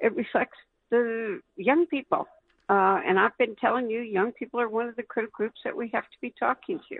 It 0.00 0.16
reflects 0.16 0.58
the 0.90 1.40
young 1.56 1.86
people. 1.86 2.26
Uh, 2.68 3.00
and 3.06 3.18
I've 3.18 3.36
been 3.38 3.54
telling 3.56 3.90
you, 3.90 4.00
young 4.00 4.32
people 4.32 4.60
are 4.60 4.68
one 4.68 4.88
of 4.88 4.96
the 4.96 5.02
critical 5.02 5.32
groups 5.36 5.60
that 5.64 5.76
we 5.76 5.90
have 5.92 6.04
to 6.04 6.16
be 6.20 6.34
talking 6.38 6.80
to. 6.88 6.96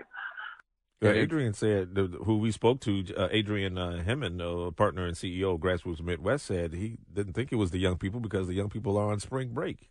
Yeah, 1.03 1.21
Adrian 1.21 1.53
said, 1.53 1.89
who 1.95 2.37
we 2.37 2.51
spoke 2.51 2.79
to, 2.81 3.03
uh, 3.15 3.27
Adrian 3.31 3.77
uh, 3.77 4.03
Hemond, 4.05 4.41
uh, 4.41 4.71
partner 4.71 5.05
and 5.05 5.15
CEO 5.15 5.55
of 5.55 5.61
Grassroots 5.61 6.01
Midwest, 6.01 6.45
said 6.45 6.73
he 6.73 6.97
didn't 7.11 7.33
think 7.33 7.51
it 7.51 7.55
was 7.57 7.71
the 7.71 7.79
young 7.79 7.97
people 7.97 8.19
because 8.19 8.47
the 8.47 8.53
young 8.53 8.69
people 8.69 8.97
are 8.97 9.11
on 9.11 9.19
spring 9.19 9.49
break. 9.49 9.89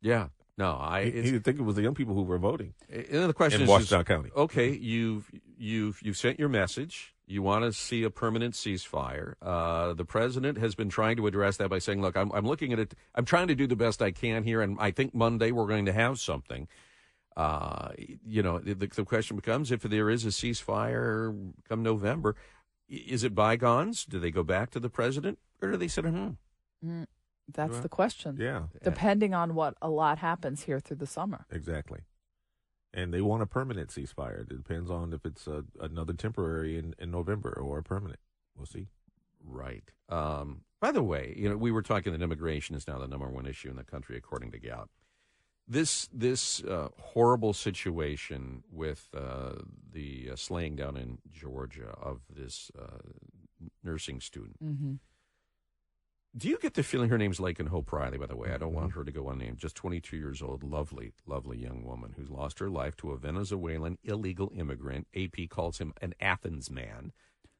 Yeah, 0.00 0.28
no, 0.58 0.76
I. 0.78 1.04
He, 1.04 1.10
he 1.12 1.22
didn't 1.22 1.44
think 1.44 1.58
it 1.58 1.62
was 1.62 1.76
the 1.76 1.82
young 1.82 1.94
people 1.94 2.14
who 2.14 2.22
were 2.22 2.38
voting. 2.38 2.74
And 2.90 3.28
the 3.28 3.34
question 3.34 3.62
in 3.62 3.68
is, 3.68 3.70
Washtenaw 3.70 4.04
County. 4.04 4.30
Okay, 4.36 4.70
you've 4.70 5.30
you've 5.56 6.00
you've 6.02 6.16
sent 6.16 6.38
your 6.38 6.48
message. 6.48 7.14
You 7.26 7.40
want 7.40 7.64
to 7.64 7.72
see 7.72 8.02
a 8.02 8.10
permanent 8.10 8.54
ceasefire. 8.54 9.34
Uh, 9.40 9.94
the 9.94 10.04
president 10.04 10.58
has 10.58 10.74
been 10.74 10.90
trying 10.90 11.16
to 11.16 11.26
address 11.26 11.56
that 11.56 11.70
by 11.70 11.78
saying, 11.78 12.02
"Look, 12.02 12.16
I'm 12.16 12.30
I'm 12.32 12.46
looking 12.46 12.72
at 12.72 12.78
it. 12.78 12.94
I'm 13.14 13.24
trying 13.24 13.48
to 13.48 13.54
do 13.54 13.66
the 13.66 13.76
best 13.76 14.02
I 14.02 14.10
can 14.10 14.44
here, 14.44 14.60
and 14.60 14.76
I 14.78 14.90
think 14.90 15.14
Monday 15.14 15.52
we're 15.52 15.66
going 15.66 15.86
to 15.86 15.92
have 15.92 16.18
something." 16.18 16.68
Uh, 17.36 17.90
you 18.26 18.42
know, 18.42 18.58
the, 18.58 18.74
the 18.74 19.04
question 19.04 19.36
becomes 19.36 19.70
if 19.72 19.82
there 19.82 20.10
is 20.10 20.24
a 20.24 20.28
ceasefire 20.28 21.52
come 21.68 21.82
November, 21.82 22.36
is 22.88 23.24
it 23.24 23.34
bygones? 23.34 24.04
Do 24.04 24.18
they 24.20 24.30
go 24.30 24.42
back 24.42 24.70
to 24.70 24.80
the 24.80 24.90
president 24.90 25.38
or 25.60 25.70
do 25.70 25.76
they 25.76 25.88
sit 25.88 26.04
at 26.04 26.12
home? 26.14 26.38
Mm. 26.84 27.06
That's 27.52 27.72
Well, 27.72 27.82
the 27.82 27.88
question. 27.88 28.36
Yeah, 28.38 28.64
Depending 28.82 29.34
on 29.34 29.54
what 29.54 29.76
a 29.82 29.88
lot 29.90 30.18
happens 30.18 30.62
here 30.64 30.78
through 30.80 30.96
the 30.98 31.06
summer. 31.06 31.46
exactly. 31.50 32.00
And 32.94 33.12
they 33.12 33.22
want 33.22 33.42
a 33.42 33.46
permanent 33.46 33.88
ceasefire. 33.88 34.42
It 34.42 34.48
depends 34.50 34.90
on 34.90 35.14
if 35.14 35.24
it's 35.24 35.46
a, 35.46 35.64
another 35.80 36.12
temporary 36.12 36.76
in, 36.78 36.94
in 36.98 37.10
November 37.10 37.50
or 37.50 37.78
a 37.78 37.82
permanent. 37.82 38.20
We'll 38.54 38.66
see. 38.66 38.88
Right. 39.42 39.84
Um, 40.10 40.60
by 40.80 40.92
the 40.92 41.02
way, 41.02 41.34
you 41.36 41.48
know, 41.48 41.56
we 41.56 41.70
were 41.72 41.82
talking 41.82 42.12
that 42.12 42.20
immigration 42.22 42.76
is 42.76 42.86
now 42.86 42.98
the 42.98 43.08
number 43.08 43.28
one 43.28 43.46
issue 43.46 43.70
in 43.70 43.76
the 43.76 43.84
country, 43.84 44.16
according 44.18 44.50
to 44.52 44.58
Gallup. 44.58 44.90
This 45.68 46.08
this 46.12 46.62
uh, 46.64 46.88
horrible 47.00 47.52
situation 47.52 48.64
with 48.70 49.08
uh, 49.16 49.62
the 49.92 50.30
uh, 50.32 50.36
slaying 50.36 50.76
down 50.76 50.96
in 50.96 51.18
Georgia 51.30 51.94
of 52.00 52.20
this 52.28 52.70
uh, 52.78 52.98
nursing 53.82 54.20
student. 54.20 54.62
Mm-hmm. 54.62 54.94
Do 56.34 56.48
you 56.48 56.58
get 56.58 56.74
the 56.74 56.82
feeling 56.82 57.10
her 57.10 57.18
name's 57.18 57.38
Laken 57.38 57.68
Hope 57.68 57.92
Riley? 57.92 58.16
By 58.16 58.26
the 58.26 58.36
way, 58.36 58.52
I 58.52 58.56
don't 58.56 58.72
want 58.72 58.92
her 58.92 59.04
to 59.04 59.12
go 59.12 59.28
unnamed. 59.28 59.58
Just 59.58 59.76
22 59.76 60.16
years 60.16 60.40
old, 60.40 60.62
lovely, 60.62 61.12
lovely 61.26 61.58
young 61.58 61.84
woman 61.84 62.14
who's 62.16 62.30
lost 62.30 62.58
her 62.58 62.70
life 62.70 62.96
to 62.96 63.10
a 63.10 63.18
Venezuelan 63.18 63.98
illegal 64.02 64.50
immigrant. 64.56 65.06
AP 65.14 65.50
calls 65.50 65.76
him 65.76 65.92
an 66.00 66.14
Athens 66.20 66.70
man. 66.70 67.12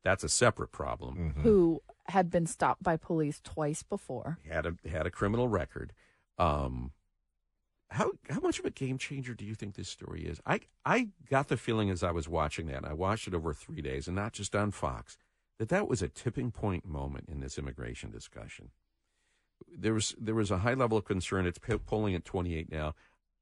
That's 0.02 0.24
a 0.24 0.28
separate 0.28 0.72
problem. 0.72 1.34
Who 1.42 1.82
had 2.06 2.30
been 2.30 2.46
stopped 2.46 2.82
by 2.82 2.96
police 2.96 3.40
twice 3.44 3.82
before. 3.82 4.38
had 4.48 4.66
a 4.66 4.88
had 4.88 5.06
a 5.06 5.10
criminal 5.10 5.48
record. 5.48 5.92
Um, 6.38 6.92
how 7.92 8.12
how 8.30 8.40
much 8.40 8.58
of 8.58 8.64
a 8.64 8.70
game 8.70 8.98
changer 8.98 9.34
do 9.34 9.44
you 9.44 9.54
think 9.54 9.74
this 9.74 9.88
story 9.88 10.22
is? 10.22 10.40
I 10.46 10.60
I 10.84 11.08
got 11.28 11.48
the 11.48 11.56
feeling 11.56 11.90
as 11.90 12.02
I 12.02 12.10
was 12.10 12.28
watching 12.28 12.66
that, 12.66 12.78
and 12.78 12.86
I 12.86 12.94
watched 12.94 13.28
it 13.28 13.34
over 13.34 13.52
three 13.52 13.82
days, 13.82 14.06
and 14.06 14.16
not 14.16 14.32
just 14.32 14.56
on 14.56 14.70
Fox, 14.70 15.18
that 15.58 15.68
that 15.68 15.88
was 15.88 16.02
a 16.02 16.08
tipping 16.08 16.50
point 16.50 16.86
moment 16.86 17.28
in 17.28 17.40
this 17.40 17.58
immigration 17.58 18.10
discussion. 18.10 18.70
There 19.70 19.94
was 19.94 20.14
there 20.18 20.34
was 20.34 20.50
a 20.50 20.58
high 20.58 20.74
level 20.74 20.98
of 20.98 21.04
concern. 21.04 21.46
It's 21.46 21.58
po- 21.58 21.78
polling 21.78 22.14
at 22.14 22.24
twenty 22.24 22.56
eight 22.56 22.70
now. 22.72 22.94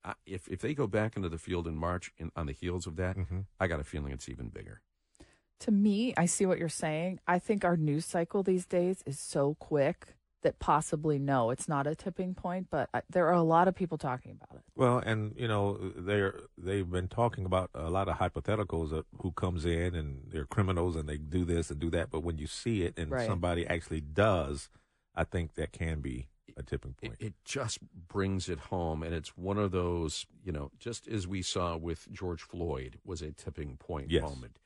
I, 0.05 0.14
if 0.27 0.48
if 0.48 0.60
they 0.60 0.74
go 0.74 0.86
back 0.86 1.16
into 1.16 1.28
the 1.28 1.39
field 1.39 1.66
in 1.66 1.77
March, 1.77 2.12
in, 2.18 2.31
on 2.35 2.47
the 2.47 2.52
heels 2.52 2.86
of 2.86 2.97
that, 2.97 3.16
mm-hmm. 3.16 3.40
I 3.59 3.66
got 3.66 3.81
a 3.81 3.85
feeling 3.85 4.12
it's 4.12 4.28
even 4.28 4.48
bigger. 4.48 4.81
To 5.60 5.70
me, 5.70 6.14
I 6.16 6.27
see 6.27 6.47
what 6.47 6.59
you're 6.59 6.70
saying. 6.70 7.20
I 7.27 7.39
think 7.39 7.64
our 7.64 7.77
news 7.77 8.06
cycle 8.06 8.43
these 8.43 8.64
days 8.64 9.02
is 9.06 9.20
so 9.20 9.56
quick 9.60 10.16
that 10.43 10.59
possibly 10.59 11.19
no, 11.19 11.51
it's 11.51 11.69
not 11.69 11.87
a 11.87 11.95
tipping 11.95 12.35
point, 12.35 12.69
but 12.71 12.89
I, 12.95 13.03
there 13.11 13.27
are 13.29 13.35
a 13.35 13.43
lot 13.43 13.69
of 13.69 13.75
people 13.75 13.99
talking 13.99 14.33
about 14.33 14.57
it. 14.59 14.65
Well, 14.75 14.99
and 14.99 15.35
you 15.37 15.49
know 15.49 15.75
they're 15.97 16.41
they've 16.57 16.89
been 16.91 17.09
talking 17.09 17.45
about 17.45 17.71
a 17.75 17.91
lot 17.91 18.09
of 18.09 18.17
hypotheticals 18.17 18.93
of 18.93 19.05
who 19.21 19.33
comes 19.33 19.65
in 19.65 19.95
and 19.95 20.23
they're 20.31 20.47
criminals 20.47 20.97
and 20.97 21.09
they 21.09 21.19
do 21.19 21.45
this 21.45 21.71
and 21.71 21.79
do 21.79 21.91
that. 21.91 22.11
But 22.11 22.23
when 22.23 22.39
you 22.39 22.47
see 22.47 22.83
it 22.83 22.99
and 22.99 23.12
Right. 23.12 23.27
somebody 23.27 23.67
actually 23.67 24.01
does, 24.01 24.69
I 25.15 25.25
think 25.25 25.55
that 25.55 25.73
can 25.73 26.01
be 26.01 26.29
a 26.57 26.62
tipping 26.62 26.95
point. 26.95 27.17
It 27.21 27.35
just 27.45 27.79
brings 28.09 28.49
it 28.49 28.59
home, 28.59 29.03
and 29.03 29.15
it's 29.15 29.37
one 29.37 29.59
of 29.59 29.71
those, 29.73 30.27
you 30.45 30.53
know, 30.53 30.71
just 30.79 31.07
as 31.09 31.27
we 31.27 31.43
saw 31.43 31.77
with 31.77 32.09
George 32.12 32.43
Floyd 32.43 32.99
was 33.05 33.23
a 33.23 33.33
tipping 33.33 33.77
point 33.77 34.11
Yes. 34.11 34.23
moment. 34.23 34.59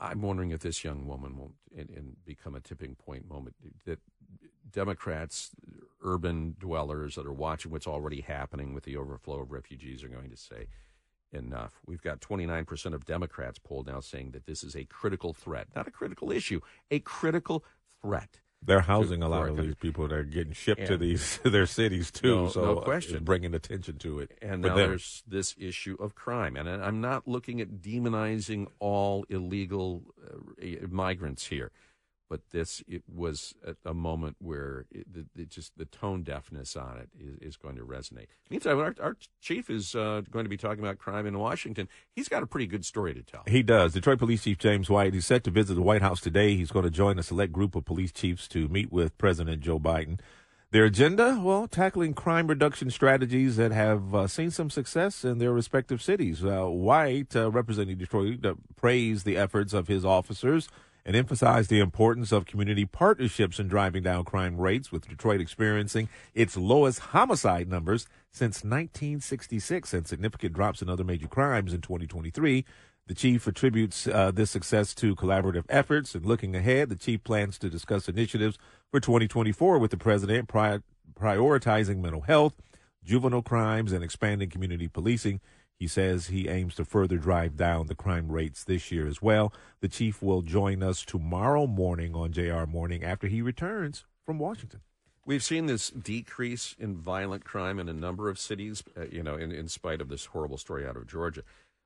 I'm 0.00 0.22
wondering 0.22 0.50
if 0.52 0.60
this 0.60 0.84
young 0.84 1.06
woman 1.08 1.36
won't 1.36 1.54
and, 1.76 1.90
and 1.90 2.16
become 2.24 2.54
a 2.54 2.60
tipping 2.60 2.94
point 2.94 3.28
moment. 3.28 3.56
That 3.84 3.98
Democrats, 4.70 5.50
urban 6.02 6.56
dwellers 6.58 7.14
that 7.16 7.26
are 7.26 7.32
watching 7.32 7.70
what's 7.72 7.86
already 7.86 8.20
happening 8.20 8.74
with 8.74 8.84
the 8.84 8.96
overflow 8.96 9.40
of 9.40 9.50
refugees 9.50 10.02
are 10.04 10.08
going 10.08 10.30
to 10.30 10.36
say, 10.36 10.68
enough. 11.32 11.80
We've 11.86 12.02
got 12.02 12.20
29% 12.20 12.94
of 12.94 13.04
Democrats 13.04 13.58
polled 13.58 13.86
now 13.86 14.00
saying 14.00 14.30
that 14.32 14.46
this 14.46 14.62
is 14.62 14.74
a 14.74 14.84
critical 14.84 15.32
threat, 15.32 15.68
not 15.74 15.86
a 15.86 15.90
critical 15.90 16.30
issue, 16.30 16.60
a 16.90 17.00
critical 17.00 17.64
threat. 18.00 18.40
They're 18.60 18.78
to- 18.78 18.84
housing 18.84 19.22
a 19.22 19.28
lot 19.28 19.48
of 19.48 19.56
these 19.56 19.76
people 19.76 20.08
that 20.08 20.14
are 20.14 20.24
getting 20.24 20.52
shipped 20.52 20.86
to 20.86 20.96
these 20.96 21.38
their 21.44 21.66
cities 21.66 22.10
too. 22.10 22.34
No- 22.34 22.48
so 22.48 22.64
no 22.64 22.78
uh, 22.78 22.84
question. 22.84 23.22
bringing 23.24 23.54
attention 23.54 23.98
to 23.98 24.18
it. 24.20 24.36
And 24.42 24.62
now 24.62 24.68
them. 24.68 24.76
there's 24.76 25.22
this 25.26 25.54
issue 25.58 25.96
of 26.00 26.14
crime. 26.14 26.56
And 26.56 26.68
I'm 26.68 27.00
not 27.00 27.28
looking 27.28 27.60
at 27.60 27.80
demonizing 27.80 28.66
all 28.80 29.24
illegal 29.28 30.02
uh, 30.24 30.86
migrants 30.90 31.46
here, 31.46 31.70
but 32.28 32.50
this 32.50 32.82
it 32.88 33.02
was 33.12 33.54
at 33.66 33.76
a 33.84 33.94
moment 33.94 34.36
where 34.38 34.86
it, 34.90 35.12
the, 35.12 35.26
the, 35.34 35.44
just 35.44 35.76
the 35.76 35.84
tone 35.84 36.22
deafness 36.22 36.76
on 36.76 36.98
it 36.98 37.08
is, 37.18 37.38
is 37.50 37.56
going 37.56 37.76
to 37.76 37.82
resonate. 37.82 38.26
Meantime, 38.50 38.78
our, 38.78 38.94
our 39.00 39.16
chief 39.40 39.70
is 39.70 39.94
uh, 39.94 40.22
going 40.30 40.44
to 40.44 40.48
be 40.48 40.56
talking 40.56 40.80
about 40.80 40.98
crime 40.98 41.26
in 41.26 41.38
Washington. 41.38 41.88
He's 42.14 42.28
got 42.28 42.42
a 42.42 42.46
pretty 42.46 42.66
good 42.66 42.84
story 42.84 43.14
to 43.14 43.22
tell. 43.22 43.42
He 43.46 43.62
does. 43.62 43.92
Detroit 43.92 44.18
Police 44.18 44.44
Chief 44.44 44.58
James 44.58 44.90
White. 44.90 45.14
He's 45.14 45.26
set 45.26 45.44
to 45.44 45.50
visit 45.50 45.74
the 45.74 45.82
White 45.82 46.02
House 46.02 46.20
today. 46.20 46.56
He's 46.56 46.70
going 46.70 46.84
to 46.84 46.90
join 46.90 47.18
a 47.18 47.22
select 47.22 47.52
group 47.52 47.74
of 47.74 47.84
police 47.84 48.12
chiefs 48.12 48.48
to 48.48 48.68
meet 48.68 48.92
with 48.92 49.16
President 49.18 49.60
Joe 49.62 49.78
Biden. 49.78 50.20
Their 50.70 50.84
agenda, 50.84 51.40
well, 51.42 51.66
tackling 51.66 52.12
crime 52.12 52.46
reduction 52.46 52.90
strategies 52.90 53.56
that 53.56 53.72
have 53.72 54.14
uh, 54.14 54.26
seen 54.26 54.50
some 54.50 54.68
success 54.68 55.24
in 55.24 55.38
their 55.38 55.50
respective 55.50 56.02
cities. 56.02 56.44
Uh, 56.44 56.66
White, 56.66 57.34
uh, 57.34 57.50
representing 57.50 57.96
Detroit, 57.96 58.44
uh, 58.44 58.54
praised 58.76 59.24
the 59.24 59.38
efforts 59.38 59.72
of 59.72 59.88
his 59.88 60.04
officers 60.04 60.68
and 61.08 61.16
emphasized 61.16 61.70
the 61.70 61.80
importance 61.80 62.32
of 62.32 62.44
community 62.44 62.84
partnerships 62.84 63.58
in 63.58 63.66
driving 63.66 64.02
down 64.02 64.26
crime 64.26 64.58
rates, 64.60 64.92
with 64.92 65.08
Detroit 65.08 65.40
experiencing 65.40 66.06
its 66.34 66.54
lowest 66.54 66.98
homicide 66.98 67.66
numbers 67.66 68.06
since 68.30 68.56
1966 68.56 69.94
and 69.94 70.06
significant 70.06 70.52
drops 70.52 70.82
in 70.82 70.90
other 70.90 71.04
major 71.04 71.26
crimes 71.26 71.72
in 71.72 71.80
2023. 71.80 72.62
The 73.06 73.14
chief 73.14 73.46
attributes 73.46 74.06
uh, 74.06 74.32
this 74.32 74.50
success 74.50 74.94
to 74.96 75.16
collaborative 75.16 75.64
efforts. 75.70 76.14
And 76.14 76.26
looking 76.26 76.54
ahead, 76.54 76.90
the 76.90 76.94
chief 76.94 77.24
plans 77.24 77.58
to 77.60 77.70
discuss 77.70 78.06
initiatives 78.06 78.58
for 78.90 79.00
2024 79.00 79.78
with 79.78 79.90
the 79.90 79.96
president, 79.96 80.46
pri- 80.46 80.80
prioritizing 81.18 82.02
mental 82.02 82.20
health, 82.20 82.52
juvenile 83.02 83.40
crimes, 83.40 83.92
and 83.92 84.04
expanding 84.04 84.50
community 84.50 84.88
policing. 84.88 85.40
He 85.78 85.86
says 85.86 86.26
he 86.26 86.48
aims 86.48 86.74
to 86.74 86.84
further 86.84 87.18
drive 87.18 87.56
down 87.56 87.86
the 87.86 87.94
crime 87.94 88.30
rates 88.32 88.64
this 88.64 88.90
year 88.90 89.06
as 89.06 89.22
well. 89.22 89.52
The 89.80 89.88
chief 89.88 90.20
will 90.20 90.42
join 90.42 90.82
us 90.82 91.04
tomorrow 91.04 91.66
morning 91.68 92.14
on 92.16 92.32
JR 92.32 92.64
Morning 92.66 93.04
after 93.04 93.28
he 93.28 93.40
returns 93.42 94.04
from 94.26 94.40
Washington. 94.40 94.80
We've 95.24 95.44
seen 95.44 95.66
this 95.66 95.90
decrease 95.90 96.74
in 96.80 96.96
violent 96.96 97.44
crime 97.44 97.78
in 97.78 97.88
a 97.88 97.92
number 97.92 98.28
of 98.28 98.38
cities, 98.40 98.82
uh, 98.96 99.04
you 99.12 99.22
know, 99.22 99.36
in, 99.36 99.52
in 99.52 99.68
spite 99.68 100.00
of 100.00 100.08
this 100.08 100.24
horrible 100.26 100.56
story 100.58 100.86
out 100.86 100.96
of 100.96 101.06
Georgia. 101.06 101.42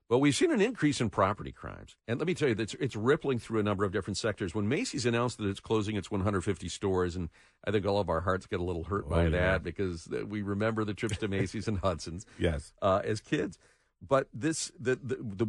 But 0.09 0.19
we've 0.19 0.35
seen 0.35 0.51
an 0.51 0.61
increase 0.61 0.99
in 1.01 1.09
property 1.09 1.51
crimes. 1.51 1.95
And 2.07 2.19
let 2.19 2.27
me 2.27 2.33
tell 2.33 2.47
you, 2.49 2.55
it's, 2.57 2.73
it's 2.75 2.95
rippling 2.95 3.39
through 3.39 3.59
a 3.59 3.63
number 3.63 3.83
of 3.85 3.91
different 3.91 4.17
sectors. 4.17 4.53
When 4.55 4.67
Macy's 4.67 5.05
announced 5.05 5.37
that 5.37 5.47
it's 5.47 5.59
closing 5.59 5.95
its 5.95 6.09
150 6.11 6.67
stores, 6.69 7.15
and 7.15 7.29
I 7.65 7.71
think 7.71 7.85
all 7.85 7.99
of 7.99 8.09
our 8.09 8.21
hearts 8.21 8.45
get 8.45 8.59
a 8.59 8.63
little 8.63 8.83
hurt 8.83 9.09
by 9.09 9.21
Oh, 9.21 9.23
yeah. 9.25 9.29
that 9.29 9.63
because 9.63 10.07
uh, 10.11 10.25
we 10.25 10.41
remember 10.41 10.83
the 10.83 10.93
trips 10.93 11.17
to 11.17 11.27
Macy's 11.27 11.67
and 11.67 11.79
Hudson's 11.79 12.25
Yes. 12.39 12.73
uh, 12.81 13.01
as 13.03 13.21
kids. 13.21 13.57
But 14.07 14.27
this 14.33 14.71
the, 14.79 14.95
the 14.95 15.17
the 15.21 15.47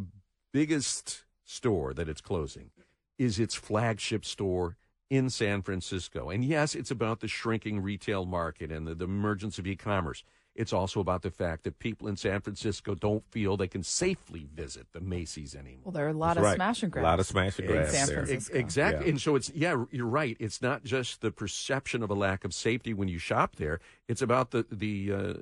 biggest 0.53 1.23
store 1.43 1.93
that 1.93 2.07
it's 2.09 2.21
closing 2.21 2.71
is 3.17 3.39
its 3.39 3.55
flagship 3.55 4.25
store 4.25 4.77
in 5.09 5.29
San 5.29 5.61
Francisco. 5.61 6.29
And 6.29 6.43
yes, 6.43 6.73
it's 6.75 6.91
about 6.91 7.19
the 7.19 7.27
shrinking 7.27 7.81
retail 7.81 8.25
market 8.25 8.71
and 8.71 8.87
the, 8.87 8.95
the 8.95 9.05
emergence 9.05 9.59
of 9.59 9.67
e-commerce. 9.67 10.23
It's 10.55 10.71
also 10.73 11.01
about 11.01 11.21
the 11.21 11.29
fact 11.31 11.65
that 11.65 11.79
people 11.79 12.07
in 12.07 12.15
San 12.15 12.39
Francisco 12.39 12.95
don't 12.95 13.23
feel 13.29 13.57
they 13.57 13.67
can 13.67 13.83
safely 13.83 14.47
visit 14.55 14.87
the 14.93 15.01
Macy's 15.01 15.53
anymore. 15.53 15.81
Well, 15.83 15.91
there 15.91 16.05
are 16.05 16.09
a 16.09 16.13
lot 16.13 16.35
That's 16.35 16.37
of 16.37 16.43
right. 16.45 16.55
smash 16.55 16.83
and 16.83 16.95
A 16.95 17.01
lot 17.01 17.19
of 17.19 17.25
smash 17.25 17.59
and 17.59 17.69
in 17.69 17.87
San. 17.89 18.07
Francisco. 18.07 18.33
Ex- 18.33 18.49
Exactly. 18.49 19.05
Yeah. 19.05 19.09
And 19.11 19.21
so 19.21 19.35
it's, 19.35 19.51
yeah, 19.53 19.83
you're 19.91 20.05
right. 20.07 20.37
It's 20.39 20.61
not 20.61 20.85
just 20.85 21.19
the 21.19 21.31
perception 21.31 22.01
of 22.01 22.09
a 22.09 22.13
lack 22.15 22.45
of 22.45 22.53
safety 22.53 22.93
when 22.93 23.09
you 23.09 23.19
shop 23.19 23.57
there. 23.57 23.81
It's 24.07 24.21
about 24.21 24.51
the, 24.51 24.65
the, 24.71 25.11
uh, 25.11 25.33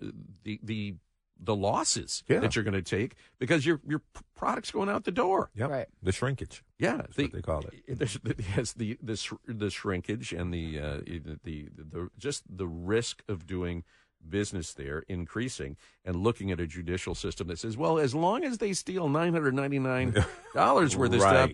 the, 0.43 0.59
the, 0.63 0.95
the 1.39 1.55
losses 1.55 2.23
Yeah. 2.27 2.39
that 2.39 2.55
you're 2.55 2.63
going 2.63 2.73
to 2.73 2.81
take 2.81 3.15
because 3.39 3.65
your, 3.65 3.81
your 3.87 4.01
product's 4.35 4.71
going 4.71 4.89
out 4.89 5.03
the 5.03 5.11
door. 5.11 5.49
Yep. 5.55 5.69
Right. 5.69 5.87
The 6.01 6.11
shrinkage. 6.11 6.63
Yeah. 6.79 6.97
That's 6.97 7.15
the- 7.15 7.23
what 7.23 7.31
they 7.33 7.41
call 7.41 7.61
it. 7.61 7.99
the, 7.99 8.19
the, 8.35 8.43
yes, 8.55 8.73
the, 8.73 8.97
the, 9.01 9.17
sh- 9.17 9.33
the 9.47 9.69
shrinkage 9.69 10.31
and 10.31 10.53
the, 10.53 10.79
uh, 10.79 10.97
the, 11.05 11.39
the, 11.43 11.67
the, 11.75 12.09
just 12.17 12.43
the 12.49 12.67
risk 12.67 13.23
of 13.27 13.45
doing 13.45 13.83
business 14.29 14.73
there 14.73 15.03
increasing 15.09 15.75
and 16.05 16.15
looking 16.15 16.49
at 16.49 16.59
a 16.61 16.65
judicial 16.65 17.13
system 17.13 17.47
that 17.47 17.59
says, 17.59 17.75
well, 17.75 17.99
as 17.99 18.15
long 18.15 18.45
as 18.45 18.59
they 18.59 18.71
steal 18.71 19.09
$999 19.09 20.15
worth 20.97 21.13
of 21.13 21.19
stuff, 21.21 21.51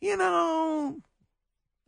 you 0.00 0.16
know, 0.16 0.96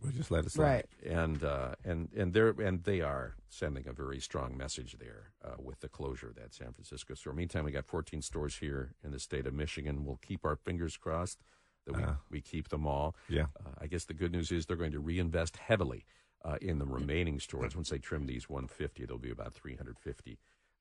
We'll 0.02 0.12
just 0.12 0.30
let 0.30 0.44
it 0.46 0.52
slide. 0.52 0.64
Right. 0.64 0.86
and 1.12 1.44
uh, 1.44 1.74
and 1.84 2.08
and 2.16 2.32
they're 2.32 2.48
and 2.60 2.82
they 2.84 3.00
are 3.00 3.34
sending 3.48 3.86
a 3.86 3.92
very 3.92 4.20
strong 4.20 4.56
message 4.56 4.96
there 4.98 5.32
uh, 5.44 5.56
with 5.58 5.80
the 5.80 5.88
closure 5.88 6.28
of 6.28 6.36
that 6.36 6.54
San 6.54 6.72
Francisco 6.72 7.14
store. 7.14 7.32
Meantime, 7.34 7.64
we 7.64 7.72
got 7.72 7.84
14 7.86 8.22
stores 8.22 8.56
here 8.58 8.94
in 9.04 9.10
the 9.10 9.18
state 9.18 9.46
of 9.46 9.54
Michigan. 9.54 10.04
We'll 10.04 10.20
keep 10.22 10.44
our 10.44 10.56
fingers 10.56 10.96
crossed 10.96 11.42
that 11.86 11.96
we, 11.96 12.02
Uh, 12.02 12.12
we 12.30 12.40
keep 12.40 12.68
them 12.68 12.86
all. 12.86 13.14
Yeah. 13.28 13.46
Uh, 13.58 13.70
I 13.80 13.86
guess 13.88 14.04
the 14.04 14.14
good 14.14 14.32
news 14.32 14.50
is 14.52 14.66
they're 14.66 14.76
going 14.76 14.92
to 14.92 15.00
reinvest 15.00 15.56
heavily 15.56 16.04
uh, 16.44 16.56
in 16.62 16.78
the 16.78 16.86
remaining 16.86 17.40
stores. 17.40 17.74
Once 17.76 17.90
they 17.90 17.98
trim 17.98 18.26
these 18.26 18.48
150, 18.48 19.04
there'll 19.04 19.18
be 19.18 19.30
about 19.30 19.52
350 19.54 20.38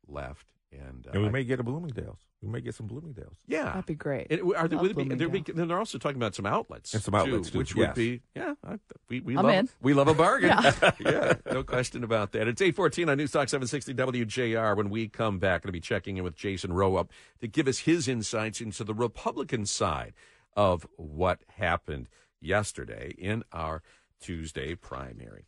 left. 0.07 0.53
And, 0.71 1.07
uh, 1.07 1.11
and 1.13 1.23
we 1.23 1.29
may 1.29 1.43
get 1.43 1.59
a 1.59 1.63
Bloomingdale's. 1.63 2.19
We 2.43 2.47
may 2.47 2.61
get 2.61 2.75
some 2.75 2.87
Bloomingdales. 2.87 3.37
Yeah, 3.47 3.65
That'd 3.65 3.87
be 3.87 3.95
great. 3.95 4.27
It, 4.29 4.41
are 4.41 4.67
there, 4.67 4.77
would 4.77 4.95
be, 4.95 5.03
they're, 5.03 5.27
Bloomingdale. 5.27 5.55
be, 5.55 5.67
they're 5.67 5.79
also 5.79 5.97
talking 5.97 6.17
about 6.17 6.35
some 6.35 6.45
outlets 6.45 6.93
And 6.93 7.01
some 7.01 7.15
outlets, 7.15 7.49
too, 7.49 7.57
which 7.57 7.75
yes. 7.75 7.87
would 7.87 7.95
be 7.95 8.21
yeah. 8.35 8.53
I, 8.63 8.77
we 9.09 9.19
we 9.19 9.35
I'm 9.35 9.45
love 9.45 9.55
in. 9.55 9.69
we 9.81 9.93
love 9.93 10.07
a 10.07 10.13
bargain. 10.13 10.49
Yeah. 10.49 10.91
yeah, 10.99 11.33
no 11.51 11.63
question 11.63 12.03
about 12.03 12.33
that. 12.33 12.47
It's 12.47 12.61
eight 12.61 12.75
fourteen 12.75 13.09
on 13.09 13.17
News 13.17 13.31
Talk 13.31 13.49
seven 13.49 13.67
sixty 13.67 13.95
WJR. 13.95 14.77
When 14.77 14.91
we 14.91 15.07
come 15.07 15.39
back, 15.39 15.63
going 15.63 15.69
to 15.69 15.73
be 15.73 15.79
checking 15.79 16.17
in 16.17 16.23
with 16.23 16.35
Jason 16.35 16.71
Roe 16.71 16.97
up 16.97 17.11
to 17.41 17.47
give 17.47 17.67
us 17.67 17.79
his 17.79 18.07
insights 18.07 18.61
into 18.61 18.83
the 18.83 18.93
Republican 18.93 19.65
side 19.65 20.13
of 20.55 20.85
what 20.97 21.39
happened 21.57 22.09
yesterday 22.39 23.15
in 23.17 23.43
our 23.51 23.81
Tuesday 24.21 24.75
primary. 24.75 25.45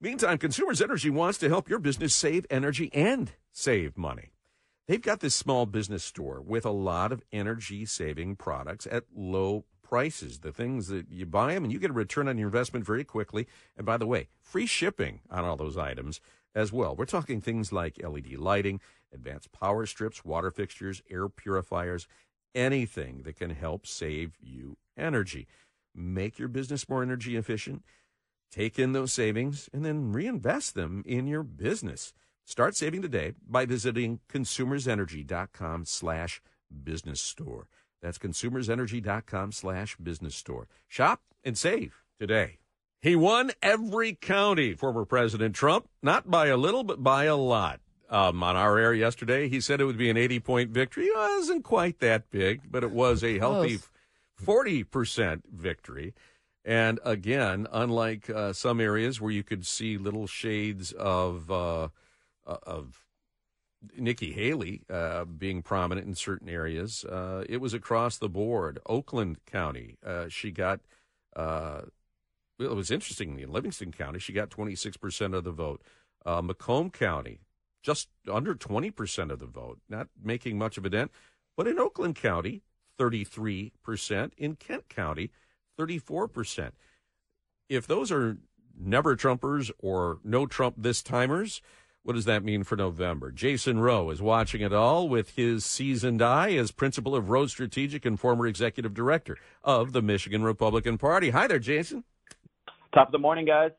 Meantime, 0.00 0.36
Consumers 0.36 0.82
Energy 0.82 1.08
wants 1.08 1.38
to 1.38 1.48
help 1.48 1.68
your 1.68 1.78
business 1.78 2.14
save 2.14 2.44
energy 2.50 2.90
and 2.92 3.32
save 3.52 3.96
money. 3.96 4.33
They've 4.86 5.00
got 5.00 5.20
this 5.20 5.34
small 5.34 5.64
business 5.64 6.04
store 6.04 6.42
with 6.42 6.66
a 6.66 6.70
lot 6.70 7.10
of 7.10 7.22
energy 7.32 7.86
saving 7.86 8.36
products 8.36 8.86
at 8.90 9.04
low 9.14 9.64
prices. 9.82 10.40
The 10.40 10.52
things 10.52 10.88
that 10.88 11.10
you 11.10 11.24
buy 11.24 11.54
them 11.54 11.64
and 11.64 11.72
you 11.72 11.78
get 11.78 11.90
a 11.90 11.94
return 11.94 12.28
on 12.28 12.36
your 12.36 12.48
investment 12.48 12.84
very 12.84 13.04
quickly. 13.04 13.46
And 13.76 13.86
by 13.86 13.96
the 13.96 14.06
way, 14.06 14.28
free 14.42 14.66
shipping 14.66 15.20
on 15.30 15.44
all 15.44 15.56
those 15.56 15.78
items 15.78 16.20
as 16.54 16.72
well. 16.72 16.94
We're 16.94 17.06
talking 17.06 17.40
things 17.40 17.72
like 17.72 18.02
LED 18.02 18.34
lighting, 18.34 18.80
advanced 19.12 19.52
power 19.52 19.86
strips, 19.86 20.24
water 20.24 20.50
fixtures, 20.50 21.02
air 21.10 21.28
purifiers, 21.28 22.06
anything 22.54 23.22
that 23.22 23.36
can 23.36 23.50
help 23.50 23.86
save 23.86 24.36
you 24.38 24.76
energy. 24.96 25.46
Make 25.94 26.38
your 26.38 26.48
business 26.48 26.88
more 26.88 27.02
energy 27.02 27.36
efficient 27.36 27.82
take 28.54 28.78
in 28.78 28.92
those 28.92 29.12
savings 29.12 29.68
and 29.72 29.84
then 29.84 30.12
reinvest 30.12 30.74
them 30.74 31.02
in 31.06 31.26
your 31.26 31.42
business. 31.42 32.12
Start 32.44 32.76
saving 32.76 33.02
today 33.02 33.32
by 33.48 33.64
visiting 33.64 34.20
consumersenergy.com 34.28 35.86
slash 35.86 36.42
business 36.82 37.20
store. 37.20 37.68
That's 38.02 38.18
consumersenergy.com 38.18 39.52
slash 39.52 39.96
business 39.96 40.34
store. 40.34 40.68
Shop 40.86 41.22
and 41.42 41.56
save 41.56 42.02
today. 42.18 42.58
He 43.00 43.16
won 43.16 43.52
every 43.62 44.14
county, 44.14 44.74
former 44.74 45.04
President 45.04 45.54
Trump, 45.54 45.88
not 46.02 46.30
by 46.30 46.46
a 46.46 46.56
little, 46.56 46.84
but 46.84 47.02
by 47.02 47.24
a 47.24 47.36
lot. 47.36 47.80
Um, 48.10 48.42
on 48.42 48.56
our 48.56 48.78
air 48.78 48.92
yesterday, 48.92 49.48
he 49.48 49.60
said 49.60 49.80
it 49.80 49.86
would 49.86 49.96
be 49.98 50.10
an 50.10 50.16
80 50.16 50.40
point 50.40 50.70
victory. 50.70 51.06
It 51.06 51.16
wasn't 51.16 51.64
quite 51.64 52.00
that 52.00 52.30
big, 52.30 52.70
but 52.70 52.84
it 52.84 52.90
was 52.90 53.24
a 53.24 53.38
healthy 53.38 53.78
40% 54.42 55.42
victory. 55.50 56.14
And 56.64 57.00
again, 57.04 57.66
unlike 57.72 58.28
uh, 58.30 58.52
some 58.52 58.80
areas 58.80 59.20
where 59.20 59.32
you 59.32 59.42
could 59.42 59.66
see 59.66 59.98
little 59.98 60.26
shades 60.26 60.92
of 60.92 61.50
uh, 61.50 61.54
uh, 61.84 61.88
of 62.46 63.04
Nikki 63.96 64.32
Haley 64.32 64.82
uh, 64.90 65.24
being 65.24 65.62
prominent 65.62 66.06
in 66.06 66.14
certain 66.14 66.48
areas, 66.48 67.04
uh, 67.04 67.44
it 67.48 67.60
was 67.60 67.74
across 67.74 68.18
the 68.18 68.28
board. 68.28 68.78
Oakland 68.86 69.44
County, 69.46 69.96
uh, 70.04 70.28
she 70.28 70.50
got. 70.50 70.80
Uh, 71.34 71.82
it 72.58 72.74
was 72.74 72.90
interesting 72.90 73.38
in 73.40 73.52
Livingston 73.52 73.90
County, 73.90 74.20
she 74.20 74.32
got 74.32 74.48
26% 74.48 75.34
of 75.34 75.42
the 75.42 75.50
vote. 75.50 75.82
Uh, 76.24 76.40
Macomb 76.40 76.88
County, 76.90 77.40
just 77.82 78.08
under 78.32 78.54
20% 78.54 79.30
of 79.30 79.40
the 79.40 79.46
vote, 79.46 79.80
not 79.88 80.06
making 80.22 80.56
much 80.56 80.78
of 80.78 80.84
a 80.84 80.88
dent. 80.88 81.10
But 81.56 81.66
in 81.66 81.80
Oakland 81.80 82.14
County, 82.14 82.62
33%. 82.98 84.30
In 84.36 84.56
Kent 84.56 84.88
County, 84.88 85.30
34%. 85.78 86.70
If 87.68 87.86
those 87.86 88.12
are 88.12 88.38
never 88.78 89.16
Trumpers 89.16 89.70
or 89.78 90.18
no 90.24 90.46
Trump 90.46 90.76
this 90.78 91.02
timers, 91.02 91.60
what 92.04 92.12
does 92.12 92.26
that 92.26 92.44
mean 92.44 92.64
for 92.64 92.76
November? 92.76 93.32
Jason 93.32 93.80
Roe 93.80 94.10
is 94.10 94.20
watching 94.20 94.60
it 94.60 94.72
all 94.72 95.08
with 95.08 95.36
his 95.36 95.64
seasoned 95.64 96.20
eye 96.20 96.52
as 96.52 96.70
principal 96.70 97.16
of 97.16 97.30
Roe 97.30 97.46
Strategic 97.46 98.04
and 98.04 98.20
former 98.20 98.46
executive 98.46 98.92
director 98.92 99.38
of 99.62 99.92
the 99.92 100.02
Michigan 100.02 100.42
Republican 100.42 100.98
Party. 100.98 101.30
Hi 101.30 101.46
there, 101.46 101.58
Jason. 101.58 102.04
Top 102.94 103.08
of 103.08 103.12
the 103.12 103.18
morning, 103.18 103.46
guys. 103.46 103.70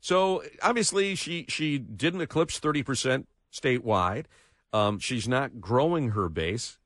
So 0.00 0.42
obviously, 0.62 1.14
she 1.14 1.44
she 1.48 1.78
didn't 1.78 2.22
eclipse 2.22 2.58
thirty 2.58 2.82
percent 2.82 3.28
statewide. 3.52 4.24
Um, 4.72 4.98
she's 4.98 5.28
not 5.28 5.60
growing 5.60 6.10
her 6.10 6.28
base. 6.28 6.78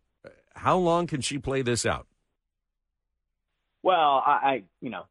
How 0.57 0.77
long 0.77 1.07
can 1.07 1.21
she 1.21 1.39
play 1.39 1.63
this 1.63 1.87
out? 1.87 2.07
Well, 3.83 4.23
I, 4.27 4.31
I 4.33 4.63
you 4.81 4.91
know, 4.91 5.05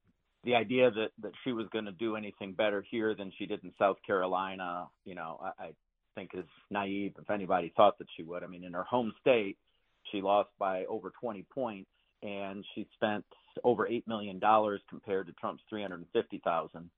the 0.44 0.56
idea 0.56 0.90
that 0.92 1.10
that 1.22 1.32
she 1.44 1.52
was 1.52 1.68
going 1.72 1.86
to 1.86 1.92
do 1.92 2.16
anything 2.16 2.54
better 2.54 2.84
here 2.90 3.16
than 3.16 3.32
she 3.38 3.46
did 3.46 3.64
in 3.64 3.72
South 3.78 3.98
Carolina, 4.06 4.88
you 5.06 5.16
know, 5.16 5.40
I, 5.42 5.66
I 5.66 5.72
think 6.16 6.32
is 6.34 6.46
naive. 6.70 7.14
If 7.22 7.30
anybody 7.30 7.72
thought 7.76 7.98
that 8.00 8.08
she 8.16 8.24
would, 8.24 8.44
I 8.44 8.48
mean, 8.48 8.64
in 8.64 8.74
her 8.74 8.84
home 8.84 9.14
state, 9.22 9.58
she 10.12 10.22
lost 10.22 10.50
by 10.60 10.86
over 10.86 11.12
20 11.20 11.46
points, 11.54 11.90
and 12.24 12.66
she 12.74 12.88
spent 12.96 13.26
over 13.64 13.88
eight 13.88 14.08
million 14.08 14.40
dollars 14.40 14.82
compared 14.90 15.28
to 15.28 15.34
Trump's 15.34 15.64
350,000. 15.70 16.90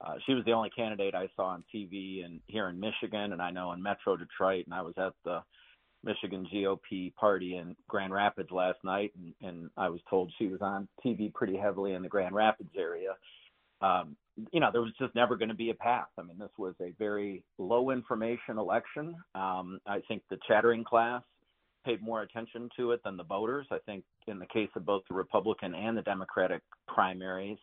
Uh, 0.00 0.14
she 0.26 0.34
was 0.34 0.44
the 0.44 0.52
only 0.52 0.70
candidate 0.70 1.14
I 1.14 1.28
saw 1.36 1.46
on 1.46 1.64
TV 1.72 2.24
and 2.24 2.40
here 2.46 2.68
in 2.68 2.80
Michigan, 2.80 3.32
and 3.32 3.40
I 3.40 3.50
know 3.50 3.72
in 3.72 3.82
Metro 3.82 4.16
Detroit, 4.16 4.64
and 4.66 4.74
I 4.74 4.82
was 4.82 4.94
at 4.96 5.12
the 5.24 5.42
Michigan 6.04 6.46
GOP 6.52 7.14
party 7.14 7.56
in 7.56 7.76
Grand 7.88 8.12
Rapids 8.12 8.50
last 8.50 8.78
night, 8.84 9.12
and, 9.16 9.34
and 9.48 9.70
I 9.76 9.88
was 9.88 10.00
told 10.10 10.32
she 10.38 10.48
was 10.48 10.60
on 10.60 10.88
TV 11.04 11.32
pretty 11.32 11.56
heavily 11.56 11.92
in 11.92 12.02
the 12.02 12.08
Grand 12.08 12.34
Rapids 12.34 12.70
area. 12.76 13.14
Um, 13.80 14.16
you 14.52 14.60
know, 14.60 14.70
there 14.72 14.80
was 14.80 14.92
just 14.98 15.14
never 15.14 15.36
going 15.36 15.50
to 15.50 15.54
be 15.54 15.70
a 15.70 15.74
path. 15.74 16.08
I 16.18 16.22
mean, 16.22 16.38
this 16.38 16.50
was 16.56 16.74
a 16.80 16.92
very 16.98 17.44
low 17.58 17.90
information 17.90 18.58
election. 18.58 19.14
Um, 19.34 19.80
I 19.86 20.00
think 20.08 20.22
the 20.30 20.38
chattering 20.48 20.84
class 20.84 21.22
paid 21.84 22.02
more 22.02 22.22
attention 22.22 22.68
to 22.76 22.92
it 22.92 23.00
than 23.04 23.16
the 23.16 23.24
voters. 23.24 23.66
I 23.70 23.78
think 23.84 24.04
in 24.28 24.38
the 24.38 24.46
case 24.46 24.70
of 24.76 24.86
both 24.86 25.02
the 25.08 25.14
Republican 25.14 25.74
and 25.74 25.96
the 25.96 26.02
Democratic 26.02 26.62
primaries, 26.86 27.58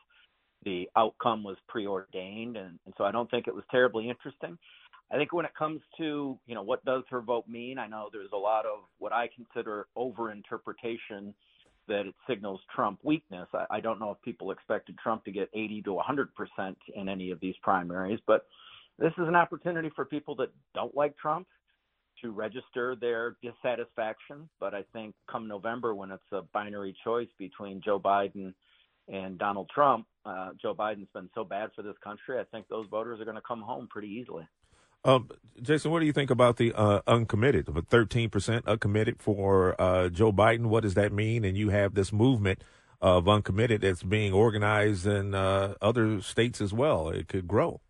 the 0.63 0.89
outcome 0.97 1.43
was 1.43 1.57
preordained, 1.67 2.57
and, 2.57 2.77
and 2.85 2.93
so 2.97 3.05
I 3.05 3.11
don't 3.11 3.31
think 3.31 3.47
it 3.47 3.55
was 3.55 3.63
terribly 3.71 4.09
interesting. 4.09 4.57
I 5.11 5.17
think 5.17 5.33
when 5.33 5.45
it 5.45 5.55
comes 5.57 5.81
to 5.97 6.37
you 6.45 6.55
know 6.55 6.61
what 6.61 6.85
does 6.85 7.03
her 7.09 7.21
vote 7.21 7.47
mean, 7.47 7.77
I 7.79 7.87
know 7.87 8.09
there's 8.11 8.31
a 8.33 8.37
lot 8.37 8.65
of 8.65 8.79
what 8.99 9.11
I 9.11 9.29
consider 9.35 9.87
overinterpretation 9.97 11.33
that 11.87 12.05
it 12.05 12.13
signals 12.27 12.61
Trump 12.73 12.99
weakness. 13.03 13.47
I, 13.53 13.65
I 13.71 13.79
don't 13.79 13.99
know 13.99 14.11
if 14.11 14.21
people 14.21 14.51
expected 14.51 14.97
Trump 14.99 15.25
to 15.25 15.31
get 15.31 15.49
80 15.53 15.81
to 15.83 15.93
100 15.93 16.29
percent 16.35 16.77
in 16.95 17.09
any 17.09 17.31
of 17.31 17.39
these 17.39 17.55
primaries, 17.63 18.19
but 18.27 18.45
this 18.99 19.13
is 19.17 19.27
an 19.27 19.35
opportunity 19.35 19.89
for 19.95 20.05
people 20.05 20.35
that 20.35 20.49
don't 20.75 20.95
like 20.95 21.17
Trump 21.17 21.47
to 22.21 22.31
register 22.31 22.95
their 22.99 23.37
dissatisfaction. 23.41 24.49
But 24.59 24.73
I 24.73 24.83
think 24.93 25.15
come 25.29 25.47
November, 25.47 25.95
when 25.95 26.11
it's 26.11 26.21
a 26.31 26.41
binary 26.53 26.95
choice 27.03 27.29
between 27.37 27.81
Joe 27.83 27.99
Biden 27.99 28.53
and 29.07 29.37
Donald 29.37 29.69
Trump, 29.73 30.05
uh, 30.25 30.51
Joe 30.61 30.75
Biden's 30.75 31.07
been 31.13 31.29
so 31.33 31.43
bad 31.43 31.69
for 31.75 31.81
this 31.81 31.95
country. 32.03 32.39
I 32.39 32.43
think 32.43 32.67
those 32.67 32.87
voters 32.91 33.19
are 33.19 33.25
going 33.25 33.35
to 33.35 33.41
come 33.41 33.61
home 33.61 33.87
pretty 33.89 34.09
easily. 34.09 34.47
Um, 35.03 35.29
Jason, 35.61 35.91
what 35.91 35.99
do 35.99 36.05
you 36.05 36.13
think 36.13 36.29
about 36.29 36.57
the 36.57 36.73
uh, 36.73 37.01
uncommitted? 37.07 37.67
A 37.67 37.71
13% 37.71 38.65
uncommitted 38.65 39.21
for 39.21 39.79
uh, 39.79 40.09
Joe 40.09 40.31
Biden, 40.31 40.67
what 40.67 40.83
does 40.83 40.93
that 40.93 41.11
mean? 41.11 41.43
And 41.43 41.57
you 41.57 41.69
have 41.69 41.93
this 41.93 42.13
movement 42.13 42.63
of 43.01 43.27
uncommitted 43.27 43.81
that's 43.81 44.03
being 44.03 44.33
organized 44.33 45.07
in 45.07 45.33
uh, 45.33 45.75
other 45.81 46.21
states 46.21 46.61
as 46.61 46.73
well. 46.73 47.09
It 47.09 47.27
could 47.27 47.47
grow. 47.47 47.81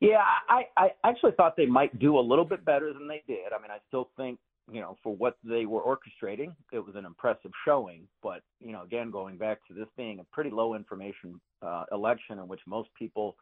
Yeah, 0.00 0.22
I, 0.48 0.62
I 0.76 0.90
actually 1.04 1.32
thought 1.32 1.56
they 1.56 1.66
might 1.66 1.98
do 1.98 2.18
a 2.18 2.20
little 2.20 2.44
bit 2.44 2.64
better 2.64 2.92
than 2.92 3.08
they 3.08 3.22
did. 3.26 3.52
I 3.52 3.60
mean, 3.60 3.70
I 3.70 3.78
still 3.88 4.10
think, 4.16 4.38
you 4.70 4.80
know, 4.80 4.96
for 5.02 5.14
what 5.16 5.38
they 5.42 5.66
were 5.66 5.80
orchestrating, 5.80 6.54
it 6.72 6.78
was 6.78 6.94
an 6.94 7.04
impressive 7.04 7.50
showing. 7.66 8.06
But, 8.22 8.42
you 8.60 8.72
know, 8.72 8.82
again, 8.82 9.10
going 9.10 9.38
back 9.38 9.58
to 9.66 9.74
this 9.74 9.88
being 9.96 10.20
a 10.20 10.24
pretty 10.24 10.50
low 10.50 10.74
information 10.74 11.40
uh, 11.62 11.84
election 11.90 12.38
in 12.38 12.46
which 12.46 12.60
most 12.66 12.90
people 12.96 13.36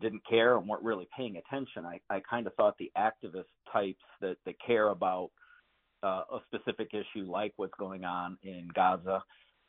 didn't 0.00 0.26
care 0.28 0.56
and 0.56 0.68
weren't 0.68 0.82
really 0.82 1.08
paying 1.16 1.36
attention, 1.36 1.84
I, 1.84 2.00
I 2.10 2.20
kind 2.28 2.46
of 2.46 2.54
thought 2.54 2.76
the 2.78 2.92
activist 2.96 3.44
types 3.72 4.02
that, 4.20 4.36
that 4.44 4.54
care 4.64 4.88
about 4.88 5.30
uh, 6.02 6.22
a 6.32 6.38
specific 6.46 6.90
issue 6.92 7.24
like 7.24 7.52
what's 7.56 7.74
going 7.78 8.04
on 8.04 8.36
in 8.42 8.68
Gaza 8.74 9.22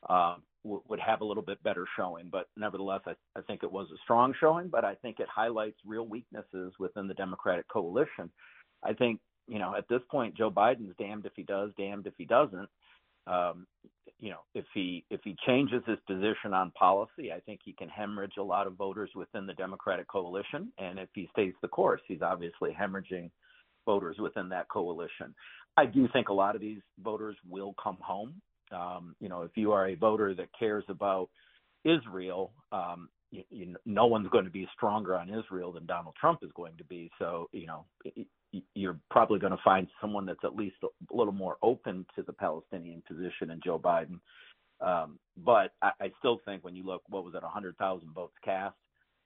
uh, 0.08 0.36
w- 0.64 0.82
would 0.88 1.00
have 1.00 1.20
a 1.20 1.24
little 1.24 1.42
bit 1.42 1.62
better 1.62 1.86
showing. 1.96 2.28
But 2.30 2.48
nevertheless, 2.56 3.00
I, 3.06 3.12
I 3.36 3.42
think 3.42 3.62
it 3.62 3.72
was 3.72 3.88
a 3.92 3.98
strong 4.04 4.34
showing, 4.38 4.68
but 4.68 4.84
I 4.84 4.94
think 4.96 5.20
it 5.20 5.28
highlights 5.34 5.78
real 5.86 6.06
weaknesses 6.06 6.72
within 6.78 7.08
the 7.08 7.14
Democratic 7.14 7.68
coalition. 7.68 8.30
I 8.82 8.92
think, 8.92 9.20
you 9.48 9.58
know, 9.58 9.74
at 9.76 9.88
this 9.88 10.02
point, 10.10 10.36
Joe 10.36 10.50
Biden's 10.50 10.94
damned 10.98 11.24
if 11.24 11.32
he 11.36 11.42
does, 11.42 11.70
damned 11.78 12.06
if 12.06 12.14
he 12.18 12.24
doesn't. 12.24 12.68
Um, 13.26 13.66
you 14.18 14.30
know, 14.30 14.40
if 14.54 14.64
he 14.72 15.04
if 15.10 15.20
he 15.24 15.36
changes 15.46 15.82
his 15.86 15.98
position 16.06 16.54
on 16.54 16.70
policy, 16.72 17.32
I 17.32 17.40
think 17.40 17.60
he 17.64 17.72
can 17.72 17.88
hemorrhage 17.88 18.38
a 18.38 18.42
lot 18.42 18.66
of 18.66 18.74
voters 18.74 19.10
within 19.14 19.46
the 19.46 19.54
Democratic 19.54 20.08
coalition. 20.08 20.72
And 20.78 20.98
if 20.98 21.08
he 21.14 21.28
stays 21.32 21.52
the 21.60 21.68
course, 21.68 22.00
he's 22.08 22.22
obviously 22.22 22.74
hemorrhaging 22.78 23.30
voters 23.84 24.16
within 24.18 24.48
that 24.50 24.68
coalition. 24.68 25.34
I 25.76 25.86
do 25.86 26.08
think 26.12 26.28
a 26.28 26.34
lot 26.34 26.54
of 26.54 26.60
these 26.60 26.80
voters 27.02 27.36
will 27.48 27.74
come 27.82 27.98
home. 28.00 28.40
Um, 28.72 29.14
you 29.20 29.28
know, 29.28 29.42
if 29.42 29.52
you 29.54 29.72
are 29.72 29.88
a 29.88 29.94
voter 29.94 30.34
that 30.34 30.48
cares 30.58 30.84
about 30.88 31.28
Israel, 31.84 32.52
um, 32.72 33.08
you, 33.30 33.44
you, 33.50 33.76
no 33.84 34.06
one's 34.06 34.28
going 34.30 34.44
to 34.44 34.50
be 34.50 34.66
stronger 34.74 35.14
on 35.14 35.28
Israel 35.28 35.72
than 35.72 35.86
Donald 35.86 36.14
Trump 36.18 36.40
is 36.42 36.50
going 36.54 36.76
to 36.78 36.84
be. 36.84 37.10
So, 37.18 37.48
you 37.52 37.66
know, 37.66 37.84
you're 38.74 38.98
probably 39.10 39.38
going 39.38 39.52
to 39.52 39.62
find 39.64 39.88
someone 40.00 40.26
that's 40.26 40.44
at 40.44 40.56
least 40.56 40.76
a 40.82 41.16
little 41.16 41.32
more 41.32 41.56
open 41.62 42.06
to 42.16 42.22
the 42.22 42.32
Palestinian 42.32 43.02
position 43.06 43.50
in 43.50 43.60
Joe 43.64 43.78
Biden. 43.78 44.20
Um, 44.80 45.18
but 45.36 45.72
I, 45.82 45.90
I 46.00 46.12
still 46.18 46.40
think 46.44 46.64
when 46.64 46.76
you 46.76 46.84
look, 46.84 47.02
what 47.08 47.24
was 47.24 47.34
it, 47.34 47.42
100,000 47.42 48.08
votes 48.14 48.34
cast? 48.44 48.76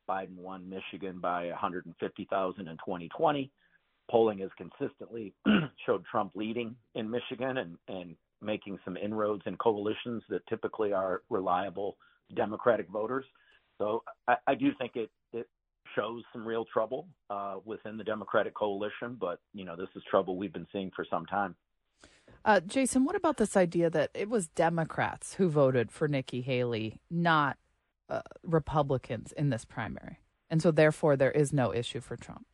Biden 0.09 0.37
won 0.37 0.69
Michigan 0.69 1.21
by 1.21 1.47
150,000 1.49 2.61
in 2.61 2.67
2020. 2.67 3.51
Polling 4.11 4.39
has 4.39 4.51
consistently 4.57 5.33
showed 5.87 6.05
Trump 6.11 6.33
leading 6.35 6.75
in 6.95 7.11
Michigan 7.11 7.59
and, 7.59 7.77
and 7.89 8.17
making 8.43 8.79
some 8.85 8.97
inroads 8.97 9.43
in 9.47 9.57
coalitions 9.57 10.23
that 10.29 10.47
typically 10.49 10.93
are 10.93 11.23
reliable 11.31 11.97
Democratic 12.35 12.89
voters. 12.89 13.25
So 13.79 14.03
I, 14.27 14.37
I 14.47 14.55
do 14.55 14.71
think 14.79 14.93
it, 14.97 15.03
it 15.03 15.11
shows 15.95 16.23
some 16.33 16.47
real 16.47 16.65
trouble 16.65 17.09
uh, 17.29 17.57
within 17.65 17.97
the 17.97 18.05
Democratic 18.05 18.55
coalition, 18.55 19.17
but 19.19 19.41
you 19.53 19.65
know 19.65 19.77
this 19.77 19.89
is 19.97 20.03
trouble 20.11 20.37
we've 20.37 20.53
been 20.53 20.67
seeing 20.73 20.91
for 20.95 21.05
some 21.09 21.27
time. 21.27 21.55
Uh, 22.45 22.61
Jason, 22.61 23.05
what 23.05 23.17
about 23.17 23.37
this 23.37 23.57
idea 23.57 23.91
that 23.91 24.11
it 24.15 24.31
was 24.31 24.49
Democrats 24.49 25.35
who 25.35 25.49
voted 25.49 25.91
for 25.91 26.09
Nikki 26.09 26.41
Haley, 26.41 27.01
not 27.11 27.59
uh, 28.09 28.23
Republicans 28.43 29.33
in 29.33 29.51
this 29.51 29.65
primary, 29.65 30.21
and 30.49 30.63
so 30.63 30.71
therefore 30.71 31.17
there 31.17 31.33
is 31.33 31.53
no 31.53 31.75
issue 31.75 32.01
for 32.01 32.17
Trump? 32.17 32.47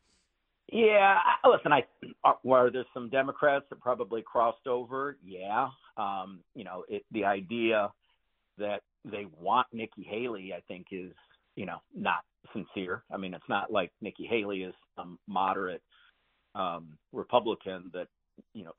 Yeah, 0.72 1.18
listen, 1.44 1.72
I 1.72 1.84
uh, 2.24 2.32
were 2.42 2.70
there 2.70 2.84
some 2.92 3.08
Democrats 3.08 3.66
that 3.70 3.80
probably 3.80 4.22
crossed 4.22 4.66
over? 4.66 5.16
Yeah, 5.24 5.68
um, 5.96 6.40
you 6.54 6.64
know, 6.64 6.84
it, 6.88 7.04
the 7.12 7.24
idea 7.24 7.92
that 8.58 8.80
they 9.04 9.26
want 9.38 9.68
Nikki 9.72 10.02
Haley, 10.02 10.52
I 10.56 10.60
think, 10.66 10.86
is 10.90 11.12
you 11.56 11.66
know 11.66 11.78
not 11.94 12.20
sincere. 12.52 13.02
I 13.10 13.16
mean, 13.16 13.34
it's 13.34 13.48
not 13.48 13.72
like 13.72 13.90
Nikki 14.00 14.26
Haley 14.26 14.62
is 14.62 14.74
some 14.96 15.18
moderate 15.26 15.82
um, 16.54 16.96
Republican 17.12 17.90
that 17.92 18.08
you 18.54 18.64
know 18.64 18.72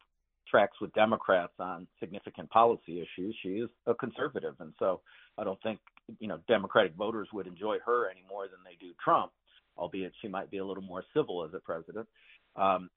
tracks 0.49 0.77
with 0.79 0.93
Democrats 0.93 1.53
on 1.59 1.87
significant 1.99 2.49
policy 2.49 3.01
issues. 3.01 3.35
She 3.43 3.49
is 3.49 3.69
a 3.85 3.93
conservative, 3.93 4.55
and 4.59 4.73
so 4.79 5.01
I 5.37 5.43
don't 5.43 5.61
think 5.61 5.79
you 6.19 6.27
know 6.27 6.39
Democratic 6.47 6.95
voters 6.95 7.27
would 7.33 7.47
enjoy 7.47 7.77
her 7.85 8.09
any 8.09 8.23
more 8.29 8.43
than 8.43 8.59
they 8.63 8.77
do 8.79 8.93
Trump, 9.03 9.31
albeit 9.77 10.13
she 10.21 10.27
might 10.27 10.49
be 10.49 10.57
a 10.57 10.65
little 10.65 10.83
more 10.83 11.03
civil 11.15 11.43
as 11.43 11.53
a 11.53 11.59
president. 11.59 12.07
Um, 12.55 12.89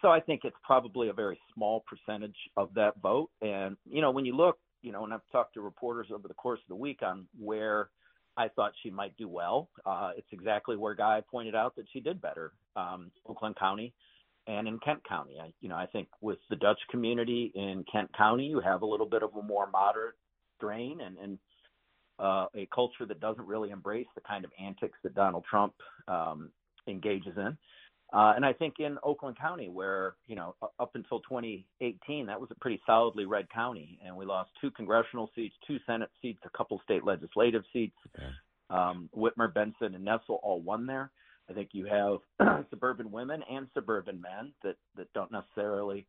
so 0.00 0.08
I 0.08 0.20
think 0.20 0.42
it's 0.44 0.56
probably 0.62 1.08
a 1.08 1.12
very 1.12 1.38
small 1.52 1.84
percentage 1.88 2.36
of 2.56 2.72
that 2.74 2.94
vote. 3.02 3.30
And 3.42 3.76
you 3.90 4.00
know, 4.00 4.10
when 4.10 4.24
you 4.24 4.36
look, 4.36 4.58
you 4.82 4.92
know, 4.92 5.04
and 5.04 5.12
I've 5.12 5.20
talked 5.32 5.54
to 5.54 5.60
reporters 5.60 6.08
over 6.14 6.28
the 6.28 6.34
course 6.34 6.60
of 6.60 6.68
the 6.68 6.76
week 6.80 7.00
on 7.02 7.26
where 7.38 7.88
I 8.36 8.48
thought 8.48 8.72
she 8.82 8.90
might 8.90 9.16
do 9.16 9.28
well. 9.28 9.68
Uh, 9.86 10.10
it's 10.16 10.32
exactly 10.32 10.76
where 10.76 10.94
Guy 10.94 11.22
pointed 11.30 11.54
out 11.54 11.76
that 11.76 11.86
she 11.92 12.00
did 12.00 12.20
better. 12.20 12.52
Um, 12.76 13.10
Oakland 13.26 13.56
County 13.56 13.92
and 14.46 14.68
in 14.68 14.78
Kent 14.80 15.02
County. 15.08 15.38
I, 15.40 15.52
you 15.60 15.68
know, 15.68 15.76
I 15.76 15.86
think 15.86 16.08
with 16.20 16.38
the 16.50 16.56
Dutch 16.56 16.80
community 16.90 17.52
in 17.54 17.84
Kent 17.90 18.10
County, 18.16 18.46
you 18.46 18.60
have 18.60 18.82
a 18.82 18.86
little 18.86 19.06
bit 19.06 19.22
of 19.22 19.34
a 19.36 19.42
more 19.42 19.68
moderate 19.70 20.16
strain 20.56 21.00
and, 21.00 21.16
and 21.18 21.38
uh, 22.18 22.46
a 22.54 22.68
culture 22.74 23.06
that 23.06 23.20
doesn't 23.20 23.46
really 23.46 23.70
embrace 23.70 24.06
the 24.14 24.20
kind 24.20 24.44
of 24.44 24.50
antics 24.60 24.98
that 25.02 25.14
Donald 25.14 25.44
Trump 25.48 25.74
um, 26.08 26.50
engages 26.86 27.36
in. 27.36 27.56
Uh, 28.14 28.32
and 28.36 28.46
I 28.46 28.52
think 28.52 28.74
in 28.78 28.96
Oakland 29.02 29.36
County, 29.36 29.68
where 29.68 30.14
you 30.28 30.36
know 30.36 30.54
up 30.78 30.92
until 30.94 31.18
2018, 31.20 32.26
that 32.26 32.40
was 32.40 32.48
a 32.52 32.54
pretty 32.54 32.80
solidly 32.86 33.24
red 33.24 33.50
county, 33.50 33.98
and 34.06 34.16
we 34.16 34.24
lost 34.24 34.50
two 34.60 34.70
congressional 34.70 35.30
seats, 35.34 35.54
two 35.66 35.78
Senate 35.84 36.10
seats, 36.22 36.38
a 36.44 36.56
couple 36.56 36.80
state 36.84 37.04
legislative 37.04 37.64
seats. 37.72 37.96
Okay. 38.16 38.28
Um, 38.70 39.10
Whitmer, 39.16 39.52
Benson, 39.52 39.96
and 39.96 40.06
Nessel 40.06 40.38
all 40.42 40.60
won 40.60 40.86
there. 40.86 41.10
I 41.50 41.54
think 41.54 41.70
you 41.72 41.86
have 41.86 42.64
suburban 42.70 43.10
women 43.10 43.42
and 43.50 43.66
suburban 43.74 44.20
men 44.20 44.52
that 44.62 44.76
that 44.96 45.12
don't 45.12 45.32
necessarily 45.32 46.06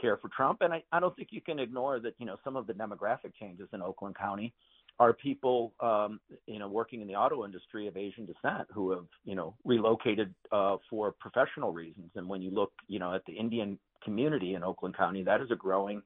care 0.00 0.16
for 0.16 0.30
Trump, 0.36 0.58
and 0.60 0.72
I, 0.72 0.82
I 0.90 0.98
don't 0.98 1.14
think 1.14 1.28
you 1.30 1.40
can 1.40 1.60
ignore 1.60 2.00
that. 2.00 2.14
You 2.18 2.26
know, 2.26 2.36
some 2.42 2.56
of 2.56 2.66
the 2.66 2.72
demographic 2.72 3.32
changes 3.40 3.68
in 3.72 3.80
Oakland 3.80 4.16
County 4.16 4.52
are 4.98 5.12
people, 5.12 5.72
um, 5.80 6.20
you 6.46 6.58
know, 6.58 6.68
working 6.68 7.00
in 7.00 7.08
the 7.08 7.14
auto 7.14 7.44
industry 7.44 7.88
of 7.88 7.96
Asian 7.96 8.26
descent 8.26 8.68
who 8.72 8.92
have, 8.92 9.06
you 9.24 9.34
know, 9.34 9.54
relocated 9.64 10.32
uh, 10.52 10.76
for 10.88 11.12
professional 11.12 11.72
reasons. 11.72 12.10
And 12.14 12.28
when 12.28 12.42
you 12.42 12.50
look, 12.50 12.72
you 12.86 12.98
know, 12.98 13.12
at 13.14 13.24
the 13.26 13.32
Indian 13.32 13.78
community 14.04 14.54
in 14.54 14.62
Oakland 14.62 14.96
County, 14.96 15.24
that 15.24 15.40
is 15.40 15.50
a 15.50 15.56
growing 15.56 16.02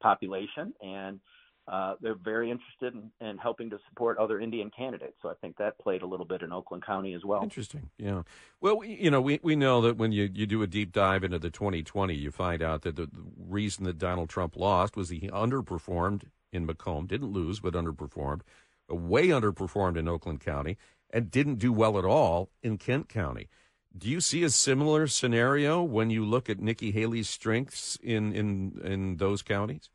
population, 0.00 0.74
and 0.82 1.20
uh, 1.68 1.94
they're 2.00 2.14
very 2.14 2.50
interested 2.50 2.94
in, 2.94 3.26
in, 3.26 3.38
helping 3.38 3.70
to 3.70 3.78
support 3.88 4.18
other 4.18 4.38
Indian 4.38 4.70
candidates. 4.70 5.16
So 5.20 5.30
I 5.30 5.34
think 5.40 5.56
that 5.56 5.76
played 5.78 6.02
a 6.02 6.06
little 6.06 6.26
bit 6.26 6.42
in 6.42 6.52
Oakland 6.52 6.84
County 6.86 7.12
as 7.14 7.24
well. 7.24 7.42
Interesting. 7.42 7.90
Yeah. 7.98 8.22
Well, 8.60 8.78
we, 8.78 8.94
you 8.94 9.10
know, 9.10 9.20
we, 9.20 9.40
we 9.42 9.56
know 9.56 9.80
that 9.80 9.96
when 9.96 10.12
you, 10.12 10.30
you 10.32 10.46
do 10.46 10.62
a 10.62 10.68
deep 10.68 10.92
dive 10.92 11.24
into 11.24 11.40
the 11.40 11.50
2020, 11.50 12.14
you 12.14 12.30
find 12.30 12.62
out 12.62 12.82
that 12.82 12.94
the, 12.94 13.06
the 13.06 13.24
reason 13.36 13.84
that 13.84 13.98
Donald 13.98 14.28
Trump 14.28 14.56
lost 14.56 14.96
was 14.96 15.08
he 15.08 15.28
underperformed 15.30 16.26
in 16.52 16.66
Macomb, 16.66 17.06
didn't 17.06 17.32
lose, 17.32 17.60
but 17.60 17.74
underperformed, 17.74 18.40
way 18.88 19.28
underperformed 19.28 19.96
in 19.96 20.08
Oakland 20.08 20.40
County, 20.40 20.76
and 21.10 21.30
didn't 21.30 21.56
do 21.56 21.72
well 21.72 21.98
at 21.98 22.04
all 22.04 22.50
in 22.62 22.78
Kent 22.78 23.08
County. 23.08 23.48
Do 23.96 24.08
you 24.10 24.20
see 24.20 24.42
a 24.42 24.50
similar 24.50 25.06
scenario 25.06 25.82
when 25.82 26.10
you 26.10 26.24
look 26.24 26.50
at 26.50 26.60
Nikki 26.60 26.90
Haley's 26.90 27.28
strengths 27.28 27.96
in, 28.02 28.32
in, 28.34 28.78
in 28.84 29.16
those 29.16 29.42
counties? 29.42 29.88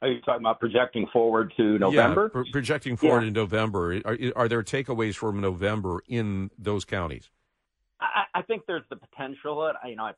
Are 0.00 0.08
you 0.08 0.20
talking 0.20 0.42
about 0.42 0.60
projecting 0.60 1.08
forward 1.12 1.52
to 1.56 1.78
November? 1.78 2.24
Yeah, 2.24 2.28
pro- 2.28 2.52
projecting 2.52 2.96
forward 2.96 3.22
yeah. 3.22 3.28
in 3.28 3.32
November. 3.32 4.00
Are, 4.04 4.16
are 4.36 4.48
there 4.48 4.62
takeaways 4.62 5.16
from 5.16 5.40
November 5.40 6.02
in 6.06 6.50
those 6.56 6.84
counties? 6.84 7.30
I, 8.00 8.24
I 8.32 8.42
think 8.42 8.62
there's 8.66 8.84
the 8.90 8.96
potential. 8.96 9.60
I, 9.60 9.88
You 9.88 9.96
know, 9.96 10.04
I 10.04 10.12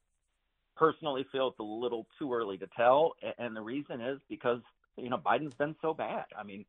personally 0.77 1.25
feel 1.33 1.49
it's 1.49 1.59
a 1.61 1.63
little 1.63 2.07
too 2.19 2.33
early 2.33 2.59
to 2.59 2.67
tell, 2.77 3.15
and 3.39 3.57
the 3.57 3.63
reason 3.63 4.03
is 4.03 4.19
because 4.29 4.61
you 5.03 5.11
know 5.11 5.19
Biden's 5.19 5.55
been 5.55 5.77
so 5.83 5.95
bad. 5.95 6.27
I 6.39 6.43
mean, 6.43 6.65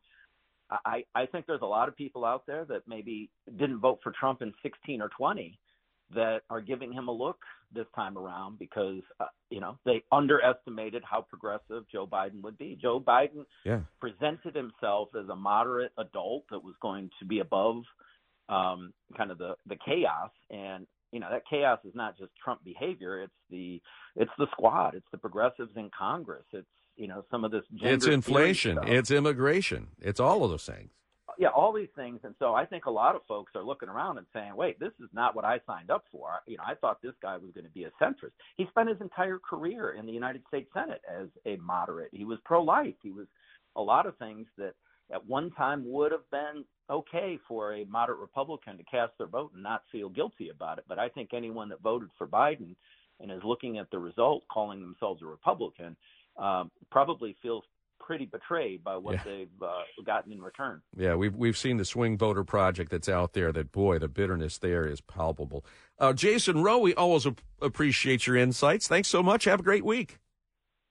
I 0.86 1.04
I 1.14 1.26
think 1.26 1.46
there's 1.46 1.62
a 1.62 1.66
lot 1.66 1.88
of 1.88 1.96
people 1.96 2.26
out 2.26 2.46
there 2.46 2.66
that 2.66 2.88
maybe 2.88 3.30
didn't 3.58 3.80
vote 3.80 4.00
for 4.04 4.12
Trump 4.12 4.42
in 4.42 4.54
16 4.64 5.02
or 5.02 5.10
20 5.10 5.60
that 6.14 6.42
are 6.50 6.62
giving 6.62 6.92
him 6.92 7.08
a 7.08 7.12
look 7.12 7.40
this 7.74 7.86
time 7.96 8.18
around 8.18 8.60
because 8.60 9.02
uh, 9.20 9.26
you 9.50 9.60
know 9.60 9.78
they 9.86 10.04
underestimated 10.12 11.04
how 11.10 11.22
progressive 11.22 11.84
Joe 11.92 12.08
Biden 12.08 12.42
would 12.44 12.58
be. 12.58 12.78
Joe 12.82 13.00
Biden 13.00 13.46
yeah. 13.66 13.82
presented 14.00 14.56
himself 14.56 15.10
as 15.20 15.30
a 15.30 15.36
moderate 15.36 15.92
adult 15.98 16.44
that 16.52 16.64
was 16.64 16.76
going 16.82 17.10
to 17.20 17.26
be 17.26 17.40
above 17.40 17.84
um, 18.50 18.94
kind 19.18 19.32
of 19.32 19.38
the 19.38 19.56
the 19.68 19.78
chaos 19.86 20.32
and 20.50 20.86
you 21.12 21.20
know 21.20 21.28
that 21.30 21.44
chaos 21.50 21.80
is 21.86 21.96
not 21.96 22.18
just 22.18 22.32
Trump 22.44 22.64
behavior 22.64 23.22
it's 23.22 23.34
the 23.50 23.82
it's 24.16 24.32
the 24.38 24.48
squad 24.52 24.96
it's 24.96 25.08
the 25.12 25.18
progressives 25.18 25.72
in 25.76 25.90
Congress 25.98 26.46
it's 26.52 26.68
you 26.96 27.08
know 27.08 27.24
some 27.32 27.44
of 27.44 27.52
this 27.52 27.64
it's 27.82 28.08
inflation 28.08 28.78
it's 28.84 29.12
immigration 29.12 29.88
it's 30.00 30.20
all 30.20 30.44
of 30.44 30.52
those 30.52 30.66
things 30.66 30.92
yeah, 31.42 31.48
all 31.48 31.74
these 31.74 31.90
things. 31.96 32.20
And 32.24 32.36
so 32.38 32.54
I 32.54 32.66
think 32.66 32.86
a 32.86 32.92
lot 32.92 33.16
of 33.16 33.22
folks 33.28 33.54
are 33.56 33.64
looking 33.64 33.90
around 33.90 34.20
and 34.20 34.28
saying, 34.32 34.56
wait, 34.56 34.80
this 34.80 34.92
is 35.00 35.10
not 35.12 35.36
what 35.36 35.44
I 35.44 35.60
signed 35.66 35.90
up 35.90 36.04
for. 36.12 36.42
You 36.46 36.58
know, 36.58 36.64
I 36.68 36.76
thought 36.76 37.02
this 37.02 37.16
guy 37.20 37.36
was 37.38 37.50
going 37.56 37.66
to 37.66 37.72
be 37.72 37.86
a 37.86 37.92
centrist. 38.00 38.34
He 38.58 38.68
spent 38.68 38.90
his 38.90 39.02
entire 39.02 39.40
career 39.40 39.96
in 39.98 40.06
the 40.06 40.12
United 40.12 40.44
States 40.48 40.70
Senate 40.72 41.02
as 41.10 41.30
a 41.48 41.56
moderate. 41.58 42.10
He 42.12 42.26
was 42.26 42.38
pro 42.46 42.62
life. 42.62 42.94
He 43.02 43.12
was 43.12 43.26
a 43.76 43.82
lot 43.82 44.06
of 44.06 44.16
things 44.18 44.46
that 44.60 44.74
at 45.12 45.26
one 45.26 45.50
time 45.52 45.84
would 45.86 46.12
have 46.12 46.30
been 46.32 46.64
okay 46.90 47.40
for 47.48 47.74
a 47.74 47.86
moderate 47.86 48.20
Republican 48.20 48.78
to 48.78 48.84
cast 48.84 49.14
their 49.18 49.28
vote 49.28 49.52
and 49.54 49.64
not 49.64 49.82
feel 49.92 50.10
guilty 50.10 50.50
about 50.50 50.78
it. 50.78 50.86
But 50.88 51.00
I 51.00 51.10
think 51.10 51.34
anyone 51.34 51.70
that 51.70 51.82
voted 51.82 52.10
for 52.20 52.28
Biden 52.28 52.76
and 53.20 53.32
is 53.32 53.42
looking 53.44 53.78
at 53.78 53.90
the 53.92 54.00
result, 54.00 54.44
calling 54.52 54.82
themselves 54.82 55.22
a 55.22 55.26
Republican, 55.26 55.96
um, 56.38 56.72
probably 56.90 57.36
feels 57.42 57.64
pretty 58.00 58.26
betrayed 58.26 58.84
by 58.84 58.98
what 58.98 59.14
yeah. 59.14 59.22
they've 59.24 59.62
uh, 59.62 59.84
gotten 60.06 60.32
in 60.34 60.42
return. 60.42 60.82
Yeah, 60.98 61.16
we've 61.16 61.36
we've 61.36 61.58
seen 61.58 61.78
the 61.78 61.86
swing 61.86 62.18
voter 62.18 62.44
project 62.44 62.92
that's 62.92 63.10
out 63.10 63.34
there. 63.34 63.52
That 63.52 63.72
boy, 63.72 64.00
the 64.00 64.08
bitterness 64.08 64.58
there 64.58 64.86
is 64.86 65.02
palpable. 65.02 65.64
Uh, 66.00 66.14
Jason 66.14 66.64
Roe, 66.64 66.80
we 66.80 66.94
always 66.96 67.28
ap- 67.28 67.42
appreciate 67.62 68.28
your 68.28 68.36
insights. 68.36 68.88
Thanks 68.88 69.08
so 69.08 69.22
much. 69.22 69.46
Have 69.46 69.60
a 69.60 69.64
great 69.64 69.86
week. 69.86 70.20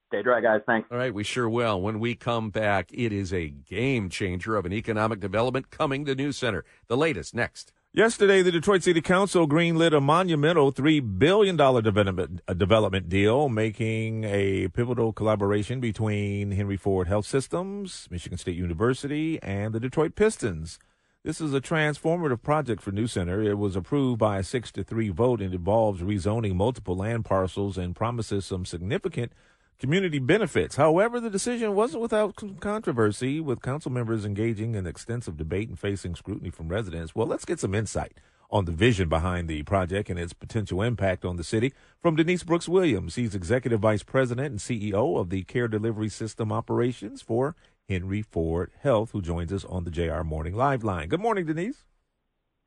Stay 0.08 0.22
dry, 0.22 0.40
guys. 0.40 0.60
Thanks. 0.66 0.88
All 0.90 0.98
right, 0.98 1.14
we 1.14 1.22
sure 1.22 1.48
will. 1.48 1.80
When 1.80 2.00
we 2.00 2.16
come 2.16 2.50
back, 2.50 2.90
it 2.92 3.12
is 3.12 3.32
a 3.32 3.48
game 3.48 4.08
changer 4.08 4.56
of 4.56 4.66
an 4.66 4.72
economic 4.72 5.20
development 5.20 5.70
coming 5.70 6.04
to 6.06 6.16
News 6.16 6.36
Center. 6.36 6.64
The 6.88 6.96
latest 6.96 7.32
next. 7.34 7.72
Yesterday, 7.92 8.40
the 8.42 8.52
Detroit 8.52 8.84
City 8.84 9.00
Council 9.00 9.48
greenlit 9.48 9.92
a 9.92 10.00
monumental 10.00 10.72
$3 10.72 11.18
billion 11.18 11.56
development, 11.56 12.40
development 12.56 13.08
deal, 13.08 13.48
making 13.48 14.22
a 14.22 14.68
pivotal 14.68 15.12
collaboration 15.12 15.80
between 15.80 16.52
Henry 16.52 16.76
Ford 16.76 17.08
Health 17.08 17.26
Systems, 17.26 18.06
Michigan 18.08 18.38
State 18.38 18.54
University, 18.54 19.42
and 19.42 19.74
the 19.74 19.80
Detroit 19.80 20.14
Pistons. 20.14 20.78
This 21.24 21.40
is 21.40 21.52
a 21.52 21.60
transformative 21.60 22.42
project 22.42 22.80
for 22.80 22.92
New 22.92 23.08
Center. 23.08 23.42
It 23.42 23.58
was 23.58 23.74
approved 23.74 24.20
by 24.20 24.38
a 24.38 24.44
6 24.44 24.70
to 24.70 24.84
3 24.84 25.08
vote 25.08 25.40
and 25.40 25.52
involves 25.52 26.00
rezoning 26.00 26.54
multiple 26.54 26.94
land 26.94 27.24
parcels 27.24 27.76
and 27.76 27.96
promises 27.96 28.46
some 28.46 28.64
significant 28.64 29.32
community 29.80 30.18
benefits. 30.18 30.76
However, 30.76 31.18
the 31.18 31.30
decision 31.30 31.74
wasn't 31.74 32.02
without 32.02 32.36
controversy, 32.60 33.40
with 33.40 33.62
council 33.62 33.90
members 33.90 34.24
engaging 34.24 34.74
in 34.74 34.86
extensive 34.86 35.36
debate 35.36 35.68
and 35.68 35.78
facing 35.78 36.14
scrutiny 36.14 36.50
from 36.50 36.68
residents. 36.68 37.14
Well, 37.14 37.26
let's 37.26 37.46
get 37.46 37.58
some 37.58 37.74
insight 37.74 38.12
on 38.50 38.66
the 38.66 38.72
vision 38.72 39.08
behind 39.08 39.48
the 39.48 39.62
project 39.62 40.10
and 40.10 40.18
its 40.18 40.32
potential 40.32 40.82
impact 40.82 41.24
on 41.24 41.36
the 41.36 41.44
city. 41.44 41.72
From 42.02 42.14
Denise 42.14 42.42
Brooks 42.42 42.68
Williams, 42.68 43.14
he's 43.14 43.34
Executive 43.34 43.80
Vice 43.80 44.02
President 44.02 44.50
and 44.50 44.58
CEO 44.58 45.18
of 45.18 45.30
the 45.30 45.44
Care 45.44 45.68
Delivery 45.68 46.08
System 46.08 46.52
Operations 46.52 47.22
for 47.22 47.56
Henry 47.88 48.22
Ford 48.22 48.70
Health, 48.82 49.12
who 49.12 49.22
joins 49.22 49.52
us 49.52 49.64
on 49.64 49.84
the 49.84 49.90
JR 49.90 50.22
Morning 50.22 50.54
Live 50.54 50.84
line. 50.84 51.08
Good 51.08 51.20
morning, 51.20 51.46
Denise. 51.46 51.84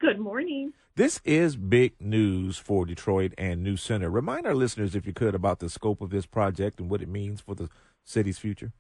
Good 0.03 0.19
morning. 0.19 0.73
This 0.97 1.21
is 1.23 1.55
big 1.55 1.93
news 2.01 2.57
for 2.57 2.85
Detroit 2.85 3.34
and 3.38 3.63
New 3.63 3.77
Center. 3.77 4.09
Remind 4.09 4.45
our 4.45 4.53
listeners, 4.53 4.95
if 4.95 5.07
you 5.07 5.13
could, 5.13 5.34
about 5.34 5.59
the 5.59 5.69
scope 5.69 6.01
of 6.01 6.09
this 6.09 6.25
project 6.25 6.81
and 6.81 6.89
what 6.89 7.01
it 7.01 7.07
means 7.07 7.39
for 7.39 7.55
the 7.55 7.69
city's 8.03 8.38
future. 8.38 8.73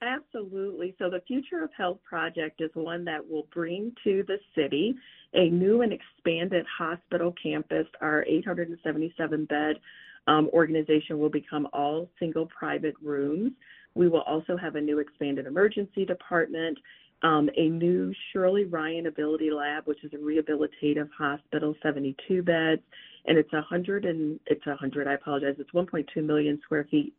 Absolutely. 0.00 0.94
So, 1.00 1.10
the 1.10 1.20
Future 1.26 1.64
of 1.64 1.70
Health 1.76 1.98
project 2.08 2.60
is 2.60 2.70
one 2.74 3.04
that 3.06 3.28
will 3.28 3.48
bring 3.52 3.92
to 4.04 4.22
the 4.28 4.38
city 4.54 4.94
a 5.34 5.48
new 5.48 5.82
and 5.82 5.92
expanded 5.92 6.64
hospital 6.78 7.34
campus. 7.42 7.88
Our 8.00 8.22
877 8.22 9.46
bed 9.46 9.80
um, 10.28 10.48
organization 10.52 11.18
will 11.18 11.28
become 11.28 11.66
all 11.72 12.08
single 12.20 12.46
private 12.46 12.94
rooms. 13.02 13.50
We 13.96 14.08
will 14.08 14.22
also 14.22 14.56
have 14.56 14.76
a 14.76 14.80
new 14.80 15.00
expanded 15.00 15.48
emergency 15.48 16.04
department, 16.04 16.78
um, 17.22 17.50
a 17.56 17.68
new 17.68 18.12
Shirley 18.32 18.64
Ryan 18.64 19.06
Ability 19.06 19.50
Lab, 19.50 19.86
which 19.86 20.02
is 20.04 20.12
a 20.12 20.16
rehabilitative 20.16 21.08
hospital, 21.16 21.74
72 21.82 22.42
beds, 22.42 22.82
and 23.26 23.36
it's 23.36 23.52
100 23.52 24.04
and 24.04 24.40
it's 24.46 24.64
100. 24.64 25.06
I 25.06 25.14
apologize. 25.14 25.56
It's 25.58 25.70
1.2 25.72 26.24
million 26.24 26.60
square 26.64 26.86
feet. 26.90 27.14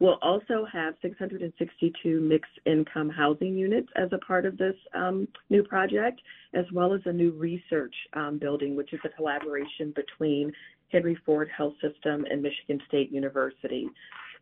We'll 0.00 0.18
also 0.22 0.66
have 0.72 0.94
662 1.02 2.20
mixed 2.20 2.50
income 2.66 3.08
housing 3.08 3.56
units 3.56 3.88
as 3.96 4.08
a 4.12 4.18
part 4.18 4.44
of 4.44 4.58
this 4.58 4.74
um, 4.92 5.28
new 5.50 5.62
project, 5.62 6.20
as 6.52 6.64
well 6.72 6.92
as 6.92 7.00
a 7.04 7.12
new 7.12 7.30
research 7.30 7.94
um, 8.14 8.38
building, 8.38 8.74
which 8.74 8.92
is 8.92 9.00
a 9.04 9.08
collaboration 9.08 9.94
between 9.94 10.52
Henry 10.90 11.16
Ford 11.24 11.48
Health 11.56 11.74
System 11.80 12.24
and 12.28 12.42
Michigan 12.42 12.80
State 12.88 13.12
University. 13.12 13.88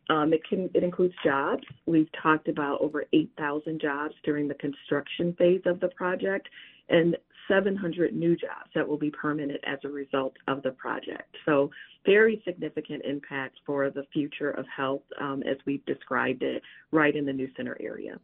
Um, 0.09 0.33
it 0.33 0.41
can 0.47 0.69
it 0.73 0.83
includes 0.83 1.13
jobs. 1.23 1.63
We've 1.85 2.09
talked 2.21 2.47
about 2.47 2.81
over 2.81 3.05
8,000 3.13 3.79
jobs 3.79 4.13
during 4.23 4.47
the 4.47 4.55
construction 4.55 5.33
phase 5.37 5.61
of 5.65 5.79
the 5.79 5.87
project, 5.89 6.49
and 6.89 7.17
700 7.47 8.13
new 8.13 8.35
jobs 8.35 8.69
that 8.75 8.87
will 8.87 8.97
be 8.97 9.11
permanent 9.11 9.59
as 9.65 9.79
a 9.83 9.89
result 9.89 10.33
of 10.47 10.61
the 10.63 10.71
project. 10.71 11.35
So, 11.45 11.71
very 12.05 12.41
significant 12.45 13.03
impact 13.05 13.59
for 13.65 13.89
the 13.89 14.05
future 14.11 14.51
of 14.51 14.65
health 14.75 15.03
um, 15.21 15.41
as 15.43 15.57
we've 15.65 15.85
described 15.85 16.43
it 16.43 16.61
right 16.91 17.15
in 17.15 17.25
the 17.25 17.31
New 17.31 17.47
Center 17.55 17.77
area. 17.79 18.19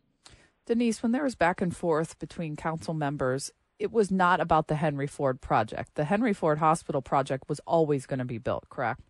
Denise, 0.65 1.01
when 1.01 1.14
there 1.14 1.23
was 1.23 1.35
back 1.35 1.61
and 1.61 1.76
forth 1.76 2.19
between 2.19 2.56
council 2.56 2.93
members, 2.93 3.51
it 3.80 3.91
was 3.91 4.11
not 4.11 4.41
about 4.41 4.68
the 4.68 4.76
Henry 4.76 5.07
Ford 5.07 5.39
project. 5.39 5.95
The 5.95 6.03
Henry 6.03 6.34
Ford 6.34 6.57
Hospital 6.57 7.01
project 7.01 7.47
was 7.47 7.61
always 7.65 8.06
going 8.06 8.19
to 8.19 8.26
be 8.26 8.38
built, 8.38 8.68
correct? 8.69 9.01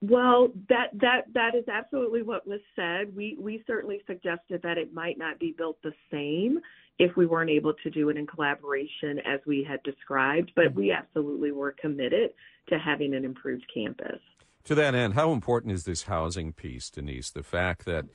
Well, 0.00 0.52
that 0.68 0.90
that 1.00 1.22
that 1.34 1.54
is 1.56 1.64
absolutely 1.68 2.22
what 2.22 2.46
was 2.46 2.60
said. 2.76 3.14
We 3.16 3.36
we 3.40 3.64
certainly 3.66 4.00
suggested 4.06 4.62
that 4.62 4.78
it 4.78 4.94
might 4.94 5.18
not 5.18 5.40
be 5.40 5.52
built 5.56 5.76
the 5.82 5.92
same 6.10 6.60
if 6.98 7.16
we 7.16 7.26
weren't 7.26 7.50
able 7.50 7.74
to 7.82 7.90
do 7.90 8.08
it 8.08 8.16
in 8.16 8.26
collaboration 8.26 9.18
as 9.26 9.40
we 9.46 9.64
had 9.64 9.82
described, 9.82 10.52
but 10.54 10.74
we 10.74 10.92
absolutely 10.92 11.52
were 11.52 11.72
committed 11.72 12.30
to 12.68 12.78
having 12.78 13.14
an 13.14 13.24
improved 13.24 13.64
campus. 13.72 14.20
To 14.64 14.74
that 14.74 14.94
end, 14.94 15.14
how 15.14 15.32
important 15.32 15.72
is 15.72 15.84
this 15.84 16.04
housing 16.04 16.52
piece, 16.52 16.90
Denise? 16.90 17.30
The 17.30 17.42
fact 17.42 17.84
that 17.86 18.06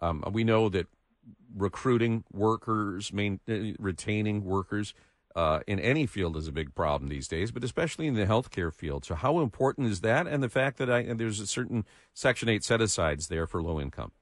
um, 0.00 0.24
we 0.32 0.44
know 0.44 0.68
that 0.68 0.88
recruiting 1.56 2.24
workers, 2.32 3.12
main, 3.12 3.40
uh, 3.48 3.72
retaining 3.78 4.44
workers 4.44 4.94
uh, 5.34 5.60
in 5.66 5.78
any 5.80 6.06
field 6.06 6.36
is 6.36 6.48
a 6.48 6.52
big 6.52 6.74
problem 6.74 7.08
these 7.08 7.28
days, 7.28 7.50
but 7.50 7.64
especially 7.64 8.06
in 8.06 8.14
the 8.14 8.26
healthcare 8.26 8.72
field. 8.72 9.04
So, 9.04 9.14
how 9.14 9.40
important 9.40 9.88
is 9.88 10.00
that? 10.00 10.26
And 10.26 10.42
the 10.42 10.48
fact 10.48 10.78
that 10.78 10.90
I, 10.90 11.00
and 11.00 11.18
there's 11.18 11.40
a 11.40 11.46
certain 11.46 11.84
Section 12.14 12.48
8 12.48 12.64
set 12.64 12.80
asides 12.80 13.28
there 13.28 13.46
for 13.46 13.62
low 13.62 13.80
income? 13.80 14.12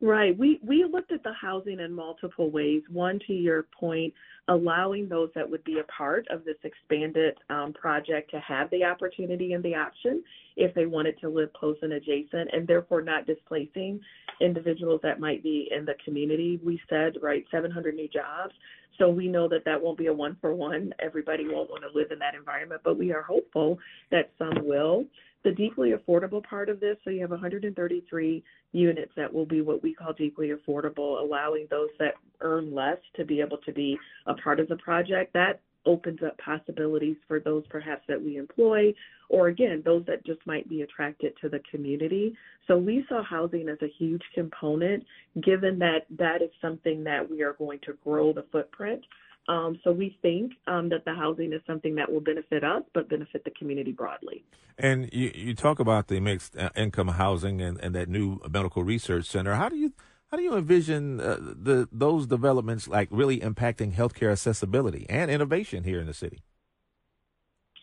Right. 0.00 0.36
We 0.36 0.60
we 0.62 0.84
looked 0.84 1.12
at 1.12 1.22
the 1.22 1.32
housing 1.32 1.80
in 1.80 1.92
multiple 1.92 2.50
ways. 2.50 2.82
One, 2.90 3.18
to 3.26 3.32
your 3.32 3.66
point, 3.78 4.12
allowing 4.48 5.08
those 5.08 5.30
that 5.34 5.48
would 5.48 5.64
be 5.64 5.78
a 5.78 5.84
part 5.84 6.26
of 6.30 6.44
this 6.44 6.56
expanded 6.64 7.34
um, 7.48 7.72
project 7.72 8.30
to 8.32 8.40
have 8.40 8.68
the 8.70 8.84
opportunity 8.84 9.52
and 9.52 9.64
the 9.64 9.74
option 9.74 10.22
if 10.56 10.74
they 10.74 10.86
wanted 10.86 11.18
to 11.20 11.28
live 11.28 11.52
close 11.52 11.76
and 11.80 11.92
adjacent, 11.92 12.50
and 12.52 12.66
therefore 12.66 13.02
not 13.02 13.26
displacing 13.26 14.00
individuals 14.40 15.00
that 15.02 15.20
might 15.20 15.42
be 15.42 15.68
in 15.74 15.84
the 15.84 15.94
community. 16.04 16.60
We 16.62 16.80
said 16.90 17.14
right, 17.22 17.44
700 17.50 17.94
new 17.94 18.08
jobs. 18.08 18.52
So 18.98 19.08
we 19.08 19.28
know 19.28 19.48
that 19.48 19.64
that 19.64 19.80
won't 19.80 19.98
be 19.98 20.06
a 20.06 20.12
one 20.12 20.36
for 20.40 20.54
one. 20.54 20.92
Everybody 21.00 21.46
won't 21.48 21.70
want 21.70 21.82
to 21.82 21.98
live 21.98 22.10
in 22.10 22.18
that 22.18 22.34
environment, 22.34 22.82
but 22.84 22.98
we 22.98 23.12
are 23.12 23.22
hopeful 23.22 23.78
that 24.10 24.30
some 24.38 24.66
will. 24.66 25.06
The 25.44 25.52
deeply 25.52 25.92
affordable 25.92 26.42
part 26.42 26.70
of 26.70 26.80
this, 26.80 26.96
so 27.04 27.10
you 27.10 27.20
have 27.20 27.30
133 27.30 28.42
units 28.72 29.12
that 29.14 29.32
will 29.32 29.44
be 29.44 29.60
what 29.60 29.82
we 29.82 29.94
call 29.94 30.14
deeply 30.14 30.52
affordable, 30.52 31.20
allowing 31.20 31.66
those 31.70 31.90
that 31.98 32.14
earn 32.40 32.74
less 32.74 32.96
to 33.16 33.26
be 33.26 33.42
able 33.42 33.58
to 33.58 33.72
be 33.72 33.98
a 34.26 34.34
part 34.34 34.58
of 34.58 34.68
the 34.68 34.76
project. 34.76 35.34
That 35.34 35.60
opens 35.86 36.20
up 36.26 36.38
possibilities 36.38 37.16
for 37.28 37.40
those 37.40 37.62
perhaps 37.68 38.02
that 38.08 38.22
we 38.22 38.38
employ, 38.38 38.94
or 39.28 39.48
again, 39.48 39.82
those 39.84 40.04
that 40.06 40.24
just 40.24 40.40
might 40.46 40.66
be 40.68 40.80
attracted 40.80 41.34
to 41.42 41.50
the 41.50 41.60
community. 41.70 42.34
So 42.66 42.78
we 42.78 43.04
saw 43.08 43.22
housing 43.22 43.68
as 43.68 43.78
a 43.82 43.92
huge 43.98 44.22
component, 44.34 45.04
given 45.42 45.78
that 45.80 46.06
that 46.18 46.40
is 46.40 46.50
something 46.62 47.04
that 47.04 47.28
we 47.30 47.42
are 47.42 47.52
going 47.54 47.80
to 47.84 47.92
grow 48.02 48.32
the 48.32 48.46
footprint 48.50 49.04
um, 49.48 49.78
so 49.84 49.92
we 49.92 50.16
think 50.22 50.52
um, 50.66 50.88
that 50.88 51.04
the 51.04 51.14
housing 51.14 51.52
is 51.52 51.60
something 51.66 51.94
that 51.96 52.10
will 52.10 52.20
benefit 52.20 52.64
us, 52.64 52.82
but 52.94 53.08
benefit 53.08 53.44
the 53.44 53.50
community 53.50 53.92
broadly. 53.92 54.44
And 54.78 55.10
you, 55.12 55.30
you 55.34 55.54
talk 55.54 55.78
about 55.78 56.08
the 56.08 56.18
mixed 56.20 56.56
uh, 56.56 56.70
income 56.76 57.08
housing 57.08 57.60
and, 57.60 57.78
and 57.80 57.94
that 57.94 58.08
new 58.08 58.40
medical 58.50 58.82
research 58.82 59.26
center. 59.26 59.54
How 59.54 59.68
do 59.68 59.76
you 59.76 59.92
how 60.30 60.38
do 60.38 60.42
you 60.42 60.56
envision 60.56 61.20
uh, 61.20 61.36
the 61.40 61.88
those 61.92 62.26
developments 62.26 62.88
like 62.88 63.08
really 63.10 63.38
impacting 63.40 63.94
healthcare 63.94 64.32
accessibility 64.32 65.06
and 65.08 65.30
innovation 65.30 65.84
here 65.84 66.00
in 66.00 66.06
the 66.06 66.14
city? 66.14 66.42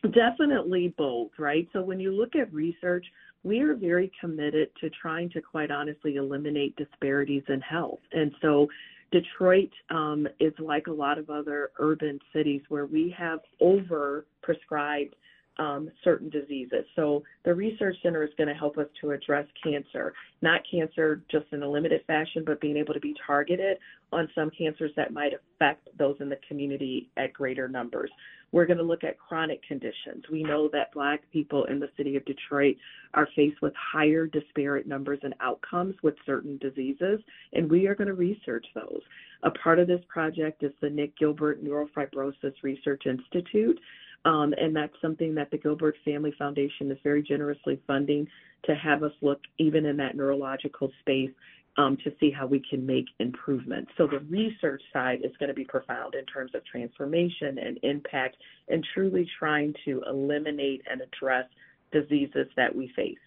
Definitely 0.02 0.94
both, 0.98 1.32
right? 1.38 1.68
So 1.74 1.82
when 1.84 2.00
you 2.00 2.12
look 2.12 2.36
at 2.36 2.52
research, 2.52 3.06
we 3.44 3.60
are 3.62 3.76
very 3.76 4.12
committed 4.20 4.70
to 4.82 4.90
trying 4.90 5.30
to 5.30 5.42
quite 5.42 5.70
honestly 5.72 6.16
eliminate 6.16 6.76
disparities 6.76 7.44
in 7.48 7.62
health. 7.62 8.00
And 8.12 8.32
so 8.42 8.68
Detroit 9.12 9.72
um, 9.90 10.28
is 10.40 10.54
like 10.60 10.88
a 10.88 10.92
lot 10.92 11.18
of 11.18 11.30
other 11.30 11.72
urban 11.80 12.20
cities 12.34 12.62
where 12.70 12.86
we 12.86 13.14
have 13.18 13.40
over 13.60 14.26
prescribed 14.42 15.16
um, 15.58 15.92
certain 16.04 16.30
diseases. 16.30 16.86
So 16.96 17.24
the 17.46 17.54
research 17.54 17.96
center 18.02 18.24
is 18.24 18.30
going 18.38 18.48
to 18.48 18.54
help 18.54 18.78
us 18.78 18.88
to 19.02 19.12
address 19.12 19.46
cancer, 19.64 20.14
not 20.42 20.62
cancer 20.70 21.22
just 21.30 21.46
in 21.52 21.62
a 21.64 21.70
limited 21.70 22.02
fashion, 22.08 22.44
but 22.46 22.62
being 22.62 22.78
able 22.78 22.94
to 22.94 23.00
be 23.00 23.16
targeted 23.26 23.78
on 24.12 24.30
some 24.34 24.50
cancers 24.58 24.92
that 24.96 25.14
might 25.14 25.34
affect 25.34 25.88
those 25.98 26.16
in 26.20 26.30
the 26.30 26.40
community 26.48 27.10
at 27.18 27.34
greater 27.34 27.68
numbers. 27.68 28.10
We're 28.52 28.66
going 28.66 28.78
to 28.78 28.84
look 28.84 29.06
at 29.06 29.18
chronic 29.18 29.64
conditions. 29.66 30.26
We 30.30 30.44
know 30.44 30.70
that 30.74 30.92
Black 30.94 31.22
people 31.32 31.64
in 31.66 31.80
the 31.80 31.90
city 31.96 32.18
of 32.18 32.26
Detroit 32.26 32.76
are 33.14 33.28
faced 33.34 33.62
with 33.62 33.74
higher 33.76 34.28
disparate 34.28 34.88
numbers 34.88 35.20
and 35.24 35.34
outcomes 35.40 35.96
with 36.04 36.16
certain 36.26 36.58
diseases, 36.58 37.22
and 37.54 37.70
we 37.70 37.88
are 37.88 37.96
going 37.96 38.10
to 38.10 38.14
research 38.14 38.66
those. 38.76 39.02
A 39.44 39.52
part 39.52 39.80
of 39.80 39.88
this 39.88 40.02
project 40.10 40.64
is 40.64 40.74
the 40.82 40.90
Nick 40.90 41.18
Gilbert 41.18 41.64
Neurofibrosis 41.64 42.54
Research 42.62 43.04
Institute. 43.06 43.80
Um, 44.26 44.54
and 44.58 44.76
that's 44.76 44.94
something 45.02 45.34
that 45.36 45.50
the 45.50 45.58
Gilbert 45.58 45.96
Family 46.06 46.34
Foundation 46.38 46.92
is 46.92 46.98
very 47.04 47.24
generously 47.24 47.82
funding 47.88 48.28
to 48.66 48.76
have 48.76 49.02
us 49.04 49.14
look 49.22 49.40
even 49.58 49.86
in 49.86 49.98
that 49.98 50.16
neurological 50.16 50.92
space 51.00 51.32
um, 51.78 51.98
to 52.04 52.12
see 52.20 52.32
how 52.32 52.46
we 52.46 52.62
can 52.70 52.86
make 52.86 53.06
improvements. 53.20 53.92
So 53.98 54.06
the 54.06 54.20
research 54.20 54.82
side 54.92 55.20
is 55.24 55.32
going 55.40 55.48
to 55.48 55.56
be 55.56 55.64
profound 55.64 56.16
in 56.16 56.26
terms 56.26 56.52
of 56.54 56.66
transformation 56.66 57.58
and 57.58 57.80
impact 57.84 58.38
and 58.68 58.86
truly 58.94 59.28
trying 59.40 59.74
to 59.86 60.04
eliminate 60.08 60.82
and 60.90 61.02
address 61.02 61.46
diseases 61.92 62.48
that 62.58 62.76
we 62.76 62.92
face. 62.96 63.18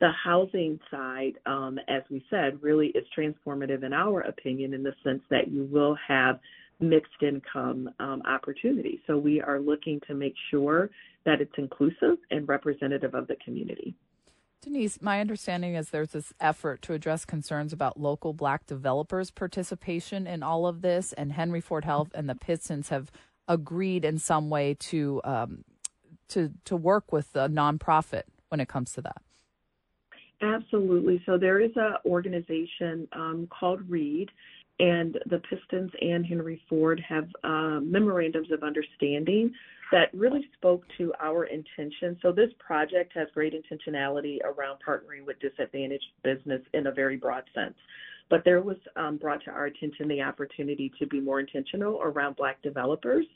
The 0.00 0.10
housing 0.24 0.80
side, 0.90 1.34
um, 1.46 1.78
as 1.88 2.02
we 2.10 2.24
said, 2.28 2.60
really 2.60 2.88
is 2.88 3.04
transformative 3.16 3.84
in 3.84 3.92
our 3.92 4.20
opinion 4.22 4.74
in 4.74 4.82
the 4.82 4.94
sense 5.04 5.22
that 5.30 5.48
you 5.48 5.64
will 5.64 5.96
have 6.08 6.40
mixed 6.82 7.22
income 7.22 7.88
um, 8.00 8.22
opportunities. 8.26 8.98
So 9.06 9.16
we 9.16 9.40
are 9.40 9.60
looking 9.60 10.00
to 10.06 10.14
make 10.14 10.34
sure 10.50 10.90
that 11.24 11.40
it's 11.40 11.52
inclusive 11.56 12.18
and 12.30 12.46
representative 12.48 13.14
of 13.14 13.26
the 13.28 13.36
community. 13.44 13.94
Denise, 14.60 15.00
my 15.02 15.20
understanding 15.20 15.74
is 15.74 15.90
there's 15.90 16.10
this 16.10 16.32
effort 16.38 16.82
to 16.82 16.92
address 16.92 17.24
concerns 17.24 17.72
about 17.72 17.98
local 17.98 18.32
black 18.32 18.66
developers' 18.66 19.30
participation 19.30 20.26
in 20.26 20.42
all 20.42 20.66
of 20.66 20.82
this, 20.82 21.12
and 21.14 21.32
Henry 21.32 21.60
Ford 21.60 21.84
Health 21.84 22.10
and 22.14 22.28
the 22.28 22.36
Pistons 22.36 22.88
have 22.88 23.10
agreed 23.48 24.04
in 24.04 24.18
some 24.18 24.50
way 24.50 24.74
to 24.74 25.20
um, 25.24 25.64
to 26.28 26.52
to 26.64 26.76
work 26.76 27.12
with 27.12 27.32
the 27.32 27.48
nonprofit 27.48 28.22
when 28.50 28.60
it 28.60 28.68
comes 28.68 28.92
to 28.92 29.00
that. 29.02 29.22
Absolutely. 30.40 31.22
So 31.24 31.38
there 31.38 31.60
is 31.60 31.70
an 31.76 31.94
organization 32.04 33.06
um, 33.12 33.48
called 33.48 33.88
READ, 33.88 34.30
and 34.82 35.16
the 35.30 35.38
Pistons 35.38 35.92
and 36.00 36.26
Henry 36.26 36.60
Ford 36.68 37.00
have 37.08 37.28
uh, 37.44 37.78
memorandums 37.80 38.50
of 38.50 38.64
understanding 38.64 39.54
that 39.92 40.12
really 40.12 40.44
spoke 40.56 40.82
to 40.98 41.12
our 41.20 41.44
intention. 41.44 42.18
So 42.20 42.32
this 42.32 42.50
project 42.58 43.12
has 43.14 43.28
great 43.32 43.54
intentionality 43.54 44.38
around 44.42 44.78
partnering 44.86 45.24
with 45.24 45.38
disadvantaged 45.38 46.04
business 46.24 46.62
in 46.74 46.88
a 46.88 46.92
very 46.92 47.16
broad 47.16 47.44
sense. 47.54 47.74
But 48.28 48.42
there 48.44 48.60
was 48.60 48.78
um, 48.96 49.18
brought 49.18 49.44
to 49.44 49.52
our 49.52 49.66
attention 49.66 50.08
the 50.08 50.22
opportunity 50.22 50.90
to 50.98 51.06
be 51.06 51.20
more 51.20 51.38
intentional 51.38 52.00
around 52.02 52.34
Black 52.34 52.60
developers. 52.62 53.26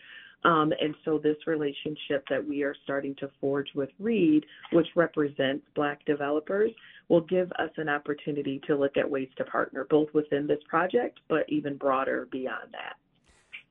Um, 0.45 0.73
and 0.81 0.95
so 1.05 1.19
this 1.19 1.37
relationship 1.47 2.25
that 2.31 2.47
we 2.47 2.63
are 2.63 2.75
starting 2.85 3.15
to 3.17 3.31
forge 3.41 3.69
with 3.75 3.91
Reed, 3.99 4.45
which 4.73 4.87
represents 4.95 5.67
Black 5.75 6.05
developers, 6.05 6.71
will 7.09 7.23
give 7.23 7.51
us 7.53 7.71
an 7.77 7.89
opportunity 7.89 8.61
to 8.67 8.77
look 8.77 8.97
at 8.97 9.11
ways 9.11 9.29
to 9.39 9.45
partner 9.45 9.87
both 9.89 10.09
within 10.13 10.47
this 10.47 10.61
project, 10.69 11.21
but 11.29 11.45
even 11.49 11.77
broader 11.77 12.29
beyond 12.31 12.69
that. 12.73 12.97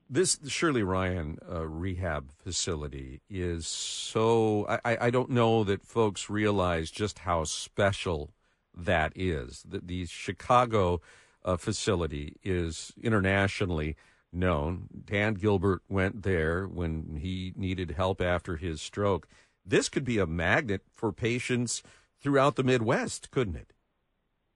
This 0.08 0.38
Shirley 0.46 0.84
Ryan 0.84 1.38
uh, 1.50 1.66
rehab 1.66 2.30
facility 2.30 3.22
is 3.28 3.66
so. 3.66 4.64
I, 4.84 4.96
I 5.00 5.10
don't 5.10 5.30
know 5.30 5.64
that 5.64 5.82
folks 5.82 6.30
realize 6.30 6.92
just 6.92 7.20
how 7.20 7.42
special 7.42 8.30
that 8.72 9.12
is. 9.16 9.64
The, 9.68 9.80
the 9.80 10.06
Chicago 10.06 11.00
uh, 11.44 11.56
facility 11.56 12.36
is 12.44 12.92
internationally 13.02 13.96
known. 14.36 14.88
Dan 15.04 15.34
Gilbert 15.34 15.82
went 15.88 16.22
there 16.22 16.66
when 16.66 17.18
he 17.20 17.52
needed 17.56 17.92
help 17.92 18.20
after 18.20 18.56
his 18.56 18.80
stroke. 18.80 19.26
This 19.64 19.88
could 19.88 20.04
be 20.04 20.18
a 20.18 20.26
magnet 20.26 20.82
for 20.94 21.12
patients 21.12 21.82
throughout 22.20 22.56
the 22.56 22.62
Midwest, 22.62 23.30
couldn't 23.30 23.56
it? 23.56 23.72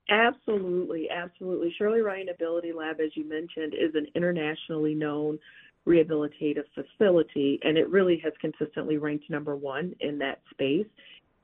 Absolutely, 0.09 1.09
absolutely. 1.09 1.73
Shirley 1.79 2.01
Ryan 2.01 2.29
Ability 2.31 2.73
Lab, 2.73 3.01
as 3.01 3.11
you 3.15 3.29
mentioned, 3.29 3.75
is 3.75 3.95
an 3.95 4.07
internationally 4.15 4.95
known 4.95 5.39
rehabilitative 5.87 6.65
facility, 6.75 7.59
and 7.63 7.79
it 7.79 7.89
really 7.89 8.21
has 8.23 8.33
consistently 8.41 8.99
ranked 8.99 9.31
number 9.31 9.57
one 9.57 9.95
in 10.01 10.19
that 10.19 10.41
space. 10.51 10.87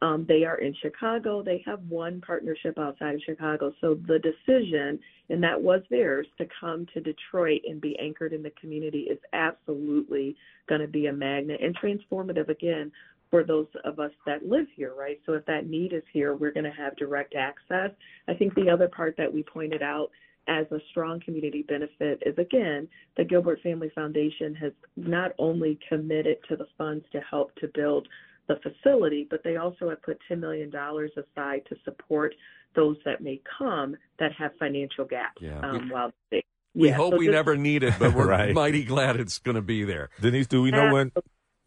Um, 0.02 0.26
they 0.28 0.44
are 0.44 0.58
in 0.58 0.74
Chicago. 0.82 1.42
They 1.42 1.62
have 1.64 1.80
one 1.88 2.20
partnership 2.20 2.78
outside 2.78 3.14
of 3.14 3.22
Chicago. 3.24 3.72
So 3.80 3.98
the 4.06 4.18
decision, 4.18 4.98
and 5.30 5.42
that 5.42 5.60
was 5.60 5.80
theirs, 5.90 6.26
to 6.38 6.46
come 6.60 6.86
to 6.92 7.00
Detroit 7.00 7.62
and 7.66 7.80
be 7.80 7.98
anchored 7.98 8.34
in 8.34 8.42
the 8.42 8.52
community 8.60 9.08
is 9.10 9.18
absolutely 9.32 10.36
going 10.68 10.82
to 10.82 10.88
be 10.88 11.06
a 11.06 11.12
magnet 11.12 11.60
and 11.62 11.76
transformative 11.78 12.48
again 12.50 12.92
for 13.30 13.42
those 13.42 13.66
of 13.84 13.98
us 13.98 14.12
that 14.26 14.46
live 14.46 14.66
here, 14.76 14.94
right? 14.96 15.20
So 15.26 15.32
if 15.32 15.44
that 15.46 15.66
need 15.66 15.92
is 15.92 16.02
here, 16.12 16.36
we're 16.36 16.52
going 16.52 16.64
to 16.64 16.70
have 16.70 16.96
direct 16.96 17.34
access. 17.34 17.90
I 18.28 18.34
think 18.34 18.54
the 18.54 18.70
other 18.70 18.88
part 18.88 19.16
that 19.16 19.32
we 19.32 19.42
pointed 19.42 19.82
out 19.82 20.10
as 20.48 20.66
a 20.70 20.78
strong 20.90 21.20
community 21.20 21.62
benefit 21.62 22.22
is 22.24 22.36
again, 22.38 22.86
the 23.16 23.24
Gilbert 23.24 23.60
Family 23.62 23.90
Foundation 23.94 24.54
has 24.54 24.72
not 24.96 25.32
only 25.38 25.78
committed 25.88 26.36
to 26.48 26.56
the 26.56 26.68
funds 26.78 27.04
to 27.12 27.20
help 27.28 27.54
to 27.56 27.68
build 27.74 28.06
the 28.48 28.56
facility, 28.62 29.26
but 29.28 29.42
they 29.44 29.56
also 29.56 29.88
have 29.90 30.02
put 30.02 30.18
$10 30.30 30.38
million 30.38 30.68
aside 30.74 31.62
to 31.68 31.76
support 31.84 32.34
those 32.74 32.96
that 33.04 33.20
may 33.22 33.40
come 33.58 33.96
that 34.18 34.32
have 34.32 34.52
financial 34.58 35.04
gaps 35.04 35.40
yeah. 35.40 35.58
um, 35.60 35.88
while 35.88 36.12
they 36.30 36.42
we 36.74 36.88
yeah, 36.88 36.94
hope 36.94 37.14
so 37.14 37.16
we 37.16 37.26
this- 37.26 37.32
never 37.32 37.56
need 37.56 37.82
it, 37.82 37.94
but 37.98 38.12
we're 38.14 38.28
Right. 38.28 38.54
mighty 38.54 38.84
glad 38.84 39.18
it's 39.18 39.38
going 39.38 39.54
to 39.54 39.62
be 39.62 39.84
there. 39.84 40.10
Denise, 40.20 40.46
do 40.46 40.60
we 40.60 40.70
know 40.70 40.92
when? 40.92 41.10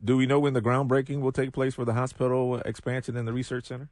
Do 0.04 0.16
we 0.16 0.28
know 0.28 0.40
when 0.40 0.54
the 0.54 0.62
groundbreaking 0.62 1.20
will 1.20 1.32
take 1.32 1.52
place 1.52 1.74
for 1.74 1.84
the 1.84 1.94
hospital 1.94 2.58
expansion 2.60 3.18
and 3.18 3.28
the 3.28 3.34
research 3.34 3.66
center? 3.66 3.90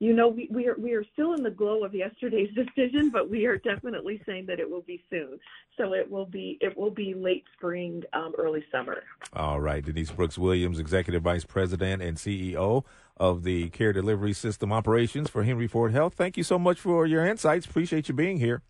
You 0.00 0.12
know, 0.12 0.28
we, 0.28 0.48
we 0.52 0.68
are 0.68 0.76
we 0.78 0.92
are 0.92 1.04
still 1.12 1.34
in 1.34 1.42
the 1.42 1.50
glow 1.50 1.84
of 1.84 1.92
yesterday's 1.92 2.50
decision, 2.54 3.10
but 3.10 3.28
we 3.28 3.46
are 3.46 3.58
definitely 3.58 4.20
saying 4.26 4.46
that 4.46 4.60
it 4.60 4.70
will 4.70 4.82
be 4.82 5.02
soon. 5.10 5.40
So 5.76 5.92
it 5.92 6.08
will 6.08 6.26
be 6.26 6.56
it 6.60 6.76
will 6.76 6.90
be 6.90 7.14
late 7.14 7.44
spring, 7.56 8.04
um, 8.12 8.32
early 8.38 8.64
summer. 8.70 9.02
All 9.32 9.60
right, 9.60 9.84
Denise 9.84 10.12
Brooks 10.12 10.38
Williams, 10.38 10.78
Executive 10.78 11.22
Vice 11.22 11.44
President 11.44 12.00
and 12.02 12.16
CEO 12.16 12.84
of 13.16 13.42
the 13.42 13.70
Care 13.70 13.92
Delivery 13.92 14.32
System 14.32 14.72
Operations 14.72 15.28
for 15.28 15.42
Henry 15.42 15.66
Ford 15.66 15.92
Health. 15.92 16.14
Thank 16.14 16.36
you 16.36 16.44
so 16.44 16.58
much 16.58 16.78
for 16.78 17.04
your 17.04 17.26
insights. 17.26 17.66
Appreciate 17.66 18.08
you 18.08 18.14
being 18.14 18.38
here. 18.38 18.62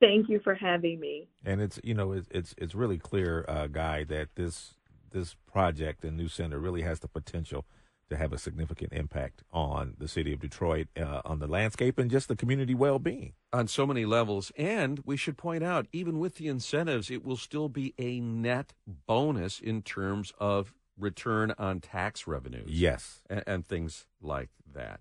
Thank 0.00 0.28
you 0.28 0.40
for 0.40 0.56
having 0.56 0.98
me. 0.98 1.28
And 1.44 1.60
it's 1.60 1.78
you 1.84 1.94
know 1.94 2.10
it's 2.10 2.26
it's 2.32 2.54
it's 2.58 2.74
really 2.74 2.98
clear, 2.98 3.44
uh, 3.46 3.68
Guy, 3.68 4.02
that 4.04 4.34
this 4.34 4.74
this 5.12 5.36
project 5.46 6.04
and 6.04 6.16
new 6.16 6.26
center 6.26 6.58
really 6.58 6.82
has 6.82 6.98
the 6.98 7.06
potential 7.06 7.64
to 8.12 8.18
have 8.18 8.32
a 8.32 8.38
significant 8.38 8.92
impact 8.92 9.42
on 9.52 9.94
the 9.98 10.06
city 10.06 10.32
of 10.32 10.40
Detroit, 10.40 10.88
uh, 10.98 11.22
on 11.24 11.38
the 11.38 11.46
landscape, 11.46 11.98
and 11.98 12.10
just 12.10 12.28
the 12.28 12.36
community 12.36 12.74
well 12.74 12.98
being. 12.98 13.32
on 13.52 13.66
so 13.68 13.86
many 13.86 14.04
levels. 14.04 14.52
And 14.56 15.00
we 15.04 15.16
should 15.16 15.36
point 15.36 15.62
out, 15.64 15.86
even 15.92 16.18
with 16.18 16.36
the 16.36 16.48
incentives, 16.48 17.10
it 17.10 17.24
will 17.24 17.36
still 17.36 17.68
be 17.68 17.94
a 17.98 18.20
net 18.20 18.72
bonus 18.86 19.60
in 19.60 19.82
terms 19.82 20.32
of 20.38 20.72
return 20.98 21.54
on 21.58 21.80
tax 21.80 22.26
revenues. 22.26 22.70
Yes. 22.70 23.22
And, 23.28 23.42
and 23.46 23.66
things 23.66 24.06
like 24.20 24.50
that. 24.74 25.00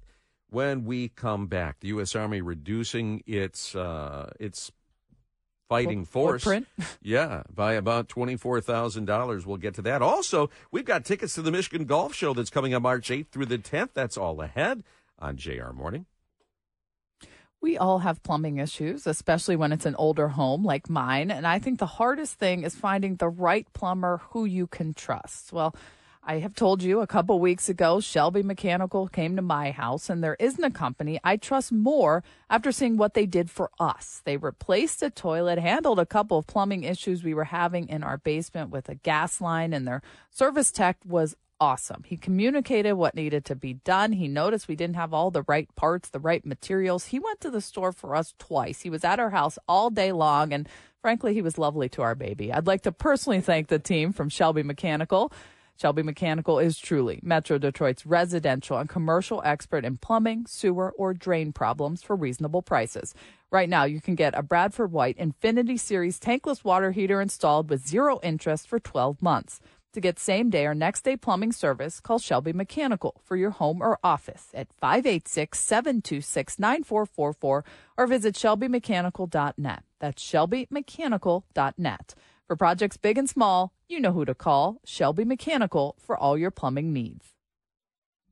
When 0.49 0.83
we 0.83 1.07
come 1.09 1.47
back, 1.47 1.79
the 1.79 1.89
U.S. 1.89 2.13
Army 2.15 2.41
reducing 2.41 3.23
its 3.25 3.73
uh, 3.73 4.31
its 4.37 4.71
fighting 5.71 6.05
force. 6.05 6.43
footprint? 6.43 6.67
Yeah, 7.01 7.43
by 7.53 7.73
about 7.73 8.09
$24,000. 8.09 9.45
We'll 9.45 9.57
get 9.57 9.73
to 9.75 9.81
that. 9.83 10.01
Also, 10.01 10.49
we've 10.71 10.85
got 10.85 11.05
tickets 11.05 11.35
to 11.35 11.41
the 11.41 11.51
Michigan 11.51 11.85
Golf 11.85 12.13
Show 12.13 12.33
that's 12.33 12.49
coming 12.49 12.75
on 12.75 12.81
March 12.83 13.09
8th 13.09 13.29
through 13.29 13.47
the 13.47 13.57
10th. 13.57 13.89
That's 13.93 14.17
all 14.17 14.41
ahead 14.41 14.83
on 15.17 15.37
JR 15.37 15.71
Morning. 15.73 16.05
We 17.61 17.77
all 17.77 17.99
have 17.99 18.23
plumbing 18.23 18.57
issues, 18.57 19.05
especially 19.05 19.55
when 19.55 19.71
it's 19.71 19.85
an 19.85 19.95
older 19.95 20.29
home 20.29 20.63
like 20.63 20.89
mine. 20.89 21.29
And 21.29 21.45
I 21.45 21.59
think 21.59 21.77
the 21.77 21.85
hardest 21.85 22.39
thing 22.39 22.63
is 22.63 22.75
finding 22.75 23.17
the 23.17 23.29
right 23.29 23.71
plumber 23.73 24.21
who 24.31 24.45
you 24.45 24.65
can 24.65 24.93
trust. 24.95 25.53
Well, 25.53 25.75
I 26.23 26.37
have 26.37 26.53
told 26.53 26.83
you 26.83 27.01
a 27.01 27.07
couple 27.07 27.39
weeks 27.39 27.67
ago, 27.67 27.99
Shelby 27.99 28.43
Mechanical 28.43 29.07
came 29.07 29.35
to 29.35 29.41
my 29.41 29.71
house, 29.71 30.07
and 30.07 30.23
there 30.23 30.37
isn't 30.39 30.63
a 30.63 30.69
company 30.69 31.19
I 31.23 31.35
trust 31.35 31.71
more 31.71 32.23
after 32.47 32.71
seeing 32.71 32.95
what 32.95 33.15
they 33.15 33.25
did 33.25 33.49
for 33.49 33.71
us. 33.79 34.21
They 34.23 34.37
replaced 34.37 35.01
a 35.01 35.09
toilet, 35.09 35.57
handled 35.57 35.97
a 35.97 36.05
couple 36.05 36.37
of 36.37 36.45
plumbing 36.45 36.83
issues 36.83 37.23
we 37.23 37.33
were 37.33 37.45
having 37.45 37.89
in 37.89 38.03
our 38.03 38.17
basement 38.17 38.69
with 38.69 38.87
a 38.87 38.95
gas 38.95 39.41
line, 39.41 39.73
and 39.73 39.87
their 39.87 40.03
service 40.29 40.71
tech 40.71 40.97
was 41.03 41.35
awesome. 41.59 42.03
He 42.05 42.17
communicated 42.17 42.93
what 42.93 43.15
needed 43.15 43.43
to 43.45 43.55
be 43.55 43.73
done. 43.73 44.11
He 44.11 44.27
noticed 44.27 44.67
we 44.67 44.75
didn't 44.75 44.97
have 44.97 45.15
all 45.15 45.31
the 45.31 45.43
right 45.47 45.73
parts, 45.75 46.09
the 46.09 46.19
right 46.19 46.45
materials. 46.45 47.05
He 47.05 47.17
went 47.17 47.41
to 47.41 47.49
the 47.49 47.61
store 47.61 47.91
for 47.91 48.15
us 48.15 48.35
twice. 48.37 48.81
He 48.81 48.91
was 48.91 49.03
at 49.03 49.19
our 49.19 49.31
house 49.31 49.57
all 49.67 49.89
day 49.89 50.11
long, 50.11 50.53
and 50.53 50.69
frankly, 51.01 51.33
he 51.33 51.41
was 51.41 51.57
lovely 51.57 51.89
to 51.89 52.03
our 52.03 52.13
baby. 52.15 52.53
I'd 52.53 52.67
like 52.67 52.83
to 52.83 52.91
personally 52.91 53.41
thank 53.41 53.69
the 53.69 53.79
team 53.79 54.13
from 54.13 54.29
Shelby 54.29 54.61
Mechanical. 54.61 55.31
Shelby 55.79 56.03
Mechanical 56.03 56.59
is 56.59 56.77
truly 56.77 57.19
Metro 57.23 57.57
Detroit's 57.57 58.05
residential 58.05 58.77
and 58.77 58.87
commercial 58.87 59.41
expert 59.43 59.83
in 59.83 59.97
plumbing, 59.97 60.45
sewer, 60.47 60.91
or 60.91 61.13
drain 61.13 61.51
problems 61.51 62.03
for 62.03 62.15
reasonable 62.15 62.61
prices. 62.61 63.13
Right 63.51 63.69
now, 63.69 63.83
you 63.83 63.99
can 63.99 64.15
get 64.15 64.37
a 64.37 64.43
Bradford 64.43 64.91
White 64.91 65.17
Infiniti 65.17 65.79
Series 65.79 66.19
tankless 66.19 66.63
water 66.63 66.91
heater 66.91 67.19
installed 67.19 67.69
with 67.69 67.87
zero 67.87 68.19
interest 68.23 68.67
for 68.67 68.79
12 68.79 69.21
months. 69.21 69.59
To 69.93 69.99
get 69.99 70.19
same 70.19 70.49
day 70.49 70.65
or 70.65 70.73
next 70.73 71.01
day 71.01 71.17
plumbing 71.17 71.51
service, 71.51 71.99
call 71.99 72.17
Shelby 72.17 72.53
Mechanical 72.53 73.19
for 73.25 73.35
your 73.35 73.49
home 73.49 73.81
or 73.81 73.99
office 74.03 74.47
at 74.53 74.71
586 74.71 75.59
726 75.59 76.59
9444 76.59 77.65
or 77.97 78.07
visit 78.07 78.35
shelbymechanical.net. 78.35 79.83
That's 79.99 80.23
shelbymechanical.net. 80.23 82.15
For 82.51 82.57
projects 82.57 82.97
big 82.97 83.17
and 83.17 83.29
small, 83.29 83.71
you 83.87 84.01
know 84.01 84.11
who 84.11 84.25
to 84.25 84.35
call 84.35 84.81
Shelby 84.83 85.23
Mechanical 85.23 85.95
for 86.01 86.17
all 86.17 86.37
your 86.37 86.51
plumbing 86.51 86.91
needs. 86.91 87.27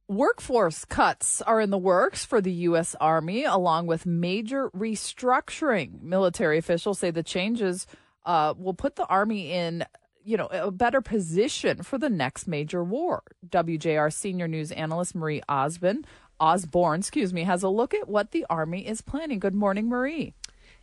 Workforce 0.09 0.83
cuts 0.83 1.41
are 1.43 1.61
in 1.61 1.69
the 1.69 1.77
works 1.77 2.25
for 2.25 2.41
the 2.41 2.51
U.S. 2.51 2.97
Army, 2.99 3.45
along 3.45 3.87
with 3.87 4.05
major 4.05 4.71
restructuring. 4.71 6.01
Military 6.01 6.57
officials 6.57 6.99
say 6.99 7.11
the 7.11 7.23
changes 7.23 7.87
uh, 8.25 8.53
will 8.57 8.73
put 8.73 8.97
the 8.97 9.05
Army 9.05 9.53
in, 9.53 9.85
you 10.25 10.35
know, 10.35 10.47
a 10.47 10.69
better 10.69 10.99
position 10.99 11.81
for 11.81 11.97
the 11.97 12.09
next 12.09 12.45
major 12.45 12.83
war. 12.83 13.23
WJR 13.47 14.11
senior 14.11 14.49
news 14.49 14.73
analyst 14.73 15.15
Marie 15.15 15.41
Osborne, 15.47 16.03
Osborne, 16.41 16.99
excuse 16.99 17.31
me, 17.31 17.45
has 17.45 17.63
a 17.63 17.69
look 17.69 17.93
at 17.93 18.09
what 18.09 18.31
the 18.31 18.45
Army 18.49 18.85
is 18.85 18.99
planning. 18.99 19.39
Good 19.39 19.55
morning, 19.55 19.87
Marie. 19.87 20.33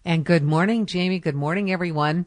And 0.06 0.24
good 0.24 0.42
morning, 0.42 0.86
Jamie. 0.86 1.18
Good 1.18 1.34
morning, 1.34 1.70
everyone. 1.70 2.24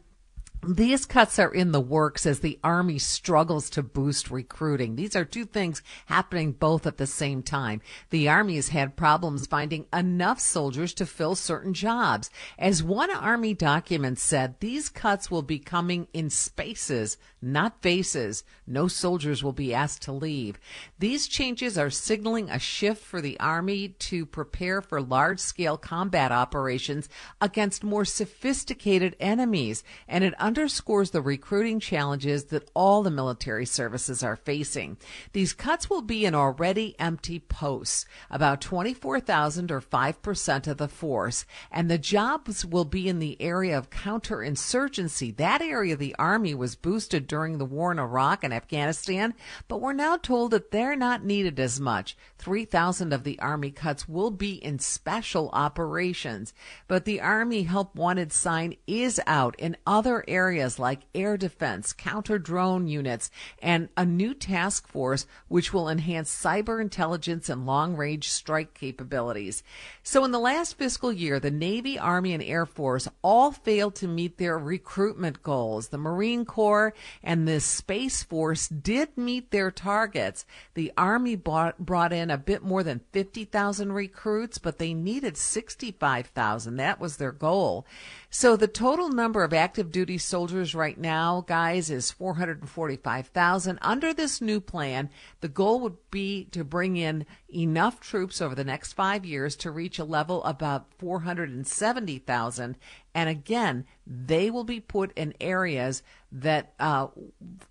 These 0.66 1.06
cuts 1.06 1.38
are 1.38 1.52
in 1.52 1.72
the 1.72 1.80
works 1.80 2.26
as 2.26 2.40
the 2.40 2.58
Army 2.62 2.98
struggles 2.98 3.70
to 3.70 3.82
boost 3.82 4.30
recruiting. 4.30 4.94
These 4.94 5.16
are 5.16 5.24
two 5.24 5.46
things 5.46 5.82
happening 6.04 6.52
both 6.52 6.86
at 6.86 6.98
the 6.98 7.06
same 7.06 7.42
time. 7.42 7.80
The 8.10 8.28
Army 8.28 8.56
has 8.56 8.68
had 8.68 8.94
problems 8.94 9.46
finding 9.46 9.86
enough 9.90 10.38
soldiers 10.38 10.92
to 10.94 11.06
fill 11.06 11.34
certain 11.34 11.72
jobs. 11.72 12.28
As 12.58 12.82
one 12.82 13.10
Army 13.10 13.54
document 13.54 14.18
said, 14.18 14.60
these 14.60 14.90
cuts 14.90 15.30
will 15.30 15.40
be 15.40 15.58
coming 15.58 16.08
in 16.12 16.28
spaces, 16.28 17.16
not 17.40 17.80
faces. 17.80 18.44
No 18.66 18.86
soldiers 18.86 19.42
will 19.42 19.54
be 19.54 19.72
asked 19.72 20.02
to 20.02 20.12
leave. 20.12 20.60
These 20.98 21.26
changes 21.26 21.78
are 21.78 21.88
signaling 21.88 22.50
a 22.50 22.58
shift 22.58 23.02
for 23.02 23.22
the 23.22 23.40
Army 23.40 23.88
to 23.88 24.26
prepare 24.26 24.82
for 24.82 25.00
large 25.00 25.40
scale 25.40 25.78
combat 25.78 26.32
operations 26.32 27.08
against 27.40 27.82
more 27.82 28.04
sophisticated 28.04 29.16
enemies. 29.18 29.82
And 30.06 30.22
it 30.22 30.34
underscores 30.50 31.12
the 31.12 31.22
recruiting 31.22 31.78
challenges 31.78 32.46
that 32.46 32.68
all 32.74 33.04
the 33.04 33.10
military 33.10 33.64
services 33.64 34.20
are 34.20 34.34
facing. 34.34 34.96
These 35.32 35.52
cuts 35.52 35.88
will 35.88 36.02
be 36.02 36.24
in 36.24 36.34
already 36.34 36.96
empty 36.98 37.38
posts, 37.38 38.04
about 38.28 38.60
24,000 38.60 39.70
or 39.70 39.80
5% 39.80 40.66
of 40.66 40.76
the 40.76 40.88
force, 40.88 41.44
and 41.70 41.88
the 41.88 41.98
jobs 41.98 42.66
will 42.66 42.84
be 42.84 43.08
in 43.08 43.20
the 43.20 43.40
area 43.40 43.78
of 43.78 43.90
counterinsurgency. 43.90 45.36
That 45.36 45.62
area 45.62 45.92
of 45.92 46.00
the 46.00 46.16
Army 46.18 46.52
was 46.52 46.74
boosted 46.74 47.28
during 47.28 47.58
the 47.58 47.64
war 47.64 47.92
in 47.92 48.00
Iraq 48.00 48.42
and 48.42 48.52
Afghanistan, 48.52 49.34
but 49.68 49.80
we're 49.80 49.92
now 49.92 50.16
told 50.16 50.50
that 50.50 50.72
they're 50.72 50.96
not 50.96 51.24
needed 51.24 51.60
as 51.60 51.78
much. 51.78 52.16
3,000 52.38 53.12
of 53.12 53.22
the 53.22 53.38
Army 53.38 53.70
cuts 53.70 54.08
will 54.08 54.32
be 54.32 54.54
in 54.54 54.80
special 54.80 55.48
operations, 55.52 56.52
but 56.88 57.04
the 57.04 57.20
Army 57.20 57.62
Help 57.62 57.94
Wanted 57.94 58.32
sign 58.32 58.74
is 58.88 59.20
out 59.28 59.54
in 59.56 59.76
other 59.86 60.24
areas 60.26 60.39
areas 60.40 60.78
like 60.78 61.00
air 61.14 61.36
defense, 61.36 61.92
counter 61.92 62.38
drone 62.38 62.86
units, 62.86 63.30
and 63.60 63.90
a 63.94 64.06
new 64.06 64.32
task 64.32 64.88
force 64.88 65.26
which 65.48 65.70
will 65.70 65.86
enhance 65.88 66.34
cyber 66.34 66.80
intelligence 66.80 67.50
and 67.50 67.66
long 67.66 67.94
range 67.94 68.30
strike 68.30 68.72
capabilities. 68.72 69.62
So 70.02 70.24
in 70.24 70.30
the 70.30 70.38
last 70.38 70.78
fiscal 70.78 71.12
year, 71.12 71.38
the 71.38 71.50
Navy, 71.50 71.98
Army, 71.98 72.32
and 72.32 72.42
Air 72.42 72.64
Force 72.64 73.06
all 73.22 73.52
failed 73.52 73.94
to 73.96 74.08
meet 74.08 74.38
their 74.38 74.58
recruitment 74.58 75.42
goals. 75.42 75.88
The 75.88 75.98
Marine 75.98 76.46
Corps 76.46 76.94
and 77.22 77.46
the 77.46 77.60
Space 77.60 78.22
Force 78.22 78.66
did 78.68 79.18
meet 79.18 79.50
their 79.50 79.70
targets. 79.70 80.46
The 80.72 80.90
Army 80.96 81.36
bought, 81.36 81.78
brought 81.78 82.14
in 82.14 82.30
a 82.30 82.38
bit 82.38 82.62
more 82.62 82.82
than 82.82 83.02
50,000 83.12 83.92
recruits, 83.92 84.56
but 84.56 84.78
they 84.78 84.94
needed 84.94 85.36
65,000. 85.36 86.76
That 86.76 86.98
was 86.98 87.18
their 87.18 87.32
goal. 87.32 87.86
So 88.32 88.54
the 88.54 88.68
total 88.68 89.08
number 89.08 89.42
of 89.42 89.52
active 89.52 89.90
duty 89.90 90.16
soldiers 90.16 90.72
right 90.72 90.96
now, 90.96 91.44
guys, 91.48 91.90
is 91.90 92.12
445,000. 92.12 93.78
Under 93.82 94.14
this 94.14 94.40
new 94.40 94.60
plan, 94.60 95.10
the 95.40 95.48
goal 95.48 95.80
would 95.80 95.96
be 96.12 96.44
to 96.52 96.62
bring 96.62 96.96
in 96.96 97.26
enough 97.52 97.98
troops 97.98 98.40
over 98.40 98.54
the 98.54 98.62
next 98.62 98.92
five 98.92 99.26
years 99.26 99.56
to 99.56 99.72
reach 99.72 99.98
a 99.98 100.04
level 100.04 100.44
about 100.44 100.94
470,000. 100.98 102.76
And 103.16 103.28
again, 103.28 103.84
they 104.06 104.48
will 104.48 104.62
be 104.62 104.78
put 104.78 105.12
in 105.18 105.34
areas 105.40 106.04
that 106.30 106.72
uh, 106.78 107.08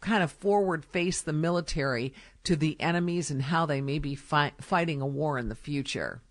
kind 0.02 0.24
of 0.24 0.30
forward 0.30 0.84
face 0.84 1.22
the 1.22 1.32
military 1.32 2.14
to 2.44 2.58
the 2.58 2.76
enemies 2.82 3.32
and 3.32 3.44
how 3.44 3.66
they 3.66 3.80
may 3.80 3.98
be 3.98 4.14
fi- 4.14 4.52
fighting 4.60 5.00
a 5.00 5.08
war 5.08 5.38
in 5.38 5.48
the 5.48 5.56
future. 5.56 6.22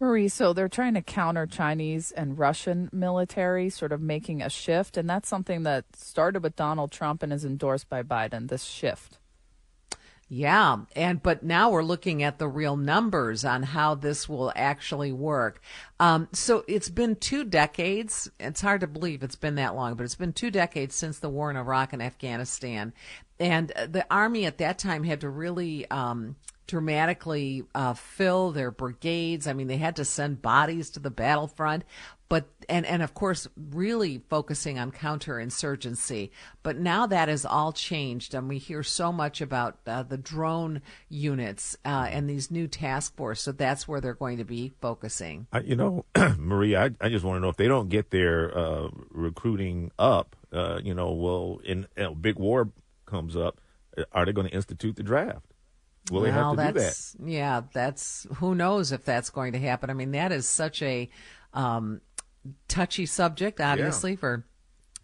Marie, 0.00 0.28
so 0.28 0.52
they're 0.52 0.68
trying 0.68 0.94
to 0.94 1.02
counter 1.02 1.46
Chinese 1.46 2.12
and 2.12 2.38
Russian 2.38 2.88
military, 2.92 3.68
sort 3.68 3.90
of 3.90 4.00
making 4.00 4.42
a 4.42 4.48
shift. 4.48 4.96
And 4.96 5.10
that's 5.10 5.28
something 5.28 5.64
that 5.64 5.84
started 5.96 6.42
with 6.42 6.54
Donald 6.54 6.92
Trump 6.92 7.22
and 7.22 7.32
is 7.32 7.44
endorsed 7.44 7.88
by 7.88 8.02
Biden, 8.02 8.48
this 8.48 8.64
shift. 8.64 9.18
Yeah, 10.30 10.80
and 10.94 11.22
but 11.22 11.42
now 11.42 11.70
we're 11.70 11.82
looking 11.82 12.22
at 12.22 12.38
the 12.38 12.48
real 12.48 12.76
numbers 12.76 13.46
on 13.46 13.62
how 13.62 13.94
this 13.94 14.28
will 14.28 14.52
actually 14.54 15.10
work. 15.10 15.62
Um, 15.98 16.28
so 16.32 16.64
it's 16.68 16.90
been 16.90 17.16
two 17.16 17.44
decades. 17.44 18.30
It's 18.38 18.60
hard 18.60 18.82
to 18.82 18.86
believe 18.86 19.22
it's 19.22 19.36
been 19.36 19.54
that 19.54 19.74
long, 19.74 19.94
but 19.94 20.04
it's 20.04 20.16
been 20.16 20.34
two 20.34 20.50
decades 20.50 20.94
since 20.94 21.18
the 21.18 21.30
war 21.30 21.50
in 21.50 21.56
Iraq 21.56 21.94
and 21.94 22.02
Afghanistan, 22.02 22.92
and 23.40 23.68
the 23.68 24.06
army 24.10 24.44
at 24.44 24.58
that 24.58 24.78
time 24.78 25.02
had 25.02 25.22
to 25.22 25.30
really 25.30 25.90
um, 25.90 26.36
dramatically 26.68 27.64
uh, 27.74 27.94
fill 27.94 28.52
their 28.52 28.70
brigades. 28.70 29.48
I 29.48 29.54
mean, 29.54 29.66
they 29.66 29.78
had 29.78 29.96
to 29.96 30.04
send 30.04 30.40
bodies 30.40 30.90
to 30.90 31.00
the 31.00 31.10
battlefront, 31.10 31.82
but 32.28 32.46
and 32.68 32.84
and 32.84 33.02
of 33.02 33.14
course, 33.14 33.48
really 33.56 34.22
focusing 34.28 34.78
on 34.78 34.92
counterinsurgency. 34.92 36.30
But 36.62 36.78
now 36.78 37.06
that 37.06 37.28
has 37.28 37.44
all 37.44 37.72
changed, 37.72 38.34
and 38.34 38.48
we 38.48 38.58
hear 38.58 38.82
so 38.82 39.10
much 39.10 39.40
about 39.40 39.78
uh, 39.86 40.02
the 40.02 40.18
drone 40.18 40.82
units 41.08 41.76
uh, 41.84 42.08
and 42.10 42.28
these 42.28 42.50
new 42.50 42.68
task 42.68 43.16
force. 43.16 43.40
So 43.40 43.52
that's 43.52 43.88
where 43.88 44.00
they're 44.00 44.14
going 44.14 44.38
to 44.38 44.44
be 44.44 44.74
focusing. 44.80 45.46
I, 45.52 45.60
you 45.60 45.74
know, 45.74 46.04
Marie, 46.36 46.76
I, 46.76 46.90
I 47.00 47.08
just 47.08 47.24
want 47.24 47.38
to 47.38 47.40
know 47.40 47.48
if 47.48 47.56
they 47.56 47.68
don't 47.68 47.88
get 47.88 48.10
their 48.10 48.56
uh, 48.56 48.88
recruiting 49.10 49.90
up. 49.98 50.36
Uh, 50.52 50.80
you 50.84 50.94
know, 50.94 51.12
well, 51.12 51.60
in 51.64 51.86
a 51.96 52.14
big 52.14 52.38
war 52.38 52.70
comes 53.06 53.36
up, 53.36 53.58
are 54.12 54.26
they 54.26 54.32
going 54.32 54.46
to 54.46 54.54
institute 54.54 54.96
the 54.96 55.02
draft? 55.02 55.47
Will 56.10 56.22
they 56.22 56.30
well, 56.30 56.56
have 56.56 56.72
to 56.72 56.72
do 56.72 56.80
that? 56.80 57.14
Yeah, 57.24 57.62
that's 57.72 58.26
who 58.36 58.54
knows 58.54 58.92
if 58.92 59.04
that's 59.04 59.30
going 59.30 59.52
to 59.52 59.58
happen. 59.58 59.90
I 59.90 59.94
mean, 59.94 60.12
that 60.12 60.32
is 60.32 60.48
such 60.48 60.82
a 60.82 61.08
um, 61.54 62.00
touchy 62.68 63.06
subject, 63.06 63.60
obviously, 63.60 64.12
yeah. 64.12 64.18
for 64.18 64.44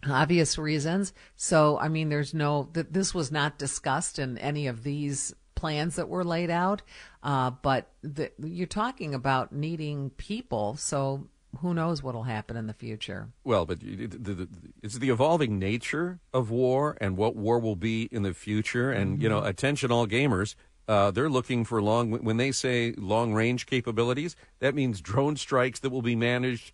obvious 0.09 0.57
reasons. 0.57 1.13
So, 1.35 1.77
I 1.79 1.87
mean, 1.87 2.09
there's 2.09 2.33
no 2.33 2.69
that 2.73 2.93
this 2.93 3.13
was 3.13 3.31
not 3.31 3.57
discussed 3.57 4.19
in 4.19 4.37
any 4.37 4.67
of 4.67 4.83
these 4.83 5.33
plans 5.55 5.95
that 5.95 6.09
were 6.09 6.23
laid 6.23 6.49
out. 6.49 6.81
Uh, 7.23 7.49
but 7.49 7.91
the, 8.01 8.31
you're 8.43 8.67
talking 8.67 9.15
about 9.15 9.51
needing 9.51 10.11
people, 10.11 10.75
so 10.75 11.27
who 11.59 11.73
knows 11.73 12.03
what'll 12.03 12.23
happen 12.23 12.57
in 12.57 12.67
the 12.67 12.73
future? 12.73 13.29
Well, 13.43 13.65
but 13.65 13.79
it's 13.81 14.97
the 14.97 15.09
evolving 15.09 15.57
nature 15.57 16.19
of 16.33 16.49
war 16.51 16.97
and 16.99 17.17
what 17.17 17.35
war 17.35 17.59
will 17.59 17.75
be 17.75 18.03
in 18.11 18.23
the 18.23 18.33
future. 18.33 18.91
And 18.91 19.13
mm-hmm. 19.13 19.21
you 19.21 19.29
know, 19.29 19.43
attention 19.43 19.91
all 19.91 20.07
gamers. 20.07 20.55
Uh, 20.87 21.11
they're 21.11 21.29
looking 21.29 21.65
for 21.65 21.81
long. 21.81 22.11
When 22.11 22.37
they 22.37 22.51
say 22.51 22.93
long 22.97 23.33
range 23.33 23.65
capabilities, 23.65 24.35
that 24.59 24.75
means 24.75 25.01
drone 25.01 25.35
strikes 25.35 25.79
that 25.79 25.89
will 25.89 26.03
be 26.03 26.15
managed 26.15 26.71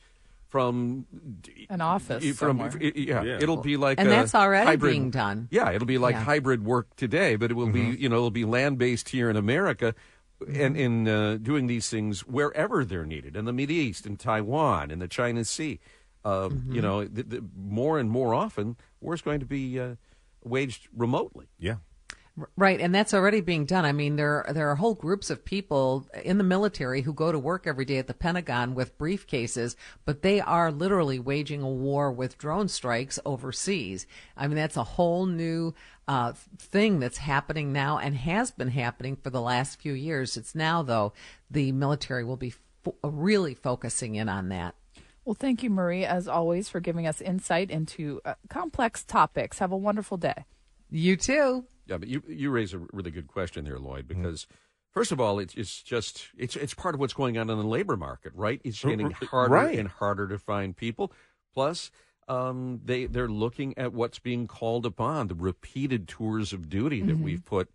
from 0.52 1.06
an 1.70 1.80
office. 1.80 2.24
From 2.38 2.60
somewhere. 2.60 2.78
yeah, 2.94 3.24
yeah, 3.24 3.40
it'll 3.42 3.58
be 3.62 3.78
like 3.78 4.00
and 4.00 4.12
that's 4.12 4.36
already 4.36 4.66
hybrid, 4.66 4.92
being 4.92 5.10
done. 5.10 5.48
Yeah, 5.50 5.72
it'll 5.72 5.88
be 5.88 5.98
like 5.98 6.16
yeah. 6.16 6.24
hybrid 6.24 6.66
work 6.66 6.94
today, 6.98 7.38
but 7.38 7.52
it 7.52 7.54
will 7.54 7.68
mm-hmm. 7.68 7.92
be 7.92 8.02
you 8.02 8.10
know 8.10 8.18
it'll 8.18 8.32
be 8.32 8.44
land 8.44 8.78
based 8.78 9.10
here 9.10 9.30
in 9.30 9.38
America, 9.38 9.96
and 10.54 10.76
in 10.76 11.08
uh, 11.08 11.38
doing 11.42 11.68
these 11.68 11.90
things 11.90 12.28
wherever 12.28 12.84
they're 12.84 13.06
needed 13.06 13.38
in 13.38 13.46
the 13.46 13.54
Middle 13.54 13.78
East, 13.78 14.06
in 14.06 14.18
Taiwan, 14.18 14.92
in 14.92 15.00
the 15.00 15.08
China 15.08 15.46
Sea. 15.46 15.80
Uh, 16.24 16.50
mm-hmm. 16.50 16.76
You 16.76 16.82
know, 16.82 17.06
the, 17.06 17.24
the, 17.24 17.44
more 17.58 17.98
and 17.98 18.12
more 18.12 18.34
often, 18.34 18.76
war 19.00 19.16
is 19.16 19.22
going 19.22 19.40
to 19.40 19.46
be 19.46 19.80
uh, 19.80 19.96
waged 20.44 20.88
remotely. 20.96 21.48
Yeah. 21.58 21.78
Right, 22.56 22.80
and 22.80 22.94
that's 22.94 23.14
already 23.14 23.42
being 23.42 23.66
done. 23.66 23.86
I 23.86 23.92
mean, 23.92 24.16
there 24.16 24.46
there 24.52 24.70
are 24.70 24.76
whole 24.76 24.96
groups 24.96 25.30
of 25.30 25.44
people 25.44 26.08
in 26.24 26.38
the 26.38 26.44
military 26.44 27.02
who 27.02 27.14
go 27.14 27.32
to 27.32 27.40
work 27.40 27.68
every 27.68 27.86
day 27.86 27.98
at 27.98 28.08
the 28.08 28.14
Pentagon 28.14 28.76
with 28.76 28.98
briefcases, 28.98 29.76
but 30.06 30.22
they 30.22 30.40
are 30.40 30.72
literally 30.72 31.20
waging 31.20 31.62
a 31.62 31.70
war 31.70 32.12
with 32.12 32.38
drone 32.38 32.68
strikes 32.68 33.20
overseas. 33.26 34.08
I 34.38 34.48
mean, 34.48 34.58
that's 34.58 34.78
a 34.78 34.84
whole 34.84 35.26
new 35.26 35.74
uh, 36.08 36.34
thing 36.58 37.00
that's 37.00 37.18
happening 37.18 37.72
now 37.72 37.98
and 37.98 38.16
has 38.16 38.52
been 38.52 38.70
happening 38.70 39.16
for 39.16 39.30
the 39.30 39.42
last 39.42 39.80
few 39.82 39.94
years. 39.94 40.38
It's 40.38 40.56
now 40.56 40.84
though 40.84 41.14
the 41.50 41.72
military 41.72 42.24
will 42.24 42.38
be 42.38 42.54
fo- 42.84 42.96
really 43.04 43.54
focusing 43.54 44.16
in 44.16 44.30
on 44.30 44.50
that. 44.50 44.76
Well, 45.26 45.36
thank 45.36 45.62
you, 45.62 45.70
Marie, 45.70 46.04
as 46.04 46.28
always, 46.28 46.68
for 46.68 46.80
giving 46.80 47.06
us 47.06 47.22
insight 47.22 47.70
into 47.70 48.22
uh, 48.26 48.34
complex 48.50 49.04
topics. 49.04 49.60
Have 49.60 49.72
a 49.72 49.78
wonderful 49.78 50.18
day. 50.18 50.46
You 50.90 51.16
too. 51.16 51.66
Yeah, 51.92 51.98
but 51.98 52.08
you 52.08 52.24
you 52.26 52.50
raise 52.52 52.74
a 52.74 52.80
really 52.94 53.12
good 53.12 53.28
question 53.28 53.66
there, 53.66 53.78
Lloyd, 53.78 54.08
mm-hmm. 54.08 54.22
because 54.22 54.46
mm-hmm. 54.46 54.54
first 54.92 55.12
of 55.12 55.20
all, 55.20 55.40
it's 55.40 55.54
it's 55.56 55.84
just 55.84 56.30
it's 56.38 56.56
it's 56.56 56.74
part 56.74 56.96
of 56.96 57.02
what's 57.02 57.14
going 57.14 57.38
on 57.38 57.50
in 57.50 57.58
the 57.58 57.66
labor 57.66 57.98
market, 57.98 58.32
right? 58.34 58.62
It's 58.64 58.82
getting 58.82 59.12
harder 59.12 59.54
right. 59.54 59.78
and 59.78 59.90
harder 59.90 60.30
to 60.30 60.40
find 60.40 60.76
people. 60.76 61.12
Plus, 61.54 61.92
um, 62.30 62.80
they 62.86 63.08
they're 63.08 63.28
looking 63.28 63.78
at 63.78 63.92
what's 63.92 64.20
being 64.20 64.48
called 64.48 64.86
upon, 64.86 65.28
the 65.28 65.36
repeated 65.36 66.08
tours 66.08 66.54
of 66.54 66.70
duty 66.70 67.02
that 67.02 67.16
mm-hmm. 67.16 67.24
we've 67.24 67.46
put 67.46 67.70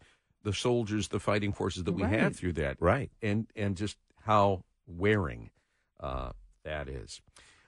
the 0.44 0.54
soldiers, 0.54 1.08
the 1.08 1.20
fighting 1.20 1.52
forces 1.52 1.84
that 1.84 1.92
we 1.92 2.02
right. 2.02 2.18
had 2.18 2.34
through 2.34 2.54
that, 2.54 2.78
right? 2.80 3.10
And 3.20 3.46
and 3.54 3.76
just 3.76 3.98
how 4.22 4.64
wearing 4.86 5.50
uh, 6.00 6.30
that 6.64 6.88
is. 6.88 7.20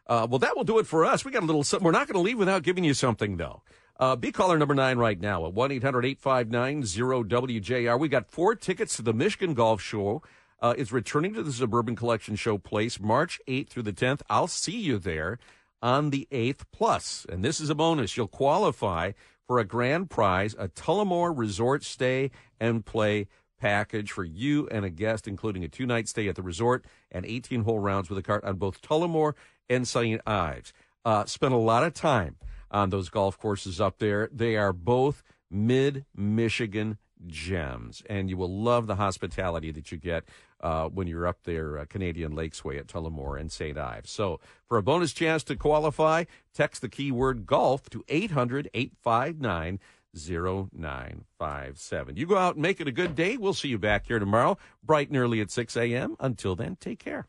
Uh, 0.07 0.27
well, 0.31 0.39
that 0.39 0.57
will 0.57 0.65
do 0.65 0.79
it 0.79 0.87
for 0.87 1.05
us. 1.05 1.27
We 1.27 1.31
got 1.31 1.43
a 1.43 1.47
little. 1.47 1.63
We're 1.83 1.91
not 1.91 2.07
going 2.07 2.15
to 2.15 2.21
leave 2.21 2.39
without 2.39 2.63
giving 2.63 2.85
you 2.85 2.95
something, 2.95 3.37
though. 3.37 3.63
Uh, 3.99 4.15
be 4.15 4.31
caller 4.31 4.57
number 4.57 4.77
nine 4.77 4.97
right 4.97 5.21
now 5.21 5.45
at 5.45 5.53
1 5.53 5.73
800 5.73 6.05
859 6.05 6.83
0WJR. 6.83 7.99
We 7.99 8.09
got 8.09 8.31
four 8.31 8.55
tickets 8.55 8.95
to 8.97 9.03
the 9.03 9.13
Michigan 9.13 9.55
Golf 9.55 9.83
Show. 9.83 10.23
Uh, 10.61 10.75
it's 10.79 10.93
returning 10.93 11.35
to 11.35 11.43
the 11.43 11.53
Suburban 11.53 11.97
Collection 11.97 12.37
Show 12.37 12.59
place 12.59 13.01
March 13.01 13.41
8th 13.49 13.69
through 13.71 13.83
the 13.83 13.93
10th. 13.93 14.21
I'll 14.31 14.47
see 14.47 14.79
you 14.79 14.99
there. 14.99 15.39
on 15.83 16.11
the 16.11 16.29
8th. 16.31 16.63
Plus, 16.73 17.27
and 17.29 17.45
this 17.45 17.61
is 17.61 17.71
a 17.71 17.75
bonus, 17.75 18.17
you'll 18.17 18.27
qualify 18.29 19.13
for 19.47 19.59
a 19.59 19.65
grand 19.65 20.11
prize, 20.11 20.55
a 20.59 20.69
Tullamore 20.69 21.37
resort 21.37 21.83
stay 21.83 22.31
and 22.61 22.85
play 22.85 23.27
package 23.61 24.13
for 24.13 24.25
you 24.25 24.69
and 24.69 24.85
a 24.85 24.91
guest, 24.91 25.27
including 25.27 25.65
a 25.65 25.69
two 25.69 25.87
night 25.87 26.07
stay 26.09 26.29
at 26.29 26.37
the 26.37 26.43
resort 26.43 26.85
and 27.11 27.25
18 27.27 27.65
hole 27.65 27.79
rounds 27.79 28.09
with 28.09 28.19
a 28.19 28.23
cart 28.23 28.45
on 28.45 28.57
both 28.57 28.81
Tullamore 28.81 29.35
and 29.69 29.89
St. 29.89 30.21
Ives. 30.27 30.73
Uh, 31.05 31.25
spent 31.25 31.55
a 31.55 31.59
lot 31.59 31.85
of 31.85 31.95
time 31.95 32.37
on 32.71 32.91
those 32.91 33.09
golf 33.09 33.39
courses 33.39 33.81
up 33.81 33.99
there. 33.99 34.29
They 34.33 34.57
are 34.57 34.73
both 34.73 35.23
mid 35.51 36.05
Michigan 36.15 36.99
gems, 37.27 38.03
and 38.09 38.31
you 38.31 38.37
will 38.37 38.55
love 38.55 38.87
the 38.87 38.97
hospitality 38.97 39.71
that 39.73 39.91
you 39.91 39.99
get 39.99 40.25
uh, 40.61 40.89
when 40.89 41.07
you're 41.07 41.27
up 41.27 41.45
there, 41.45 41.79
uh, 41.79 41.85
Canadian 41.87 42.33
Lakesway 42.33 42.79
at 42.79 42.87
Tullamore 42.87 43.41
and 43.41 43.51
St. 43.51 43.79
Ives. 43.79 44.11
So, 44.11 44.41
for 44.67 44.79
a 44.79 44.83
bonus 44.83 45.13
chance 45.13 45.45
to 45.45 45.57
qualify, 45.57 46.25
text 46.53 46.83
the 46.83 46.89
keyword 46.89 47.47
golf 47.47 47.89
to 47.91 48.05
800 48.09 48.69
859 48.75 49.79
0957. 50.15 52.17
You 52.17 52.27
go 52.27 52.37
out 52.37 52.55
and 52.55 52.63
make 52.63 52.81
it 52.81 52.89
a 52.89 52.93
good 52.93 53.15
day. 53.15 53.37
We'll 53.37 53.55
see 53.55 53.69
you 53.69 53.79
back 53.79 54.07
here 54.07 54.19
tomorrow, 54.19 54.59
bright 54.83 55.09
and 55.09 55.17
early 55.17 55.41
at 55.41 55.51
6 55.51 55.77
a.m. 55.77 56.17
Until 56.19 56.57
then, 56.57 56.77
take 56.77 56.99
care. 56.99 57.29